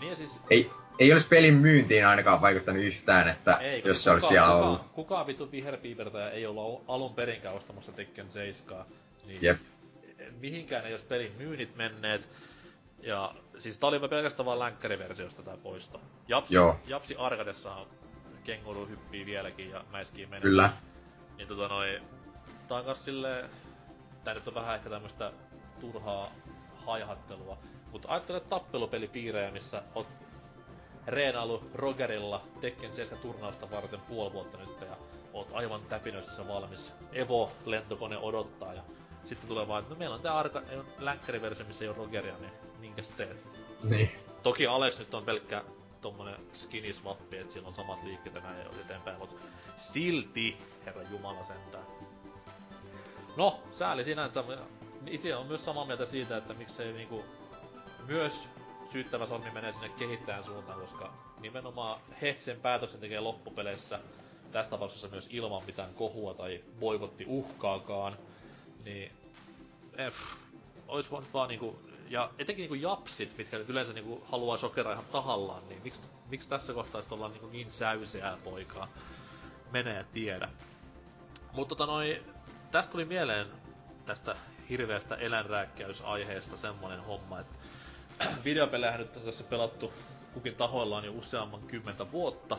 niin 0.00 0.16
siis... 0.16 0.30
ei, 0.50 0.70
ei 0.98 1.12
olisi 1.12 1.28
pelin 1.28 1.54
myyntiin 1.54 2.06
ainakaan 2.06 2.40
vaikuttanut 2.40 2.82
yhtään, 2.82 3.28
että 3.28 3.54
ei, 3.56 3.82
jos 3.84 4.04
se 4.04 4.10
olisi 4.10 4.26
siellä 4.26 4.48
kuka, 4.48 4.66
ollut. 4.66 4.82
Kukaan 4.92 5.26
vitu 5.26 5.52
viherpiipertäjä 5.52 6.30
ei 6.30 6.46
olla 6.46 6.80
alun 6.88 7.14
perinkään 7.14 7.54
ostamassa 7.54 7.92
Tekken 7.92 8.30
7. 8.30 8.84
Niin 9.26 9.42
Jep. 9.42 9.58
Mihinkään 10.40 10.86
ei 10.86 10.92
olisi 10.92 11.06
pelin 11.06 11.32
myynnit 11.38 11.76
menneet. 11.76 12.28
Ja 13.02 13.34
siis 13.58 13.78
tää 13.78 13.88
oli 13.88 14.08
pelkästään 14.08 14.46
vaan 14.46 14.58
länkkäriversiosta 14.58 15.42
tää 15.42 15.56
poisto. 15.56 16.00
Japsi, 16.28 16.54
Joo. 16.54 16.80
Japsi 16.86 17.16
Arkadessa 17.16 17.74
on 17.74 17.86
kenguru 18.48 18.86
hyppii 18.86 19.26
vieläkin 19.26 19.70
ja 19.70 19.84
mäiskii 19.92 20.26
menee. 20.26 20.40
Kyllä. 20.40 20.70
Niin 21.36 21.48
tota 21.48 21.68
noi... 21.68 22.02
Tää 22.68 22.78
on 22.78 22.84
kans 22.84 23.04
silleen... 23.04 23.50
Tää 24.24 24.34
nyt 24.34 24.48
on 24.48 24.54
vähän 24.54 24.74
ehkä 24.74 24.90
tämmöstä 24.90 25.32
turhaa 25.80 26.30
haihattelua. 26.76 27.58
Mutta 27.92 28.08
ajattele 28.08 28.40
tappelupelipiirejä, 28.40 29.50
missä 29.50 29.82
oot 29.94 30.06
reenailu 31.06 31.70
Rogerilla 31.74 32.40
Tekken 32.60 32.94
7 32.94 33.22
turnausta 33.22 33.70
varten 33.70 34.00
puoli 34.00 34.32
vuotta 34.32 34.58
nyt 34.58 34.80
ja 34.80 34.96
oot 35.32 35.48
aivan 35.52 35.80
täpinöissä 35.88 36.48
valmis. 36.48 36.92
Evo-lentokone 37.12 38.18
odottaa 38.18 38.74
ja 38.74 38.82
sitten 39.24 39.48
tulee 39.48 39.68
vaan, 39.68 39.82
että 39.82 39.94
no 39.94 39.98
meillä 39.98 40.14
on 40.14 40.22
tää 40.22 40.38
arka, 40.38 40.62
länkkäriversio, 40.98 41.66
missä 41.66 41.84
ei 41.84 41.88
ole 41.88 41.96
Rogeria, 41.96 42.38
niin 42.38 42.52
minkäs 42.78 43.10
teet? 43.10 43.46
Niin. 43.82 44.10
Toki 44.42 44.66
Alex 44.66 44.98
nyt 44.98 45.14
on 45.14 45.24
pelkkä 45.24 45.64
tommonen 46.00 46.36
skinny 46.54 46.92
swappi, 46.92 47.36
että 47.38 47.52
siinä 47.52 47.68
on 47.68 47.74
samat 47.74 48.02
liikkeet 48.04 48.34
ja 48.34 48.40
näin 48.40 48.80
eteenpäin, 48.80 49.18
mutta 49.18 49.34
silti, 49.76 50.56
herra 50.86 51.02
jumala 51.10 51.44
sentään. 51.44 51.84
No, 53.36 53.60
sääli 53.72 54.04
sinänsä. 54.04 54.44
Itse 55.06 55.36
on 55.36 55.46
myös 55.46 55.64
samaa 55.64 55.84
mieltä 55.84 56.06
siitä, 56.06 56.36
että 56.36 56.54
miksei 56.54 56.92
niinku 56.92 57.24
myös 58.06 58.48
syyttävä 58.92 59.26
sormi 59.26 59.50
menee 59.50 59.72
sinne 59.72 59.88
kehittäjän 59.88 60.44
suuntaan, 60.44 60.80
koska 60.80 61.12
nimenomaan 61.40 62.00
he 62.22 62.36
sen 62.40 62.60
päätöksen 62.60 63.00
tekee 63.00 63.20
loppupeleissä, 63.20 64.00
tässä 64.52 64.70
tapauksessa 64.70 65.08
myös 65.08 65.28
ilman 65.30 65.64
mitään 65.66 65.94
kohua 65.94 66.34
tai 66.34 66.60
boikotti 66.80 67.24
uhkaakaan, 67.28 68.16
niin 68.84 69.12
eh, 69.98 70.12
ois 70.88 71.10
voinut 71.10 71.32
vaan 71.34 71.48
niinku, 71.48 71.78
ja 72.10 72.30
etenkin 72.38 72.62
niinku 72.62 72.74
japsit, 72.74 73.36
mitkä 73.38 73.58
nyt 73.58 73.68
yleensä 73.68 73.92
niinku 73.92 74.22
haluaa 74.30 74.58
sokeraa 74.58 74.92
ihan 74.92 75.04
tahallaan, 75.12 75.68
niin 75.68 75.80
miksi, 75.84 76.02
miksi 76.28 76.48
tässä 76.48 76.72
kohtaa 76.72 77.02
sit 77.02 77.12
ollaan 77.12 77.32
niinku 77.32 77.48
niin 77.48 77.70
säyseää 77.70 78.36
poikaa? 78.44 78.88
Menee 79.72 80.04
tiedä. 80.12 80.48
Mutta 81.52 81.74
tota 81.74 81.92
noi, 81.92 82.22
tästä 82.70 82.92
tuli 82.92 83.04
mieleen 83.04 83.46
tästä 84.06 84.36
hirveästä 84.70 85.14
eläinrääkkäysaiheesta 85.14 86.56
semmonen 86.56 87.00
homma, 87.00 87.40
että 87.40 87.54
videopelejä 88.44 88.98
nyt 88.98 89.16
on 89.16 89.22
tässä 89.22 89.44
pelattu 89.44 89.92
kukin 90.34 90.54
tahoillaan 90.54 91.04
jo 91.04 91.12
useamman 91.12 91.62
kymmentä 91.62 92.12
vuotta. 92.12 92.58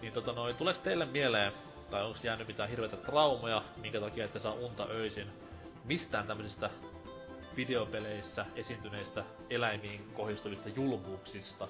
Niin 0.00 0.12
tota 0.12 0.32
noin, 0.32 0.56
tuleeko 0.56 0.80
teille 0.82 1.06
mieleen, 1.06 1.52
tai 1.90 2.04
onko 2.04 2.18
jäänyt 2.22 2.48
mitään 2.48 2.68
hirveitä 2.68 2.96
traumoja, 2.96 3.62
minkä 3.76 4.00
takia 4.00 4.24
ette 4.24 4.40
saa 4.40 4.52
unta 4.52 4.86
öisin 4.90 5.30
mistään 5.84 6.26
tämmöisistä 6.26 6.70
videopeleissä 7.56 8.46
esiintyneistä 8.56 9.24
eläimiin 9.50 10.00
kohdistuvista 10.14 10.68
julmuuksista? 10.76 11.68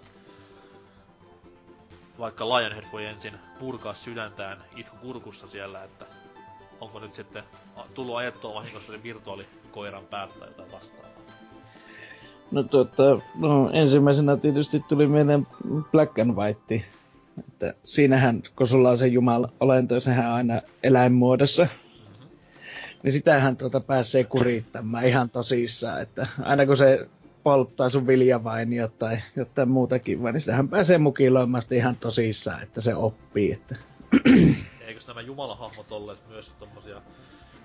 Vaikka 2.18 2.48
Lionhead 2.48 2.84
voi 2.92 3.04
ensin 3.04 3.34
purkaa 3.58 3.94
sydäntään 3.94 4.58
itku 4.76 4.96
kurkussa 4.96 5.46
siellä, 5.46 5.84
että 5.84 6.04
onko 6.80 7.00
nyt 7.00 7.14
sitten 7.14 7.44
tullut 7.94 8.16
ajettua 8.16 8.54
vahingossa 8.54 8.92
se 8.92 9.02
virtuaalikoiran 9.02 10.04
päät 10.10 10.38
tai 10.38 10.48
jotain 10.48 10.72
vastaavaa? 10.72 11.10
No 12.50 12.62
tuota, 12.62 13.02
no 13.40 13.70
ensimmäisenä 13.72 14.36
tietysti 14.36 14.80
tuli 14.88 15.06
mieleen 15.06 15.46
Black 15.92 16.18
and 16.18 16.36
White. 16.36 16.84
Että 17.38 17.74
siinähän, 17.84 18.42
kun 18.56 18.68
sulla 18.68 18.90
on 18.90 18.98
se 18.98 19.06
Jumala 19.06 19.48
olento, 19.60 20.00
sehän 20.00 20.32
aina 20.32 20.60
eläinmuodossa. 20.82 21.68
Niin 23.04 23.12
sitähän 23.12 23.56
tuota 23.56 23.80
pääsee 23.80 24.24
kurittamaan 24.24 25.04
ihan 25.04 25.30
tosissaan, 25.30 26.02
että 26.02 26.26
aina 26.42 26.66
kun 26.66 26.76
se 26.76 27.08
polttaa 27.42 27.88
sun 27.88 28.06
viljavainiot 28.06 28.98
tai 28.98 29.18
jotain 29.36 29.68
muutakin, 29.68 30.22
vaan 30.22 30.34
niin 30.34 30.40
sitähän 30.40 30.68
pääsee 30.68 30.98
mukiloimaan 30.98 31.62
ihan 31.70 31.96
tosissaan, 31.96 32.62
että 32.62 32.80
se 32.80 32.94
oppii, 32.94 33.52
että 33.52 33.76
Eikös 34.80 35.06
nämä 35.06 35.20
jumalahahmot 35.20 35.92
olleet 35.92 36.18
myös 36.28 36.52
tommosia, 36.58 37.02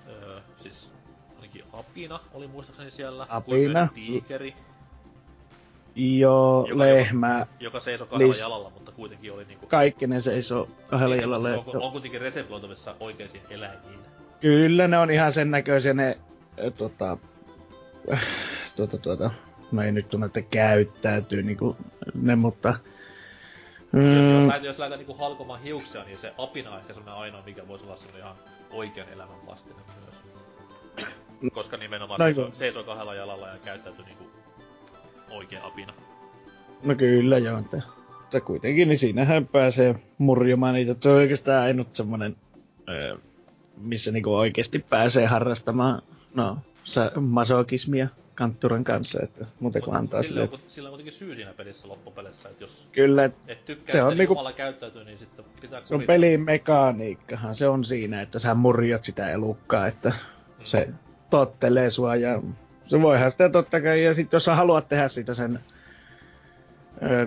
öö, 0.10 0.40
siis 0.64 0.92
ainakin 1.36 1.64
Apina 1.74 2.20
oli 2.34 2.48
muistaakseni 2.48 2.92
siellä, 2.92 3.26
kuin 3.26 3.36
Apina. 3.38 3.80
myös 3.80 3.92
Tiikeri, 3.94 4.54
joo, 5.96 6.66
Joka- 6.70 6.80
lehmä, 6.84 7.48
joka 7.60 7.80
seisoi 7.80 8.08
kahdella 8.08 8.34
Lis- 8.34 8.40
jalalla, 8.40 8.70
mutta 8.70 8.92
kuitenkin 8.92 9.34
oli 9.34 9.46
niinku... 9.46 9.68
kaikki 9.68 10.08
ne 10.08 10.22
seisoo 10.22 10.70
kahdella 10.88 11.16
Niin, 11.16 11.22
jalalla. 11.22 11.50
se 11.50 11.70
on, 11.78 11.82
on 11.84 11.92
kuitenkin 11.92 12.22
reseploitavissa 12.22 12.96
oikeisiin 13.00 13.44
eläimiin. 13.50 14.00
Kyllä 14.42 14.88
ne 14.88 14.98
on 14.98 15.12
ihan 15.12 15.34
sen 15.34 15.52
näköisiä 15.52 15.94
ne, 15.94 16.18
äh, 16.66 16.74
tota, 16.78 17.18
äh, 18.14 18.24
tuota, 18.76 18.98
tuota, 18.98 19.32
no 19.72 19.82
ei 19.82 19.92
nyt 19.92 20.10
tunne, 20.10 20.26
että 20.26 20.42
käyttäytyy 20.42 21.44
niinku 21.44 21.78
ne, 22.22 22.36
mutta 22.36 22.76
Mm. 23.92 24.02
Jos, 24.02 24.22
mm, 24.22 24.48
lähdetään, 24.48 24.64
jos 24.64 24.80
lähdetään 24.80 25.00
niinku 25.00 25.24
halkomaan 25.24 25.62
hiuksia, 25.62 26.04
niin 26.04 26.18
se 26.18 26.34
apina 26.38 26.72
on 26.72 26.80
ehkä 26.80 26.94
semmonen 26.94 27.20
ainoa, 27.20 27.44
mikä 27.46 27.68
voisi 27.68 27.86
olla 27.86 27.96
semmonen 27.98 28.22
ihan 28.22 28.36
oikean 28.72 29.08
elämän 29.10 29.46
vastine 29.48 29.76
myös. 30.02 30.16
Koska 31.54 31.78
nimenomaan 31.78 32.20
No 32.20 32.26
seisoo, 32.26 32.50
seisoo 32.54 32.84
kahdella 32.84 33.16
jalalla 33.16 33.48
ja 33.48 33.58
käyttäytyy 33.66 34.06
niinku 34.06 34.24
oikea 35.32 35.66
apina. 35.66 35.94
no 36.84 36.96
kyllä 36.96 37.38
joo, 37.38 37.60
että, 37.60 37.82
mutta 38.22 38.42
kuitenkin 38.42 38.88
niin 38.88 38.98
siinähän 38.98 39.48
pääsee 39.48 39.96
murjomaan 40.18 40.74
niitä, 40.74 40.92
että 40.92 41.04
se 41.04 41.10
on 41.10 41.16
oikeastaan 41.16 41.64
ainut 41.64 41.96
semmonen, 41.96 42.36
ö, 42.90 43.18
missä 43.80 44.12
niinku 44.12 44.36
oikeasti 44.36 44.80
pääsee 44.90 45.26
harrastamaan, 45.26 46.02
no, 46.36 46.58
masokismia 47.20 48.08
kantturan 48.36 48.84
kanssa, 48.84 49.20
että 49.24 49.46
muuten 49.60 49.82
kun 49.82 49.96
antaa 49.96 50.24
sillä, 50.24 50.42
on, 50.42 50.48
sille, 50.48 50.60
ku- 50.62 50.70
sillä 50.70 50.88
on 50.88 50.92
kuitenkin 50.92 51.14
syy 51.14 51.36
siinä 51.36 51.54
pelissä 51.58 51.88
loppupeleissä, 51.88 52.50
että 52.50 52.64
jos 52.64 52.88
kyllä, 52.92 53.26
että 53.26 53.40
et 53.52 53.66
tykkää, 53.66 53.94
Se 53.94 54.04
on 54.04 54.12
että 54.12 54.18
niinku- 54.22 54.34
Jumala 54.34 54.52
käyttäytyy, 54.54 55.04
niin 55.04 55.18
sitten 55.18 55.46
pitää 55.62 55.80
Se 55.80 55.84
on 55.84 55.88
kuritella. 55.88 56.08
pelin 56.08 56.42
mekaniikkahan, 56.42 57.56
se 57.56 57.68
on 57.68 57.86
siinä, 57.86 58.22
että 58.22 58.40
sä 58.40 58.54
murjot 58.54 59.04
sitä 59.04 59.30
elukkaa, 59.30 59.88
että 59.88 60.10
Mm. 60.10 60.66
se 60.66 60.88
tottelee 61.30 61.90
sua 61.90 62.16
ja 62.16 62.42
se 62.88 63.02
voihan 63.02 63.32
sitä 63.32 63.50
totta 63.50 63.82
kai, 63.82 64.04
ja 64.04 64.14
sit 64.14 64.34
jos 64.34 64.46
sä 64.46 64.56
haluat 64.56 64.90
tehdä 64.90 65.08
sitä 65.08 65.34
sen, 65.34 65.60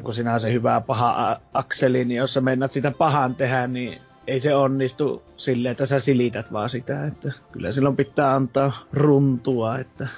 kun 0.02 0.14
sinä 0.14 0.34
on 0.34 0.40
se 0.40 0.52
hyvä 0.52 0.82
paha 0.86 1.40
akseli, 1.52 2.04
niin 2.04 2.18
jos 2.18 2.34
sä 2.34 2.40
mennät 2.40 2.72
sitä 2.72 2.90
pahan 2.90 3.34
tehdä, 3.34 3.66
niin 3.66 3.98
ei 4.26 4.40
se 4.40 4.54
onnistu 4.54 5.22
silleen, 5.36 5.72
että 5.72 5.86
sä 5.86 6.00
silität 6.00 6.52
vaan 6.52 6.70
sitä, 6.70 7.06
että 7.06 7.32
kyllä 7.52 7.72
silloin 7.72 7.96
pitää 7.96 8.34
antaa 8.34 8.84
runtua, 8.92 9.78
että 9.78 10.08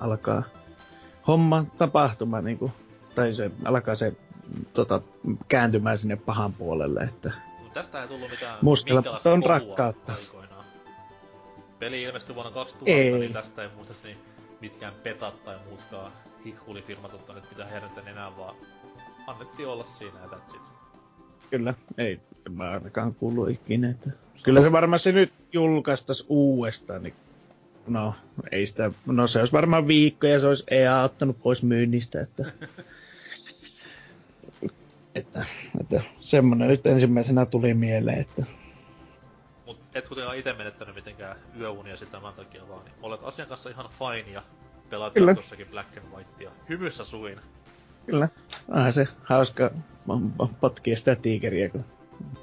alkaa 0.00 0.42
homma 1.26 1.64
tapahtuma, 1.78 2.40
niin 2.40 2.58
kuin, 2.58 2.72
tai 3.14 3.34
se 3.34 3.50
alkaa 3.64 3.94
se 3.94 4.12
tota, 4.72 5.00
kääntymään 5.48 5.98
sinne 5.98 6.16
pahan 6.16 6.52
puolelle, 6.52 7.00
että 7.00 7.32
Mut 7.62 7.72
tästä 7.72 8.02
ei 8.02 8.08
tullut 8.08 8.30
mitään 8.30 8.58
Mustella 8.62 9.20
on 9.24 9.42
rakkautta. 9.42 10.12
aikoinaan. 10.12 10.64
Peli 11.78 12.02
ilmestyi 12.02 12.34
vuonna 12.34 12.50
2000, 12.52 12.90
Ei. 12.90 13.18
niin 13.18 13.32
tästä 13.32 13.62
ei 13.62 13.68
muistaakseni 13.76 14.18
mitkään 14.60 14.94
petat 15.02 15.44
tai 15.44 15.56
muutkaan 15.68 16.12
hihhulifirmat 16.44 17.14
ottaneet 17.14 17.50
mitään 17.50 17.70
hernetten 17.70 18.08
enää, 18.08 18.36
vaan 18.36 18.54
annettiin 19.26 19.68
olla 19.68 19.84
siinä 19.98 20.20
ja 20.20 20.26
that's 20.26 20.56
it. 20.56 20.62
Kyllä, 21.54 21.74
ei 21.98 22.20
mä 22.50 22.70
ainakaan 22.70 23.14
kuullut 23.14 23.50
ikinä. 23.50 23.90
Että... 23.90 24.10
Kyllä 24.42 24.62
se 24.62 24.72
varmaan 24.72 25.00
se 25.00 25.12
nyt 25.12 25.32
julkaistas 25.52 26.24
uudestaan, 26.28 27.02
niin 27.02 27.14
no, 27.86 28.14
ei 28.52 28.66
sitä, 28.66 28.90
no 29.06 29.26
se 29.26 29.38
olisi 29.38 29.52
varmaan 29.52 29.86
viikko 29.86 30.26
ja 30.26 30.40
se 30.40 30.46
olisi 30.46 30.64
EA 30.70 31.02
ottanut 31.02 31.42
pois 31.42 31.62
myynnistä, 31.62 32.20
että, 32.20 32.52
että, 35.14 35.46
että 35.80 36.00
semmonen 36.20 36.68
nyt 36.68 36.86
ensimmäisenä 36.86 37.46
tuli 37.46 37.74
mieleen, 37.74 38.20
että 38.20 38.44
Mut 39.66 39.78
et 39.94 40.08
kuitenkaan 40.08 40.38
ite 40.38 40.52
menettänyt 40.52 40.94
mitenkään 40.94 41.36
yöunia 41.60 41.96
sitä 41.96 42.12
tämän 42.12 42.34
takia 42.34 42.68
vaan, 42.68 42.84
niin 42.84 42.94
olet 43.02 43.20
asian 43.24 43.48
kanssa 43.48 43.70
ihan 43.70 43.88
fine 43.98 44.32
ja 44.32 44.42
pelaat 44.90 45.12
Kyllä. 45.12 45.30
jatkossakin 45.30 45.66
Black 45.66 45.98
and 45.98 46.06
Whitea 46.14 46.50
hymyssä 46.68 47.04
suin. 47.04 47.40
Kyllä, 48.06 48.28
onhan 48.68 48.92
se 48.92 49.08
hauska 49.22 49.70
potkia 50.60 50.96
sitä 50.96 51.16
tiikeriä, 51.16 51.68
kun 51.68 51.84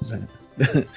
se 0.02 0.18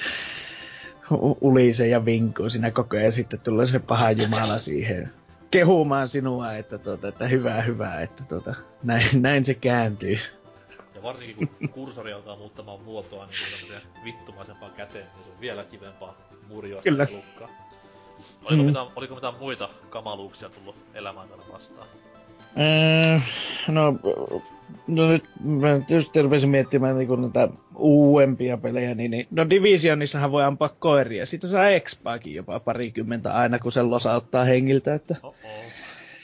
ulisee 1.42 1.88
ja 1.88 2.06
vinkuu 2.06 2.50
siinä 2.50 2.72
koko 2.72 2.96
ajan 2.96 3.06
ja 3.06 3.12
sitten 3.12 3.40
tulee 3.40 3.68
se 3.68 3.80
paha 3.80 4.12
jumala 4.12 4.60
siihen 4.60 5.12
kehumaan 5.52 6.08
sinua, 6.08 6.54
että, 6.54 6.78
tuota, 6.78 7.08
että 7.08 7.28
hyvää, 7.28 7.62
hyvää, 7.62 8.02
että 8.02 8.24
tuota, 8.24 8.56
näin, 8.84 9.22
näin 9.22 9.46
se 9.46 9.54
kääntyy. 9.54 10.18
Ja 10.96 11.04
varsinkin 11.04 11.36
kun 11.48 11.70
kursori 11.70 12.14
alkaa 12.14 12.36
muuttamaan 12.36 12.84
muotoa 12.84 13.26
niin 13.26 13.82
vittumaisempaan 14.06 14.72
käteen, 14.78 15.06
niin 15.16 15.24
se 15.26 15.30
on 15.32 15.42
vielä 15.42 15.64
kivempaa 15.64 16.16
murjoa 16.48 16.82
sitä 16.82 16.90
Kyllä. 16.90 17.08
elukkaa. 17.12 17.50
Oliko, 18.46 18.64
Mm. 18.64 18.68
mitään, 18.68 18.88
oliko 18.96 19.16
mitään 19.16 19.34
muita 19.40 19.70
kamaluuksia 19.90 20.50
tullut 20.50 20.76
elämään 20.94 21.28
aikana 21.32 21.54
vastaan? 21.54 21.88
Öö, 22.60 23.20
no, 23.68 23.94
no 24.88 25.08
nyt 25.08 25.24
mä 25.44 25.82
tietysti 25.88 26.22
rupesin 26.22 26.50
miettimään 26.50 26.98
niin 26.98 27.22
näitä 27.22 27.50
uudempia 27.76 28.58
pelejä, 28.58 28.96
niin, 28.96 29.12
niin 29.12 29.28
no 29.32 29.50
Divisionissahan 29.50 30.32
voi 30.32 30.44
ampua 30.44 30.70
koiria. 30.70 31.26
Siitä 31.26 31.48
saa 31.48 31.70
expaakin 31.70 32.34
jopa 32.34 32.60
parikymmentä 32.60 33.34
aina, 33.34 33.60
kun 33.60 33.72
sen 33.72 33.92
losauttaa 33.92 34.46
hengiltä, 34.46 34.94
että 34.94 35.16
Oh-oh. 35.24 35.66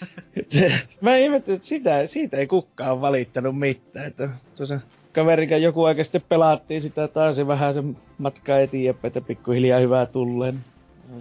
se, 0.50 0.72
mä 1.02 1.16
ihmettelin, 1.16 1.56
että 1.56 1.68
sitä, 1.68 2.08
siitä 2.08 2.38
ei 2.38 2.48
kukaan 2.48 3.02
valittanut 3.02 3.60
mitään. 3.60 4.06
Että 4.06 4.30
tuossa 4.56 4.80
kaverikan 5.14 5.62
joku 5.62 5.84
aika 5.84 6.04
sitten 6.04 6.22
pelattiin 6.30 6.82
sitä 6.82 7.08
taas 7.08 7.38
ja 7.38 7.48
vähän 7.48 7.74
se 7.74 7.84
matkaa 8.18 8.60
eteenpäin, 8.60 9.08
että 9.08 9.22
pikkuhiljaa 9.22 9.80
hyvää 9.80 10.06
tulleen. 10.06 10.60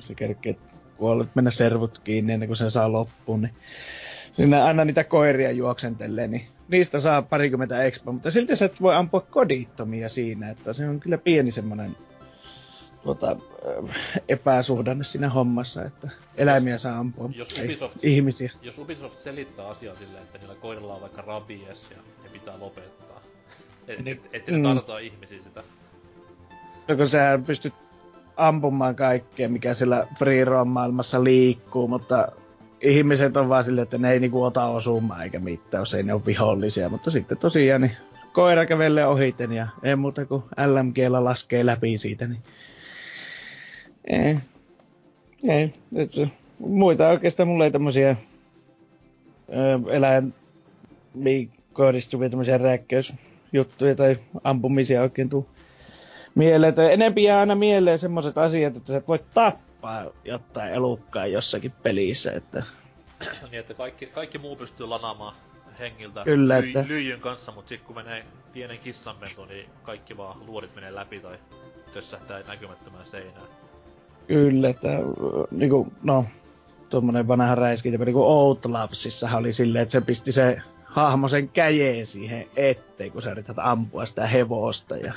Se 0.00 0.14
kerkee 0.14 0.56
kuollut 0.96 1.28
mennä 1.34 1.50
servut 1.50 1.98
kiinni 1.98 2.32
ennen 2.32 2.48
kuin 2.48 2.56
sen 2.56 2.70
saa 2.70 2.92
loppuun. 2.92 3.42
Niin 3.42 3.52
Siinä 4.32 4.64
aina 4.64 4.84
niitä 4.84 5.04
koiria 5.04 5.52
juoksentelee, 5.52 6.28
niin 6.28 6.46
niistä 6.70 7.00
saa 7.00 7.22
parikymmentä 7.22 7.82
expa, 7.82 8.12
mutta 8.12 8.30
silti 8.30 8.56
sä 8.56 8.64
et 8.64 8.80
voi 8.82 8.94
ampua 8.94 9.20
kodittomia 9.20 10.08
siinä, 10.08 10.50
että 10.50 10.72
se 10.72 10.88
on 10.88 11.00
kyllä 11.00 11.18
pieni 11.18 11.50
semmonen 11.50 11.96
tuota, 13.02 13.36
epäsuhdanne 14.28 15.04
siinä 15.04 15.28
hommassa, 15.30 15.84
että 15.84 16.08
eläimiä 16.36 16.78
saa 16.78 16.98
ampua, 16.98 17.30
jos 17.34 17.58
ei 17.58 17.66
Ubisoft- 17.76 17.98
ihmisiä. 18.02 18.50
Jos 18.62 18.78
Ubisoft 18.78 19.18
selittää 19.18 19.66
asiaa 19.68 19.94
silleen, 19.96 20.22
että 20.22 20.38
niillä 20.38 20.54
koirilla 20.54 20.94
on 20.94 21.00
vaikka 21.00 21.22
rabies 21.22 21.90
ja 21.90 21.96
ne 22.22 22.28
pitää 22.32 22.54
lopettaa. 22.60 23.20
Et, 23.88 24.06
et, 24.06 24.20
ettei 24.32 24.58
ne 24.58 24.68
Mm. 24.68 24.74
tartaa 24.74 24.98
ihmisiä 24.98 25.38
sitä. 25.44 25.62
No 26.88 26.96
kun 26.96 27.08
sä 27.08 27.38
pystyt 27.46 27.74
ampumaan 28.36 28.96
kaikkea, 28.96 29.48
mikä 29.48 29.74
siellä 29.74 30.06
free 30.18 30.44
maailmassa 30.64 31.24
liikkuu, 31.24 31.88
mutta 31.88 32.28
ihmiset 32.80 33.36
on 33.36 33.48
vaan 33.48 33.64
silleen, 33.64 33.82
että 33.82 33.98
ne 33.98 34.12
ei 34.12 34.20
niinku 34.20 34.42
ota 34.42 34.64
osumaan 34.64 35.22
eikä 35.22 35.38
mitään, 35.38 35.82
jos 35.82 35.94
ei 35.94 36.02
ne 36.02 36.14
ole 36.14 36.26
vihollisia. 36.26 36.88
Mutta 36.88 37.10
sitten 37.10 37.38
tosiaan 37.38 37.80
niin 37.80 37.96
koira 38.32 38.66
kävelee 38.66 39.06
ohiten 39.06 39.52
ja 39.52 39.68
ei 39.82 39.96
muuta 39.96 40.26
kuin 40.26 40.42
LMGllä 40.66 41.24
laskee 41.24 41.66
läpi 41.66 41.98
siitä, 41.98 42.26
niin 42.26 42.42
ei. 44.10 44.36
Ei. 45.48 45.74
Et, 45.96 46.10
muita 46.58 47.08
oikeastaan 47.08 47.48
mulla 47.48 47.64
ei 47.64 47.70
tämmösiä 47.70 48.16
ö, 49.48 49.92
eläimiin 49.92 51.50
kohdistuvia 51.72 52.30
tämmösiä 52.30 52.58
räkkäysjuttuja 52.58 53.94
tai 53.96 54.18
ampumisia 54.44 55.02
oikein 55.02 55.28
tuu 55.28 55.48
mieleen. 56.34 56.74
Enempi 56.90 57.22
jää 57.22 57.40
aina 57.40 57.54
mieleen 57.54 57.98
semmoset 57.98 58.38
asiat, 58.38 58.76
että 58.76 58.92
sä 58.92 58.98
et 58.98 59.08
voi 59.08 59.18
tappaa 59.34 59.69
jotain 60.24 60.72
elukkaa 60.72 61.26
jossakin 61.26 61.72
pelissä, 61.82 62.32
että 62.32 62.62
niin, 63.50 63.60
että 63.60 63.74
kaikki, 63.74 64.06
kaikki 64.06 64.38
muu 64.38 64.56
pystyy 64.56 64.86
lanaamaan 64.86 65.34
hengiltä 65.78 66.24
Kyllä, 66.24 66.60
ly- 66.60 66.66
että- 66.68 66.84
lyijyn 66.88 67.20
kanssa, 67.20 67.52
mutta 67.52 67.68
sitten 67.68 67.86
kun 67.86 67.96
menee 67.96 68.24
pienen 68.52 68.78
kissanpentuun, 68.78 69.48
niin 69.48 69.66
kaikki 69.82 70.16
vaan 70.16 70.46
luodit 70.46 70.74
menee 70.74 70.94
läpi 70.94 71.20
tai 71.20 71.38
tössähtää 71.94 72.40
näkymättömään 72.48 73.04
seinään. 73.04 73.46
Kyllä, 74.26 74.68
että 74.68 74.92
äh, 74.96 75.02
niinku, 75.50 75.92
no, 76.02 76.24
tuommoinen 76.90 77.28
vanha 77.28 77.54
räiskintä, 77.54 78.04
niinku 78.04 78.22
Outlapsissahan 78.22 79.38
oli 79.40 79.52
silleen, 79.52 79.82
että 79.82 79.92
se 79.92 80.00
pisti 80.00 80.32
se 80.32 80.58
hahmo 80.84 81.28
sen 81.28 81.48
käjeen 81.48 82.06
siihen 82.06 82.46
eteen, 82.56 83.12
kun 83.12 83.22
sä 83.22 83.30
yrität 83.30 83.58
ampua 83.58 84.06
sitä 84.06 84.26
hevosta. 84.26 84.96
Ja... 84.96 85.12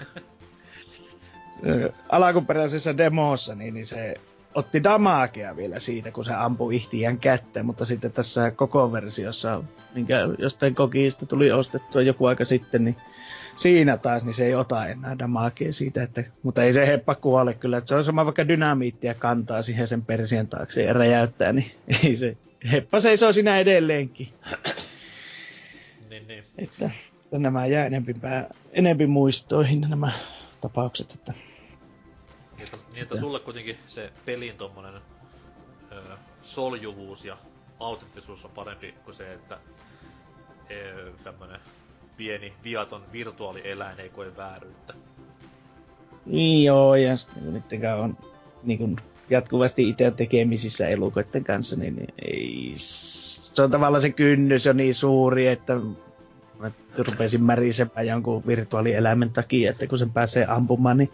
Ö, 1.67 1.91
alkuperäisessä 2.09 2.97
demossa, 2.97 3.55
niin, 3.55 3.73
niin 3.73 3.87
se 3.87 4.15
otti 4.55 4.83
damakea 4.83 5.55
vielä 5.55 5.79
siitä, 5.79 6.11
kun 6.11 6.25
se 6.25 6.33
ampui 6.33 6.75
ihtiän 6.75 7.17
kättä, 7.17 7.63
mutta 7.63 7.85
sitten 7.85 8.11
tässä 8.11 8.51
koko 8.51 8.91
versiossa, 8.91 9.63
minkä 9.95 10.19
jostain 10.37 10.75
kokista 10.75 11.25
tuli 11.25 11.51
ostettua 11.51 12.01
joku 12.01 12.25
aika 12.25 12.45
sitten, 12.45 12.83
niin 12.83 12.95
siinä 13.57 13.97
taas, 13.97 14.23
niin 14.23 14.33
se 14.33 14.45
ei 14.45 14.55
ota 14.55 14.87
enää 14.87 15.19
damakea 15.19 15.73
siitä, 15.73 16.03
että, 16.03 16.23
mutta 16.43 16.63
ei 16.63 16.73
se 16.73 16.87
heppa 16.87 17.15
kuole 17.15 17.53
kyllä, 17.53 17.77
että 17.77 17.87
se 17.87 17.95
on 17.95 18.03
sama 18.03 18.25
vaikka 18.25 18.47
dynamiittia 18.47 19.13
kantaa 19.13 19.61
siihen 19.61 19.87
sen 19.87 20.05
persien 20.05 20.47
taakse 20.47 20.83
ja 20.83 20.93
räjäyttää, 20.93 21.53
niin 21.53 21.71
ei 22.03 22.15
se, 22.15 22.37
heppa 22.71 22.99
seisoo 22.99 23.31
siinä 23.33 23.59
edelleenkin. 23.59 24.29
Niin, 26.09 26.27
niin. 26.27 26.43
Että, 26.57 26.89
että 27.23 27.39
nämä 27.39 27.65
jää 27.65 27.85
enempi, 27.85 28.13
pää, 28.13 28.49
enempi 28.71 29.07
muistoihin 29.07 29.81
nämä 29.81 30.11
tapaukset, 30.61 31.13
että 31.13 31.33
Niin, 32.93 33.03
että, 33.03 33.17
sulle 33.17 33.39
kuitenkin 33.39 33.77
se 33.87 34.11
pelin 34.25 34.57
tommonen 34.57 34.93
ö, 35.91 36.01
soljuvuus 36.43 37.25
ja 37.25 37.37
autenttisuus 37.79 38.45
on 38.45 38.51
parempi 38.51 38.93
kuin 39.05 39.15
se, 39.15 39.33
että 39.33 39.57
ö, 40.71 41.11
tämmönen 41.23 41.59
pieni 42.17 42.53
viaton 42.63 43.01
virtuaalieläin 43.11 43.99
ei 43.99 44.09
koe 44.09 44.37
vääryyttä. 44.37 44.93
Niin 46.25 46.63
joo, 46.63 46.95
ja 46.95 47.17
sitten 47.17 47.43
kun 47.43 47.53
niittenkään 47.53 47.99
on 47.99 48.17
niin 48.63 48.77
kuin 48.77 48.95
jatkuvasti 49.29 49.89
itse 49.89 50.11
tekemisissä 50.11 50.87
elukoiden 50.87 51.43
kanssa, 51.43 51.75
niin 51.75 52.07
ei... 52.27 52.73
Se 52.75 53.61
on 53.61 53.71
tavallaan 53.71 54.01
se 54.01 54.09
kynnys 54.09 54.67
on 54.67 54.77
niin 54.77 54.95
suuri, 54.95 55.47
että 55.47 55.73
mä 56.59 56.71
rupesin 56.97 57.43
märisemään 57.43 58.07
jonkun 58.07 58.47
virtuaalieläimen 58.47 59.29
takia, 59.29 59.71
että 59.71 59.87
kun 59.87 59.99
sen 59.99 60.11
pääsee 60.11 60.45
ampumaan, 60.45 60.97
niin 60.97 61.11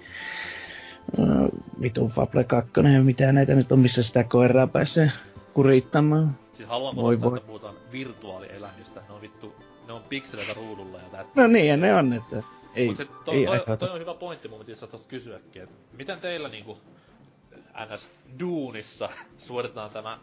vitun 1.81 2.09
Fable 2.09 2.43
2 2.43 2.71
ja 2.93 3.01
mitä 3.03 3.31
näitä 3.31 3.55
nyt 3.55 3.71
on, 3.71 3.79
missä 3.79 4.03
sitä 4.03 4.23
koiraa 4.23 4.67
pääsee 4.67 5.11
kurittamaan. 5.53 6.37
Siis 6.53 6.69
haluan 6.69 6.95
Voi 6.95 7.21
voi. 7.21 7.37
että 7.37 7.47
puhutaan 7.47 7.75
virtuaalieläimistä. 7.91 9.01
Ne 9.09 9.13
on 9.15 9.21
vittu, 9.21 9.55
ne 9.87 9.93
on 9.93 10.01
pikseleitä 10.09 10.53
ruudulla 10.53 10.97
ja 10.97 11.03
that's 11.21 11.27
No 11.35 11.47
niin, 11.47 11.67
ja 11.67 11.77
ne 11.77 11.95
on, 11.95 12.13
että 12.13 12.43
ei, 12.75 12.87
Mut 12.87 12.97
se, 12.97 13.05
toi, 13.25 13.35
ei 13.35 13.45
toi, 13.45 13.57
aiheuta. 13.57 13.77
toi, 13.77 13.89
on 13.89 13.99
hyvä 13.99 14.13
pointti 14.13 14.47
mun 14.47 14.59
mielestä 14.59 14.87
tuosta 14.87 15.09
kysyäkin, 15.09 15.61
että 15.63 15.75
miten 15.97 16.19
teillä 16.19 16.49
niinku 16.49 16.77
NS 17.95 18.09
Duunissa 18.39 19.09
suoritetaan 19.37 19.89
tämä 19.89 20.19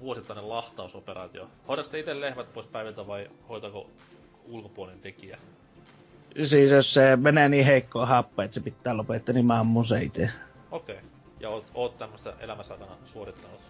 vuosittainen 0.00 0.48
lahtausoperaatio? 0.48 1.48
Hoidatte 1.68 1.90
te 1.90 1.98
itse 1.98 2.20
lehmät 2.20 2.52
pois 2.54 2.66
päiviltä 2.66 3.06
vai 3.06 3.30
hoitako 3.48 3.90
ulkopuolinen 4.44 5.00
tekijä? 5.00 5.38
Siis 6.44 6.70
jos 6.70 6.94
se 6.94 7.16
menee 7.16 7.48
niin 7.48 7.64
heikkoa 7.64 8.06
happa, 8.06 8.44
että 8.44 8.54
se 8.54 8.60
pitää 8.60 8.96
lopettaa, 8.96 9.32
niin 9.32 9.46
mä 9.46 9.60
ammun 9.60 9.86
se 9.86 10.02
itse. 10.02 10.30
Okei. 10.70 10.94
Okay. 10.94 11.08
Ja 11.40 11.48
oot, 11.48 11.64
oot 11.74 11.98
tämmöstä 11.98 12.32
elämässä 12.40 12.74
aikana 12.74 12.92
suorittanut? 13.06 13.60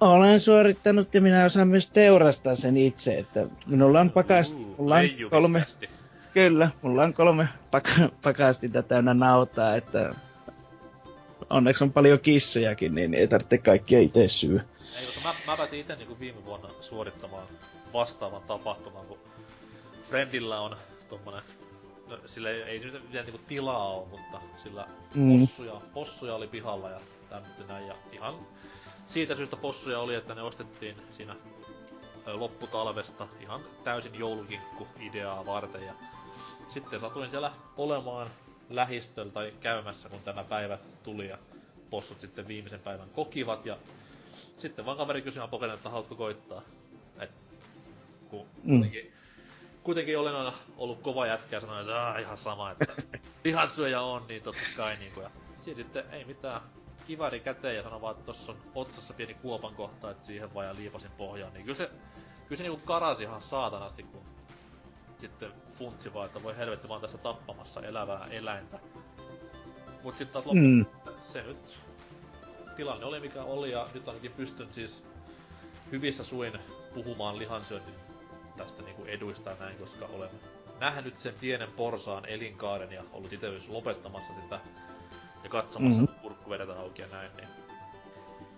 Olen 0.00 0.40
suorittanut 0.40 1.14
ja 1.14 1.20
minä 1.20 1.44
osaan 1.44 1.68
myös 1.68 1.90
teurastaa 1.90 2.54
sen 2.54 2.76
itse, 2.76 3.18
että 3.18 3.46
minulla 3.66 4.00
on 4.00 4.10
pakas, 4.10 4.52
Uu, 4.52 4.74
mulla 4.78 4.96
on 4.96 5.30
kolme, 5.30 5.64
kyllä, 6.34 6.70
mulla 6.82 7.02
on 7.02 7.14
kolme 7.14 7.48
pak- 7.70 8.12
pakastinta 8.22 8.82
täynnä 8.82 9.14
nautaa, 9.14 9.76
että 9.76 10.14
onneksi 11.50 11.84
on 11.84 11.92
paljon 11.92 12.20
kissojakin, 12.20 12.94
niin 12.94 13.14
ei 13.14 13.28
tarvitse 13.28 13.58
kaikkia 13.58 14.00
itse 14.00 14.28
syö. 14.28 14.60
Ei, 14.98 15.06
mutta 15.06 15.20
mä, 15.24 15.34
mä 15.46 15.56
pääsin 15.56 15.80
itse 15.80 15.96
niinku 15.96 16.16
viime 16.20 16.44
vuonna 16.44 16.68
suorittamaan 16.80 17.46
vastaavan 17.92 18.42
tapahtuman, 18.42 19.06
kun 19.06 19.18
Friendillä 20.08 20.60
on 20.60 20.76
tommonen, 21.08 21.42
no 22.08 22.18
sillä 22.26 22.50
ei, 22.50 22.62
ei 22.62 22.78
nyt 22.78 23.12
vielä 23.12 23.24
niinku 23.24 23.40
tilaa 23.48 23.88
ole, 23.88 24.06
mutta 24.08 24.40
sillä 24.56 24.86
Mm. 25.14 25.40
possuja, 25.40 25.80
possuja 25.94 26.34
oli 26.34 26.46
pihalla 26.48 26.90
ja 26.90 27.00
tämmöistä 27.28 27.64
näin. 27.68 27.86
Ja 27.86 27.94
ihan 28.12 28.34
siitä 29.06 29.34
syystä 29.34 29.56
possuja 29.56 30.00
oli, 30.00 30.14
että 30.14 30.34
ne 30.34 30.42
ostettiin 30.42 30.96
siinä 31.10 31.36
lopputalvesta 32.26 33.28
ihan 33.40 33.60
täysin 33.84 34.18
joulukinkku 34.18 34.86
ideaa 35.00 35.46
varten. 35.46 35.82
Ja 35.82 35.92
sitten 36.68 37.00
satuin 37.00 37.30
siellä 37.30 37.52
olemaan 37.76 38.28
lähistöllä 38.70 39.32
tai 39.32 39.52
käymässä, 39.60 40.08
kun 40.08 40.20
tämä 40.24 40.44
päivä 40.44 40.78
tuli 41.02 41.28
ja 41.28 41.38
possut 41.90 42.20
sitten 42.20 42.48
viimeisen 42.48 42.80
päivän 42.80 43.10
kokivat 43.10 43.66
ja 43.66 43.76
sitten 44.58 44.86
vaan 44.86 44.96
kaveri 44.96 45.22
kysyi 45.22 45.42
Apoken, 45.42 45.70
että 45.70 45.88
haluatko 45.88 46.14
koittaa. 46.14 46.62
Et, 47.20 47.30
kun 48.30 48.46
Mm. 48.64 48.80
Kuitenkin 49.86 50.18
olen 50.18 50.34
aina 50.36 50.52
ollut 50.76 51.00
kova 51.02 51.26
jätkä 51.26 51.56
ja 51.56 51.60
sanoin, 51.60 51.80
että 51.80 52.02
"Aa, 52.06 52.18
ihan 52.18 52.36
sama, 52.36 52.70
että 52.70 52.86
lihansyöjä 53.44 54.00
on, 54.00 54.26
niin 54.28 54.42
totta 54.42 54.60
kai 54.76 54.96
niinku. 54.96 55.20
Ja 55.20 55.30
siinä 55.60 55.76
sitten 55.76 56.04
ei 56.12 56.24
mitään 56.24 56.60
kivari 57.06 57.40
käteen 57.40 57.76
ja 57.76 57.82
sanoi 57.82 58.00
vaan, 58.00 58.14
että 58.14 58.26
tossa 58.26 58.52
on 58.52 58.58
otsassa 58.74 59.14
pieni 59.14 59.34
kuopan 59.34 59.74
kohta, 59.74 60.10
että 60.10 60.24
siihen 60.24 60.54
vaan 60.54 60.66
ja 60.66 60.74
liipasin 60.74 61.10
pohjaan. 61.10 61.52
Niin 61.54 61.64
kyllä 61.64 61.76
se, 61.78 61.90
kyllä 62.48 62.56
se 62.56 62.62
niinku 62.62 62.80
karasi 62.86 63.22
ihan 63.22 63.42
saatanasti, 63.42 64.02
kun 64.02 64.22
sitten 65.18 65.52
funtsi 65.74 66.14
vaan, 66.14 66.26
että 66.26 66.42
voi 66.42 66.56
helvetti 66.56 66.88
vaan 66.88 67.00
tässä 67.00 67.18
tappamassa 67.18 67.80
elävää 67.82 68.26
eläintä. 68.30 68.78
Mut 70.02 70.16
sitten 70.18 70.32
taas 70.32 70.46
loppu, 70.46 70.60
Mm. 70.60 70.86
se 71.20 71.42
nyt 71.42 71.78
tilanne 72.76 73.04
oli 73.06 73.20
mikä 73.20 73.42
oli 73.42 73.70
ja 73.70 73.88
nyt 73.94 74.08
ainakin 74.08 74.32
pystyn 74.32 74.68
siis 74.72 75.02
hyvissä 75.92 76.24
suin 76.24 76.52
puhumaan 76.94 77.38
lihansyönnin 77.38 77.94
tästä 78.56 78.82
niinku 78.82 79.04
eduista 79.04 79.56
näin, 79.60 79.76
koska 79.78 80.06
olen 80.06 80.30
nähnyt 80.80 81.18
sen 81.18 81.34
pienen 81.40 81.68
porsaan 81.72 82.26
elinkaaren 82.26 82.92
ja 82.92 83.02
ollut 83.12 83.32
itse 83.32 83.50
myös 83.50 83.68
lopettamassa 83.68 84.32
sitä 84.42 84.60
ja 85.44 85.50
katsomassa, 85.50 86.02
Mhm. 86.02 86.10
mm. 86.10 86.18
kurkku 86.20 86.50
vedetään 86.50 86.78
auki 86.78 87.02
ja 87.02 87.08
näin, 87.08 87.30
niin 87.36 87.48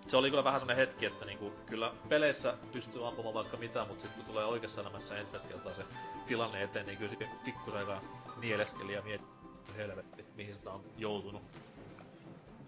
se 0.08 0.16
oli 0.16 0.30
kyllä 0.30 0.44
vähän 0.44 0.60
sellainen 0.60 0.86
hetki, 0.88 1.06
että 1.06 1.24
niinku, 1.24 1.52
kyllä 1.66 1.92
peleissä 2.08 2.54
pystyy 2.72 3.06
ampumaan 3.08 3.34
vaikka 3.34 3.56
mitä, 3.56 3.84
mutta 3.88 4.02
sitten 4.02 4.16
kun 4.24 4.24
tulee 4.32 4.44
oikeassa 4.44 4.80
elämässä 4.80 5.16
ensimmäistä 5.16 5.48
kertaa 5.48 5.74
se 5.74 5.82
tilanne 6.28 6.62
eteen, 6.62 6.86
niin 6.86 6.98
kyllä 6.98 7.12
se 7.18 7.28
pikkusen 7.44 7.78
aikaa 7.80 8.00
nieleskeli 8.40 8.92
ja 8.94 9.02
mietti, 9.02 9.28
helvetti, 9.76 10.24
mihin 10.36 10.56
sitä 10.56 10.70
on 10.70 10.80
joutunut. 10.98 11.42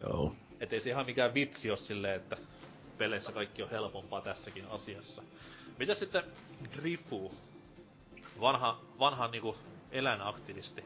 Joo. 0.02 0.34
Et 0.60 0.72
ei 0.72 0.80
se 0.80 0.90
ihan 0.90 1.06
mikään 1.06 1.34
vitsi 1.34 1.70
ole 1.70 1.78
silleen, 1.78 2.14
että 2.16 2.36
peleissä 2.98 3.32
kaikki 3.32 3.62
on 3.62 3.70
helpompaa 3.70 4.20
tässäkin 4.20 4.66
asiassa. 4.70 5.22
Mitä 5.80 5.94
sitten 5.94 6.22
Grifu? 6.72 7.34
Vanha, 8.40 8.80
vanha 8.98 9.28
niinku 9.28 9.56
eläinaktivisti. 9.92 10.84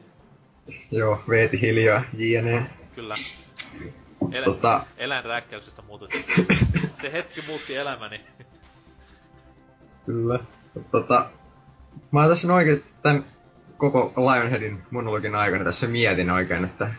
Joo, 0.91 1.23
Veeti 1.29 1.61
hiljaa, 1.61 2.03
jne. 2.13 2.65
Kyllä. 2.95 3.15
Elä, 4.31 4.45
Tota, 4.45 4.85
Eläinrääkkäyksestä 4.97 5.81
muuttui. 5.81 6.09
Se 7.01 7.11
hetki 7.11 7.41
muutti 7.47 7.75
elämäni. 7.75 8.21
Kyllä. 10.05 10.39
Tota, 10.91 11.29
mä 12.11 12.27
tässä 12.27 12.53
oikein 12.53 12.83
tämän 13.03 13.25
koko 13.77 14.13
Lionheadin 14.17 14.83
monologin 14.91 15.35
aikana 15.35 15.63
tässä 15.63 15.87
mietin 15.87 16.31
oikein, 16.31 16.65
että 16.65 16.93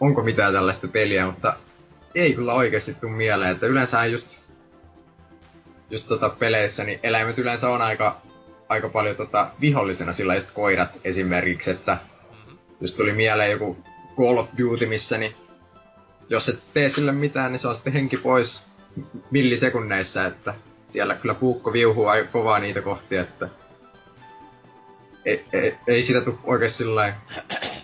onko 0.00 0.22
mitään 0.22 0.52
tällaista 0.52 0.88
peliä, 0.88 1.26
mutta 1.26 1.56
ei 2.14 2.32
kyllä 2.34 2.54
oikeasti 2.54 2.94
tuu 2.94 3.10
mieleen, 3.10 3.50
että 3.50 3.66
yleensä 3.66 4.06
just, 4.06 4.43
just 5.90 6.08
tota 6.08 6.28
peleissä, 6.28 6.84
niin 6.84 7.00
eläimet 7.02 7.38
yleensä 7.38 7.68
on 7.68 7.82
aika, 7.82 8.20
aika 8.68 8.88
paljon 8.88 9.16
tota 9.16 9.50
vihollisena, 9.60 10.12
sillä 10.12 10.34
just 10.34 10.50
koirat 10.50 10.90
esimerkiksi, 11.04 11.70
että 11.70 11.98
Mhm. 12.46 12.56
jos 12.80 12.92
tuli 12.92 13.12
mieleen 13.12 13.50
joku 13.50 13.76
Call 14.18 14.38
of 14.38 14.48
Duty, 14.58 14.86
missä 14.86 15.18
niin 15.18 15.34
jos 16.28 16.48
et 16.48 16.68
tee 16.74 16.88
sille 16.88 17.12
mitään, 17.12 17.52
niin 17.52 17.60
se 17.60 17.68
on 17.68 17.74
sitten 17.74 17.92
henki 17.92 18.16
pois 18.16 18.62
millisekunneissa, 19.30 20.26
että 20.26 20.54
siellä 20.88 21.14
kyllä 21.14 21.34
puukko 21.34 21.72
viuhuu 21.72 22.06
aika 22.06 22.28
kovaa 22.32 22.58
niitä 22.58 22.82
kohti, 22.82 23.16
että 23.16 23.48
ei, 25.24 25.44
ei, 25.52 25.76
ei 25.86 26.02
sitä 26.02 26.20
tule 26.20 26.36
oikein 26.44 26.70
sillä 26.70 27.14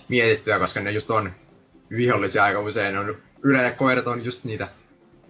mietittyä, 0.09 0.59
koska 0.59 0.81
ne 0.81 0.90
just 0.90 1.10
on 1.10 1.32
vihollisia 1.90 2.44
aika 2.44 2.60
usein. 2.60 2.98
On, 2.98 3.16
yleensä 3.43 3.77
koirat 3.77 4.06
on 4.06 4.24
just 4.24 4.44
niitä 4.44 4.68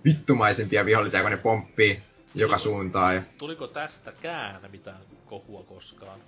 vittumaisimpia 0.05 0.85
vihollisia, 0.85 1.23
kun 1.23 1.31
ne 1.31 1.37
pomppii 1.37 2.03
joka 2.35 2.59
suuntaan. 2.59 3.15
Ja 3.15 3.23
Tuliko 3.39 3.67
tästäkään 3.67 4.71
mitään 4.71 5.01
kohua 5.27 5.63
koskaan 5.63 6.21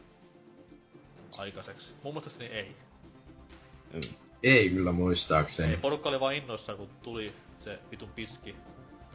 aikaiseksi? 1.39 1.95
Mun 2.03 2.15
mielestäni 2.15 2.47
ei. 2.51 2.77
ei 4.43 4.71
kyllä 4.71 4.91
Ei, 4.91 4.95
muistaakseni. 4.95 5.77
porukka 5.77 6.09
oli 6.09 6.21
vaan 6.21 6.35
innoissaan, 6.35 6.79
kun 6.79 6.89
tuli 7.03 7.33
se 7.61 7.79
vitun 7.91 8.09
piski 8.15 8.57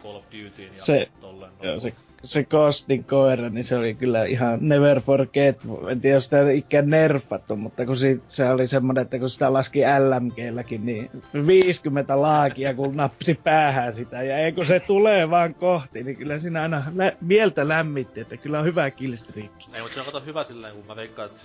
Call 0.03 0.15
of 0.15 0.25
Dutyin 0.25 0.75
ja 0.75 0.83
Se- 0.83 1.07
tolleen. 1.21 1.51
Joo, 1.61 1.79
se, 1.79 1.93
se 2.23 2.43
Ghostin 2.43 3.03
koira, 3.03 3.49
niin 3.49 3.63
se 3.63 3.75
oli 3.75 3.93
kyllä 3.93 4.25
ihan 4.25 4.59
never 4.61 5.01
forget. 5.01 5.57
En 5.91 6.01
tiedä, 6.01 6.15
jos 6.15 6.23
sitä 6.23 6.51
ikään 6.51 6.89
nerfattu, 6.89 7.55
mutta 7.55 7.85
kun 7.85 7.97
si, 7.97 8.23
se 8.27 8.49
oli 8.49 8.67
semmoinen, 8.67 9.01
että 9.01 9.19
kun 9.19 9.29
sitä 9.29 9.53
laski 9.53 9.79
LMGlläkin, 9.79 10.85
niin 10.85 11.09
50 11.47 12.21
laakia, 12.21 12.73
kun 12.73 12.95
nappisi 12.95 13.35
päähän 13.43 13.93
sitä. 13.93 14.23
Ja 14.23 14.37
ei 14.37 14.51
kun 14.51 14.65
se 14.65 14.79
tulee 14.79 15.29
vaan 15.29 15.53
kohti, 15.55 16.03
niin 16.03 16.15
kyllä 16.15 16.39
siinä 16.39 16.61
aina 16.61 16.83
lä- 16.95 17.13
mieltä 17.21 17.67
lämmitti, 17.67 18.19
että 18.19 18.37
kyllä 18.37 18.59
on 18.59 18.65
hyvä 18.65 18.91
killstreakki. 18.91 19.67
Ei, 19.73 19.81
mutta 19.81 19.93
se 19.93 19.99
on 19.99 20.05
kato 20.05 20.21
hyvä 20.21 20.43
silleen, 20.43 20.75
kun 20.75 20.87
mä 20.87 20.95
veikkaan, 20.95 21.25
että 21.29 21.41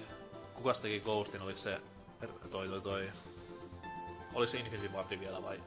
kukas 0.55 0.79
teki 0.79 1.01
Ghostin, 1.01 1.43
oliko 1.43 1.59
se 1.59 1.79
toi 2.51 2.69
toi 2.69 2.81
toi... 2.81 3.03
Oliko 4.35 4.51
se 4.53 4.59
Infinity 4.59 4.89
Wardi 4.95 5.21
vielä 5.21 5.43
vai 5.43 5.61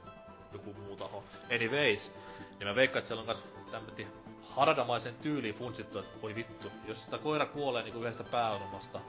joku 0.53 0.75
muu 0.87 0.95
taho? 0.95 1.23
anyways, 1.55 2.13
niin 2.59 2.67
mä 2.67 2.75
veikkaan, 2.75 2.97
että 2.97 3.07
siellä 3.07 3.21
on 3.21 3.27
kans 3.27 3.43
tämmöti 3.71 4.07
haradamaisen 4.41 5.15
tyyliin 5.15 5.55
funtsittu, 5.55 5.99
että 5.99 6.21
voi 6.21 6.35
vittu, 6.35 6.71
jos 6.87 7.03
sitä 7.03 7.17
koira 7.17 7.45
kuolee 7.45 7.83
niinku 7.83 7.99
yhdestä 7.99 8.23
pääonomasta, 8.23 8.99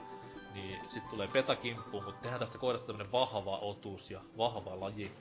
niin 0.53 0.79
sit 0.89 1.09
tulee 1.09 1.27
peta 1.27 1.55
kimppuun, 1.55 2.03
mutta 2.03 2.21
tehdään 2.21 2.39
tästä 2.39 2.57
koirasta 2.57 2.87
tämmönen 2.87 3.11
vahva 3.11 3.57
otus 3.57 4.11
ja 4.11 4.21
vahva 4.37 4.79
laji, 4.79 5.11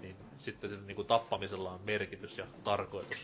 niin 0.00 0.16
sitten 0.38 0.70
sillä 0.70 0.82
niinku 0.86 1.04
tappamisella 1.04 1.70
on 1.70 1.80
merkitys 1.84 2.38
ja 2.38 2.46
tarkoitus. 2.64 3.18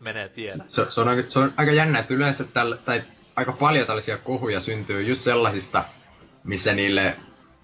Menee 0.00 0.28
tiedä. 0.28 0.64
Se, 0.68 0.86
se, 0.90 1.00
on, 1.00 1.08
aika, 1.08 1.30
se 1.30 1.38
on 1.38 1.52
aika 1.56 1.72
jännä, 1.72 1.98
että 1.98 2.14
yleensä 2.14 2.44
tällä, 2.44 2.76
tai 2.76 3.02
aika 3.36 3.52
paljon 3.52 3.86
tällaisia 3.86 4.18
kohuja 4.18 4.60
syntyy 4.60 5.02
just 5.02 5.20
sellaisista, 5.20 5.84
missä 6.44 6.74
niille 6.74 7.16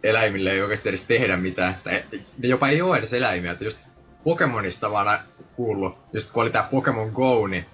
eläimille 0.03 0.51
ei 0.51 0.63
oikeasti 0.63 0.89
edes 0.89 1.05
tehdä 1.05 1.37
mitään. 1.37 1.81
Että 1.87 2.17
ne 2.39 2.49
jopa 2.49 2.69
ei 2.69 2.83
ole 2.83 2.99
edes 2.99 3.13
eläimiä. 3.13 3.53
Että 3.53 3.65
just 3.65 3.81
Pokemonista 4.27 4.91
vaan 4.91 5.21
kuullut, 5.57 6.01
just 6.13 6.33
kun 6.33 6.43
oli 6.43 6.51
tää 6.51 6.69
Pokemon 6.71 7.11
Go, 7.11 7.47
niin 7.47 7.67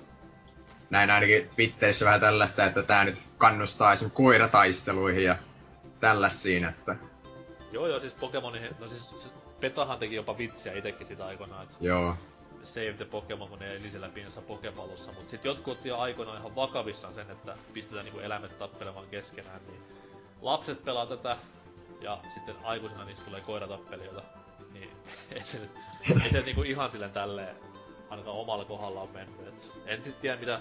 näin 0.91 1.11
ainakin 1.11 1.49
Twitterissä 1.55 2.05
vähän 2.05 2.20
tällaista, 2.20 2.65
että 2.65 2.83
tää 2.83 3.05
nyt 3.05 3.23
kannustaa 3.39 3.93
esimerkiksi 3.93 4.16
koirataisteluihin 4.16 5.24
ja 5.24 5.37
tällaisiin, 6.01 6.65
että... 6.65 6.97
Joo 7.73 7.87
joo, 7.87 8.01
siis 8.01 8.15
Pokemoni, 8.15 8.61
no 8.79 8.89
siis 8.89 9.33
Petahan 9.61 9.99
teki 9.99 10.15
jopa 10.15 10.39
vitsiä 10.39 10.73
itekin 10.73 11.07
sitä 11.07 11.27
aikoinaan, 11.27 11.62
että 11.62 11.77
Joo. 11.81 12.16
Save 12.62 12.93
the 12.93 13.05
Pokemon, 13.05 13.49
kun 13.49 13.59
ne 13.59 13.77
eli 13.77 13.91
siellä 13.91 14.09
pienessä 14.09 14.41
Pokepallossa, 14.41 15.12
mutta 15.12 15.31
sitten 15.31 15.51
jotkut 15.51 15.77
otti 15.77 15.89
jo 15.89 15.99
aikoinaan 15.99 16.39
ihan 16.39 16.57
vakavissaan 16.57 17.15
sen, 17.15 17.31
että 17.31 17.57
pistetään 17.73 18.05
niinku 18.05 18.20
eläimet 18.20 18.59
tappelemaan 18.59 19.07
keskenään, 19.07 19.61
niin 19.69 19.83
lapset 20.43 20.85
pelaa 20.85 21.07
tätä, 21.07 21.37
ja 22.01 22.19
sitten 22.35 22.57
aikuisena 22.62 23.05
niistä 23.05 23.24
tulee 23.24 23.41
koiratappelijoita, 23.41 24.23
niin 24.73 24.90
ei 25.32 25.40
se 25.40 25.61
ei 26.23 26.31
se 26.31 26.43
niinku 26.43 26.62
ihan 26.62 26.90
silleen 26.90 27.12
tälleen 27.12 27.57
ainakaan 28.11 28.36
omalla 28.36 28.65
kohdalla 28.65 29.01
on 29.01 29.11
mennyt. 29.12 29.49
Et 29.49 29.73
en 29.86 29.97
sitten 30.05 30.23
tiedä 30.23 30.36
mitä 30.36 30.61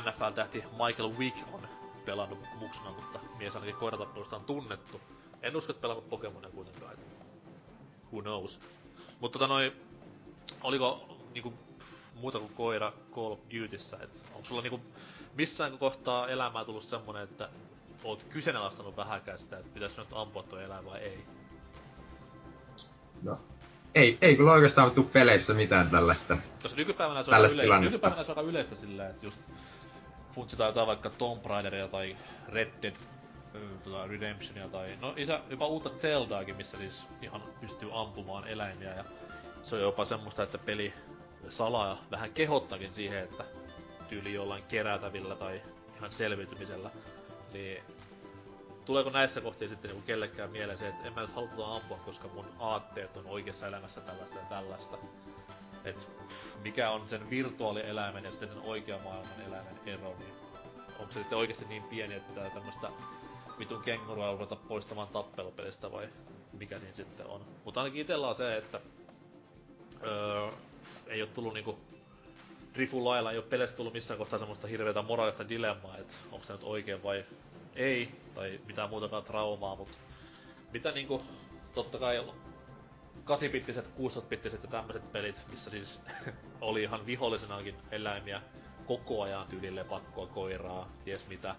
NFL-tähti 0.00 0.64
Michael 0.86 1.18
Wick 1.18 1.38
on 1.52 1.68
pelannut 2.04 2.38
muksuna, 2.58 2.90
mutta 2.90 3.20
mies 3.38 3.54
ainakin 3.54 3.76
koiratappelusta 3.76 4.36
on 4.36 4.44
tunnettu. 4.44 5.00
En 5.42 5.56
usko, 5.56 5.72
että 5.72 5.82
pelannut 5.82 6.08
Pokemonia 6.08 6.50
kuitenkaan, 6.50 6.92
et 6.92 7.06
who 8.12 8.22
knows. 8.22 8.60
Mutta 9.20 9.38
tota 9.38 9.46
noin, 9.48 9.72
oliko 10.62 11.18
niinku 11.34 11.54
muuta 12.14 12.38
kuin 12.38 12.54
koira 12.54 12.92
Call 13.14 13.32
of 13.32 13.40
Dutyssä, 13.54 13.98
et 14.02 14.24
onko 14.34 14.44
sulla 14.44 14.62
niinku 14.62 14.80
missään 15.34 15.78
kohtaa 15.78 16.28
elämää 16.28 16.64
tullut 16.64 16.82
semmonen, 16.82 17.22
että 17.22 17.48
oot 18.04 18.22
kyseenalaistanut 18.22 18.96
vähäkään 18.96 19.38
sitä, 19.38 19.58
että 19.58 19.74
pitäis 19.74 19.96
nyt 19.96 20.08
ampua 20.12 20.42
tuo 20.42 20.58
eläin 20.58 20.84
vai 20.84 20.98
ei? 20.98 21.24
No. 23.22 23.38
Ei, 23.94 24.18
ei 24.22 24.36
kyllä 24.36 24.52
oikeastaan 24.52 24.90
tuu 24.90 25.04
peleissä 25.04 25.54
mitään 25.54 25.90
tällaista. 25.90 26.38
Koska 26.62 26.76
nykypäivänä 26.76 27.22
se 27.22 27.30
on, 27.30 27.50
yle- 27.64 27.78
nykypäivänä 27.80 28.24
se 28.24 28.32
on 28.32 28.46
yleistä 28.46 28.74
silleen, 28.76 29.10
että 29.10 29.26
just 29.26 29.38
funtsitaan 30.34 30.68
jotain 30.68 30.86
vaikka 30.86 31.10
Tomb 31.10 31.46
Raideria 31.46 31.88
tai 31.88 32.16
Red 32.48 32.70
Dead 32.82 32.94
tota, 33.84 34.06
Redemptionia 34.06 34.68
tai 34.68 34.96
no 35.00 35.14
isä, 35.16 35.40
jopa 35.50 35.66
uutta 35.66 35.90
Zeldaakin, 35.90 36.56
missä 36.56 36.78
siis 36.78 37.06
ihan 37.22 37.42
pystyy 37.60 37.88
ampumaan 37.92 38.48
eläimiä 38.48 38.94
ja 38.94 39.04
se 39.62 39.76
on 39.76 39.82
jopa 39.82 40.04
semmoista, 40.04 40.42
että 40.42 40.58
peli 40.58 40.92
salaa 41.48 41.98
vähän 42.10 42.32
kehottakin 42.32 42.92
siihen, 42.92 43.18
että 43.18 43.44
tyyli 44.08 44.34
jollain 44.34 44.62
kerätävillä 44.68 45.36
tai 45.36 45.62
ihan 45.96 46.12
selviytymisellä. 46.12 46.90
Niin 47.52 47.82
tuleeko 48.88 49.10
näissä 49.10 49.40
kohtia 49.40 49.68
sitten 49.68 49.90
niinku 49.90 50.06
kellekään 50.06 50.50
mieleen 50.50 50.78
se, 50.78 50.88
että 50.88 51.06
en 51.06 51.12
mä 51.12 51.20
nyt 51.20 51.30
halua 51.34 51.76
ampua, 51.76 51.98
koska 52.04 52.28
mun 52.28 52.44
aatteet 52.58 53.16
on 53.16 53.26
oikeassa 53.26 53.66
elämässä 53.66 54.00
tällaista 54.00 54.36
ja 54.38 54.44
tällaista. 54.48 54.98
Et 55.84 56.10
mikä 56.62 56.90
on 56.90 57.08
sen 57.08 57.30
virtuaalieläimen 57.30 58.24
ja 58.24 58.30
sitten 58.30 58.48
sen 58.48 58.60
oikean 58.64 59.02
maailman 59.02 59.42
eläimen 59.46 59.74
ero, 59.86 60.14
niin 60.18 60.32
onko 60.98 61.12
se 61.12 61.18
sitten 61.18 61.38
oikeasti 61.38 61.64
niin 61.64 61.82
pieni, 61.82 62.14
että 62.14 62.50
tämmöstä 62.50 62.88
vitun 63.58 63.82
kengurua 63.82 64.32
ruveta 64.32 64.56
poistamaan 64.56 65.08
tappelupelistä 65.08 65.92
vai 65.92 66.08
mikä 66.52 66.78
siinä 66.78 66.94
sitten 66.94 67.26
on. 67.26 67.40
Mutta 67.64 67.80
ainakin 67.80 68.02
itellä 68.02 68.28
on 68.28 68.34
se, 68.34 68.56
että 68.56 68.80
öö, 70.06 70.48
ei 71.06 71.22
ole 71.22 71.30
tullut 71.34 71.54
niinku 71.54 71.78
Drifu 72.74 73.04
lailla, 73.04 73.32
ei 73.32 73.38
ole 73.38 73.44
peleissä 73.46 73.76
tullut 73.76 73.92
missään 73.94 74.18
kohtaa 74.18 74.38
semmoista 74.38 74.66
hirveätä 74.66 75.02
moraalista 75.02 75.48
dilemmaa, 75.48 75.96
että 75.96 76.14
onko 76.32 76.46
se 76.46 76.52
nyt 76.52 76.62
oikein 76.64 77.02
vai 77.02 77.24
ei, 77.78 78.08
tai 78.34 78.60
mitään 78.66 78.90
muutakaan 78.90 79.24
traumaa, 79.24 79.76
mutta 79.76 79.98
mitä 80.72 80.92
niinku, 80.92 81.22
totta 81.74 81.98
kai 81.98 82.24
8-bittiset, 83.24 83.86
16-bittiset 83.98 84.62
ja 84.62 84.68
tämmöiset 84.70 85.12
pelit, 85.12 85.44
missä 85.50 85.70
siis 85.70 86.00
oli 86.60 86.82
ihan 86.82 87.06
vihollisenakin 87.06 87.74
eläimiä 87.90 88.42
koko 88.86 89.22
ajan 89.22 89.46
tyylille 89.46 89.84
pakkoa, 89.84 90.26
koiraa, 90.26 90.88
ties 91.04 91.26
mitä, 91.26 91.54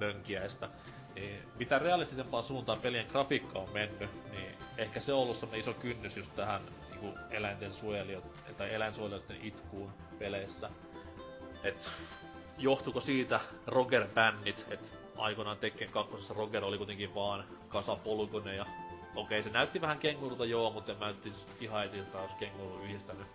mönkiäistä. 0.00 0.68
Niin 1.14 1.42
mitä 1.58 1.78
realistisempaa 1.78 2.42
suuntaan 2.42 2.80
pelien 2.80 3.06
grafiikka 3.06 3.58
on 3.58 3.70
mennyt, 3.72 4.10
niin 4.30 4.48
ehkä 4.78 5.00
se 5.00 5.12
on 5.12 5.22
ollut 5.22 5.36
semmonen 5.36 5.60
iso 5.60 5.74
kynnys 5.74 6.16
just 6.16 6.34
tähän 6.36 6.62
niinku 6.90 7.18
eläinten 7.30 7.74
suojelijoiden 7.74 8.30
tai 8.56 8.74
eläinsuojelijoiden 8.74 9.42
itkuun 9.42 9.92
peleissä. 10.18 10.70
Et 11.64 11.90
johtuko 12.58 13.00
siitä 13.00 13.40
Roger-bännit, 13.66 14.64
että 14.70 14.88
aikoinaan 15.16 15.58
Tekken 15.58 15.90
2. 15.90 16.34
Roger 16.34 16.64
oli 16.64 16.76
kuitenkin 16.76 17.14
vaan 17.14 17.44
kasa 17.68 17.96
polygoneja. 17.96 18.66
Okei, 19.14 19.42
se 19.42 19.50
näytti 19.50 19.80
vähän 19.80 19.98
kengurulta 19.98 20.44
joo, 20.44 20.70
mutta 20.70 20.92
en 20.92 20.98
mä 20.98 21.08
nyt 21.08 21.32
ihan 21.60 21.84
etiltä 21.84 22.18
olisi 22.18 22.36
kenguru 22.36 22.80
yhdistänyt 22.84 23.26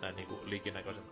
näin 0.00 0.16
niinku 0.16 0.40
likinäköisen 0.44 1.02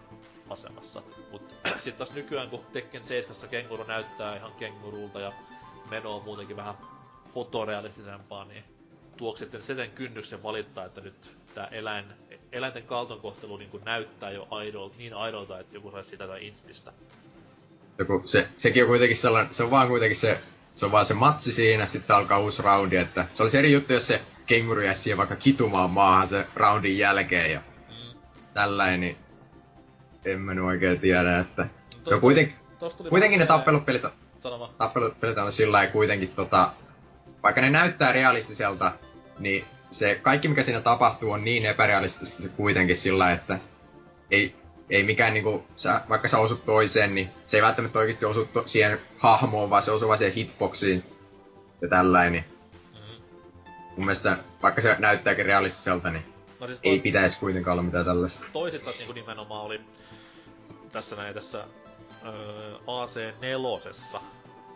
asemassa. 0.50 1.02
Mut 1.30 1.54
sit 1.84 1.98
taas 1.98 2.12
nykyään 2.12 2.50
kun 2.50 2.64
Tekken 2.72 3.04
7 3.04 3.48
kenguru 3.50 3.84
näyttää 3.84 4.36
ihan 4.36 4.52
kengurulta 4.52 5.20
ja 5.20 5.32
meno 5.90 6.16
on 6.16 6.24
muutenkin 6.24 6.56
vähän 6.56 6.74
fotorealistisempaa, 7.34 8.44
niin 8.44 8.64
tuoks 9.16 9.38
sitten 9.38 9.62
se 9.62 9.74
sen 9.74 9.90
kynnyksen 9.90 10.42
valittaa, 10.42 10.84
että 10.84 11.00
nyt 11.00 11.36
tää 11.54 11.66
eläin, 11.66 12.04
eläinten 12.52 12.82
kaltoinkohtelu 12.82 13.56
niin 13.56 13.70
näyttää 13.84 14.30
jo 14.30 14.48
idol, 14.68 14.90
niin 14.98 15.12
idolta, 15.28 15.58
että 15.58 15.74
joku 15.74 15.90
saisi 15.90 16.10
sitä 16.10 16.26
tai 16.26 16.46
inspistä. 16.46 16.92
Joku, 17.98 18.22
se, 18.24 18.48
sekin 18.56 18.82
on 18.82 18.88
kuitenkin 18.88 19.16
sellainen, 19.16 19.54
se 19.54 19.62
on 19.62 19.70
vaan 19.70 19.88
kuitenkin 19.88 20.16
se, 20.16 20.38
se 20.74 20.84
on 20.84 20.92
vaan 20.92 21.06
se 21.06 21.14
matsi 21.14 21.52
siinä, 21.52 21.86
sitten 21.86 22.16
alkaa 22.16 22.38
uusi 22.38 22.62
roundi, 22.62 22.96
että 22.96 23.26
se 23.34 23.42
olisi 23.42 23.58
eri 23.58 23.72
juttu, 23.72 23.92
jos 23.92 24.06
se 24.06 24.20
kenguru 24.46 24.80
jäisi 24.80 25.02
siihen 25.02 25.18
vaikka 25.18 25.36
kitumaan 25.36 25.90
maahan 25.90 26.26
se 26.26 26.46
roundin 26.54 26.98
jälkeen 26.98 27.52
ja 27.52 27.60
mm. 27.88 28.18
tällainen, 28.54 29.00
niin 29.00 29.16
en 30.24 30.40
mä 30.40 30.54
nyt 30.54 30.64
oikein 30.64 31.00
tiedä, 31.00 31.38
että... 31.38 31.62
No, 31.62 32.10
to, 32.10 32.20
kuitenkin, 32.20 32.56
kuitenkin 33.08 33.38
ne 33.38 33.46
tappelupelit, 33.46 34.02
tappelupelit 34.78 35.38
on 35.38 35.52
sillä 35.52 35.86
kuitenkin 35.86 36.28
tota, 36.28 36.70
vaikka 37.42 37.60
ne 37.60 37.70
näyttää 37.70 38.12
realistiselta, 38.12 38.92
niin 39.38 39.64
se 39.90 40.14
kaikki 40.22 40.48
mikä 40.48 40.62
siinä 40.62 40.80
tapahtuu 40.80 41.30
on 41.30 41.44
niin 41.44 41.66
epärealistista 41.66 42.42
se 42.42 42.48
kuitenkin 42.48 42.96
sillä, 42.96 43.32
että 43.32 43.58
ei, 44.30 44.54
ei 44.90 45.02
mikään 45.02 45.34
niinku, 45.34 45.64
sä, 45.76 46.00
vaikka 46.08 46.28
sä 46.28 46.38
osut 46.38 46.64
toiseen, 46.64 47.14
niin 47.14 47.30
se 47.46 47.56
ei 47.56 47.62
välttämättä 47.62 47.98
oikeasti 47.98 48.24
osu 48.24 48.44
to, 48.52 48.62
siihen 48.66 49.00
hahmoon, 49.18 49.70
vaan 49.70 49.82
se 49.82 49.90
osuu 49.90 50.08
vaan 50.08 50.18
siihen 50.18 50.34
hitboxiin 50.34 51.04
ja 51.82 51.88
tällainen. 51.88 52.32
Niin 52.32 52.44
mm-hmm. 52.92 53.24
Mun 53.96 54.06
mielestä, 54.06 54.36
vaikka 54.62 54.80
se 54.80 54.96
näyttääkin 54.98 55.46
realistiselta, 55.46 56.10
niin 56.10 56.24
no 56.60 56.66
siis 56.66 56.80
ei 56.82 57.00
pitäisi 57.00 57.38
kuitenkaan 57.38 57.72
olla 57.72 57.82
mitään 57.82 58.04
tällaista. 58.04 58.46
Toiset 58.52 58.84
taas 58.84 58.98
niinku 58.98 59.12
nimenomaan 59.12 59.64
oli 59.64 59.80
tässä 60.92 61.16
näin 61.16 61.34
tässä 61.34 61.64
öö, 62.24 62.76
AC4 62.76 64.20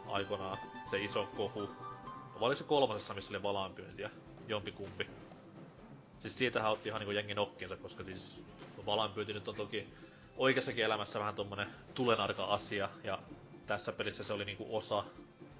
aikoinaan 0.09 0.59
se 0.91 0.99
iso 1.05 1.29
kohu. 1.37 1.71
Vai 2.41 2.47
oliko 2.47 2.59
se 2.59 2.65
kolmasessa, 2.65 3.15
missä 3.15 3.33
oli 3.33 3.43
valaanpyyntiä? 3.43 4.11
Jompikumpi. 4.49 5.07
Siis 6.19 6.39
siitähän 6.39 6.73
otti 6.73 6.89
ihan 6.89 7.01
niinku 7.01 7.13
jengi 7.13 7.35
nokkiinsa, 7.35 7.77
koska 7.77 8.05
siis 8.05 8.45
valaanpyynti 8.87 9.33
nyt 9.33 9.49
on 9.49 9.55
toki 9.55 9.89
oikeassakin 10.37 10.85
elämässä 10.85 11.19
vähän 11.19 11.35
tommonen 11.35 11.69
tulenarka 11.95 12.45
asia, 12.45 12.89
ja 13.05 13.19
tässä 13.67 13.93
pelissä 13.93 14.25
se 14.25 14.33
oli 14.33 14.45
niinku 14.45 14.77
osa 14.77 15.05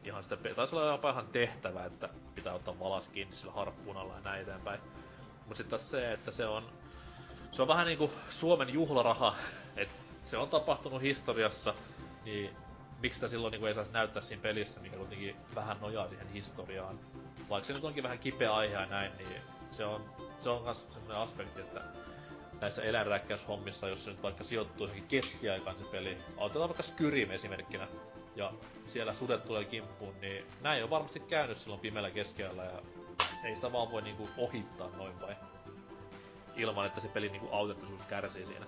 ihan 0.05 0.23
sitä, 0.23 0.37
taisi 0.57 0.75
olla 0.75 0.93
jopa 0.93 1.11
ihan 1.11 1.27
tehtävä, 1.27 1.85
että 1.85 2.09
pitää 2.35 2.55
ottaa 2.55 2.79
valas 2.79 3.09
kiinni 3.09 3.37
sillä 3.37 3.53
harppuunalla 3.53 4.15
ja 4.15 4.21
näin 4.21 4.43
eteenpäin. 4.43 4.81
Mut 5.47 5.57
sit 5.57 5.69
taas 5.69 5.91
se, 5.91 6.13
että 6.13 6.31
se 6.31 6.47
on, 6.47 6.65
se 7.53 7.63
on 7.63 7.69
vähän 7.69 7.87
niinku 7.87 8.11
Suomen 8.31 8.73
juhlaraha, 8.73 9.35
että 9.77 9.95
se 10.23 10.37
on 10.37 10.49
tapahtunut 10.49 11.03
historiassa, 11.03 11.75
niin 12.25 12.51
miksi 13.03 13.17
sitä 13.17 13.29
silloin 13.29 13.53
niin 13.53 13.67
ei 13.67 13.75
saisi 13.75 13.93
näyttää 13.93 14.23
siinä 14.23 14.43
pelissä, 14.43 14.81
mikä 14.81 14.97
kuitenkin 14.97 15.37
vähän 15.55 15.77
nojaa 15.81 16.09
siihen 16.09 16.29
historiaan. 16.29 17.01
Vaikka 17.49 17.67
se 17.67 17.73
nyt 17.73 17.85
onkin 17.85 18.03
vähän 18.03 18.19
kipeä 18.19 18.55
aihe 18.55 18.75
ja 18.75 18.87
näin, 18.87 19.13
niin 19.19 19.43
se 19.71 19.85
on, 19.85 20.05
se 20.41 20.51
on 20.51 20.63
myös 20.63 20.87
sellainen 20.89 21.17
aspekti, 21.17 21.61
että 21.61 21.81
näissä 22.61 22.83
eläinräkkäyshommissa, 22.83 23.89
jos 23.89 24.05
se 24.05 24.11
nyt 24.11 24.23
vaikka 24.23 24.45
sijoittuu 24.45 24.87
johonkin 24.87 25.09
keskiaikaan 25.09 25.79
se 25.79 25.85
peli, 25.85 26.17
otetaan 26.37 26.69
vaikka 26.69 26.83
Skyrim 26.83 27.31
esimerkkinä, 27.31 27.89
ja 28.37 28.53
siellä 28.93 29.15
sudet 29.15 29.45
tulee 29.47 29.65
kimppuun, 29.65 30.15
niin 30.21 30.45
näin 30.61 30.85
on 30.85 30.91
varmasti 30.91 31.21
käynyt 31.21 31.59
silloin 31.59 31.81
pimeällä 31.81 32.11
keskellä 32.11 32.65
ja 32.65 32.83
ei 33.45 33.57
sitä 33.57 33.73
vaan 33.73 33.91
voi 33.91 34.03
niinku 34.03 34.29
ohittaa 34.37 34.91
noin 34.97 35.21
vai. 35.21 35.37
ilman, 36.57 36.87
että 36.87 37.01
se 37.01 37.09
pelin 37.09 37.33
niinku 37.33 37.49
autenttisuus 37.53 38.03
kärsii 38.03 38.47
siinä. 38.47 38.67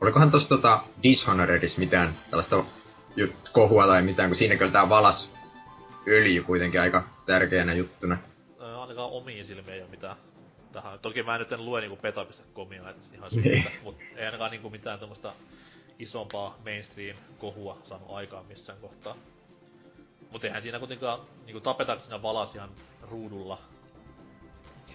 Olikohan 0.00 0.30
tossa 0.30 0.48
tota 0.48 0.80
Dishonoredis 1.02 1.78
mitään 1.78 2.14
tällaista 2.30 2.64
jut- 3.16 3.50
kohua 3.52 3.86
tai 3.86 4.02
mitään, 4.02 4.28
kun 4.28 4.36
siinä 4.36 4.56
kyllä 4.56 4.72
tää 4.72 4.88
valas 4.88 5.34
öljy 6.08 6.42
kuitenkin 6.42 6.80
aika 6.80 7.04
tärkeänä 7.26 7.74
juttuna. 7.74 8.18
Ainakaan 8.98 9.22
omiin 9.22 9.46
silmiin 9.46 9.74
ei 9.74 9.82
oo 9.82 9.88
mitään 9.90 10.16
tähän. 10.72 10.98
Toki 10.98 11.22
mä 11.22 11.38
nyt 11.38 11.52
en 11.52 11.64
lue 11.64 11.80
niinku 11.80 11.96
peta.comia, 11.96 12.90
et 12.90 12.96
ihan 13.14 13.30
Niin. 13.32 13.42
syystä, 13.44 13.70
mut 13.82 13.96
ei 14.16 14.26
ainakaan 14.26 14.50
niinku 14.50 14.70
mitään 14.70 14.98
tämmöstä 14.98 15.32
isompaa 15.98 16.56
mainstream-kohua 16.64 17.78
saanut 17.84 18.10
aikaan 18.10 18.46
missään 18.46 18.78
kohtaa. 18.80 19.16
Mut 20.32 20.44
eihän 20.44 20.62
siinä 20.62 20.78
kuitenkaan 20.78 21.18
niinku 21.46 21.60
tapetaanko 21.60 22.04
siinä 22.04 22.22
valas 22.22 22.54
ihan 22.54 22.68
ruudulla. 23.10 23.58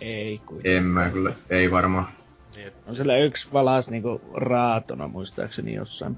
Ei 0.02 0.42
kuitenkaan. 0.46 0.76
En 0.76 0.84
mä 0.84 1.10
kyllä, 1.10 1.36
ei 1.50 1.72
varmaan. 1.72 2.08
Niin 2.56 2.68
et, 2.68 2.74
On 2.88 2.96
siellä 2.96 3.18
yksi 3.18 3.48
valas 3.54 3.90
niinku 3.90 4.22
raatona 4.34 5.08
muistaakseni 5.08 5.74
jossain. 5.74 6.18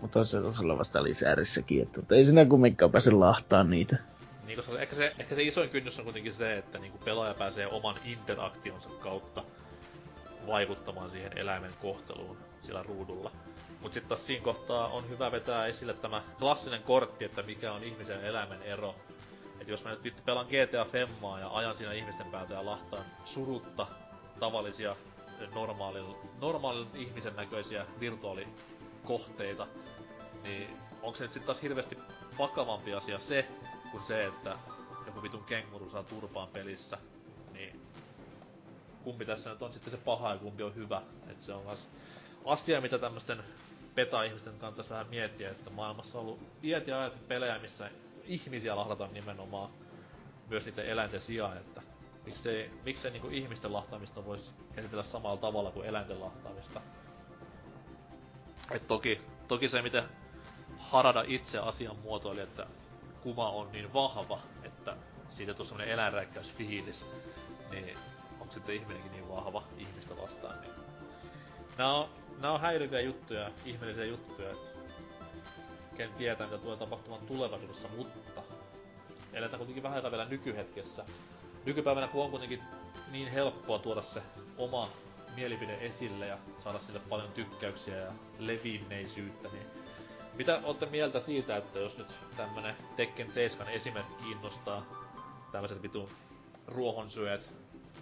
Mutta 0.00 0.24
se 0.24 0.40
taisi 0.42 0.62
olla 0.62 0.78
vasta 0.78 1.02
lisäärissäkin, 1.02 1.82
että 1.82 2.00
mutta 2.00 2.14
ei 2.14 2.24
siinä 2.24 2.44
kumminkaan 2.44 2.92
pääse 2.92 3.10
lahtaan 3.10 3.70
niitä. 3.70 3.96
Niin 4.48 4.56
koska 4.56 4.80
ehkä 4.80 4.96
se, 4.96 5.14
ehkä 5.18 5.34
se 5.34 5.42
isoin 5.42 5.70
kynnys 5.70 5.98
on 5.98 6.04
kuitenkin 6.04 6.32
se, 6.32 6.58
että 6.58 6.78
niinku 6.78 6.98
pelaaja 6.98 7.34
pääsee 7.34 7.66
oman 7.66 7.96
interaktionsa 8.04 8.88
kautta 8.88 9.44
vaikuttamaan 10.46 11.10
siihen 11.10 11.38
eläimen 11.38 11.74
kohteluun 11.82 12.36
sillä 12.62 12.82
ruudulla. 12.82 13.30
Mut 13.80 13.92
sitten 13.92 14.08
taas 14.08 14.26
siinä 14.26 14.44
kohtaa 14.44 14.88
on 14.88 15.08
hyvä 15.08 15.32
vetää 15.32 15.66
esille 15.66 15.94
tämä 15.94 16.22
klassinen 16.38 16.82
kortti, 16.82 17.24
että 17.24 17.42
mikä 17.42 17.72
on 17.72 17.84
ihmisen 17.84 18.20
ja 18.20 18.28
eläimen 18.28 18.62
ero. 18.62 18.94
Et 19.60 19.68
jos 19.68 19.84
mä 19.84 19.90
nyt 19.90 20.04
vittu 20.04 20.22
pelaan 20.24 20.46
GTA 20.46 20.84
Femmaa 20.84 21.40
ja 21.40 21.48
ajan 21.48 21.76
siinä 21.76 21.92
ihmisten 21.92 22.26
päältä 22.26 22.54
ja 22.54 22.66
lahtaan 22.66 23.04
surutta 23.24 23.86
tavallisia 24.40 24.96
normaalin, 25.54 26.14
normaalin 26.40 26.88
ihmisen 26.94 27.36
näköisiä 27.36 27.86
virtuaalikohteita, 28.00 29.66
niin 30.42 30.76
onko 31.02 31.16
se 31.16 31.24
nyt 31.24 31.32
sitten 31.32 31.46
taas 31.46 31.62
hirveästi 31.62 31.98
vakavampi 32.38 32.94
asia 32.94 33.18
se, 33.18 33.46
kuin 33.90 34.04
se, 34.04 34.26
että 34.26 34.58
joku 35.06 35.22
vitun 35.22 35.44
kenguru 35.44 35.90
saa 35.90 36.02
turpaan 36.02 36.48
pelissä, 36.48 36.98
niin 37.52 37.80
kumpi 39.04 39.24
tässä 39.24 39.50
nyt 39.50 39.62
on 39.62 39.72
sitten 39.72 39.90
se 39.90 39.96
paha 39.96 40.32
ja 40.32 40.38
kumpi 40.38 40.62
on 40.62 40.74
hyvä. 40.74 41.02
Et 41.30 41.42
se 41.42 41.52
on 41.52 41.64
myös 41.66 41.88
asia, 42.44 42.80
mitä 42.80 42.98
tämmöisten 42.98 43.42
peta-ihmisten 43.94 44.52
kannattaisi 44.52 44.90
vähän 44.90 45.06
miettiä, 45.10 45.50
että 45.50 45.70
maailmassa 45.70 46.18
on 46.18 46.24
ollut 46.24 46.40
iät 46.62 46.86
ja 46.86 47.00
ajat 47.00 47.28
pelejä, 47.28 47.58
missä 47.58 47.90
ihmisiä 48.24 48.76
lahdataan 48.76 49.12
nimenomaan 49.14 49.70
myös 50.48 50.64
niiden 50.64 50.86
eläinten 50.86 51.20
sijaan, 51.20 51.56
että 51.56 51.82
miksei, 52.26 52.70
miksei 52.84 53.10
niinku 53.10 53.28
ihmisten 53.30 53.72
lahtaamista 53.72 54.24
voisi 54.24 54.52
käsitellä 54.76 55.02
samalla 55.04 55.36
tavalla 55.36 55.70
kuin 55.70 55.86
eläinten 55.86 56.20
lahtaamista. 56.20 56.80
Et 58.70 58.86
toki, 58.86 59.20
toki 59.48 59.68
se, 59.68 59.82
miten 59.82 60.04
Harada 60.78 61.24
itse 61.26 61.58
asian 61.58 61.96
muotoili, 61.98 62.40
että 62.40 62.66
kuma 63.22 63.50
on 63.50 63.72
niin 63.72 63.92
vahva, 63.92 64.40
että 64.62 64.96
siitä 65.30 65.54
tulee 65.54 65.68
semmonen 65.68 65.92
eläinräikkäysfiilis, 65.92 67.06
niin 67.70 67.98
onko 68.40 68.54
sitten 68.54 68.74
ihminenkin 68.74 69.12
niin 69.12 69.28
vahva 69.28 69.62
ihmistä 69.78 70.16
vastaan, 70.16 70.60
niin 70.60 70.72
Nää 71.78 71.92
on, 71.94 72.08
nää 72.38 72.52
on 72.52 72.60
häilyviä 72.60 73.00
juttuja, 73.00 73.50
ihmeellisiä 73.64 74.04
juttuja, 74.04 74.50
että 74.50 74.68
ken 75.96 76.12
tietää 76.12 76.46
mitä 76.46 76.58
tulee 76.58 76.76
tapahtumaan 76.76 77.26
tulevaisuudessa, 77.26 77.88
mutta 77.96 78.42
eletään 79.32 79.58
kuitenkin 79.58 79.82
vähän 79.82 79.96
aikaa 79.96 80.10
vielä 80.10 80.24
nykyhetkessä. 80.24 81.04
Nykypäivänä 81.64 82.08
kun 82.08 82.24
on 82.24 82.30
kuitenkin 82.30 82.62
niin 83.10 83.28
helppoa 83.28 83.78
tuoda 83.78 84.02
se 84.02 84.22
oma 84.56 84.90
mielipide 85.36 85.78
esille 85.80 86.26
ja 86.26 86.38
saada 86.64 86.78
sille 86.78 87.00
paljon 87.08 87.32
tykkäyksiä 87.32 87.96
ja 87.96 88.12
levinneisyyttä, 88.38 89.48
niin 89.48 89.66
mitä 90.38 90.60
olette 90.64 90.86
mieltä 90.86 91.20
siitä, 91.20 91.56
että 91.56 91.78
jos 91.78 91.98
nyt 91.98 92.16
tämmönen 92.36 92.74
Tekken 92.96 93.32
7 93.32 93.68
esimerkki 93.72 94.22
kiinnostaa 94.24 94.86
tämmöiset 95.52 95.82
vitun 95.82 96.08
ruohonsyöt 96.66 97.50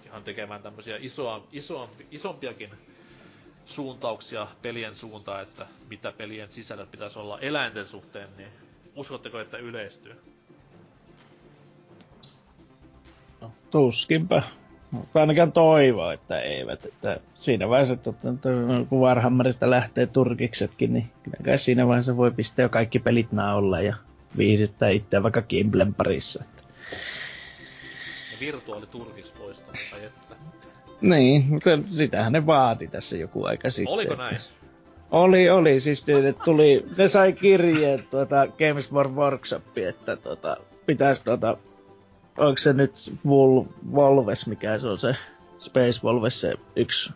ihan 0.04 0.24
tekemään 0.24 0.62
tämmösiä 0.62 0.96
isoa, 1.00 1.46
isoampi, 1.52 2.06
isompiakin 2.10 2.70
suuntauksia 3.66 4.46
pelien 4.62 4.96
suuntaan, 4.96 5.42
että 5.42 5.66
mitä 5.88 6.12
pelien 6.12 6.52
sisällöt 6.52 6.90
pitäisi 6.90 7.18
olla 7.18 7.40
eläinten 7.40 7.86
suhteen, 7.86 8.28
niin 8.36 8.48
uskotteko, 8.96 9.40
että 9.40 9.56
yleistyy? 9.58 10.16
No, 13.40 13.50
tuskinpä. 13.70 14.42
Mutta 14.97 15.20
ainakaan 15.20 15.52
toivoa, 15.52 16.12
että 16.12 16.40
eivät. 16.40 16.85
Että 16.86 17.20
siinä 17.35 17.68
vaiheessa, 17.68 17.94
että, 17.94 18.10
että 18.10 18.48
kun 18.89 19.01
Warhammerista 19.01 19.70
lähtee 19.70 20.06
turkiksetkin, 20.06 20.93
niin 20.93 21.10
kyllä 21.23 21.36
kai 21.44 21.59
siinä 21.59 21.86
vaiheessa 21.86 22.16
voi 22.16 22.31
pistää 22.31 22.62
jo 22.62 22.68
kaikki 22.68 22.98
pelit 22.98 23.32
naolle 23.32 23.85
ja 23.85 23.97
viihdyttää 24.36 24.89
itseä 24.89 25.23
vaikka 25.23 25.43
Gimblen 25.43 25.94
parissa. 25.94 26.44
Että. 26.44 26.62
Ja 28.32 28.40
virtuaaliturkiksi 28.40 29.32
poistaa, 29.39 29.74
tai 29.90 30.05
että. 30.05 30.36
Niin, 31.01 31.44
mutta 31.48 31.70
sitähän 31.86 32.32
ne 32.32 32.47
vaati 32.47 32.86
tässä 32.86 33.16
joku 33.16 33.44
aika 33.44 33.70
sitten. 33.70 33.94
Oliko 33.94 34.12
että- 34.12 34.24
näin? 34.24 34.39
Oli, 35.10 35.51
oli. 35.51 35.81
Siis 35.81 36.06
ne, 36.06 36.32
tuli, 36.44 36.85
ne 36.98 37.09
sai 37.09 37.32
kirjeen 37.32 38.05
tuota 38.10 38.47
Games 38.47 38.90
for 38.90 39.09
Workshop, 39.09 39.78
että 39.78 40.16
tuota, 40.16 40.56
pitäis 40.86 41.20
tuota, 41.20 41.56
onko 42.36 42.58
se 42.58 42.72
nyt 42.72 42.92
Vol, 43.28 43.64
Volves, 43.94 44.46
mikä 44.46 44.78
se 44.78 44.86
on 44.86 44.98
se 44.98 45.16
Space 45.58 46.00
Volves, 46.02 46.40
se 46.40 46.54
yksi 46.76 47.12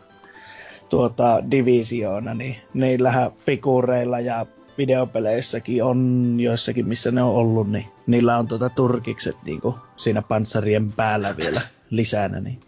tuota, 0.88 1.42
divisioona, 1.51 2.34
niin 2.34 2.56
niillähän 2.74 3.32
figureilla 3.47 4.20
ja 4.20 4.47
videopeleissäkin 4.78 5.84
on 5.84 6.36
joissakin, 6.38 6.88
missä 6.88 7.10
ne 7.10 7.22
on 7.22 7.34
ollut, 7.34 7.70
niin 7.70 7.86
niillä 8.06 8.38
on 8.38 8.48
tuota 8.48 8.70
turkikset 8.70 9.36
niinku 9.44 9.78
siinä 9.97 10.22
panssarien 10.22 10.92
päällä 10.92 11.36
vielä 11.36 11.60
lisänä, 11.90 12.40
niin 12.40 12.60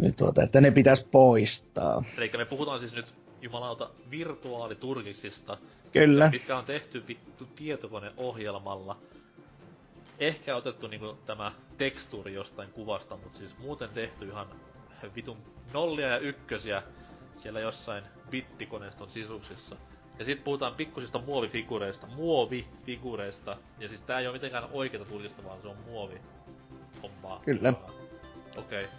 niin 0.00 0.14
tuota, 0.14 0.42
että 0.42 0.60
ne 0.60 0.70
pitäisi 0.70 1.06
poistaa. 1.10 2.04
Eli 2.18 2.30
me 2.36 2.44
puhutaan 2.44 2.80
siis 2.80 2.94
nyt 2.94 3.14
jumalauta 3.42 3.90
virtuaaliturkiksista, 4.10 5.58
Kyllä. 5.92 6.30
mitkä 6.30 6.56
on 6.56 6.64
tehty 6.64 7.04
vittu 7.08 7.46
tietokoneohjelmalla. 7.56 8.96
Ehkä 10.18 10.56
otettu 10.56 10.86
niinku 10.86 11.18
tämä 11.26 11.52
tekstuuri 11.78 12.34
jostain 12.34 12.72
kuvasta, 12.72 13.16
mutta 13.16 13.38
siis 13.38 13.58
muuten 13.58 13.88
tehty 13.88 14.28
ihan 14.28 14.46
vitun 15.16 15.38
nollia 15.72 16.08
ja 16.08 16.18
ykkösiä 16.18 16.82
siellä 17.36 17.60
jossain 17.60 18.04
bittikoneiston 18.30 19.10
sisuksissa. 19.10 19.76
Ja 20.18 20.24
sitten 20.24 20.44
puhutaan 20.44 20.74
pikkusista 20.74 21.18
muovifigureista, 21.18 22.06
muovifigureista. 22.06 23.56
Ja 23.78 23.88
siis 23.88 24.02
tää 24.02 24.20
ei 24.20 24.26
ole 24.26 24.32
mitenkään 24.32 24.68
oikeita 24.72 25.04
turkista, 25.04 25.44
vaan 25.44 25.62
se 25.62 25.68
on 25.68 25.76
muovi 25.86 26.20
hommaa. 27.02 27.40
Kyllä. 27.44 27.72
Okei. 28.56 28.84
Okay. 28.84 28.96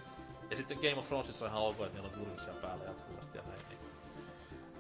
Ja 0.50 0.58
sitten 0.58 0.78
Game 0.78 0.96
of 0.96 1.08
Thronesissa 1.08 1.46
on 1.46 1.52
ihan 1.52 1.64
ok, 1.64 1.80
että 1.80 2.00
niillä 2.00 2.10
on 2.14 2.26
turkisia 2.26 2.54
päällä 2.54 2.84
jatkuvasti 2.84 3.38
ja 3.38 3.44
näin. 3.48 3.62
Niin. 3.70 3.80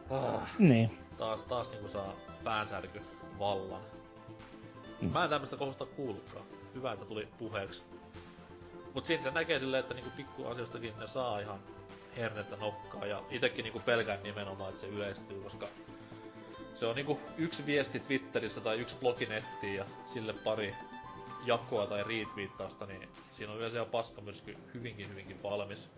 Ah 0.09 0.59
Niin. 0.59 0.97
taas, 1.17 1.41
taas 1.41 1.71
niinku 1.71 1.87
saa 1.87 2.13
päänsärky 2.43 3.01
vallan. 3.39 3.81
Mm. 5.01 5.11
Mä 5.13 5.23
en 5.23 5.29
tämmöstä 5.29 5.57
kohusta 5.57 5.85
kuullutkaan. 5.85 6.45
Hyvä, 6.75 6.91
että 6.93 7.05
tuli 7.05 7.27
puheeksi. 7.37 7.83
Mut 8.93 9.05
siinä 9.05 9.23
se 9.23 9.31
näkee 9.31 9.59
silleen, 9.59 9.81
että 9.81 9.93
niinku 9.93 10.09
pikkuasioistakin 10.17 10.93
ne 10.99 11.07
saa 11.07 11.39
ihan 11.39 11.59
hernettä 12.17 12.55
nokkaa. 12.55 13.05
Ja 13.05 13.23
itekin 13.29 13.63
niinku 13.63 13.81
pelkään 13.85 14.23
nimenomaan, 14.23 14.69
että 14.69 14.81
se 14.81 14.87
yleistyy, 14.87 15.41
koska 15.41 15.67
se 16.75 16.85
on 16.85 16.95
niinku 16.95 17.19
yksi 17.37 17.65
viesti 17.65 17.99
Twitterissä 17.99 18.61
tai 18.61 18.79
yksi 18.79 18.95
blogi 18.99 19.25
nettiin 19.25 19.75
ja 19.75 19.85
sille 20.05 20.33
pari 20.33 20.75
jakoa 21.45 21.87
tai 21.87 22.03
retweettausta, 22.03 22.85
niin 22.85 23.09
siinä 23.31 23.51
on 23.51 23.57
yleensä 23.57 23.77
jo 23.77 23.85
paskamyrsky 23.85 24.57
hyvinkin 24.73 25.09
hyvinkin 25.09 25.43
valmis. 25.43 25.89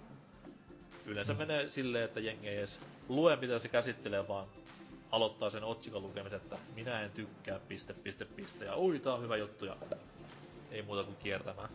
Yleensä 1.06 1.34
Mm. 1.34 1.40
menee 1.40 1.70
silleen, 1.70 2.06
että 2.06 2.20
jengi 2.20 2.48
ei 2.48 2.58
edes 2.58 2.80
lue 3.10 3.36
mitä 3.36 3.60
se 3.60 3.68
käsittelee, 3.68 4.28
vaan 4.28 4.48
aloittaa 5.12 5.50
sen 5.50 5.64
otsikon 5.64 6.02
lukemisen, 6.04 6.38
että 6.38 6.58
minä 6.76 7.02
en 7.02 7.12
tykkää, 7.12 7.60
piste, 7.68 7.94
piste, 7.94 8.26
piste, 8.26 8.66
ja 8.66 8.78
ui, 8.78 9.00
tää 9.00 9.14
on 9.14 9.22
hyvä 9.22 9.38
juttu, 9.38 9.66
ja 9.66 9.76
ei 10.72 10.82
muuta 10.82 11.04
kuin 11.04 11.16
kiertämään. 11.24 11.70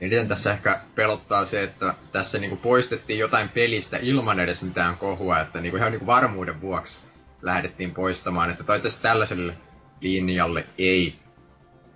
Eniten 0.00 0.28
tässä 0.28 0.52
ehkä 0.52 0.80
pelottaa 0.94 1.44
se, 1.44 1.62
että 1.62 1.94
tässä 2.12 2.38
niinku 2.38 2.56
poistettiin 2.56 3.18
jotain 3.18 3.48
pelistä 3.48 3.96
ilman 4.02 4.40
edes 4.40 4.62
mitään 4.62 4.96
kohua, 4.98 5.40
että 5.40 5.60
niinku 5.60 5.76
ihan 5.76 5.90
niinku 5.92 6.06
varmuuden 6.06 6.60
vuoksi 6.60 7.02
lähdettiin 7.42 7.94
poistamaan, 7.94 8.50
että 8.50 8.64
toivottavasti 8.64 9.02
tällaiselle 9.02 9.54
linjalle 10.00 10.66
ei 10.78 11.18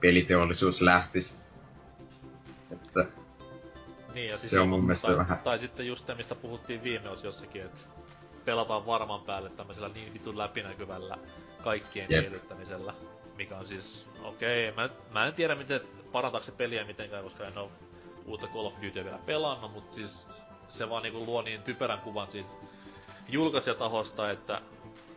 peliteollisuus 0.01 0.81
lähtisi. 0.81 1.43
Että 2.73 3.05
Niin, 4.15 4.31
ja 4.31 4.39
siis 4.39 4.51
Se 4.51 4.61
on 4.61 4.69
mun 4.69 4.85
mielestä 4.85 5.07
tai, 5.09 5.17
vähän- 5.19 5.39
Tai 5.39 5.59
sitten 5.59 5.87
just 5.87 6.07
se, 6.07 6.15
mistä 6.15 6.35
puhuttiin 6.35 6.83
viime 6.83 7.09
jossakin, 7.25 7.63
että 7.63 7.79
pelataan 8.47 8.86
varman 8.86 9.20
päälle 9.20 9.51
tämmöisellä 9.51 9.89
niin 9.89 10.14
vitun 10.14 10.39
läpinäkyvällä 10.39 11.18
kaikkien 11.64 12.06
Jep. 12.10 12.20
miellyttämisellä. 12.20 12.94
Mikä 13.36 13.59
on 13.59 13.66
siis, 13.66 14.06
okei, 14.23 14.68
okay, 14.68 14.89
mä, 14.89 14.94
mä 15.10 15.27
en 15.27 15.35
tiedä 15.35 15.55
miten 15.55 15.81
parantaako 16.12 16.47
se 16.47 16.52
peliä 16.52 16.85
mitenkään, 16.85 17.24
koska 17.24 17.47
en 17.47 17.59
oo 17.59 17.70
uutta 18.27 18.47
Call 18.47 18.66
of 18.66 18.74
Dutyä 18.82 19.05
vielä 19.05 19.18
pelannut, 19.27 19.73
mutta 19.73 19.94
siis 19.94 20.27
se 20.68 20.90
vaan 20.90 21.02
niinku 21.02 21.27
luo 21.27 21.43
niin 21.43 21.62
typerän 21.62 22.01
kuvan 22.01 22.31
siitä 22.31 22.48
julkaisijatahosta, 23.28 24.31
että 24.31 24.60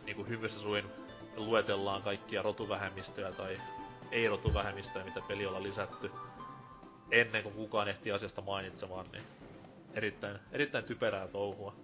niinku 0.06 0.24
hyvyssä 0.24 0.60
suin 0.60 0.84
luetellaan 1.36 2.02
kaikkia 2.02 2.42
rotuvähemmistöjä 2.42 3.32
tai 3.32 3.60
ei-rotuvähemmistöjä, 4.10 5.04
mitä 5.04 5.20
peli 5.28 5.46
on 5.46 5.62
lisätty 5.62 6.10
ennen 7.10 7.42
kuin 7.42 7.54
kukaan 7.54 7.88
ehti 7.88 8.12
asiasta 8.12 8.40
mainitsemaan, 8.40 9.06
niin 9.12 9.24
erittäin, 9.94 10.38
erittäin 10.52 10.84
typerää 10.84 11.28
touhua. 11.28 11.74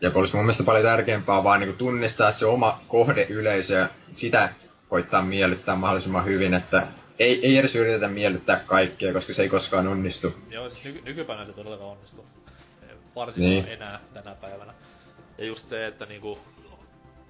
Ja 0.00 0.10
olisi 0.14 0.34
mun 0.34 0.44
mielestä 0.44 0.64
paljon 0.64 0.84
tärkeämpää 0.84 1.44
vaan 1.44 1.60
niin 1.60 1.76
tunnistaa 1.76 2.32
se 2.32 2.46
oma 2.46 2.80
kohdeyleisö 2.88 3.74
ja 3.74 3.88
sitä 4.12 4.48
koittaa 4.88 5.22
miellyttää 5.22 5.76
mahdollisimman 5.76 6.24
hyvin, 6.24 6.54
että 6.54 6.86
ei, 7.18 7.46
ei 7.46 7.58
edes 7.58 7.74
yritetä 7.74 8.08
miellyttää 8.08 8.60
kaikkia, 8.66 9.12
koska 9.12 9.32
se 9.32 9.42
ei 9.42 9.48
koskaan 9.48 9.86
onnistu. 9.86 10.34
Joo, 10.50 10.70
siis 10.70 10.84
nyky- 10.84 11.02
nykypäivänä 11.04 11.46
se 11.46 11.52
todellakaan 11.52 11.90
onnistu. 11.90 12.26
Varsinkin 13.16 13.50
niin. 13.50 13.68
enää 13.68 14.00
tänä 14.14 14.34
päivänä. 14.34 14.74
Ja 15.38 15.44
just 15.44 15.68
se, 15.68 15.86
että 15.86 16.06
niinku, 16.06 16.38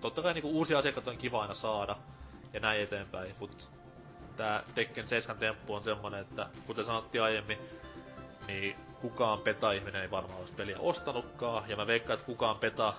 totta 0.01 0.23
kai 0.23 0.35
niinku 0.35 0.51
uusia 0.51 0.79
asiakkaita 0.79 1.11
on 1.11 1.19
kiva 1.19 1.43
aina 1.43 1.55
saada 1.55 1.97
ja 2.53 2.61
näin 2.61 2.81
eteenpäin, 2.81 3.35
mutta 3.41 3.65
tää 4.37 4.63
Tekken 4.75 5.09
7 5.09 5.39
temppu 5.39 5.75
on 5.75 5.85
semmonen, 5.85 6.21
että 6.21 6.47
kuten 6.67 6.85
sanottiin 6.85 7.23
aiemmin, 7.23 7.59
niin 8.47 8.77
kukaan 9.05 9.41
peta-ihminen 9.41 10.03
ei 10.03 10.11
varmaan 10.11 10.41
olisi 10.41 10.53
peliä 10.53 10.77
ostanutkaan, 10.79 11.71
ja 11.71 11.77
mä 11.77 11.87
veikkaan, 11.87 12.15
että 12.15 12.27
kukaan 12.27 12.59
peta 12.59 12.95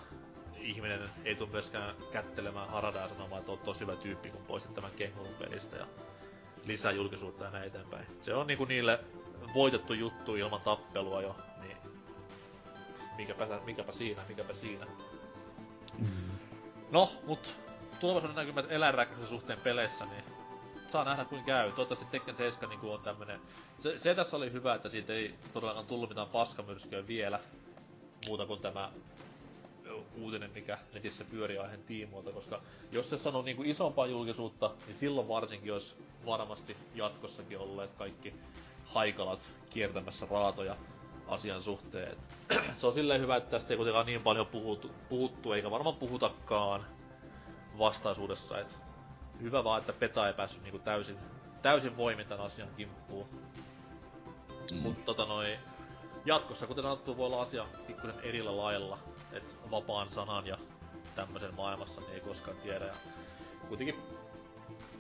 ihminen 0.58 1.10
ei 1.24 1.36
tule 1.36 1.50
myöskään 1.50 1.96
kättelemään 2.12 2.70
Haradaa 2.70 3.02
ja 3.02 3.10
sanomaan, 3.10 3.40
että 3.40 3.52
oot 3.52 3.64
tosi 3.64 3.80
hyvä 3.80 3.96
tyyppi, 3.96 4.30
kun 4.30 4.46
poistit 4.48 4.74
tämän 4.74 4.92
kengurun 4.92 5.34
pelistä 5.40 5.78
ja 5.78 5.86
lisää 6.66 6.92
julkisuutta 6.92 7.46
ja 7.46 7.52
näin 7.52 7.68
eteenpäin. 7.68 8.06
Se 8.22 8.34
on 8.34 8.48
niinku 8.48 8.66
niille 8.66 9.00
voitettu 9.54 9.94
juttu 9.94 10.36
ilman 10.36 10.62
tappelua 10.62 11.22
jo, 11.22 11.36
niin 11.62 11.78
mikäpä, 13.18 13.48
mikäpä 13.66 13.92
siinä, 13.92 14.22
mikäpä 14.30 14.54
siinä. 14.54 14.86
Mm. 15.98 16.08
No, 16.92 17.12
mut 17.28 17.56
tulevaisuuden 18.00 18.36
näkymät 18.36 18.72
eläinrääkkäisen 18.72 19.28
suhteen 19.28 19.60
peleissä, 19.60 20.06
niin 20.06 20.24
saa 20.92 21.04
nähdä 21.04 21.26
kuin 21.26 21.44
käy. 21.44 21.70
Toivottavasti 21.70 22.06
Tekken 22.12 22.36
7 22.36 22.70
niin 22.70 22.92
on 22.94 23.02
tämmönen... 23.04 23.40
Se, 23.80 24.00
se 24.00 24.16
tässä 24.16 24.38
oli 24.38 24.52
hyvä, 24.52 24.76
että 24.76 24.90
siitä 24.90 25.14
ei 25.14 25.36
todellakaan 25.54 25.86
tullut 25.86 26.10
mitään 26.10 26.28
paskamyrskyä 26.28 27.08
vielä. 27.08 27.40
Muuta 28.28 28.46
kuin 28.46 28.62
tämä 28.62 28.92
uutinen, 30.18 30.52
mikä 30.54 30.78
netissä 30.94 31.26
pyörii 31.32 31.58
aiheen 31.58 31.84
tiimoilta, 31.84 32.32
koska 32.32 32.62
jos 32.92 33.10
se 33.10 33.18
sanoo 33.18 33.42
niin 33.42 33.58
kuin 33.58 33.70
isompaa 33.70 34.08
julkisuutta, 34.08 34.72
niin 34.86 34.96
silloin 34.96 35.28
varsinkin 35.28 35.74
olisi 35.74 35.96
varmasti 36.26 36.78
jatkossakin 36.96 37.60
olleet 37.60 37.92
kaikki 37.94 38.34
haikalat 38.86 39.50
kiertämässä 39.70 40.28
raatoja 40.32 40.76
asian 41.28 41.64
suhteen. 41.64 42.18
Se 42.78 42.88
on 42.88 42.94
silleen 42.94 43.22
hyvä, 43.22 43.36
että 43.36 43.52
tästä 43.52 43.74
ei 43.74 43.78
kuitenkaan 43.78 44.06
niin 44.06 44.22
paljon 44.24 44.48
puhuttu, 44.48 44.92
puhuttu 45.10 45.54
eikä 45.54 45.72
varmaan 45.72 45.96
puhutakaan 45.96 46.86
vastaisuudessa, 47.78 48.60
että 48.60 48.85
hyvä 49.42 49.64
vaan, 49.64 49.80
että 49.80 49.94
Peta 49.94 50.28
ei 50.28 50.34
päässyt 50.34 50.64
niinku 50.64 50.80
täysin, 50.80 51.18
täysin 51.62 51.98
voimin 51.98 52.28
tämän 52.28 52.46
asian 52.46 52.70
kimppuun. 52.78 53.28
Mm. 54.72 54.84
Mutta 54.84 55.06
tota 55.06 55.26
noi, 55.26 55.60
jatkossa, 56.26 56.68
kuten 56.68 56.84
sanottu, 56.84 57.18
voi 57.18 57.26
olla 57.26 57.42
asia 57.42 57.66
pikkusen 57.88 58.20
erillä 58.24 58.58
lailla. 58.58 58.98
Että 59.32 59.72
vapaan 59.72 60.12
sanan 60.12 60.48
ja 60.48 60.58
tämmöisen 61.16 61.56
maailmassa 61.56 62.02
niin 62.02 62.14
ei 62.14 62.20
koskaan 62.20 62.58
tiedä. 62.58 62.86
Ja 62.86 62.94
kuitenkin 63.68 63.96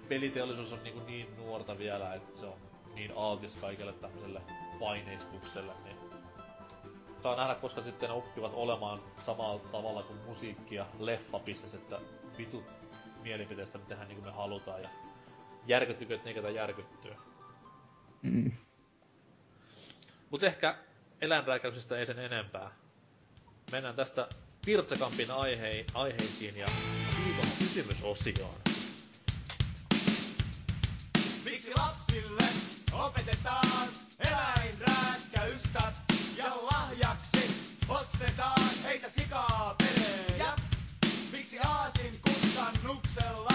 peliteollisuus 0.09 0.73
on 0.73 0.83
niin, 0.83 1.05
niin 1.05 1.37
nuorta 1.37 1.77
vielä, 1.77 2.13
että 2.13 2.39
se 2.39 2.45
on 2.45 2.57
niin 2.95 3.13
altis 3.15 3.55
kaikelle 3.55 3.93
tämmöiselle 3.93 4.41
paineistukselle, 4.79 5.71
niin 5.83 5.95
saa 7.23 7.35
nähdä, 7.35 7.55
koska 7.55 7.81
sitten 7.81 8.11
oppivat 8.11 8.51
olemaan 8.53 9.01
samalla 9.25 9.59
tavalla 9.71 10.03
kuin 10.03 10.19
musiikki 10.25 10.75
ja 10.75 10.85
leffabisnes, 10.99 11.73
että 11.73 11.99
vitut 12.37 12.65
mielipiteestä 13.25 13.77
me 13.77 13.85
tehdään 13.85 14.07
niin 14.07 14.17
kuin 14.21 14.25
me 14.33 14.37
halutaan 14.37 14.81
ja 14.81 14.89
järkyttykö 15.67 16.19
ne, 16.25 16.33
ketä 16.33 16.49
järkyttyy. 16.49 17.13
Mm. 18.21 18.51
Mut 20.29 20.43
ehkä 20.43 20.75
eläinrääkäyksestä 21.21 21.97
ei 21.97 22.05
sen 22.05 22.19
enempää. 22.19 22.71
Mennään 23.71 23.95
tästä 23.95 24.27
Virtsakampin 24.65 25.31
aihe- 25.31 25.85
aiheisiin 25.93 26.57
ja 26.57 26.65
viikon 27.25 27.45
kysymysosioon. 27.59 28.55
Miksi 31.45 31.71
lapsille 31.75 32.47
opetetaan 32.93 33.87
eläinrääkkäystä 34.19 35.81
ja 36.37 36.45
lahjaksi 36.45 37.73
ostetaan 37.89 38.69
heitä 38.83 39.09
sikaa 39.09 39.75
pelejä? 39.77 40.53
Miksi 41.31 41.59
aasin 41.59 42.24
kustannuksella 42.55 43.53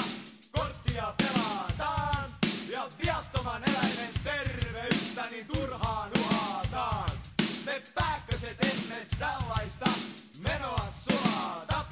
korttia 0.53 1.15
pelataan 1.19 2.31
ja 2.69 2.89
viattoman 3.05 3.63
eläimen 3.71 4.15
terveyttä 4.25 5.25
niin 5.31 5.47
turhaan? 5.47 6.11
Me 7.65 7.83
pääkköset 7.95 8.57
emme 8.65 9.07
tällaista 9.19 9.91
menoa 10.39 10.87
sulata. 11.05 11.85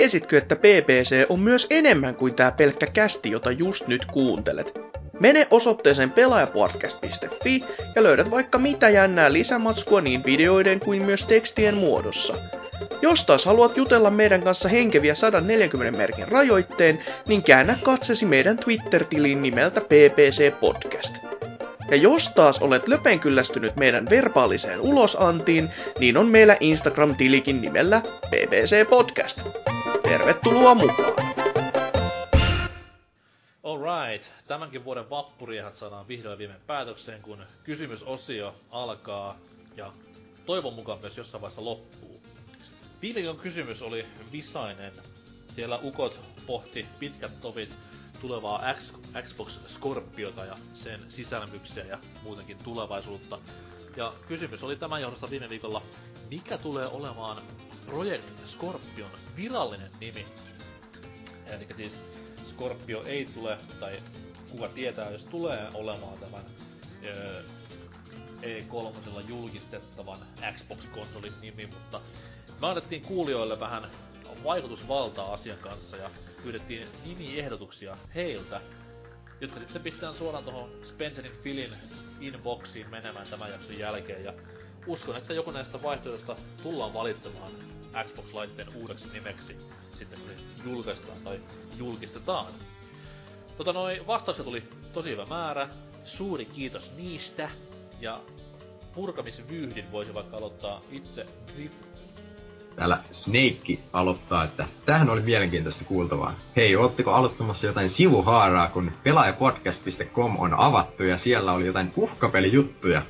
Tiesitkö, 0.00 0.38
että 0.38 0.56
BBC 0.56 1.26
on 1.28 1.40
myös 1.40 1.66
enemmän 1.70 2.14
kuin 2.14 2.34
tämä 2.34 2.52
pelkkä 2.52 2.86
kästi, 2.86 3.30
jota 3.30 3.50
just 3.50 3.86
nyt 3.86 4.04
kuuntelet? 4.04 4.78
Mene 5.20 5.46
osoitteeseen 5.50 6.10
pelaajapodcast.fi 6.10 7.64
ja 7.96 8.02
löydät 8.02 8.30
vaikka 8.30 8.58
mitä 8.58 8.88
jännää 8.88 9.32
lisämatskua 9.32 10.00
niin 10.00 10.24
videoiden 10.24 10.80
kuin 10.80 11.02
myös 11.02 11.26
tekstien 11.26 11.74
muodossa. 11.74 12.34
Jos 13.02 13.26
taas 13.26 13.44
haluat 13.44 13.76
jutella 13.76 14.10
meidän 14.10 14.42
kanssa 14.42 14.68
henkeviä 14.68 15.14
140 15.14 15.98
merkin 15.98 16.28
rajoitteen, 16.28 17.04
niin 17.26 17.42
käännä 17.42 17.78
katsesi 17.82 18.26
meidän 18.26 18.58
Twitter-tilin 18.58 19.42
nimeltä 19.42 19.80
PPC 19.80 20.60
Podcast. 20.60 21.14
Ja 21.90 21.96
jos 21.96 22.28
taas 22.28 22.62
olet 22.62 22.88
löpen 22.88 23.20
kyllästynyt 23.20 23.76
meidän 23.76 24.06
verbaaliseen 24.10 24.80
ulosantiin, 24.80 25.70
niin 25.98 26.16
on 26.16 26.26
meillä 26.26 26.56
Instagram-tilikin 26.60 27.60
nimellä 27.60 28.00
PPC 28.00 28.88
Podcast. 28.90 29.40
Tervetuloa 30.02 30.74
mukaan! 30.74 31.14
Alright, 33.62 34.26
tämänkin 34.46 34.84
vuoden 34.84 35.10
vappuriahat 35.10 35.76
saadaan 35.76 36.08
vihdoin 36.08 36.38
viimein 36.38 36.60
päätökseen, 36.66 37.22
kun 37.22 37.44
kysymysosio 37.64 38.54
alkaa 38.70 39.38
ja 39.76 39.92
toivon 40.46 40.74
mukaan 40.74 41.00
myös 41.00 41.16
jossain 41.16 41.42
vaiheessa 41.42 41.64
loppuu. 41.64 42.20
Viime 43.02 43.34
kysymys 43.42 43.82
oli 43.82 44.04
visainen. 44.32 44.92
Siellä 45.54 45.78
ukot 45.82 46.20
pohti 46.46 46.86
pitkät 46.98 47.40
tovit 47.40 47.76
tulevaa 48.20 48.74
X, 48.74 48.92
Xbox 49.22 49.58
Scorpiota 49.66 50.44
ja 50.44 50.56
sen 50.74 51.00
sisälmyksiä 51.08 51.84
ja 51.84 51.98
muutenkin 52.22 52.58
tulevaisuutta. 52.64 53.38
Ja 53.96 54.12
kysymys 54.28 54.62
oli 54.62 54.76
tämän 54.76 55.02
johdosta 55.02 55.30
viime 55.30 55.48
viikolla, 55.48 55.82
mikä 56.30 56.58
tulee 56.58 56.86
olemaan 56.86 57.42
Project 57.86 58.46
Scorpion 58.46 59.10
virallinen 59.36 59.90
nimi? 60.00 60.26
Eli 61.46 61.66
siis 61.76 62.02
Scorpio 62.44 63.04
ei 63.04 63.24
tule, 63.24 63.58
tai 63.80 64.02
kuka 64.50 64.68
tietää, 64.68 65.10
jos 65.10 65.24
tulee 65.24 65.68
olemaan 65.74 66.18
tämän 66.18 66.44
öö, 67.04 67.42
E3 68.42 69.28
julkistettavan 69.28 70.18
Xbox-konsolin 70.52 71.32
nimi, 71.40 71.66
mutta 71.66 72.00
me 72.60 72.66
annettiin 72.66 73.02
kuulijoille 73.02 73.60
vähän 73.60 73.90
vaikutusvaltaa 74.44 75.32
asian 75.32 75.58
kanssa 75.58 75.96
ja 75.96 76.10
pyydettiin 76.42 76.86
nimiehdotuksia 77.04 77.96
heiltä, 78.14 78.60
jotka 79.40 79.60
sitten 79.60 79.82
pistetään 79.82 80.14
suoraan 80.14 80.44
tuohon 80.44 80.70
Spencerin 80.84 81.32
Filin 81.42 81.72
inboxiin 82.20 82.90
menemään 82.90 83.26
tämän 83.28 83.50
jakson 83.50 83.78
jälkeen. 83.78 84.24
Ja 84.24 84.34
uskon, 84.86 85.16
että 85.16 85.34
joku 85.34 85.50
näistä 85.50 85.82
vaihtoehdoista 85.82 86.36
tullaan 86.62 86.94
valitsemaan 86.94 87.52
Xbox-laitteen 88.04 88.68
uudeksi 88.76 89.08
nimeksi 89.12 89.56
sitten 90.00 90.18
kun 90.20 90.28
se 90.28 90.68
julkaistaan 90.70 91.18
tai 91.24 91.40
julkistetaan. 91.76 92.46
Tota 93.56 93.72
noi, 93.72 94.06
vastauksia 94.06 94.44
tuli 94.44 94.62
tosi 94.92 95.10
hyvä 95.10 95.26
määrä. 95.26 95.68
Suuri 96.04 96.44
kiitos 96.44 96.92
niistä. 96.96 97.50
Ja 98.00 98.20
purkamisvyyhdin 98.94 99.92
voisi 99.92 100.14
vaikka 100.14 100.36
aloittaa 100.36 100.82
itse 100.90 101.26
Täällä 102.76 103.02
Snake 103.10 103.78
aloittaa, 103.92 104.44
että 104.44 104.66
tähän 104.86 105.10
oli 105.10 105.20
mielenkiintoista 105.20 105.84
kuultavaa. 105.84 106.34
Hei, 106.56 106.76
ootteko 106.76 107.12
aloittamassa 107.12 107.66
jotain 107.66 107.90
sivuhaaraa, 107.90 108.68
kun 108.68 108.92
pelaajapodcast.com 109.02 110.36
on 110.38 110.54
avattu 110.54 111.04
ja 111.04 111.16
siellä 111.16 111.52
oli 111.52 111.66
jotain 111.66 111.92
uhkapelijuttuja? 111.96 113.02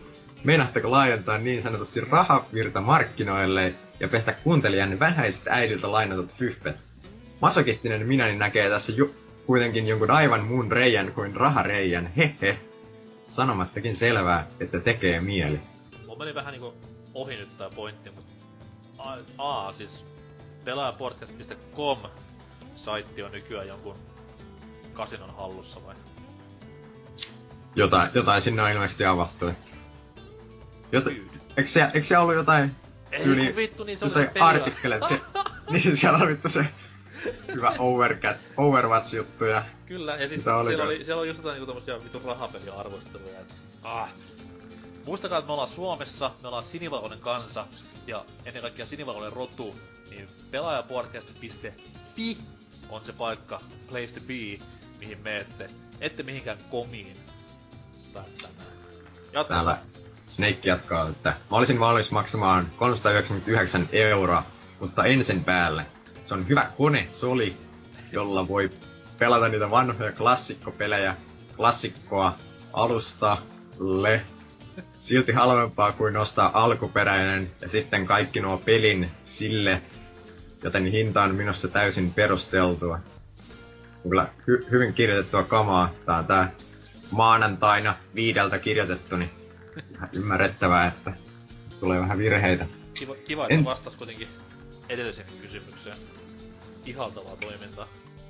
Meinaatteko 0.45 0.91
laajentaa 0.91 1.39
niin 1.39 1.62
sanotusti 1.62 2.01
rahavirta 2.01 2.81
markkinoille 2.81 3.74
ja 4.01 4.09
pestä 4.09 4.32
kuuntelijan 4.32 4.99
vähäiset 4.99 5.49
äidiltä 5.49 5.93
lainatut 5.93 6.35
fyffet? 6.35 6.77
Masokistinen 7.41 8.07
minäni 8.07 8.37
näkee 8.37 8.69
tässä 8.70 8.93
ju- 8.93 9.15
kuitenkin 9.47 9.87
jonkun 9.87 10.11
aivan 10.11 10.45
muun 10.45 10.73
reijän 10.73 11.12
kuin 11.12 11.37
rahareijän, 11.37 12.12
hehe. 12.16 12.59
Sanomattakin 13.27 13.97
selvää, 13.97 14.47
että 14.61 14.81
tekee 14.81 15.20
mieli. 15.20 15.61
Mulla 16.07 16.19
meni 16.19 16.35
vähän 16.35 16.53
niinku 16.53 16.74
ohi 17.15 17.37
nyt 17.37 17.57
tää 17.57 17.70
pointti, 17.70 18.11
mutta... 18.11 18.39
A, 19.01 19.16
a 19.39 19.72
siis 19.72 20.05
pelaajapodcast.com 20.64 21.98
saitti 22.77 23.22
on 23.22 23.32
nykyään 23.32 23.68
jonkun 23.68 23.97
kasinon 24.93 25.35
hallussa 25.36 25.85
vai? 25.86 25.94
Jotain, 27.74 28.10
jotain 28.14 28.43
sinne 28.43 28.62
on 28.62 28.70
ilmeisesti 28.70 29.05
avattu. 29.05 29.48
Että... 29.48 29.70
Jota, 30.93 31.10
eikö, 31.56 31.66
se, 31.66 31.85
eikö 31.94 32.05
se 32.05 32.18
ollut 32.18 32.35
jotain 32.35 32.77
Ei 33.12 33.24
Yli- 33.24 33.47
kun 33.47 33.56
vittu, 33.56 33.85
niin 33.85 33.98
se 33.98 34.05
oli 34.05 34.12
jotain 34.35 34.72
se 35.09 35.20
niin 35.70 35.97
siellä 35.97 36.18
oli 36.18 36.28
vittu 36.28 36.48
se 36.48 36.66
hyvä 37.55 37.74
Overcat, 37.78 38.36
Overwatch-juttuja. 38.56 39.64
Kyllä, 39.86 40.12
ja 40.12 40.28
siis 40.28 40.40
Mitä 40.40 40.64
siellä 40.64 40.85
oli, 40.85 41.05
siellä 41.05 41.20
oli 41.20 41.28
just 41.28 41.39
jotain 41.39 41.55
niinku 41.55 41.66
tommosia 41.66 42.05
vitun 42.05 42.22
rahapeliarvosteluja, 42.24 43.40
et 43.40 43.55
ah. 43.82 44.10
Muistakaa, 45.05 45.39
että 45.39 45.47
me 45.47 45.52
ollaan 45.52 45.68
Suomessa, 45.68 46.31
me 46.43 46.48
ollaan 46.48 46.64
sinivalkoinen 46.64 47.18
kansa, 47.18 47.66
ja 48.11 48.24
ennen 48.45 48.62
kaikkea 48.62 48.87
sinivalkoinen 48.87 49.32
rotu, 49.32 49.77
niin 50.11 50.28
pelaajapodcast.fi 50.51 52.39
on 52.89 53.05
se 53.05 53.12
paikka, 53.12 53.61
place 53.89 54.15
to 54.15 54.20
be, 54.20 54.66
mihin 54.99 55.19
meette. 55.23 55.70
Ette 56.01 56.23
mihinkään 56.23 56.59
komiin. 56.70 57.16
Satana. 57.95 58.65
Jatka. 59.32 59.55
Täällä 59.55 59.78
Snake 60.27 60.59
jatkaa, 60.65 61.09
että 61.09 61.31
mä 61.51 61.57
olisin 61.57 61.81
valmis 61.81 62.11
maksamaan 62.11 62.70
399 62.77 63.89
euroa, 63.93 64.43
mutta 64.81 65.05
en 65.05 65.24
sen 65.24 65.45
päälle. 65.45 65.87
Se 66.24 66.35
on 66.35 66.49
hyvä 66.49 66.70
kone, 66.77 67.09
soli, 67.11 67.57
jolla 68.12 68.49
voi 68.49 68.70
pelata 69.19 69.49
niitä 69.49 69.70
vanhoja 69.70 70.12
klassikkopelejä, 70.12 71.16
klassikkoa 71.57 72.35
alustalle. 72.73 74.27
Silti 74.98 75.32
halvempaa 75.32 75.92
kuin 75.92 76.16
ostaa 76.16 76.51
alkuperäinen 76.55 77.51
ja 77.60 77.68
sitten 77.68 78.06
kaikki 78.06 78.40
nuo 78.40 78.56
pelin 78.59 79.10
sille, 79.24 79.82
joten 80.62 80.86
hinta 80.86 81.22
on 81.22 81.34
minusta 81.34 81.68
täysin 81.68 82.14
perusteltua. 82.14 82.98
Kyllä 84.02 84.28
hy- 84.40 84.70
hyvin 84.70 84.94
kirjoitettua 84.94 85.42
kamaa. 85.42 85.92
Tää 86.06 86.16
on 86.18 86.26
tää 86.26 86.52
maanantaina 87.10 87.94
viideltä 88.14 88.59
kirjoitettu, 88.59 89.16
niin 89.16 89.30
ihan 89.94 90.09
ymmärrettävää, 90.12 90.86
että 90.86 91.12
tulee 91.80 92.01
vähän 92.01 92.18
virheitä. 92.18 92.66
Kiva, 92.98 93.14
kiva 93.14 93.42
että 93.44 93.55
En- 93.55 93.64
vastas 93.64 93.97
kuitenkin 93.97 94.28
edellisen 94.88 95.24
kysymykseen. 95.40 95.97
Ihaltavaa 96.86 97.36
toimintaa. 97.36 97.88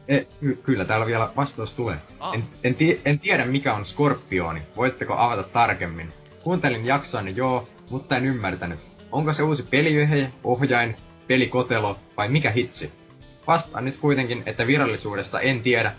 E, 0.08 0.20
ky- 0.40 0.56
kyllä 0.62 0.84
täällä 0.84 1.06
vielä 1.06 1.30
vastaus 1.36 1.74
tulee. 1.74 1.96
Ah. 2.20 2.34
En, 2.34 2.44
en, 2.64 2.74
tie- 2.74 3.00
en 3.04 3.18
tiedä 3.18 3.44
mikä 3.44 3.74
on 3.74 3.84
skorpioni. 3.84 4.62
Voitteko 4.76 5.14
avata 5.18 5.42
tarkemmin? 5.42 6.12
Kuuntelin 6.42 6.86
jaksoanne 6.86 7.30
joo, 7.30 7.68
mutta 7.90 8.16
en 8.16 8.26
ymmärtänyt. 8.26 8.78
Onko 9.12 9.32
se 9.32 9.42
uusi 9.42 9.62
pelivehje, 9.62 10.32
ohjain, 10.44 10.96
pelikotelo 11.26 11.98
vai 12.16 12.28
mikä 12.28 12.50
hitsi? 12.50 12.92
Vastaan 13.46 13.84
nyt 13.84 13.96
kuitenkin, 13.96 14.42
että 14.46 14.66
virallisuudesta 14.66 15.40
en 15.40 15.62
tiedä, 15.62 15.92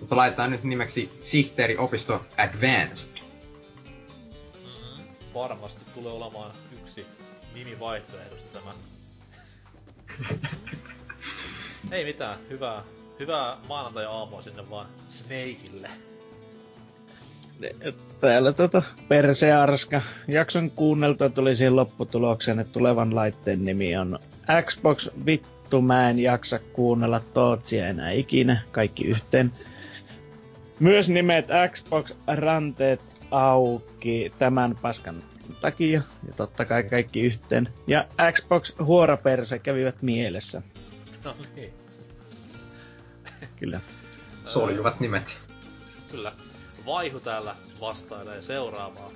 mutta 0.00 0.16
laitetaan 0.16 0.50
nyt 0.50 0.64
nimeksi 0.64 1.12
Sihteeri 1.18 1.76
Opisto 1.76 2.24
Advanced. 2.36 3.18
Mm-hmm. 3.18 5.04
Varmasti 5.34 5.80
tulee 5.94 6.12
olemaan 6.12 6.50
yksi 6.82 7.06
nimivaihtoehdosta 7.54 8.58
tämä. 8.58 8.74
Ei 11.92 12.04
mitään, 12.04 12.38
hyvää, 12.50 12.82
hyvää 13.18 13.56
maanantai-aamua 13.68 14.42
sinne 14.42 14.70
vaan 14.70 14.86
Snakeille. 15.08 15.90
Täällä 18.20 18.52
tota 18.52 18.82
Persearska. 19.08 20.02
Jakson 20.28 20.70
kuunneltua 20.70 21.28
tuli 21.28 21.56
siihen 21.56 21.76
lopputulokseen, 21.76 22.58
että 22.58 22.72
tulevan 22.72 23.14
laitteen 23.14 23.64
nimi 23.64 23.96
on 23.96 24.18
Xbox 24.62 25.08
Vittu 25.26 25.82
mä 25.82 26.10
en 26.10 26.18
jaksa 26.18 26.58
kuunnella 26.58 27.20
Tootsia 27.34 27.88
enää 27.88 28.10
ikinä, 28.10 28.62
kaikki 28.72 29.04
yhteen. 29.04 29.52
Myös 30.80 31.08
nimet 31.08 31.46
Xbox 31.72 32.10
Ranteet 32.26 33.00
auki 33.30 34.32
tämän 34.38 34.78
paskan 34.82 35.22
takia, 35.60 36.02
ja 36.26 36.32
totta 36.36 36.64
kai 36.64 36.82
kaikki 36.82 37.20
yhteen. 37.20 37.68
Ja 37.86 38.06
Xbox 38.32 38.72
Huoraperse 38.84 39.58
kävivät 39.58 40.02
mielessä, 40.02 40.62
No 41.24 41.36
niin, 41.56 41.70
kyllä. 43.56 43.80
Soljuvat 44.44 45.00
nimet. 45.00 45.38
kyllä. 46.10 46.32
Vaihu 46.86 47.20
täällä 47.20 47.56
vastailee 47.80 48.42
seuraavaa. 48.42 49.10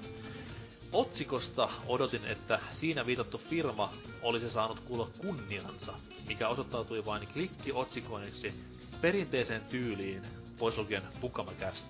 Otsikosta 0.93 1.69
odotin, 1.87 2.27
että 2.27 2.61
siinä 2.73 3.07
viitattu 3.07 3.39
firma 3.39 3.93
olisi 4.23 4.51
saanut 4.51 4.81
kuulla 4.81 5.11
kunniansa, 5.19 5.93
mikä 6.29 6.49
osoittautui 6.49 7.05
vain 7.05 7.29
klikkiotsikoinniksi 7.33 8.55
perinteiseen 9.01 9.63
tyyliin, 9.65 10.23
pois 10.59 10.79
lukien 10.79 11.03
Pukamakäst. 11.21 11.87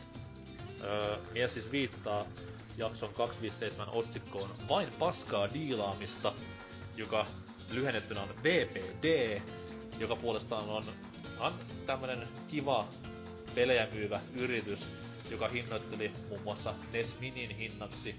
Öö, 0.83 1.17
mies 1.33 1.53
siis 1.53 1.73
viittaa 1.73 2.27
jakson 2.77 3.15
257 3.15 3.89
otsikkoon 3.89 4.51
vain 4.69 4.89
paskaa 4.99 5.53
diilaamista, 5.55 6.33
joka 6.97 7.27
lyhennettynä 7.71 8.23
on 8.23 8.29
VPD, 8.43 9.41
joka 9.99 10.17
puolestaan 10.17 10.69
on, 10.69 10.85
on 11.39 11.53
tämmönen 11.87 12.29
kiva 12.49 12.89
pelejä 13.55 13.89
myyvä 13.93 14.21
yritys, 14.35 14.91
joka 15.31 15.49
hinnoitteli 15.49 16.13
muun 16.29 16.43
muassa 16.43 16.75
NES 16.93 17.15
Minin 17.21 17.51
hinnaksi. 17.57 18.15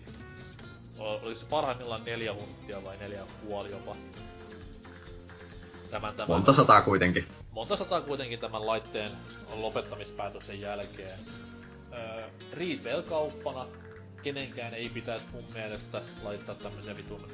Oliko 0.99 1.39
se 1.39 1.45
parhaimmillaan 1.45 2.05
neljä 2.05 2.33
hunttia 2.33 2.83
vai 2.83 2.97
neljä 2.97 3.23
puoli 3.45 3.71
jopa? 3.71 3.95
Tämän, 5.91 6.13
tämän, 6.15 6.29
Monta 6.29 6.53
sataa 6.53 6.81
kuitenkin. 6.81 7.27
monta 7.51 7.75
sataa 7.75 8.01
kuitenkin 8.01 8.39
tämän 8.39 8.65
laitteen 8.65 9.11
lopettamispäätöksen 9.53 10.61
jälkeen. 10.61 11.19
Öö, 11.93 12.23
retail-kauppana 12.53 13.65
kenenkään 14.23 14.73
ei 14.73 14.89
pitäisi 14.89 15.25
mun 15.33 15.43
mielestä 15.53 16.01
laittaa 16.23 16.55
tämmöisiä 16.55 16.97
vitun 16.97 17.27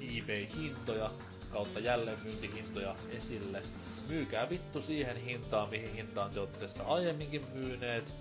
eBay-hintoja 0.00 1.10
kautta 1.52 1.80
jälleenmyyntihintoja 1.80 2.94
esille. 3.10 3.62
Myykää 4.08 4.50
vittu 4.50 4.82
siihen 4.82 5.16
hintaan, 5.16 5.68
mihin 5.68 5.94
hintaan 5.94 6.30
te 6.30 6.40
olette 6.40 6.68
sitä 6.68 6.84
aiemminkin 6.84 7.46
myyneet. 7.54 8.12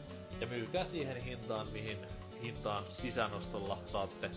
Ja 0.41 0.47
myykää 0.47 0.85
siihen 0.85 1.23
hintaan, 1.23 1.67
mihin 1.67 1.97
hintaan 2.43 2.83
sisäänostolla 2.93 3.77
saatte 3.85 4.31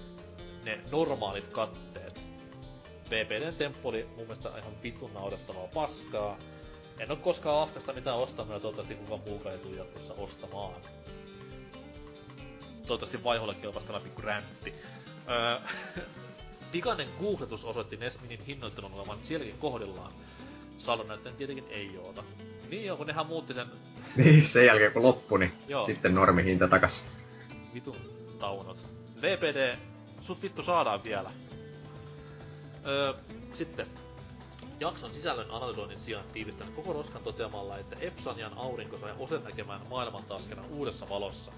ne 0.64 0.80
normaalit 0.92 1.48
katteet. 1.48 2.20
PPDn 3.04 3.54
temppu 3.58 3.88
oli 3.88 4.04
mun 4.04 4.26
mielestä 4.26 4.58
ihan 4.58 4.82
vitun 4.82 5.14
naurettavaa 5.14 5.68
paskaa. 5.74 6.38
En 6.98 7.10
oo 7.10 7.16
koskaan 7.16 7.62
Afkasta 7.62 7.92
mitään 7.92 8.16
ostanut 8.16 8.52
ja 8.52 8.60
toivottavasti 8.60 8.94
kukaan 8.94 9.20
muukaan 9.26 9.54
ei 9.54 9.60
tule 9.60 9.76
jatkossa 9.76 10.14
ostamaan. 10.14 10.80
Toivottavasti 12.86 13.24
vaiholle 13.24 13.54
kelpasi 13.54 13.86
tämä 13.86 14.00
pikku 14.00 14.22
räntti. 14.22 14.74
Öö, 15.30 15.58
pikainen 16.72 17.08
googletus 17.20 17.64
osoitti 17.64 17.96
Nesminin 17.96 18.44
hinnoittelun 18.44 18.94
olevan 18.94 19.18
sielläkin 19.22 19.58
kohdillaan. 19.58 20.12
Salon 20.78 21.08
näyttäen 21.08 21.36
tietenkin 21.36 21.66
ei 21.70 21.98
oota. 21.98 22.24
Niin 22.70 22.84
joo, 22.84 22.96
kun 22.96 23.06
nehän 23.06 23.26
muutti 23.26 23.54
sen 23.54 23.66
Niin, 24.24 24.48
sen 24.48 24.66
jälkeen 24.66 24.92
kun 24.92 25.02
loppui, 25.02 25.38
niin 25.38 25.52
Joo. 25.68 25.86
sitten 25.86 26.14
normihinta 26.14 26.68
takas. 26.68 27.06
vitun 27.74 27.96
taunot. 28.38 28.78
VPD, 29.22 29.76
sut 30.20 30.42
vittu 30.42 30.62
saadaan 30.62 31.04
vielä. 31.04 31.30
Öö, 32.86 33.14
sitten. 33.54 33.86
Jakson 34.80 35.14
sisällön 35.14 35.50
analysoinnin 35.50 36.00
sijaan 36.00 36.24
tiivistän 36.32 36.72
koko 36.72 36.92
roskan 36.92 37.22
toteamalla, 37.22 37.78
että 37.78 37.96
Epsanian 38.00 38.52
aurinko 38.56 38.98
sai 38.98 39.12
osen 39.18 39.44
näkemään 39.44 39.80
maailman 39.90 40.24
taas 40.24 40.46
kerran 40.46 40.70
uudessa 40.70 41.08
valossa. 41.08 41.52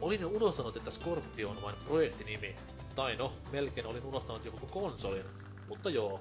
Olin 0.00 0.20
jo 0.20 0.28
unohtanut, 0.28 0.76
että 0.76 0.90
Scorpio 0.90 1.50
on 1.50 1.62
vain 1.62 1.76
projektinimi. 1.84 2.56
Tai 2.94 3.16
no, 3.16 3.32
melkein 3.52 3.86
olin 3.86 4.04
unohtanut 4.04 4.44
jo 4.44 4.50
koko 4.52 4.66
konsolin. 4.66 5.24
Mutta 5.68 5.90
joo, 5.90 6.20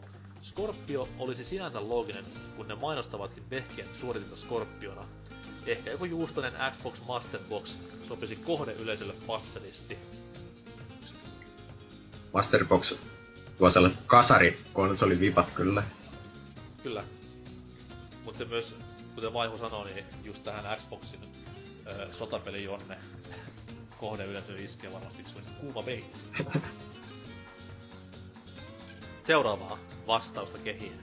Scorpio 0.56 1.10
olisi 1.20 1.44
sinänsä 1.44 1.90
looginen, 1.90 2.26
kun 2.56 2.68
ne 2.68 2.76
mainostavatkin 2.76 3.50
vehkeen 3.50 3.88
suoritinta 4.00 4.38
Scorpiona. 4.38 5.08
Ehkä 5.66 5.92
joku 5.92 6.06
juustoinen 6.06 6.54
Xbox 6.72 7.02
Master 7.08 7.40
Box 7.50 7.76
sopisi 8.08 8.36
kohdeyleisölle 8.36 9.14
passelisti. 9.28 9.98
Masterbox 12.34 12.94
tuo 13.58 13.70
sellaiset 13.70 14.00
kasarikonsolivipat 14.08 15.52
kyllä. 15.52 15.84
Kyllä. 16.84 17.04
Mutta 18.24 18.38
se 18.38 18.46
myös, 18.46 18.76
kuten 19.16 19.34
Vaihu 19.34 19.58
sanoi, 19.58 19.86
niin 19.86 20.06
just 20.24 20.44
tähän 20.44 20.78
Xboxin 20.80 21.20
ö, 21.88 22.14
sotapeli 22.14 22.64
Jonne 22.64 22.98
kohdeyleisö 23.98 24.58
iskee 24.58 24.94
varmasti 24.94 25.24
kuin 25.34 25.46
kuuma 25.62 25.86
veitsi. 25.86 26.26
seuraavaa 29.26 29.78
vastausta 30.08 30.58
kehiin. 30.58 30.94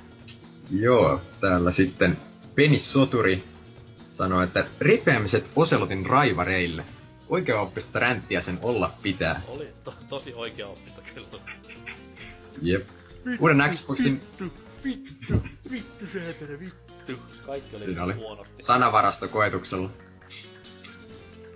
Joo, 0.71 1.21
täällä 1.41 1.71
sitten 1.71 2.19
Penis 2.55 2.93
Soturi 2.93 3.45
sanoi, 4.13 4.45
että 4.45 4.65
ripeämiset 4.81 5.51
Oselotin 5.57 6.07
raivareille. 6.07 6.85
Oikeaoppista 7.29 7.99
ränttiä 7.99 8.41
sen 8.41 8.59
olla 8.63 8.95
pitää. 9.03 9.43
Oli 9.49 9.69
to- 9.85 9.95
tosi 10.09 10.35
oikeaoppista 10.35 11.03
kyllä. 11.15 11.29
Jep. 12.63 12.89
Uuden 13.41 13.63
Xboxin 13.71 14.21
Vittu, 14.41 14.53
vittu, 14.85 15.35
vittu, 15.71 16.07
säätänä, 16.13 16.59
vittu. 16.61 17.13
Kaikki 17.47 17.77
oli, 17.77 17.85
Siinä 17.85 18.05
oli 18.05 18.13
huonosti. 18.15 18.55
sanavarasto 18.59 19.29
koetuksella. 19.29 19.91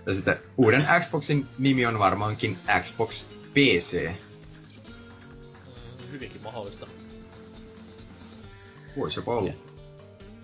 Ja 0.06 0.14
sitten 0.14 0.36
uuden 0.56 0.86
Xboxin 1.00 1.46
nimi 1.58 1.86
on 1.86 1.98
varmaankin 1.98 2.58
Xbox 2.82 3.24
PC. 3.54 4.10
Hyvinkin 6.16 6.42
mahdollista. 6.42 6.86
Voisi 8.96 9.18
jopa 9.18 9.36
olla. 9.36 9.52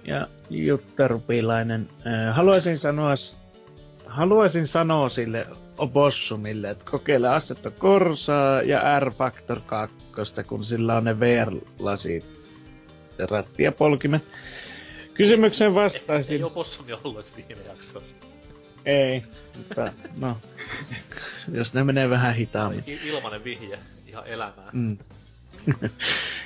Ja 0.04 0.28
Jutta 0.50 1.08
Rupilainen, 1.08 1.88
äh, 2.06 2.36
haluaisin 2.36 2.78
sanoa, 2.78 3.14
haluaisin 4.06 4.66
sanoa 4.66 5.08
sille 5.08 5.46
Opossumille, 5.78 6.70
että 6.70 6.84
kokeile 6.90 7.28
Assetto 7.28 7.70
Corsaa 7.70 8.62
ja 8.62 9.00
R-Factor 9.00 9.60
2, 9.66 9.96
kun 10.46 10.64
sillä 10.64 10.96
on 10.96 11.04
ne 11.04 11.20
VR-lasit, 11.20 12.24
ratti 13.30 13.62
ja 13.62 13.72
polkimet. 13.72 14.22
Kysymykseen 15.14 15.70
Ei, 15.70 15.74
vastaisin. 15.74 16.36
ei 16.36 16.42
opossumi 16.42 16.92
ollut 16.92 17.14
edes 17.16 17.36
viime 17.36 17.62
jaksossa. 17.68 18.16
Ei, 18.84 19.22
mutta 19.56 19.92
no, 20.20 20.36
jos 21.52 21.74
ne 21.74 21.84
menee 21.84 22.10
vähän 22.10 22.34
hitaammin. 22.34 22.84
Ilmanen 22.86 23.44
vihje 23.44 23.78
ihan 24.06 24.26
elämään. 24.26 24.70
Mm. 24.72 24.98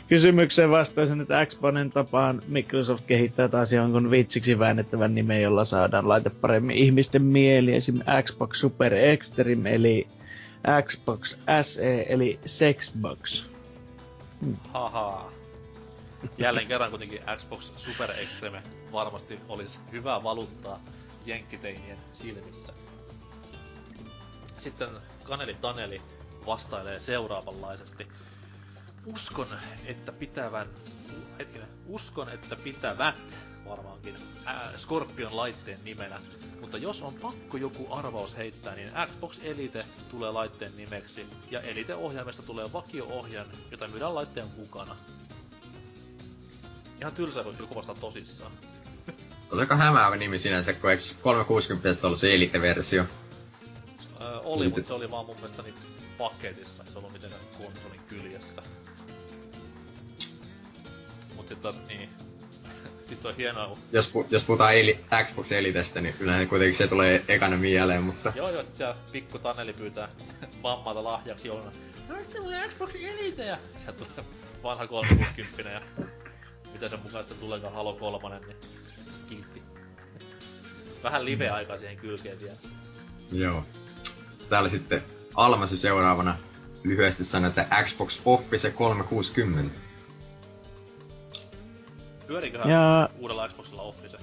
Kysymykseen 0.09 0.71
vastaisin, 0.71 1.21
että 1.21 1.47
Xboxen 1.47 1.91
tapaan 1.91 2.43
Microsoft 2.49 3.05
kehittää 3.07 3.49
taas 3.49 3.73
jonkun 3.73 4.11
vitsiksi 4.11 4.59
väännettävän 4.59 5.15
nimen, 5.15 5.43
jolla 5.43 5.65
saadaan 5.65 6.09
laite 6.09 6.31
paremmin 6.31 6.77
ihmisten 6.77 7.23
mieli. 7.23 7.75
Esim. 7.75 7.95
Xbox 8.23 8.57
Super 8.59 8.95
Extreme, 8.95 9.75
eli 9.75 10.09
Xbox 10.83 11.37
SE, 11.63 12.07
eli 12.09 12.41
Sexbox. 12.47 13.43
Haha. 14.73 15.33
Jälleen 16.39 16.67
kerran 16.67 16.91
kuitenkin 16.91 17.21
Xbox 17.37 17.73
Super 17.77 18.11
Extreme 18.11 18.63
varmasti 18.93 19.39
olisi 19.49 19.79
hyvää 19.93 20.23
valuuttaa 20.23 20.81
jenkkiteinien 21.27 21.99
silmissä. 22.13 22.73
Sitten 24.59 24.89
Kaneli 25.25 25.55
Taneli 25.55 26.01
vastailee 26.47 27.01
seuraavanlaisesti. 27.01 28.07
Uskon, 29.07 29.47
että 29.85 30.13
pitävän... 30.13 30.69
Hetkinen. 31.39 31.69
Uskon, 31.87 32.29
että 32.29 32.57
pitävät 32.57 33.15
varmaankin 33.69 34.15
ää, 34.45 34.73
Scorpion 34.77 35.37
laitteen 35.37 35.81
nimenä. 35.85 36.21
Mutta 36.61 36.79
jos 36.79 37.03
on 37.03 37.15
pakko 37.15 37.57
joku 37.57 37.93
arvaus 37.95 38.37
heittää, 38.37 38.75
niin 38.75 38.91
Xbox 39.07 39.39
Elite 39.43 39.87
tulee 40.11 40.31
laitteen 40.31 40.77
nimeksi. 40.77 41.27
Ja 41.51 41.61
Elite-ohjaimesta 41.61 42.43
tulee 42.43 42.73
vakio-ohjain, 42.73 43.47
jota 43.71 43.89
myydään 43.89 44.15
laitteen 44.15 44.47
mukana. 44.57 44.97
Ihan 47.01 47.13
tylsää, 47.13 47.43
kun 47.45 47.57
joku 47.59 47.75
vastaa 47.75 47.95
tosissaan. 47.95 48.53
Oli 49.53 49.61
aika 49.61 49.77
hämäävä 49.77 50.17
nimi 50.17 50.39
sinänsä, 50.39 50.73
kun 50.73 50.91
eikö 50.91 51.03
360 51.23 52.07
ollut 52.07 52.19
se 52.19 52.35
Elite-versio? 52.35 53.05
Öö, 54.21 54.39
oli, 54.39 54.69
mutta 54.69 54.89
se 54.89 54.95
oli 54.95 55.11
vaan 55.11 55.27
mun 55.27 55.37
mielestä 55.37 55.63
niin 55.63 55.75
paketissa. 56.19 56.85
Se 56.93 56.99
ollut 56.99 57.13
mitenkään 57.13 57.43
konsolin 57.59 58.01
kyljessä. 58.09 58.63
Mut 61.37 61.49
sit 61.49 61.63
taas 61.63 61.77
niin. 61.89 62.09
sit 63.09 63.21
se 63.21 63.29
on 63.29 63.37
hienoa, 63.37 63.69
kun... 63.69 63.79
Jos, 63.93 64.13
pu- 64.15 64.27
jos 64.31 64.45
puhutaan 64.45 64.75
Eli- 64.77 65.05
Xbox 65.25 65.53
Elitestä, 65.53 66.01
niin 66.01 66.15
yleensä 66.21 66.49
kuitenkin 66.49 66.77
se 66.77 66.87
tulee 66.89 67.25
ekana 67.29 67.57
mieleen, 67.57 68.03
mutta... 68.03 68.33
Joo 68.37 68.51
joo, 68.51 68.63
sit 68.63 68.77
siellä 68.77 68.97
pikku 69.13 69.39
Taneli 69.39 69.73
pyytää 69.73 70.09
mammalta 70.63 71.05
lahjaksi 71.05 71.49
jouluna. 71.49 71.73
No 72.09 72.17
se 72.33 72.41
mulle 72.41 72.69
Xbox 72.69 72.95
Elite 72.95 73.45
ja 73.45 73.59
sieltä 73.79 73.93
tulee 74.05 74.29
vanha 74.63 74.87
360 74.87 75.71
ja 75.71 75.83
mitä 76.73 76.89
sen 76.89 77.01
mukaan 77.03 77.25
sitten 77.25 77.39
tuleekaan 77.39 77.75
Halo 77.75 77.93
3, 77.95 78.41
niin 78.47 78.57
kiitti. 79.29 79.63
Vähän 81.03 81.25
live-aikaa 81.25 81.79
siihen 81.79 81.97
kylkeen 81.97 82.41
vielä. 82.41 82.57
Joo. 83.33 83.65
Täällä 84.49 84.69
sitten 84.69 85.03
Almasy 85.35 85.77
seuraavana 85.77 86.37
lyhyesti 86.85 87.25
sanoi, 87.25 87.49
että 87.49 87.67
Xbox 87.85 88.21
Office 88.25 88.71
360. 88.71 89.75
Pyöriköhän 92.27 92.71
Ja 92.71 93.09
uudella 93.19 93.49
Xboxilla 93.49 93.83
Office? 93.83 94.19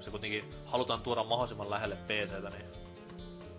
Se 0.00 0.10
kuitenkin 0.10 0.44
halutaan 0.66 1.00
tuoda 1.00 1.24
mahdollisimman 1.24 1.70
lähelle 1.70 1.96
PCtä, 1.96 2.50
niin 2.50 2.66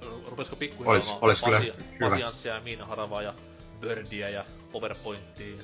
ru- 0.01 0.29
rupesko 0.29 0.55
pikkuhiljaa 0.55 0.95
Olis- 0.97 1.17
olis 1.21 1.43
kyllä. 1.43 1.61
Pasianssia 2.09 2.55
ja 2.55 2.61
Miina 2.61 2.85
Haravaa 2.85 3.21
ja 3.21 3.33
Birdia 3.81 4.29
ja 4.29 4.45
PowerPointia. 4.71 5.55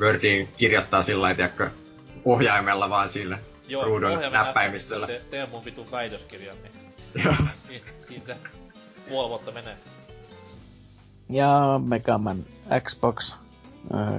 Wordiin 0.00 0.48
kirjoittaa 0.56 1.02
sillä 1.02 1.22
lailla, 1.22 1.70
ohjaimella 2.24 2.90
vaan 2.90 3.08
sillä 3.08 3.38
ruudun 3.84 4.10
ohjaimen 4.10 4.32
näppäimistöllä. 4.32 5.06
Te, 5.06 5.22
tee 5.30 5.46
mun 5.46 5.64
vitun 5.64 5.90
väitöskirjan, 5.90 6.56
niin 6.62 6.72
Joo. 7.24 7.34
si- 7.68 7.82
siinä 7.98 8.24
se 8.24 8.36
puoli 9.08 9.28
vuotta 9.28 9.50
menee. 9.52 9.76
ja 11.28 11.80
Megaman 11.84 12.44
Xbox. 12.82 13.34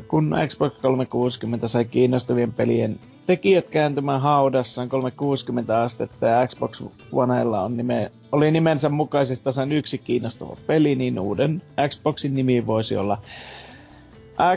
Kun 0.07 0.35
Xbox 0.47 0.73
360 0.81 1.67
sai 1.67 1.85
kiinnostavien 1.85 2.53
pelien 2.53 2.99
tekijät 3.25 3.67
kääntymään 3.69 4.21
haudassaan 4.21 4.89
360 4.89 5.81
astetta 5.81 6.27
ja 6.27 6.47
Xbox 6.47 6.81
Onella 7.11 7.61
on 7.61 7.77
nime, 7.77 8.11
oli 8.31 8.51
nimensä 8.51 8.89
mukaisesti 8.89 9.43
tasan 9.43 9.71
yksi 9.71 9.97
kiinnostava 9.97 10.57
peli, 10.67 10.95
niin 10.95 11.19
uuden 11.19 11.61
Xboxin 11.89 12.35
nimi 12.35 12.65
voisi 12.65 12.97
olla 12.97 13.21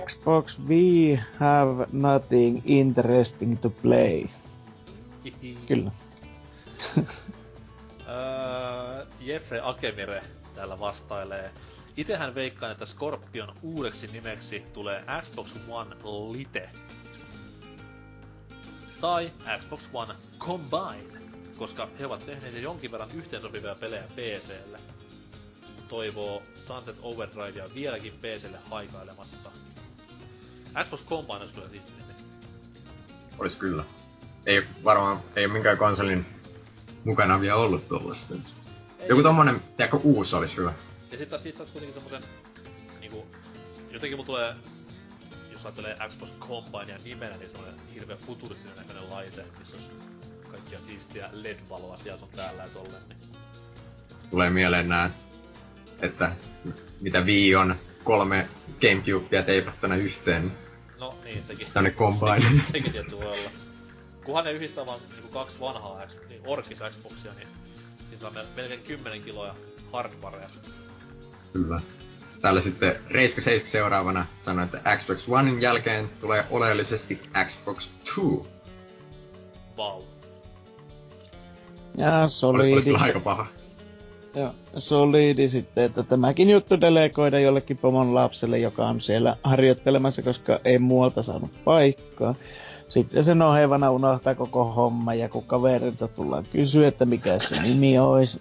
Xbox 0.06 0.58
We 0.68 1.20
Have 1.38 1.86
Nothing 1.92 2.60
Interesting 2.64 3.60
to 3.60 3.70
Play. 3.70 4.24
Kyllä. 5.66 5.90
Jeffrey 9.20 9.60
Akemire 9.62 10.22
täällä 10.54 10.80
vastailee. 10.80 11.50
Itehän 11.96 12.34
veikkaan, 12.34 12.72
että 12.72 12.86
Scorpion 12.86 13.54
uudeksi 13.62 14.06
nimeksi 14.06 14.60
tulee 14.72 15.04
Xbox 15.22 15.54
One 15.68 15.96
Lite. 16.32 16.70
Tai 19.00 19.32
Xbox 19.58 19.88
One 19.92 20.14
Combine, 20.38 21.20
koska 21.56 21.88
he 21.98 22.06
ovat 22.06 22.26
tehneet 22.26 22.54
jo 22.54 22.60
jonkin 22.60 22.92
verran 22.92 23.10
yhteensopivia 23.10 23.74
pelejä 23.74 24.02
PClle. 24.02 24.78
Toivoo 25.88 26.42
Sunset 26.56 26.96
Overdrivea 27.02 27.64
vieläkin 27.74 28.12
PClle 28.12 28.58
haikailemassa. 28.70 29.50
Xbox 30.84 31.04
Combine 31.04 31.38
olisi 31.38 31.54
kyllä 31.54 31.68
siisti 31.68 31.92
nimi. 31.92 32.14
Olis 33.38 33.56
kyllä. 33.56 33.84
Ei 34.46 34.62
varmaan, 34.84 35.20
ei 35.36 35.48
minkään 35.48 35.78
konsolin 35.78 36.26
mukana 37.04 37.40
vielä 37.40 37.56
ollut 37.56 37.88
tuollaista. 37.88 38.34
Joku 39.08 39.22
tommonen, 39.22 39.60
tiedätkö, 39.76 39.96
uusi 39.96 40.36
olisi 40.36 40.56
hyvä. 40.56 40.72
Ja 41.12 41.18
sit 41.18 41.28
taas 41.28 41.42
saisi 41.42 41.72
kuitenkin 41.72 41.94
semmosen 41.94 42.22
niinku... 43.00 43.26
Jotenkin 43.90 44.18
mun 44.18 44.26
tulee... 44.26 44.54
Jos 45.52 45.64
ajattelee 45.64 45.96
Xbox 46.08 46.30
Combinea 46.38 46.98
nimenä, 47.04 47.36
niin 47.36 47.50
semmonen 47.50 47.74
hirveä 47.94 48.16
futuristinen 48.16 48.76
näköinen 48.76 49.10
laite, 49.10 49.44
missä 49.58 49.76
olisi 49.76 49.90
kaikkia 50.50 50.80
siistiä 50.80 51.28
LED-valoa 51.32 51.96
sieltä 51.96 52.24
on 52.24 52.30
täällä 52.36 52.62
ja 52.62 52.68
tolleen, 52.68 53.02
niin... 53.08 53.18
Tulee 54.30 54.50
mieleen 54.50 54.88
nää, 54.88 55.10
että 56.02 56.32
mitä 57.00 57.20
Wii 57.20 57.54
on 57.54 57.76
kolme 58.04 58.48
Gamecubea 58.80 59.42
teipattuna 59.42 59.96
yhteen. 59.96 60.52
No 60.98 61.18
niin, 61.24 61.44
sekin... 61.44 61.66
Tänne 61.74 61.90
Combine. 61.90 62.40
Sekin, 62.40 62.62
sekin 62.72 62.92
tietty 62.92 63.16
voi 63.16 63.24
olla. 63.26 63.50
Kunhan 64.24 64.44
ne 64.44 64.52
yhdistää 64.52 64.86
vaan 64.86 65.00
niinku 65.12 65.28
kaksi 65.28 65.60
vanhaa 65.60 66.02
niin 66.28 66.42
Orkis 66.46 66.78
Xboxia, 66.90 67.32
niin 67.34 67.48
siinä 68.08 68.18
saa 68.20 68.30
mel- 68.30 68.56
melkein 68.56 68.82
10 68.82 69.22
kiloa 69.22 69.56
hardwarea. 69.92 70.50
Kyllä. 71.52 71.80
Täällä 72.40 72.60
sitten 72.60 72.94
Reiska 73.10 73.40
7 73.40 73.70
seuraavana 73.70 74.26
sanoi, 74.38 74.64
että 74.64 74.96
Xbox 74.96 75.28
Onein 75.28 75.62
jälkeen 75.62 76.10
tulee 76.20 76.44
oleellisesti 76.50 77.20
Xbox 77.44 77.88
2. 78.04 78.20
Vau. 79.76 80.02
Ja 81.96 82.20
Oli, 82.20 82.30
Solidi. 82.30 82.72
olisi 82.72 82.86
kyllä 82.86 82.98
aika 82.98 83.20
paha. 83.20 83.46
Ja 84.34 84.54
solidi 84.78 85.48
sitten, 85.48 85.84
että 85.84 86.02
tämäkin 86.02 86.50
juttu 86.50 86.80
delegoida 86.80 87.40
jollekin 87.40 87.76
pomon 87.76 88.14
lapselle, 88.14 88.58
joka 88.58 88.86
on 88.86 89.00
siellä 89.00 89.36
harjoittelemassa, 89.42 90.22
koska 90.22 90.60
ei 90.64 90.78
muualta 90.78 91.22
saanut 91.22 91.50
paikkaa. 91.64 92.34
Sitten 92.88 93.24
sen 93.24 93.42
ohevana 93.42 93.90
unohtaa 93.90 94.34
koko 94.34 94.64
homma 94.64 95.14
ja 95.14 95.28
kun 95.28 95.44
kaverilta 95.44 96.08
tullaan 96.08 96.44
kysyä, 96.52 96.88
että 96.88 97.04
mikä 97.04 97.38
se 97.38 97.62
nimi 97.62 97.98
olisi, 97.98 98.40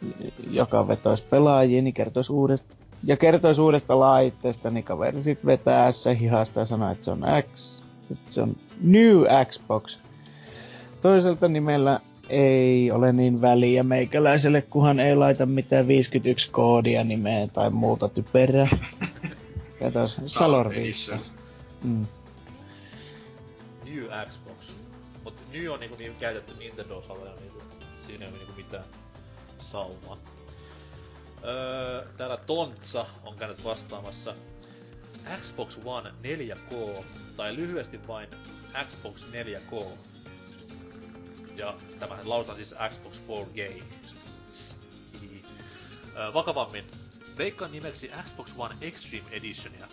joka 0.52 0.88
vetoisi 0.88 1.23
pelaajia, 1.30 1.81
niin 1.81 1.94
kertoisi 1.94 2.31
uudesta 2.31 2.76
ja 3.04 3.18
kertoisi 3.18 3.62
uudesta 3.62 4.00
laitteesta, 4.00 4.70
niin 4.70 4.84
kaveri 4.84 5.24
sit 5.24 5.46
vetää 5.46 5.92
se 5.92 6.20
hihasta 6.20 6.60
ja 6.60 6.66
sanoo, 6.66 6.92
että 6.92 7.06
se 7.06 7.12
on 7.12 7.22
X, 7.56 7.82
että 8.12 8.34
se 8.34 8.42
on 8.42 8.56
New 8.82 9.24
Xbox. 9.50 9.98
Toiselta 11.02 11.48
nimellä 11.48 12.00
ei 12.30 12.92
ole 12.92 13.14
niin 13.14 13.42
väliä 13.42 13.84
meikäläiselle, 13.84 14.62
kunhan 14.62 15.00
ei 15.00 15.16
laita 15.16 15.46
mitään 15.46 15.88
51 15.88 16.50
koodia 16.52 17.04
nimeen 17.04 17.50
tai 17.50 17.70
muuta 17.70 18.10
typerää. 18.10 18.68
Katos, 19.80 20.18
Salor 20.26 20.74
Mm. 21.84 22.06
New 23.86 24.04
Xbox. 24.30 24.56
Mut 25.24 25.34
New 25.54 25.72
on 25.72 25.80
niinku 25.80 25.96
niin 26.00 26.16
käytetty 26.20 26.54
Nintendo-saloja, 26.60 27.32
niin 27.40 27.52
siinä 28.08 28.26
ei 28.26 28.32
ole 28.32 28.38
niinku 28.38 28.54
mitään 28.58 28.84
saumaa. 29.60 30.18
Öö, 31.44 32.07
täällä 32.18 32.38
Tontsa 32.38 33.06
on 33.24 33.36
käynyt 33.36 33.64
vastaamassa 33.64 34.36
Xbox 35.41 35.78
One 35.86 36.14
4K, 36.24 37.03
tai 37.38 37.56
lyhyesti 37.56 38.07
vain 38.07 38.30
Xbox 38.90 39.24
4K. 39.32 39.86
Ja 41.56 41.74
tämähän 41.99 42.30
lausutaan 42.30 42.57
siis 42.57 42.76
Xbox 42.90 43.20
4G. 43.28 43.84
Öö, 46.16 46.34
vakavammin, 46.34 46.88
veikkaan 47.38 47.72
nimeksi 47.72 48.11
Xbox 48.24 48.53
One 48.57 48.76
Extreme 48.82 49.26
Editionia. 49.32 49.88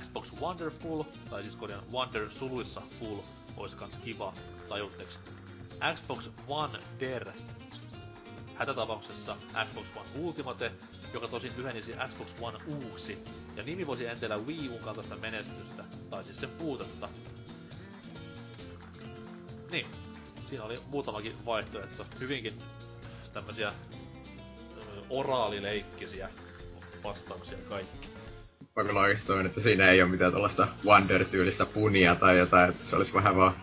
Xbox 0.00 0.32
Wonderful, 0.40 1.02
tai 1.30 1.42
siis 1.42 1.56
korjaan 1.56 1.92
Wonder 1.92 2.30
suluissa 2.30 2.82
Full, 3.00 3.18
ois 3.56 3.74
kans 3.74 3.96
kiva, 3.96 4.32
tajutteks. 4.68 5.18
Xbox 5.94 6.30
One 6.48 6.78
Der 7.00 7.32
hätätapauksessa 8.54 9.36
Xbox 9.70 9.86
One 9.96 10.08
Ultimate, 10.14 10.72
joka 11.14 11.28
tosin 11.28 11.52
lyhenisi 11.56 11.92
Xbox 12.08 12.34
One 12.40 12.58
uuksi, 12.66 13.18
ja 13.56 13.62
nimi 13.62 13.86
voisi 13.86 14.06
entellä 14.06 14.36
Wii 14.38 14.68
Uun 14.68 14.80
kaltaista 14.80 15.16
menestystä, 15.16 15.84
tai 16.10 16.24
siis 16.24 16.40
sen 16.40 16.50
puutetta. 16.50 17.08
Niin, 19.70 19.86
siinä 20.48 20.64
oli 20.64 20.80
muutamakin 20.86 21.44
vaihtoehto. 21.46 22.06
Hyvinkin 22.20 22.58
tämmösiä 23.32 23.72
oraalileikkisiä 25.10 26.28
vastauksia 27.04 27.58
kaikki. 27.68 28.08
Mä 28.76 28.84
kyllä 28.84 29.46
että 29.46 29.60
siinä 29.60 29.88
ei 29.88 30.02
ole 30.02 30.10
mitään 30.10 30.32
tällaista 30.32 30.68
Wonder-tyylistä 30.84 31.66
punia 31.66 32.14
tai 32.14 32.38
jotain, 32.38 32.70
että 32.70 32.84
se 32.84 32.96
olisi 32.96 33.14
vähän 33.14 33.36
vaan 33.36 33.54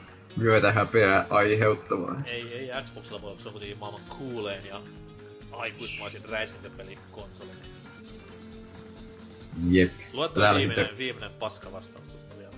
häpeää 0.73 1.25
aiheuttavaa. 1.29 2.21
Ei, 2.25 2.53
ei 2.53 2.83
Xboxilla 2.83 3.21
voi, 3.21 3.35
se 3.39 3.47
on 3.47 3.51
kuitenkin 3.51 3.77
maailman 3.77 4.01
coolein 4.09 4.65
ja 4.65 4.81
aikuismaisin 5.51 6.29
räiskintäpeli 6.29 6.97
konsoli. 7.11 7.49
Jep. 9.69 9.91
Luetaan 10.13 10.55
viimeinen, 10.55 10.85
sitten... 10.85 10.97
viimeinen 10.97 11.31
paska 11.31 11.71
vastaus 11.71 12.05
vielä. 12.37 12.51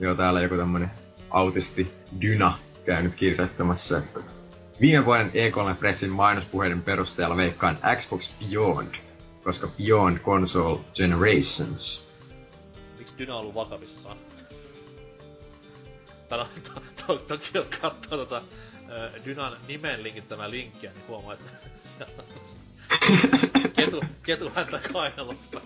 Joo, 0.00 0.14
täällä 0.14 0.40
joku 0.40 0.56
tämmönen 0.56 0.90
autisti 1.30 1.92
Dyna 2.20 2.58
käynyt 2.84 3.14
kirjoittamassa, 3.14 3.98
että 3.98 4.20
viime 4.80 5.04
vuoden 5.04 5.30
E3 5.30 5.74
Pressin 5.74 6.10
mainospuheiden 6.10 6.82
perusteella 6.82 7.36
veikkaan 7.36 7.78
Xbox 7.96 8.30
Beyond, 8.38 8.94
koska 9.44 9.66
Beyond 9.66 10.18
Console 10.18 10.80
Generations. 10.94 12.08
Miksi 12.98 13.14
Dyna 13.18 13.34
on 13.34 13.40
ollut 13.40 13.54
vakavissaan? 13.54 14.16
To, 16.36 16.48
to, 16.74 16.80
to, 17.06 17.16
toki 17.16 17.50
jos 17.54 17.68
katsoo 17.68 18.18
tota 18.18 18.42
Dynan 19.24 19.56
nimen 19.68 20.02
linkittämää 20.02 20.50
linkkiä, 20.50 20.92
niin 20.92 21.08
huomaa, 21.08 21.34
että 21.34 21.50
ketu, 23.76 24.04
ketu 24.22 24.50
häntä 24.54 24.80
kainalossa. 24.92 25.60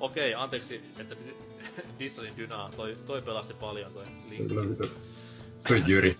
Okei, 0.00 0.34
okay, 0.34 0.42
anteeksi, 0.42 0.84
että 0.98 1.16
dissasin 1.98 2.36
Dynaa. 2.36 2.70
Toi, 2.76 2.98
toi 3.06 3.22
pelasti 3.22 3.54
paljon 3.54 3.92
toi 3.92 4.04
linkki. 4.28 4.54
Toi 5.68 5.82
Jyri. 5.86 6.18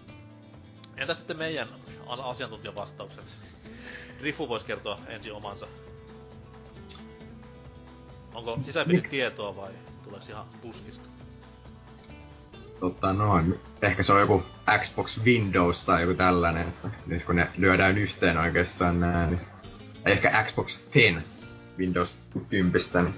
Entä 0.97 1.15
sitten 1.15 1.39
meidän 1.39 1.69
asiantuntijavastaukset? 2.07 3.25
Rifu 4.21 4.49
voisi 4.49 4.67
kertoa 4.67 4.99
ensin 5.09 5.33
omansa. 5.33 5.67
Onko 8.35 8.59
sisäpiiri 8.63 9.09
tietoa 9.09 9.57
vai 9.57 9.73
tuleeko 10.05 10.27
ihan 10.29 10.47
puskista? 10.63 11.09
Tota 12.83 13.13
noin, 13.13 13.61
ehkä 13.83 14.03
se 14.03 14.13
on 14.13 14.21
joku 14.21 14.43
Xbox 14.79 15.25
Windows 15.25 15.85
tai 15.85 16.03
joku 16.03 16.15
tällainen, 16.15 16.69
että 16.69 16.91
nyt 17.07 17.25
kun 17.25 17.37
ne 17.37 17.51
lyödään 17.57 17.99
yhteen 17.99 18.39
oikeastaan 18.39 19.01
nää, 19.01 19.27
niin 19.27 19.41
ehkä 20.07 20.45
Xbox 20.47 20.87
10 20.91 21.25
Windows 21.79 22.19
10, 22.49 22.73
niin 22.95 23.15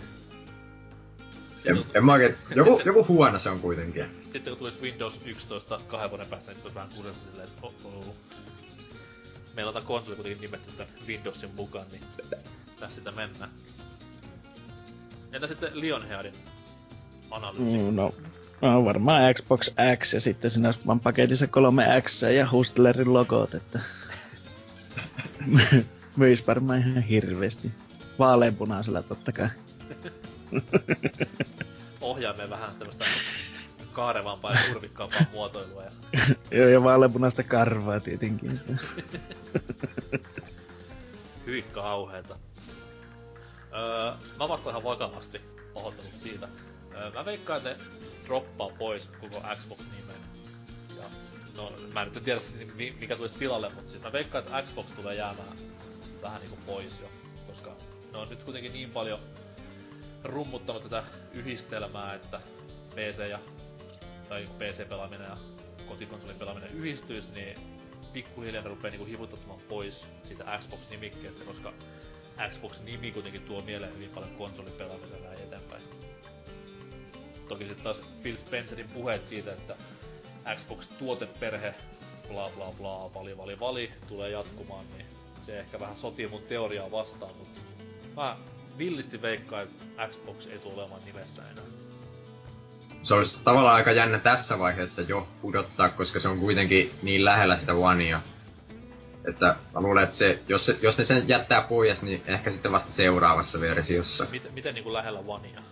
en, 1.65 1.85
en 1.95 2.05
mä 2.05 2.13
oikein, 2.13 2.35
joku, 2.57 2.81
joku 2.85 3.07
huono 3.09 3.39
se 3.39 3.51
on 3.51 3.61
kuitenkin. 3.61 4.05
Sitten 4.29 4.51
kun 4.51 4.59
tulisi 4.59 4.81
Windows 4.81 5.21
11 5.25 5.81
kahden 5.89 6.11
vuoden 6.11 6.27
päästä, 6.27 6.51
niin 6.51 6.57
sitten 6.57 6.75
vähän 6.75 6.91
kusessa 6.97 7.23
silleen, 7.31 7.49
että 7.49 7.67
oh, 7.67 7.75
oh. 7.85 8.15
Meillä 9.55 9.69
on 9.69 9.75
tämä 9.75 9.87
konsoli 9.87 10.17
kuitenkin 10.17 10.41
nimetty 10.41 10.73
tämän 10.73 10.93
Windowsin 11.07 11.51
mukaan, 11.57 11.87
niin 11.93 12.03
tässä 12.81 12.95
sitä 12.95 13.11
mennään. 13.11 13.51
Entä 15.33 15.47
sitten 15.47 15.81
Lionheadin 15.81 16.35
analyysi? 17.31 17.79
Mm, 17.79 17.95
no, 17.95 18.15
No 18.65 18.85
varmaan 18.85 19.35
Xbox 19.35 19.71
X 19.97 20.13
ja 20.13 20.21
sitten 20.21 20.51
siinä 20.51 20.69
olisi 20.69 20.81
vaan 20.87 21.01
paketissa 21.01 21.47
3X 21.47 22.27
ja 22.27 22.51
Hustlerin 22.51 23.13
logot, 23.13 23.55
että... 23.55 23.81
Myis 26.17 26.47
varmaan 26.47 26.79
ihan 26.79 27.03
hirveesti. 27.03 27.71
Vaaleanpunaisella 28.19 29.03
totta 29.03 29.33
kai. 29.33 29.49
Ohjaamme 32.01 32.51
vähän 32.51 32.75
tämmöstä 32.79 33.05
kaarevampaa 33.93 34.53
ja 34.53 34.59
kurvikkaampaa 34.73 35.27
muotoilua. 35.33 35.83
Ja... 35.83 35.91
Joo, 36.59 36.69
ja 36.69 36.83
vaaleanpunaista 36.83 37.43
karvaa 37.43 38.01
tietenkin. 38.01 38.61
Hyvin 41.47 41.65
kauheeta. 41.73 42.37
Öö, 43.75 44.13
mä 44.39 44.49
vastaan 44.49 44.73
ihan 44.73 44.85
vakavasti 44.85 45.41
pahoittelut 45.75 46.17
siitä. 46.17 46.49
Mä 47.15 47.25
veikkaan, 47.25 47.67
että 47.67 47.85
droppaa 48.27 48.71
pois 48.79 49.11
koko 49.21 49.43
Xbox-nimen. 49.57 50.17
Ja, 50.97 51.05
no, 51.57 51.73
mä 51.93 52.03
en 52.03 52.13
nyt 52.15 52.25
tiedä 52.25 52.41
mikä 53.01 53.17
tulisi 53.17 53.39
tilalle, 53.39 53.69
mutta 53.69 53.91
siis 53.91 54.03
mä 54.03 54.13
veikkaan, 54.13 54.45
että 54.45 54.63
Xbox 54.63 54.87
tulee 54.97 55.15
jäämään 55.15 55.59
vähän 56.23 56.41
niinku 56.41 56.59
pois 56.67 57.01
jo. 57.01 57.09
Koska 57.47 57.77
ne 58.13 58.19
on 58.19 58.29
nyt 58.29 58.43
kuitenkin 58.43 58.73
niin 58.73 58.91
paljon 58.91 59.21
rummuttanut 60.25 60.83
tätä 60.83 61.05
yhdistelmää, 61.33 62.15
että 62.15 62.41
PC 62.95 63.29
ja 63.31 63.39
tai 64.29 64.49
PC-pelaaminen 64.59 65.29
ja 65.29 65.37
kotikonsolin 65.89 66.37
pelaaminen 66.37 66.71
yhdistyisi, 66.71 67.29
niin 67.35 67.59
pikkuhiljaa 68.13 68.63
ne 68.63 68.69
rupee 68.69 68.91
niinku 68.91 69.07
hivuttamaan 69.07 69.61
pois 69.69 70.07
siitä 70.25 70.59
Xbox-nimikkeestä, 70.59 71.45
koska 71.45 71.73
Xbox-nimi 72.51 73.13
kuitenkin 73.13 73.43
tuo 73.43 73.63
mieleen 73.63 73.95
hyvin 73.95 74.11
paljon 74.11 74.35
konsolipelaamista 74.35 75.17
näin 75.17 75.39
eteenpäin. 75.39 75.83
Toki 77.49 77.65
sitten 77.65 77.85
taas 77.85 78.01
Phil 78.23 78.37
Spencerin 78.37 78.89
puheet 78.89 79.27
siitä, 79.27 79.53
että 79.53 79.77
Xbox-tuoteperhe, 80.57 81.75
bla 82.29 82.51
bla 82.57 82.73
bla, 82.79 83.11
vali 83.15 83.37
vali 83.37 83.61
vali, 83.61 83.93
tulee 84.09 84.31
jatkumaan, 84.31 84.85
niin 84.97 85.07
se 85.47 85.59
ehkä 85.59 85.81
vähän 85.81 85.97
sotii 85.97 86.29
mun 86.29 86.43
teoriaa 86.43 86.91
vastaan, 86.91 87.37
mutta 87.37 87.61
mä 88.17 88.37
villisti 88.79 89.23
veikkaan, 89.23 89.63
että 89.63 90.09
Xbox 90.09 90.47
ei 90.47 90.59
tule 90.59 90.75
olemaan 90.75 91.05
nimessä 91.05 91.43
enää. 91.51 91.65
Se 93.03 93.15
olisi 93.15 93.39
tavallaan 93.45 93.75
aika 93.77 93.93
jännä 93.93 94.19
tässä 94.19 94.59
vaiheessa 94.59 95.03
jo 95.03 95.29
pudottaa, 95.43 95.89
koska 95.89 96.21
se 96.21 96.29
on 96.29 96.39
kuitenkin 96.39 96.95
niin 97.03 97.25
lähellä 97.25 97.59
sitä 97.59 97.75
Onea. 97.75 98.21
Että 99.29 99.57
mä 99.75 99.81
luulen, 99.81 100.05
että 100.05 100.17
se, 100.17 100.39
jos, 100.49 100.67
se, 100.67 100.79
jos 100.83 100.99
ne 100.99 101.05
sen 101.05 101.29
jättää 101.29 101.63
pois, 101.63 102.03
niin 102.03 102.23
ehkä 102.27 102.51
sitten 102.51 102.73
vasta 102.73 102.93
seuraavassa 102.93 103.61
versiossa. 103.61 104.27
Miten, 104.31 104.55
miten 104.55 104.75
niin 104.75 104.85
kuin 104.85 104.93
lähellä 104.93 105.19
Onea? 105.27 105.63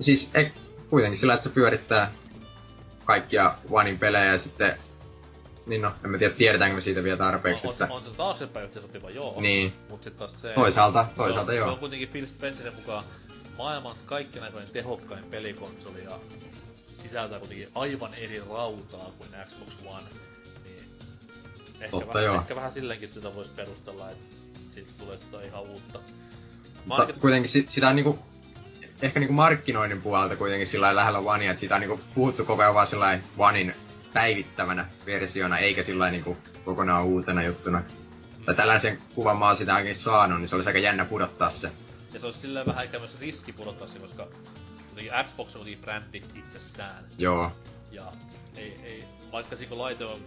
Siis 0.00 0.30
ei, 0.34 0.52
kuitenkin 0.90 1.18
sillä, 1.18 1.34
että 1.34 1.44
se 1.44 1.50
pyörittää 1.50 2.12
kaikkia 3.04 3.54
Onein 3.70 3.98
pelejä 3.98 4.32
ja 4.32 4.38
sitten 4.38 4.78
niin 5.66 5.82
no, 5.82 5.92
en 6.04 6.10
mä 6.10 6.18
tiedä, 6.18 6.34
tiedetäänkö 6.34 6.74
me 6.74 6.80
siitä 6.80 7.04
vielä 7.04 7.16
tarpeeksi, 7.16 7.66
no, 7.66 7.70
on, 7.70 7.74
että... 7.74 7.94
On, 7.94 8.02
on 8.02 8.04
se 8.04 8.16
taaksepäin 8.16 8.72
sopiva, 8.80 9.10
joo. 9.10 9.40
Niin. 9.40 9.72
Mut 9.88 10.02
sit 10.02 10.16
taas 10.16 10.40
se... 10.40 10.52
Toisaalta, 10.54 11.06
toisaalta 11.16 11.52
se 11.52 11.52
on, 11.52 11.58
joo. 11.58 11.66
Se 11.66 11.72
on 11.72 11.78
kuitenkin 11.78 12.08
Phil 12.08 12.26
Spencerin 12.26 12.74
mukaan 12.74 13.04
maailman 13.58 13.96
kaikkien 14.06 14.44
tehokkain 14.72 15.24
pelikonsoli 15.24 16.04
ja 16.04 16.18
sisältää 16.96 17.38
kuitenkin 17.38 17.68
aivan 17.74 18.14
eri 18.14 18.42
rautaa 18.50 19.10
kuin 19.18 19.28
Xbox 19.48 19.68
One. 19.86 20.04
Niin 20.64 20.84
ehkä, 21.80 21.90
Totta, 21.90 22.06
vähän, 22.06 22.24
joo. 22.24 22.36
ehkä 22.36 22.56
vähän 22.56 22.72
silleenkin 22.72 23.08
sitä 23.08 23.34
voisi 23.34 23.50
perustella, 23.56 24.10
että 24.10 24.36
siitä 24.70 24.90
tulee 24.98 25.18
sitä 25.18 25.42
ihan 25.42 25.62
uutta. 25.62 25.98
Mutta 26.84 27.12
kuitenkin 27.12 27.50
sit, 27.50 27.68
sitä 27.68 27.88
on 27.88 27.96
niinku 27.96 28.18
ehkä 29.02 29.20
niinku 29.20 29.34
markkinoinnin 29.34 30.02
puolelta 30.02 30.36
kuitenkin 30.36 30.66
sillä 30.66 30.96
lähellä 30.96 31.18
Onea, 31.18 31.50
että 31.50 31.60
siitä 31.60 31.74
on 31.74 31.80
niinku 31.80 32.00
puhuttu 32.14 32.44
koko 32.44 32.62
ajan 32.62 32.74
vaan 32.74 32.86
sillä 32.86 33.20
Onein 33.38 33.74
päivittävänä 34.12 34.86
versiona, 35.06 35.58
eikä 35.58 35.82
sillä 35.82 36.10
niinku 36.10 36.36
kokonaan 36.64 37.04
uutena 37.04 37.42
juttuna. 37.42 37.82
tai 38.46 38.54
tällaisen 38.54 38.98
kuvan 39.14 39.38
mä 39.38 39.46
oon 39.46 39.56
sitä 39.56 39.74
ainakin 39.74 39.96
saanut, 39.96 40.40
niin 40.40 40.48
se 40.48 40.54
olisi 40.54 40.68
aika 40.68 40.78
jännä 40.78 41.04
pudottaa 41.04 41.50
se. 41.50 41.72
Ja 42.12 42.20
se 42.20 42.26
olisi 42.26 42.40
silleen 42.40 42.66
vähän 42.66 42.84
ehkä 42.84 42.98
myös 42.98 43.20
riski 43.20 43.52
pudottaa 43.52 43.86
se, 43.86 43.98
koska 43.98 44.26
Xbox 45.24 45.56
oli 45.56 45.78
brändi 45.82 46.22
itsessään. 46.34 47.04
Joo. 47.18 47.52
Ja 47.90 48.12
ei, 48.56 48.80
ei, 48.84 49.04
vaikka 49.32 49.56
siinä 49.56 49.78
laite 49.78 50.04
on 50.04 50.20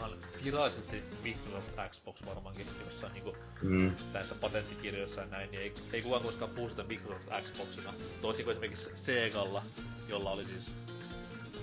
ihan 0.00 0.18
virallisesti 0.44 1.02
Microsoft 1.22 1.70
Xbox 1.90 2.26
varmaankin 2.26 2.66
jossain 2.86 3.12
niinku 3.12 3.36
mm. 3.62 3.94
tässä 4.12 4.34
patenttikirjoissa 4.34 5.20
ja 5.20 5.26
näin, 5.26 5.50
niin 5.50 5.62
ei, 5.62 5.74
ei 5.92 6.02
kukaan 6.02 6.22
koskaan 6.22 6.50
puhu 6.50 6.68
sitä 6.68 6.84
Microsoft 6.84 7.28
Xboxina. 7.42 7.94
Toisin 8.22 8.44
kuin 8.44 8.52
esimerkiksi 8.52 8.90
Segalla, 8.94 9.62
jolla 10.08 10.30
oli 10.30 10.44
siis 10.44 10.74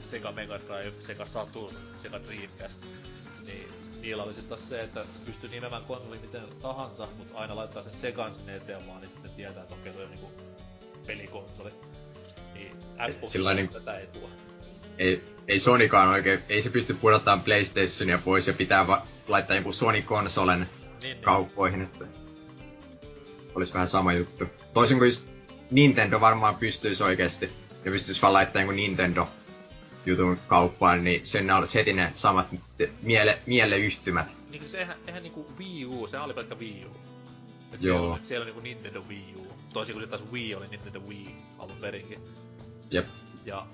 Sega 0.02 0.32
Mega 0.32 0.60
Drive, 0.60 1.02
Sega 1.02 1.26
Saturn, 1.26 1.76
Sega 2.02 2.20
Dreamcast, 2.20 2.84
niin 3.46 3.68
niillä 4.02 4.24
oli 4.24 4.34
sitten 4.34 4.58
se, 4.58 4.82
että 4.82 5.06
pystyy 5.26 5.50
nimeämään 5.50 5.84
konsoli 5.84 6.20
miten 6.20 6.44
tahansa, 6.62 7.08
mutta 7.18 7.38
aina 7.38 7.56
laittaa 7.56 7.84
sen 7.84 7.94
Segan 7.94 8.36
sinne 8.36 8.56
eteen 8.56 8.88
vaan, 8.88 9.02
niin 9.02 9.12
sitten 9.12 9.32
tietää, 9.32 9.64
että 9.64 9.76
okei, 9.76 9.94
toi 9.94 10.04
on 10.04 10.10
niinku 10.10 10.32
pelikonsoli. 11.08 11.72
Niin 12.54 12.78
Xbox 13.12 13.36
niin, 13.56 13.70
tätä 13.70 13.98
ei 13.98 14.08
tuo. 14.08 14.30
Ei, 14.98 15.24
ei 15.48 15.60
Sonykaan 15.60 16.10
oikein, 16.10 16.40
ei 16.50 16.62
se 16.62 16.70
pysty 16.70 16.94
pudottamaan 16.94 17.44
PlayStationia 17.44 18.18
pois 18.18 18.48
ja 18.48 18.54
pitää 18.54 18.88
va- 18.88 19.08
laittaa 19.28 19.56
joku 19.56 19.74
Sony-konsolen 19.74 20.60
niin, 20.60 21.02
niin. 21.02 21.18
kauppoihin, 21.18 21.82
että 21.82 22.06
olisi 23.56 23.74
vähän 23.74 23.88
sama 23.88 24.14
juttu. 24.14 24.46
Toisin 24.74 24.98
kuin 24.98 25.12
Nintendo 25.72 26.22
varmaan 26.22 26.56
pystyisi 26.56 27.04
oikeasti, 27.04 27.50
ja 27.86 27.92
pystyisi 27.92 28.22
vaan 28.22 28.34
laittamaan 28.34 28.64
joku 28.66 28.76
Nintendo 28.76 29.28
jutun 30.06 30.40
kauppaan, 30.48 31.04
niin 31.04 31.26
sen 31.26 31.52
olisi 31.52 31.76
heti 31.76 31.94
ne 31.94 32.12
samat 32.14 32.48
miele, 33.02 33.40
mieleyhtymät. 33.46 34.28
Niin 34.50 34.70
se 34.70 34.78
eihän, 34.78 34.98
eihän 35.08 35.24
niinku 35.24 35.48
Wii 35.60 35.86
U, 35.86 36.08
se 36.08 36.20
oli 36.20 36.34
pelkkä 36.34 36.56
Wii 36.56 36.86
U. 36.86 36.98
Et 37.74 37.84
Joo. 37.84 38.00
Siellä, 38.00 38.20
siellä 38.28 38.42
on 38.44 38.46
niinku 38.46 38.62
Nintendo 38.62 39.04
Wii 39.10 39.36
U. 39.36 39.48
Toisin 39.74 39.94
kuin 39.94 40.04
se 40.06 40.10
taas 40.10 40.24
Wii 40.32 40.56
oli 40.56 40.68
Nintendo 40.68 41.00
Wii 41.00 41.36
alun 41.58 41.78
perinkin. 41.82 42.20
Jep. 42.92 43.08
Ja 43.46 43.68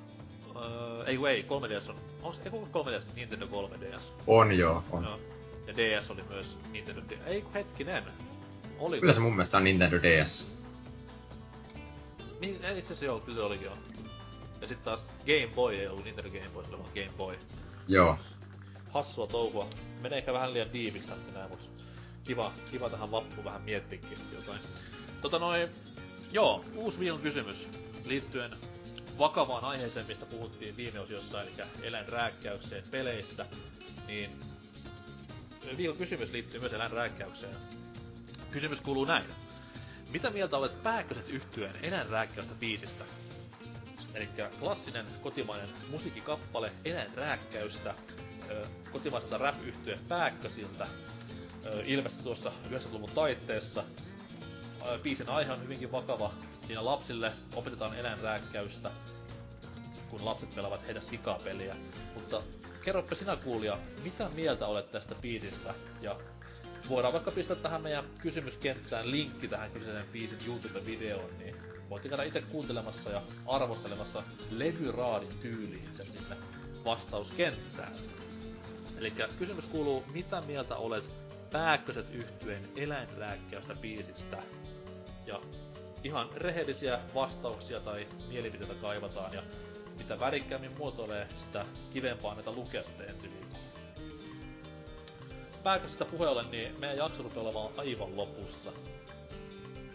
Öö, 0.56 1.06
ei 1.06 1.18
kun 1.18 1.30
ei, 1.30 1.46
3DS 1.50 1.90
on... 1.90 1.96
Onks, 2.22 2.40
ei 2.46 2.52
3DS 2.52 3.16
Nintendo 3.16 3.46
3DS? 3.46 4.04
On 4.28 4.58
joo, 4.58 4.84
on. 4.92 5.04
Joo. 5.04 5.20
Ja 5.68 5.74
DS 5.78 6.12
oli 6.12 6.24
myös 6.30 6.58
Nintendo 6.72 7.02
DS. 7.02 7.20
Ei 7.26 7.42
kun 7.42 7.54
hetkinen. 7.54 8.04
Oli 8.80 9.00
Kyllä 9.00 9.14
se 9.14 9.20
mun 9.20 9.32
mielestä 9.32 9.58
on 9.58 9.64
Nintendo 9.64 9.98
DS. 10.02 10.48
Niin, 12.40 12.56
itse 12.56 12.82
asiassa 12.82 13.06
joo, 13.06 13.20
kyllä 13.20 13.38
se 13.38 13.44
olikin 13.44 13.66
joo. 13.66 13.78
Ja 14.62 14.68
sitten 14.68 14.86
taas 14.86 15.06
Game 15.26 15.56
Boy 15.56 15.76
ei 15.76 15.88
ollut 15.88 16.06
Nintendo 16.06 16.30
Game 16.30 16.50
Boy, 16.54 16.64
se 16.64 16.72
vaan 16.72 16.90
Game 16.96 17.12
Boy. 17.18 17.36
Joo. 17.88 18.18
Hassua 18.90 19.28
touhua. 19.28 19.68
Menee 20.02 20.18
ehkä 20.18 20.34
vähän 20.34 20.54
liian 20.54 20.74
diiviksi 20.74 21.12
näin, 21.34 21.50
mutta 21.50 21.66
kiva, 22.24 22.52
kiva 22.72 22.90
tähän 22.90 23.12
vappuun 23.12 23.46
vähän 23.46 23.62
miettiäkin 23.62 24.18
jotain. 24.36 24.60
Tota 25.22 25.40
noin, 25.40 25.70
joo, 26.32 26.66
uusi 26.76 27.00
viikon 27.00 27.22
kysymys 27.22 27.68
liittyen 28.06 28.52
vakavaan 29.18 29.64
aiheeseen, 29.66 30.06
mistä 30.08 30.26
puhuttiin 30.26 30.78
viime 30.78 31.00
osiossa, 31.00 31.42
eli 31.42 31.52
eläinrääkkäykseen 31.84 32.84
peleissä, 32.92 33.46
niin 34.08 34.40
viikon 35.78 35.98
kysymys 35.98 36.32
liittyy 36.32 36.60
myös 36.60 36.74
eläinrääkkäykseen. 36.74 37.56
Kysymys 38.52 38.82
kuuluu 38.82 39.06
näin. 39.06 39.26
Mitä 40.10 40.30
mieltä 40.30 40.58
olet 40.58 40.84
Pääkköset 40.84 41.30
yhtyeen 41.30 41.76
eläinrääkkäystä 41.82 42.54
biisistä? 42.56 43.04
Eli 44.14 44.30
klassinen 44.60 45.06
kotimainen 45.22 45.70
musiikkikappale 45.92 46.72
eläinrääkkäystä 46.86 47.96
kotimaiselta 48.92 49.38
rap 49.38 49.56
yhtyeen 49.64 50.00
Pääkkösiltä. 50.08 50.88
Ilmestyi 51.86 52.24
tuossa 52.24 52.52
90-luvun 52.72 53.10
taitteessa. 53.12 53.84
Biisin 55.04 55.30
aihe 55.30 55.52
on 55.52 55.64
hyvinkin 55.64 55.92
vakava. 55.92 56.34
Siinä 56.68 56.86
lapsille 56.86 57.34
opetetaan 57.56 57.96
eläinrääkkäystä, 57.98 58.92
kun 60.10 60.26
lapset 60.26 60.56
pelaavat 60.56 60.88
heidän 60.88 61.04
sikapeliä. 61.04 61.76
Mutta 62.14 62.42
kerropa 62.86 63.16
sinä 63.16 63.36
kuulija, 63.36 63.78
mitä 64.04 64.30
mieltä 64.30 64.68
olet 64.68 64.92
tästä 64.92 65.16
biisistä? 65.22 65.74
Ja 66.02 66.16
voidaan 66.90 67.14
vaikka 67.14 67.32
pistää 67.32 67.56
tähän 67.56 67.82
meidän 67.82 68.06
kysymyskenttään 68.22 69.12
linkki 69.12 69.48
tähän 69.48 69.72
kyseisen 69.72 70.08
biisin 70.12 70.40
YouTube-videoon, 70.48 71.38
niin 71.40 71.56
voitte 71.90 72.10
käydä 72.10 72.24
itse 72.24 72.42
kuuntelemassa 72.42 73.10
ja 73.10 73.22
arvostelemassa 73.46 74.24
levyraadin 74.52 75.40
tyyliin 75.42 75.90
sen 75.98 76.06
sinne 76.06 76.38
vastauskenttään. 76.86 77.94
Eli 78.98 79.14
kysymys 79.40 79.66
kuuluu, 79.66 80.04
mitä 80.14 80.42
mieltä 80.42 80.76
olet 80.76 81.24
Pääkköset 81.54 82.06
yhtyeen 82.14 82.70
eläinrääkkäystä 82.76 83.76
biisistä? 83.76 84.44
Ja 85.26 85.42
ihan 86.04 86.30
rehellisiä 86.36 87.00
vastauksia 87.16 87.80
tai 87.80 88.08
mielipiteitä 88.30 88.74
kaivataan 88.74 89.34
ja 89.34 89.44
mitä 89.98 90.20
värikkäämmin 90.20 90.78
muotoilee, 90.78 91.28
sitä 91.38 91.66
kivempaa 91.94 92.36
näitä 92.36 92.52
lukea 92.52 92.84
sitten 92.84 93.10
ensi 93.10 93.30
viikolla. 93.32 93.64
Pääköstä 95.64 96.06
puheelle, 96.06 96.44
niin 96.52 96.80
meidän 96.80 96.98
jakso 96.98 97.24
rupeaa 97.24 97.44
olemaan 97.46 97.74
aivan 97.78 98.16
lopussa. 98.18 98.72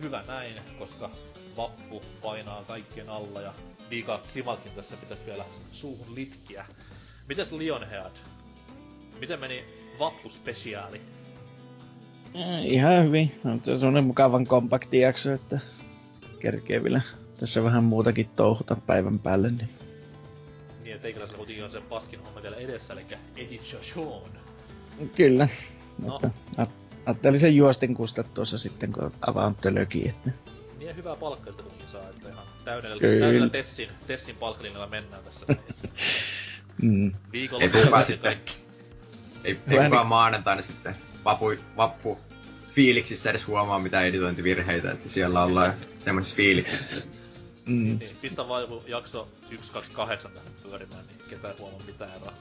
Hyvä 0.02 0.24
näin, 0.26 0.60
koska 0.78 1.10
vappu 1.56 2.02
painaa 2.22 2.64
kaikkien 2.64 3.08
alla 3.08 3.40
ja 3.40 3.54
viikat 3.90 4.26
simatkin 4.26 4.72
tässä 4.72 4.96
pitäisi 4.96 5.26
vielä 5.26 5.44
suuhun 5.72 6.14
litkiä. 6.14 6.66
Mites 7.28 7.52
Lionhead? 7.52 8.12
Miten 9.20 9.40
meni 9.40 9.64
vappuspesiaali? 9.98 11.00
Äh, 12.36 12.66
ihan 12.66 13.04
hyvin. 13.04 13.40
On 13.44 13.60
semmonen 13.64 14.04
mukavan 14.04 14.46
kompakti 14.46 14.98
jakso, 14.98 15.32
että 15.32 15.60
kerkee 16.40 16.84
vielä 16.84 17.00
tässä 17.40 17.64
vähän 17.64 17.84
muutakin 17.84 18.30
touhuta 18.36 18.76
päivän 18.86 19.18
päälle. 19.18 19.50
Niin, 19.50 19.68
niin 20.82 20.94
että 20.94 21.02
teikäläisellä 21.02 21.36
kuitenkin 21.36 21.64
on 21.64 21.72
se 21.72 21.80
paskin 21.80 22.20
homma 22.20 22.42
vielä 22.42 22.56
edessä, 22.56 22.94
eli 22.94 23.06
Sean. 23.62 24.30
Kyllä. 25.16 25.48
No. 25.98 26.08
Mutta 26.08 26.30
ajattelin 27.06 27.40
sen 27.40 27.56
juostin 27.56 27.94
kustat 27.94 28.34
tuossa 28.34 28.58
sitten, 28.58 28.92
kun 28.92 29.12
avaan 29.26 29.54
tölöki, 29.54 30.08
että... 30.08 30.30
Niin 30.78 30.96
hyvää 30.96 31.16
palkkaa 31.16 31.52
sitä 31.52 31.62
kuitenkin 31.62 31.88
saa, 31.88 32.08
että 32.10 32.28
ihan 32.28 32.44
täydellä, 32.64 33.00
täydellä 33.00 33.48
Tessin, 33.48 33.88
Tessin 34.06 34.36
palkkalinjalla 34.36 34.86
mennään 34.86 35.24
tässä. 35.24 35.46
mm. 36.82 37.12
Viikolla 37.32 37.64
ei 37.64 38.18
kaikki. 38.22 38.67
Ei, 39.48 39.58
ei 39.70 39.84
kukaan 39.84 40.06
maanantaina 40.06 40.62
sitten 40.62 40.94
vappu, 41.24 41.54
vappu 41.76 42.18
fiiliksissä 42.70 43.30
edes 43.30 43.46
huomaa 43.46 43.78
mitään 43.78 44.06
editointivirheitä, 44.06 44.90
että 44.90 45.08
siellä 45.08 45.44
ollaan 45.44 45.74
semmoisessa 46.04 46.36
fiiliksissä. 46.36 46.96
Mm. 46.96 47.84
Niin, 47.84 47.98
niin, 47.98 48.16
pistä 48.20 48.48
vaan 48.48 48.62
joku 48.62 48.82
jakso 48.86 49.28
128 49.60 50.32
tähän 50.32 50.52
pyörimään, 50.62 51.06
niin 51.06 51.30
ketään 51.30 51.54
huomaa 51.58 51.80
mitään 51.86 52.10
eroa. 52.16 52.32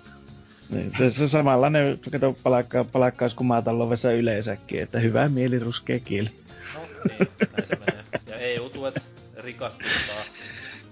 Niin, 0.70 1.12
se 1.12 1.24
on 1.24 1.30
samanlainen, 1.30 2.00
kato 2.12 2.38
palakka, 2.44 2.84
palakkaus 2.84 3.34
kuin 3.34 3.48
maataloudessa 3.48 4.12
yleensäkin, 4.12 4.82
että 4.82 5.00
hyvä 5.00 5.30
mieli, 5.30 5.60
ruskea 5.60 6.00
kieli. 6.00 6.30
No 6.76 6.82
niin, 7.10 7.28
näin 7.40 7.68
se 7.68 7.76
menee. 7.76 8.04
Ja 8.28 8.38
EU-tuet 8.38 9.04
rikastuu 9.38 9.88
taas 10.08 10.28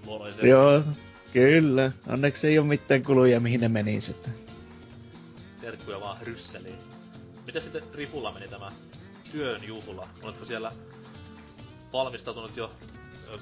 luonnollisesti. 0.06 0.48
Joo, 0.48 0.82
kyllä. 1.32 1.92
Onneksi 2.06 2.46
ei 2.46 2.58
ole 2.58 2.66
mitään 2.66 3.02
kuluja, 3.02 3.40
mihin 3.40 3.60
ne 3.60 3.68
menis. 3.68 4.08
Että... 4.08 4.30
Terkkuja 5.76 6.00
vaan 6.00 6.18
Rysseliin. 6.22 6.78
Mitä 7.46 7.60
sitten 7.60 7.82
Trifulla 7.82 8.32
meni 8.32 8.48
tämä 8.48 8.72
työn 9.32 9.64
juhla? 9.64 10.08
Oletko 10.22 10.44
siellä 10.44 10.72
valmistautunut 11.92 12.56
jo 12.56 12.72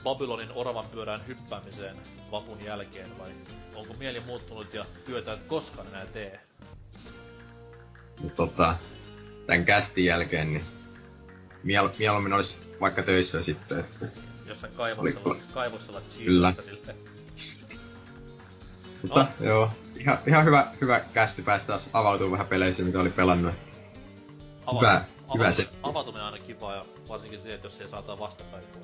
Babylonin 0.02 0.52
oravan 0.54 0.86
pyörään 0.92 1.26
hyppäämiseen 1.26 1.96
vapun 2.30 2.64
jälkeen 2.64 3.18
vai 3.18 3.30
onko 3.74 3.94
mieli 3.94 4.20
muuttunut 4.20 4.74
ja 4.74 4.84
työtä 5.06 5.32
et 5.32 5.42
koskaan 5.42 5.86
enää 5.86 6.06
tee? 6.06 6.40
No, 8.22 8.30
tota, 8.36 8.76
tän 9.46 9.64
kästin 9.64 10.04
jälkeen 10.04 10.52
niin 10.52 10.64
miel, 11.62 11.88
mieluummin 11.98 12.32
olisi 12.32 12.56
vaikka 12.80 13.02
töissä 13.02 13.42
sitten. 13.42 13.80
Että... 13.80 14.06
Jossain 14.46 14.72
kaivoksella, 14.72 15.36
kaivoksella 15.54 16.00
Kyllä. 16.24 16.52
siltä. 16.52 16.94
Mutta 19.02 19.26
no. 19.40 19.46
joo, 19.46 19.70
ihan, 20.04 20.18
ihan 20.26 20.44
hyvä, 20.44 20.66
hyvä 20.80 21.00
kästi 21.00 21.42
päästä 21.42 21.66
taas 21.66 21.90
avautuu 21.92 22.30
vähän 22.30 22.46
peleissä, 22.46 22.82
mitä 22.82 23.00
oli 23.00 23.10
pelannut. 23.10 23.54
Ava- 24.66 24.76
hyvä, 24.76 25.04
ava- 25.28 25.34
hyvä 25.34 25.52
se. 25.52 25.68
Avautuminen 25.82 26.26
on 26.26 26.32
aina 26.32 26.46
kiva 26.46 26.74
ja 26.74 26.84
varsinkin 27.08 27.40
se, 27.40 27.54
että 27.54 27.66
jos 27.66 27.78
se 27.78 27.88
saattaa 27.88 28.18
vastakaikua. 28.18 28.82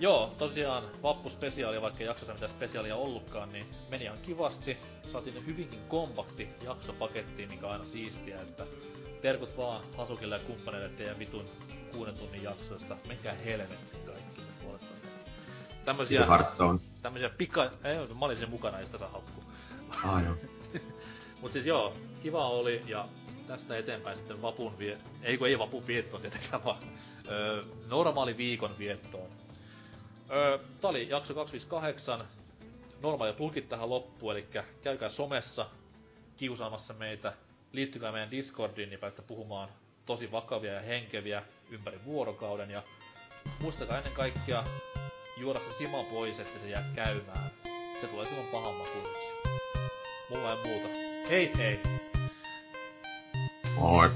Joo, 0.00 0.34
tosiaan 0.38 0.84
vappuspesiaali, 1.02 1.82
vaikka 1.82 2.04
jaksossa 2.04 2.34
mitä 2.34 2.48
spesiaalia 2.48 2.96
ollutkaan, 2.96 3.48
niin 3.52 3.66
meni 3.90 4.04
ihan 4.04 4.18
kivasti. 4.22 4.76
Saatiin 5.12 5.46
hyvinkin 5.46 5.80
kompakti 5.88 6.48
jakso 6.64 6.92
pakettiin, 6.92 7.50
mikä 7.50 7.66
on 7.66 7.72
aina 7.72 7.84
siistiä, 7.84 8.36
että 8.36 8.66
terkut 9.22 9.56
vaan 9.56 9.84
Hasukille 9.96 10.34
ja 10.34 10.42
kumppaneille 10.42 10.88
teidän 10.88 11.18
vitun 11.18 11.44
kuuden 11.92 12.14
tunnin 12.14 12.42
jaksoista. 12.42 12.96
Menkää 13.08 13.34
helvettiin 13.34 14.02
kaikki 14.06 14.42
puolestaan. 14.62 14.98
Tämmösiä, 15.84 16.26
tämmösiä 17.02 17.30
pika... 17.38 17.64
Ei, 17.84 17.96
mä 18.18 18.24
olin 18.24 18.38
sen 18.38 18.50
mukana, 18.50 18.78
ei 18.78 18.86
sitä 18.86 18.98
saa 18.98 19.08
haukkua. 19.08 19.47
Ah, 20.04 20.24
joo. 20.26 20.34
Mut 21.40 21.52
siis 21.52 21.66
joo, 21.66 21.96
kiva 22.22 22.48
oli 22.48 22.82
ja 22.86 23.08
tästä 23.46 23.76
eteenpäin 23.76 24.16
sitten 24.16 24.42
vapun 24.42 24.78
vie... 24.78 24.98
Ei 25.22 25.38
kun 25.38 25.48
ei 25.48 25.58
vapun 25.58 25.86
viettoon 25.86 26.22
tietenkään, 26.22 26.64
vaan 26.64 26.78
öö, 27.30 27.64
normaali 27.86 28.36
viikon 28.36 28.78
viettoon. 28.78 29.30
Öö, 30.30 30.58
tää 30.80 30.90
oli 30.90 31.08
jakso 31.08 31.34
258. 31.34 32.28
Normaali 33.02 33.32
plugit 33.32 33.68
tähän 33.68 33.90
loppuun, 33.90 34.32
eli 34.32 34.46
käykää 34.82 35.08
somessa 35.08 35.66
kiusaamassa 36.36 36.94
meitä. 36.94 37.32
Liittykää 37.72 38.12
meidän 38.12 38.30
Discordiin, 38.30 38.90
niin 38.90 39.00
päästä 39.00 39.22
puhumaan 39.22 39.68
tosi 40.06 40.32
vakavia 40.32 40.72
ja 40.72 40.80
henkeviä 40.80 41.42
ympäri 41.70 41.98
vuorokauden. 42.04 42.70
Ja 42.70 42.82
muistakaa 43.60 43.98
ennen 43.98 44.12
kaikkea 44.12 44.64
juoda 45.40 45.58
se 45.58 45.78
sima 45.78 46.02
pois, 46.02 46.38
että 46.38 46.58
se 46.58 46.68
jää 46.68 46.90
käymään. 46.94 47.50
Se 48.00 48.06
tulee 48.06 48.26
silloin 48.26 48.48
pahan 48.52 48.74
makuiseksi. 48.74 49.28
Mulla 50.28 50.52
ei 50.52 50.58
muuta. 50.64 50.88
Hei 51.30 51.50
hei! 51.58 51.80
Moi. 53.76 54.10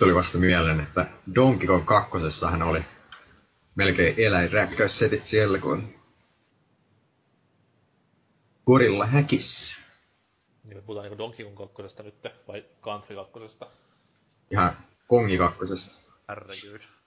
Tuli 0.00 0.14
vasta 0.14 0.38
mieleen, 0.38 0.80
että 0.80 1.06
Donkey 1.34 1.66
Kong 1.66 1.84
2 1.86 2.10
hän 2.50 2.62
oli 2.62 2.84
melkein 3.74 4.14
eläinräkkäyssetit 4.16 5.24
siellä, 5.26 5.58
kun 5.58 5.94
Gorilla 8.66 9.06
häkissä. 9.06 9.80
Niin 10.64 10.76
me 10.76 10.82
puhutaan 10.82 11.04
niinku 11.04 11.18
Donkey 11.18 11.54
Kong 11.54 11.74
2 11.74 12.02
nyt, 12.02 12.14
vai 12.48 12.64
Country 12.82 13.16
2? 13.16 13.66
Ihan 14.50 14.76
Kongi 15.08 15.38
2. 15.38 16.00
Herregud. 16.28 16.99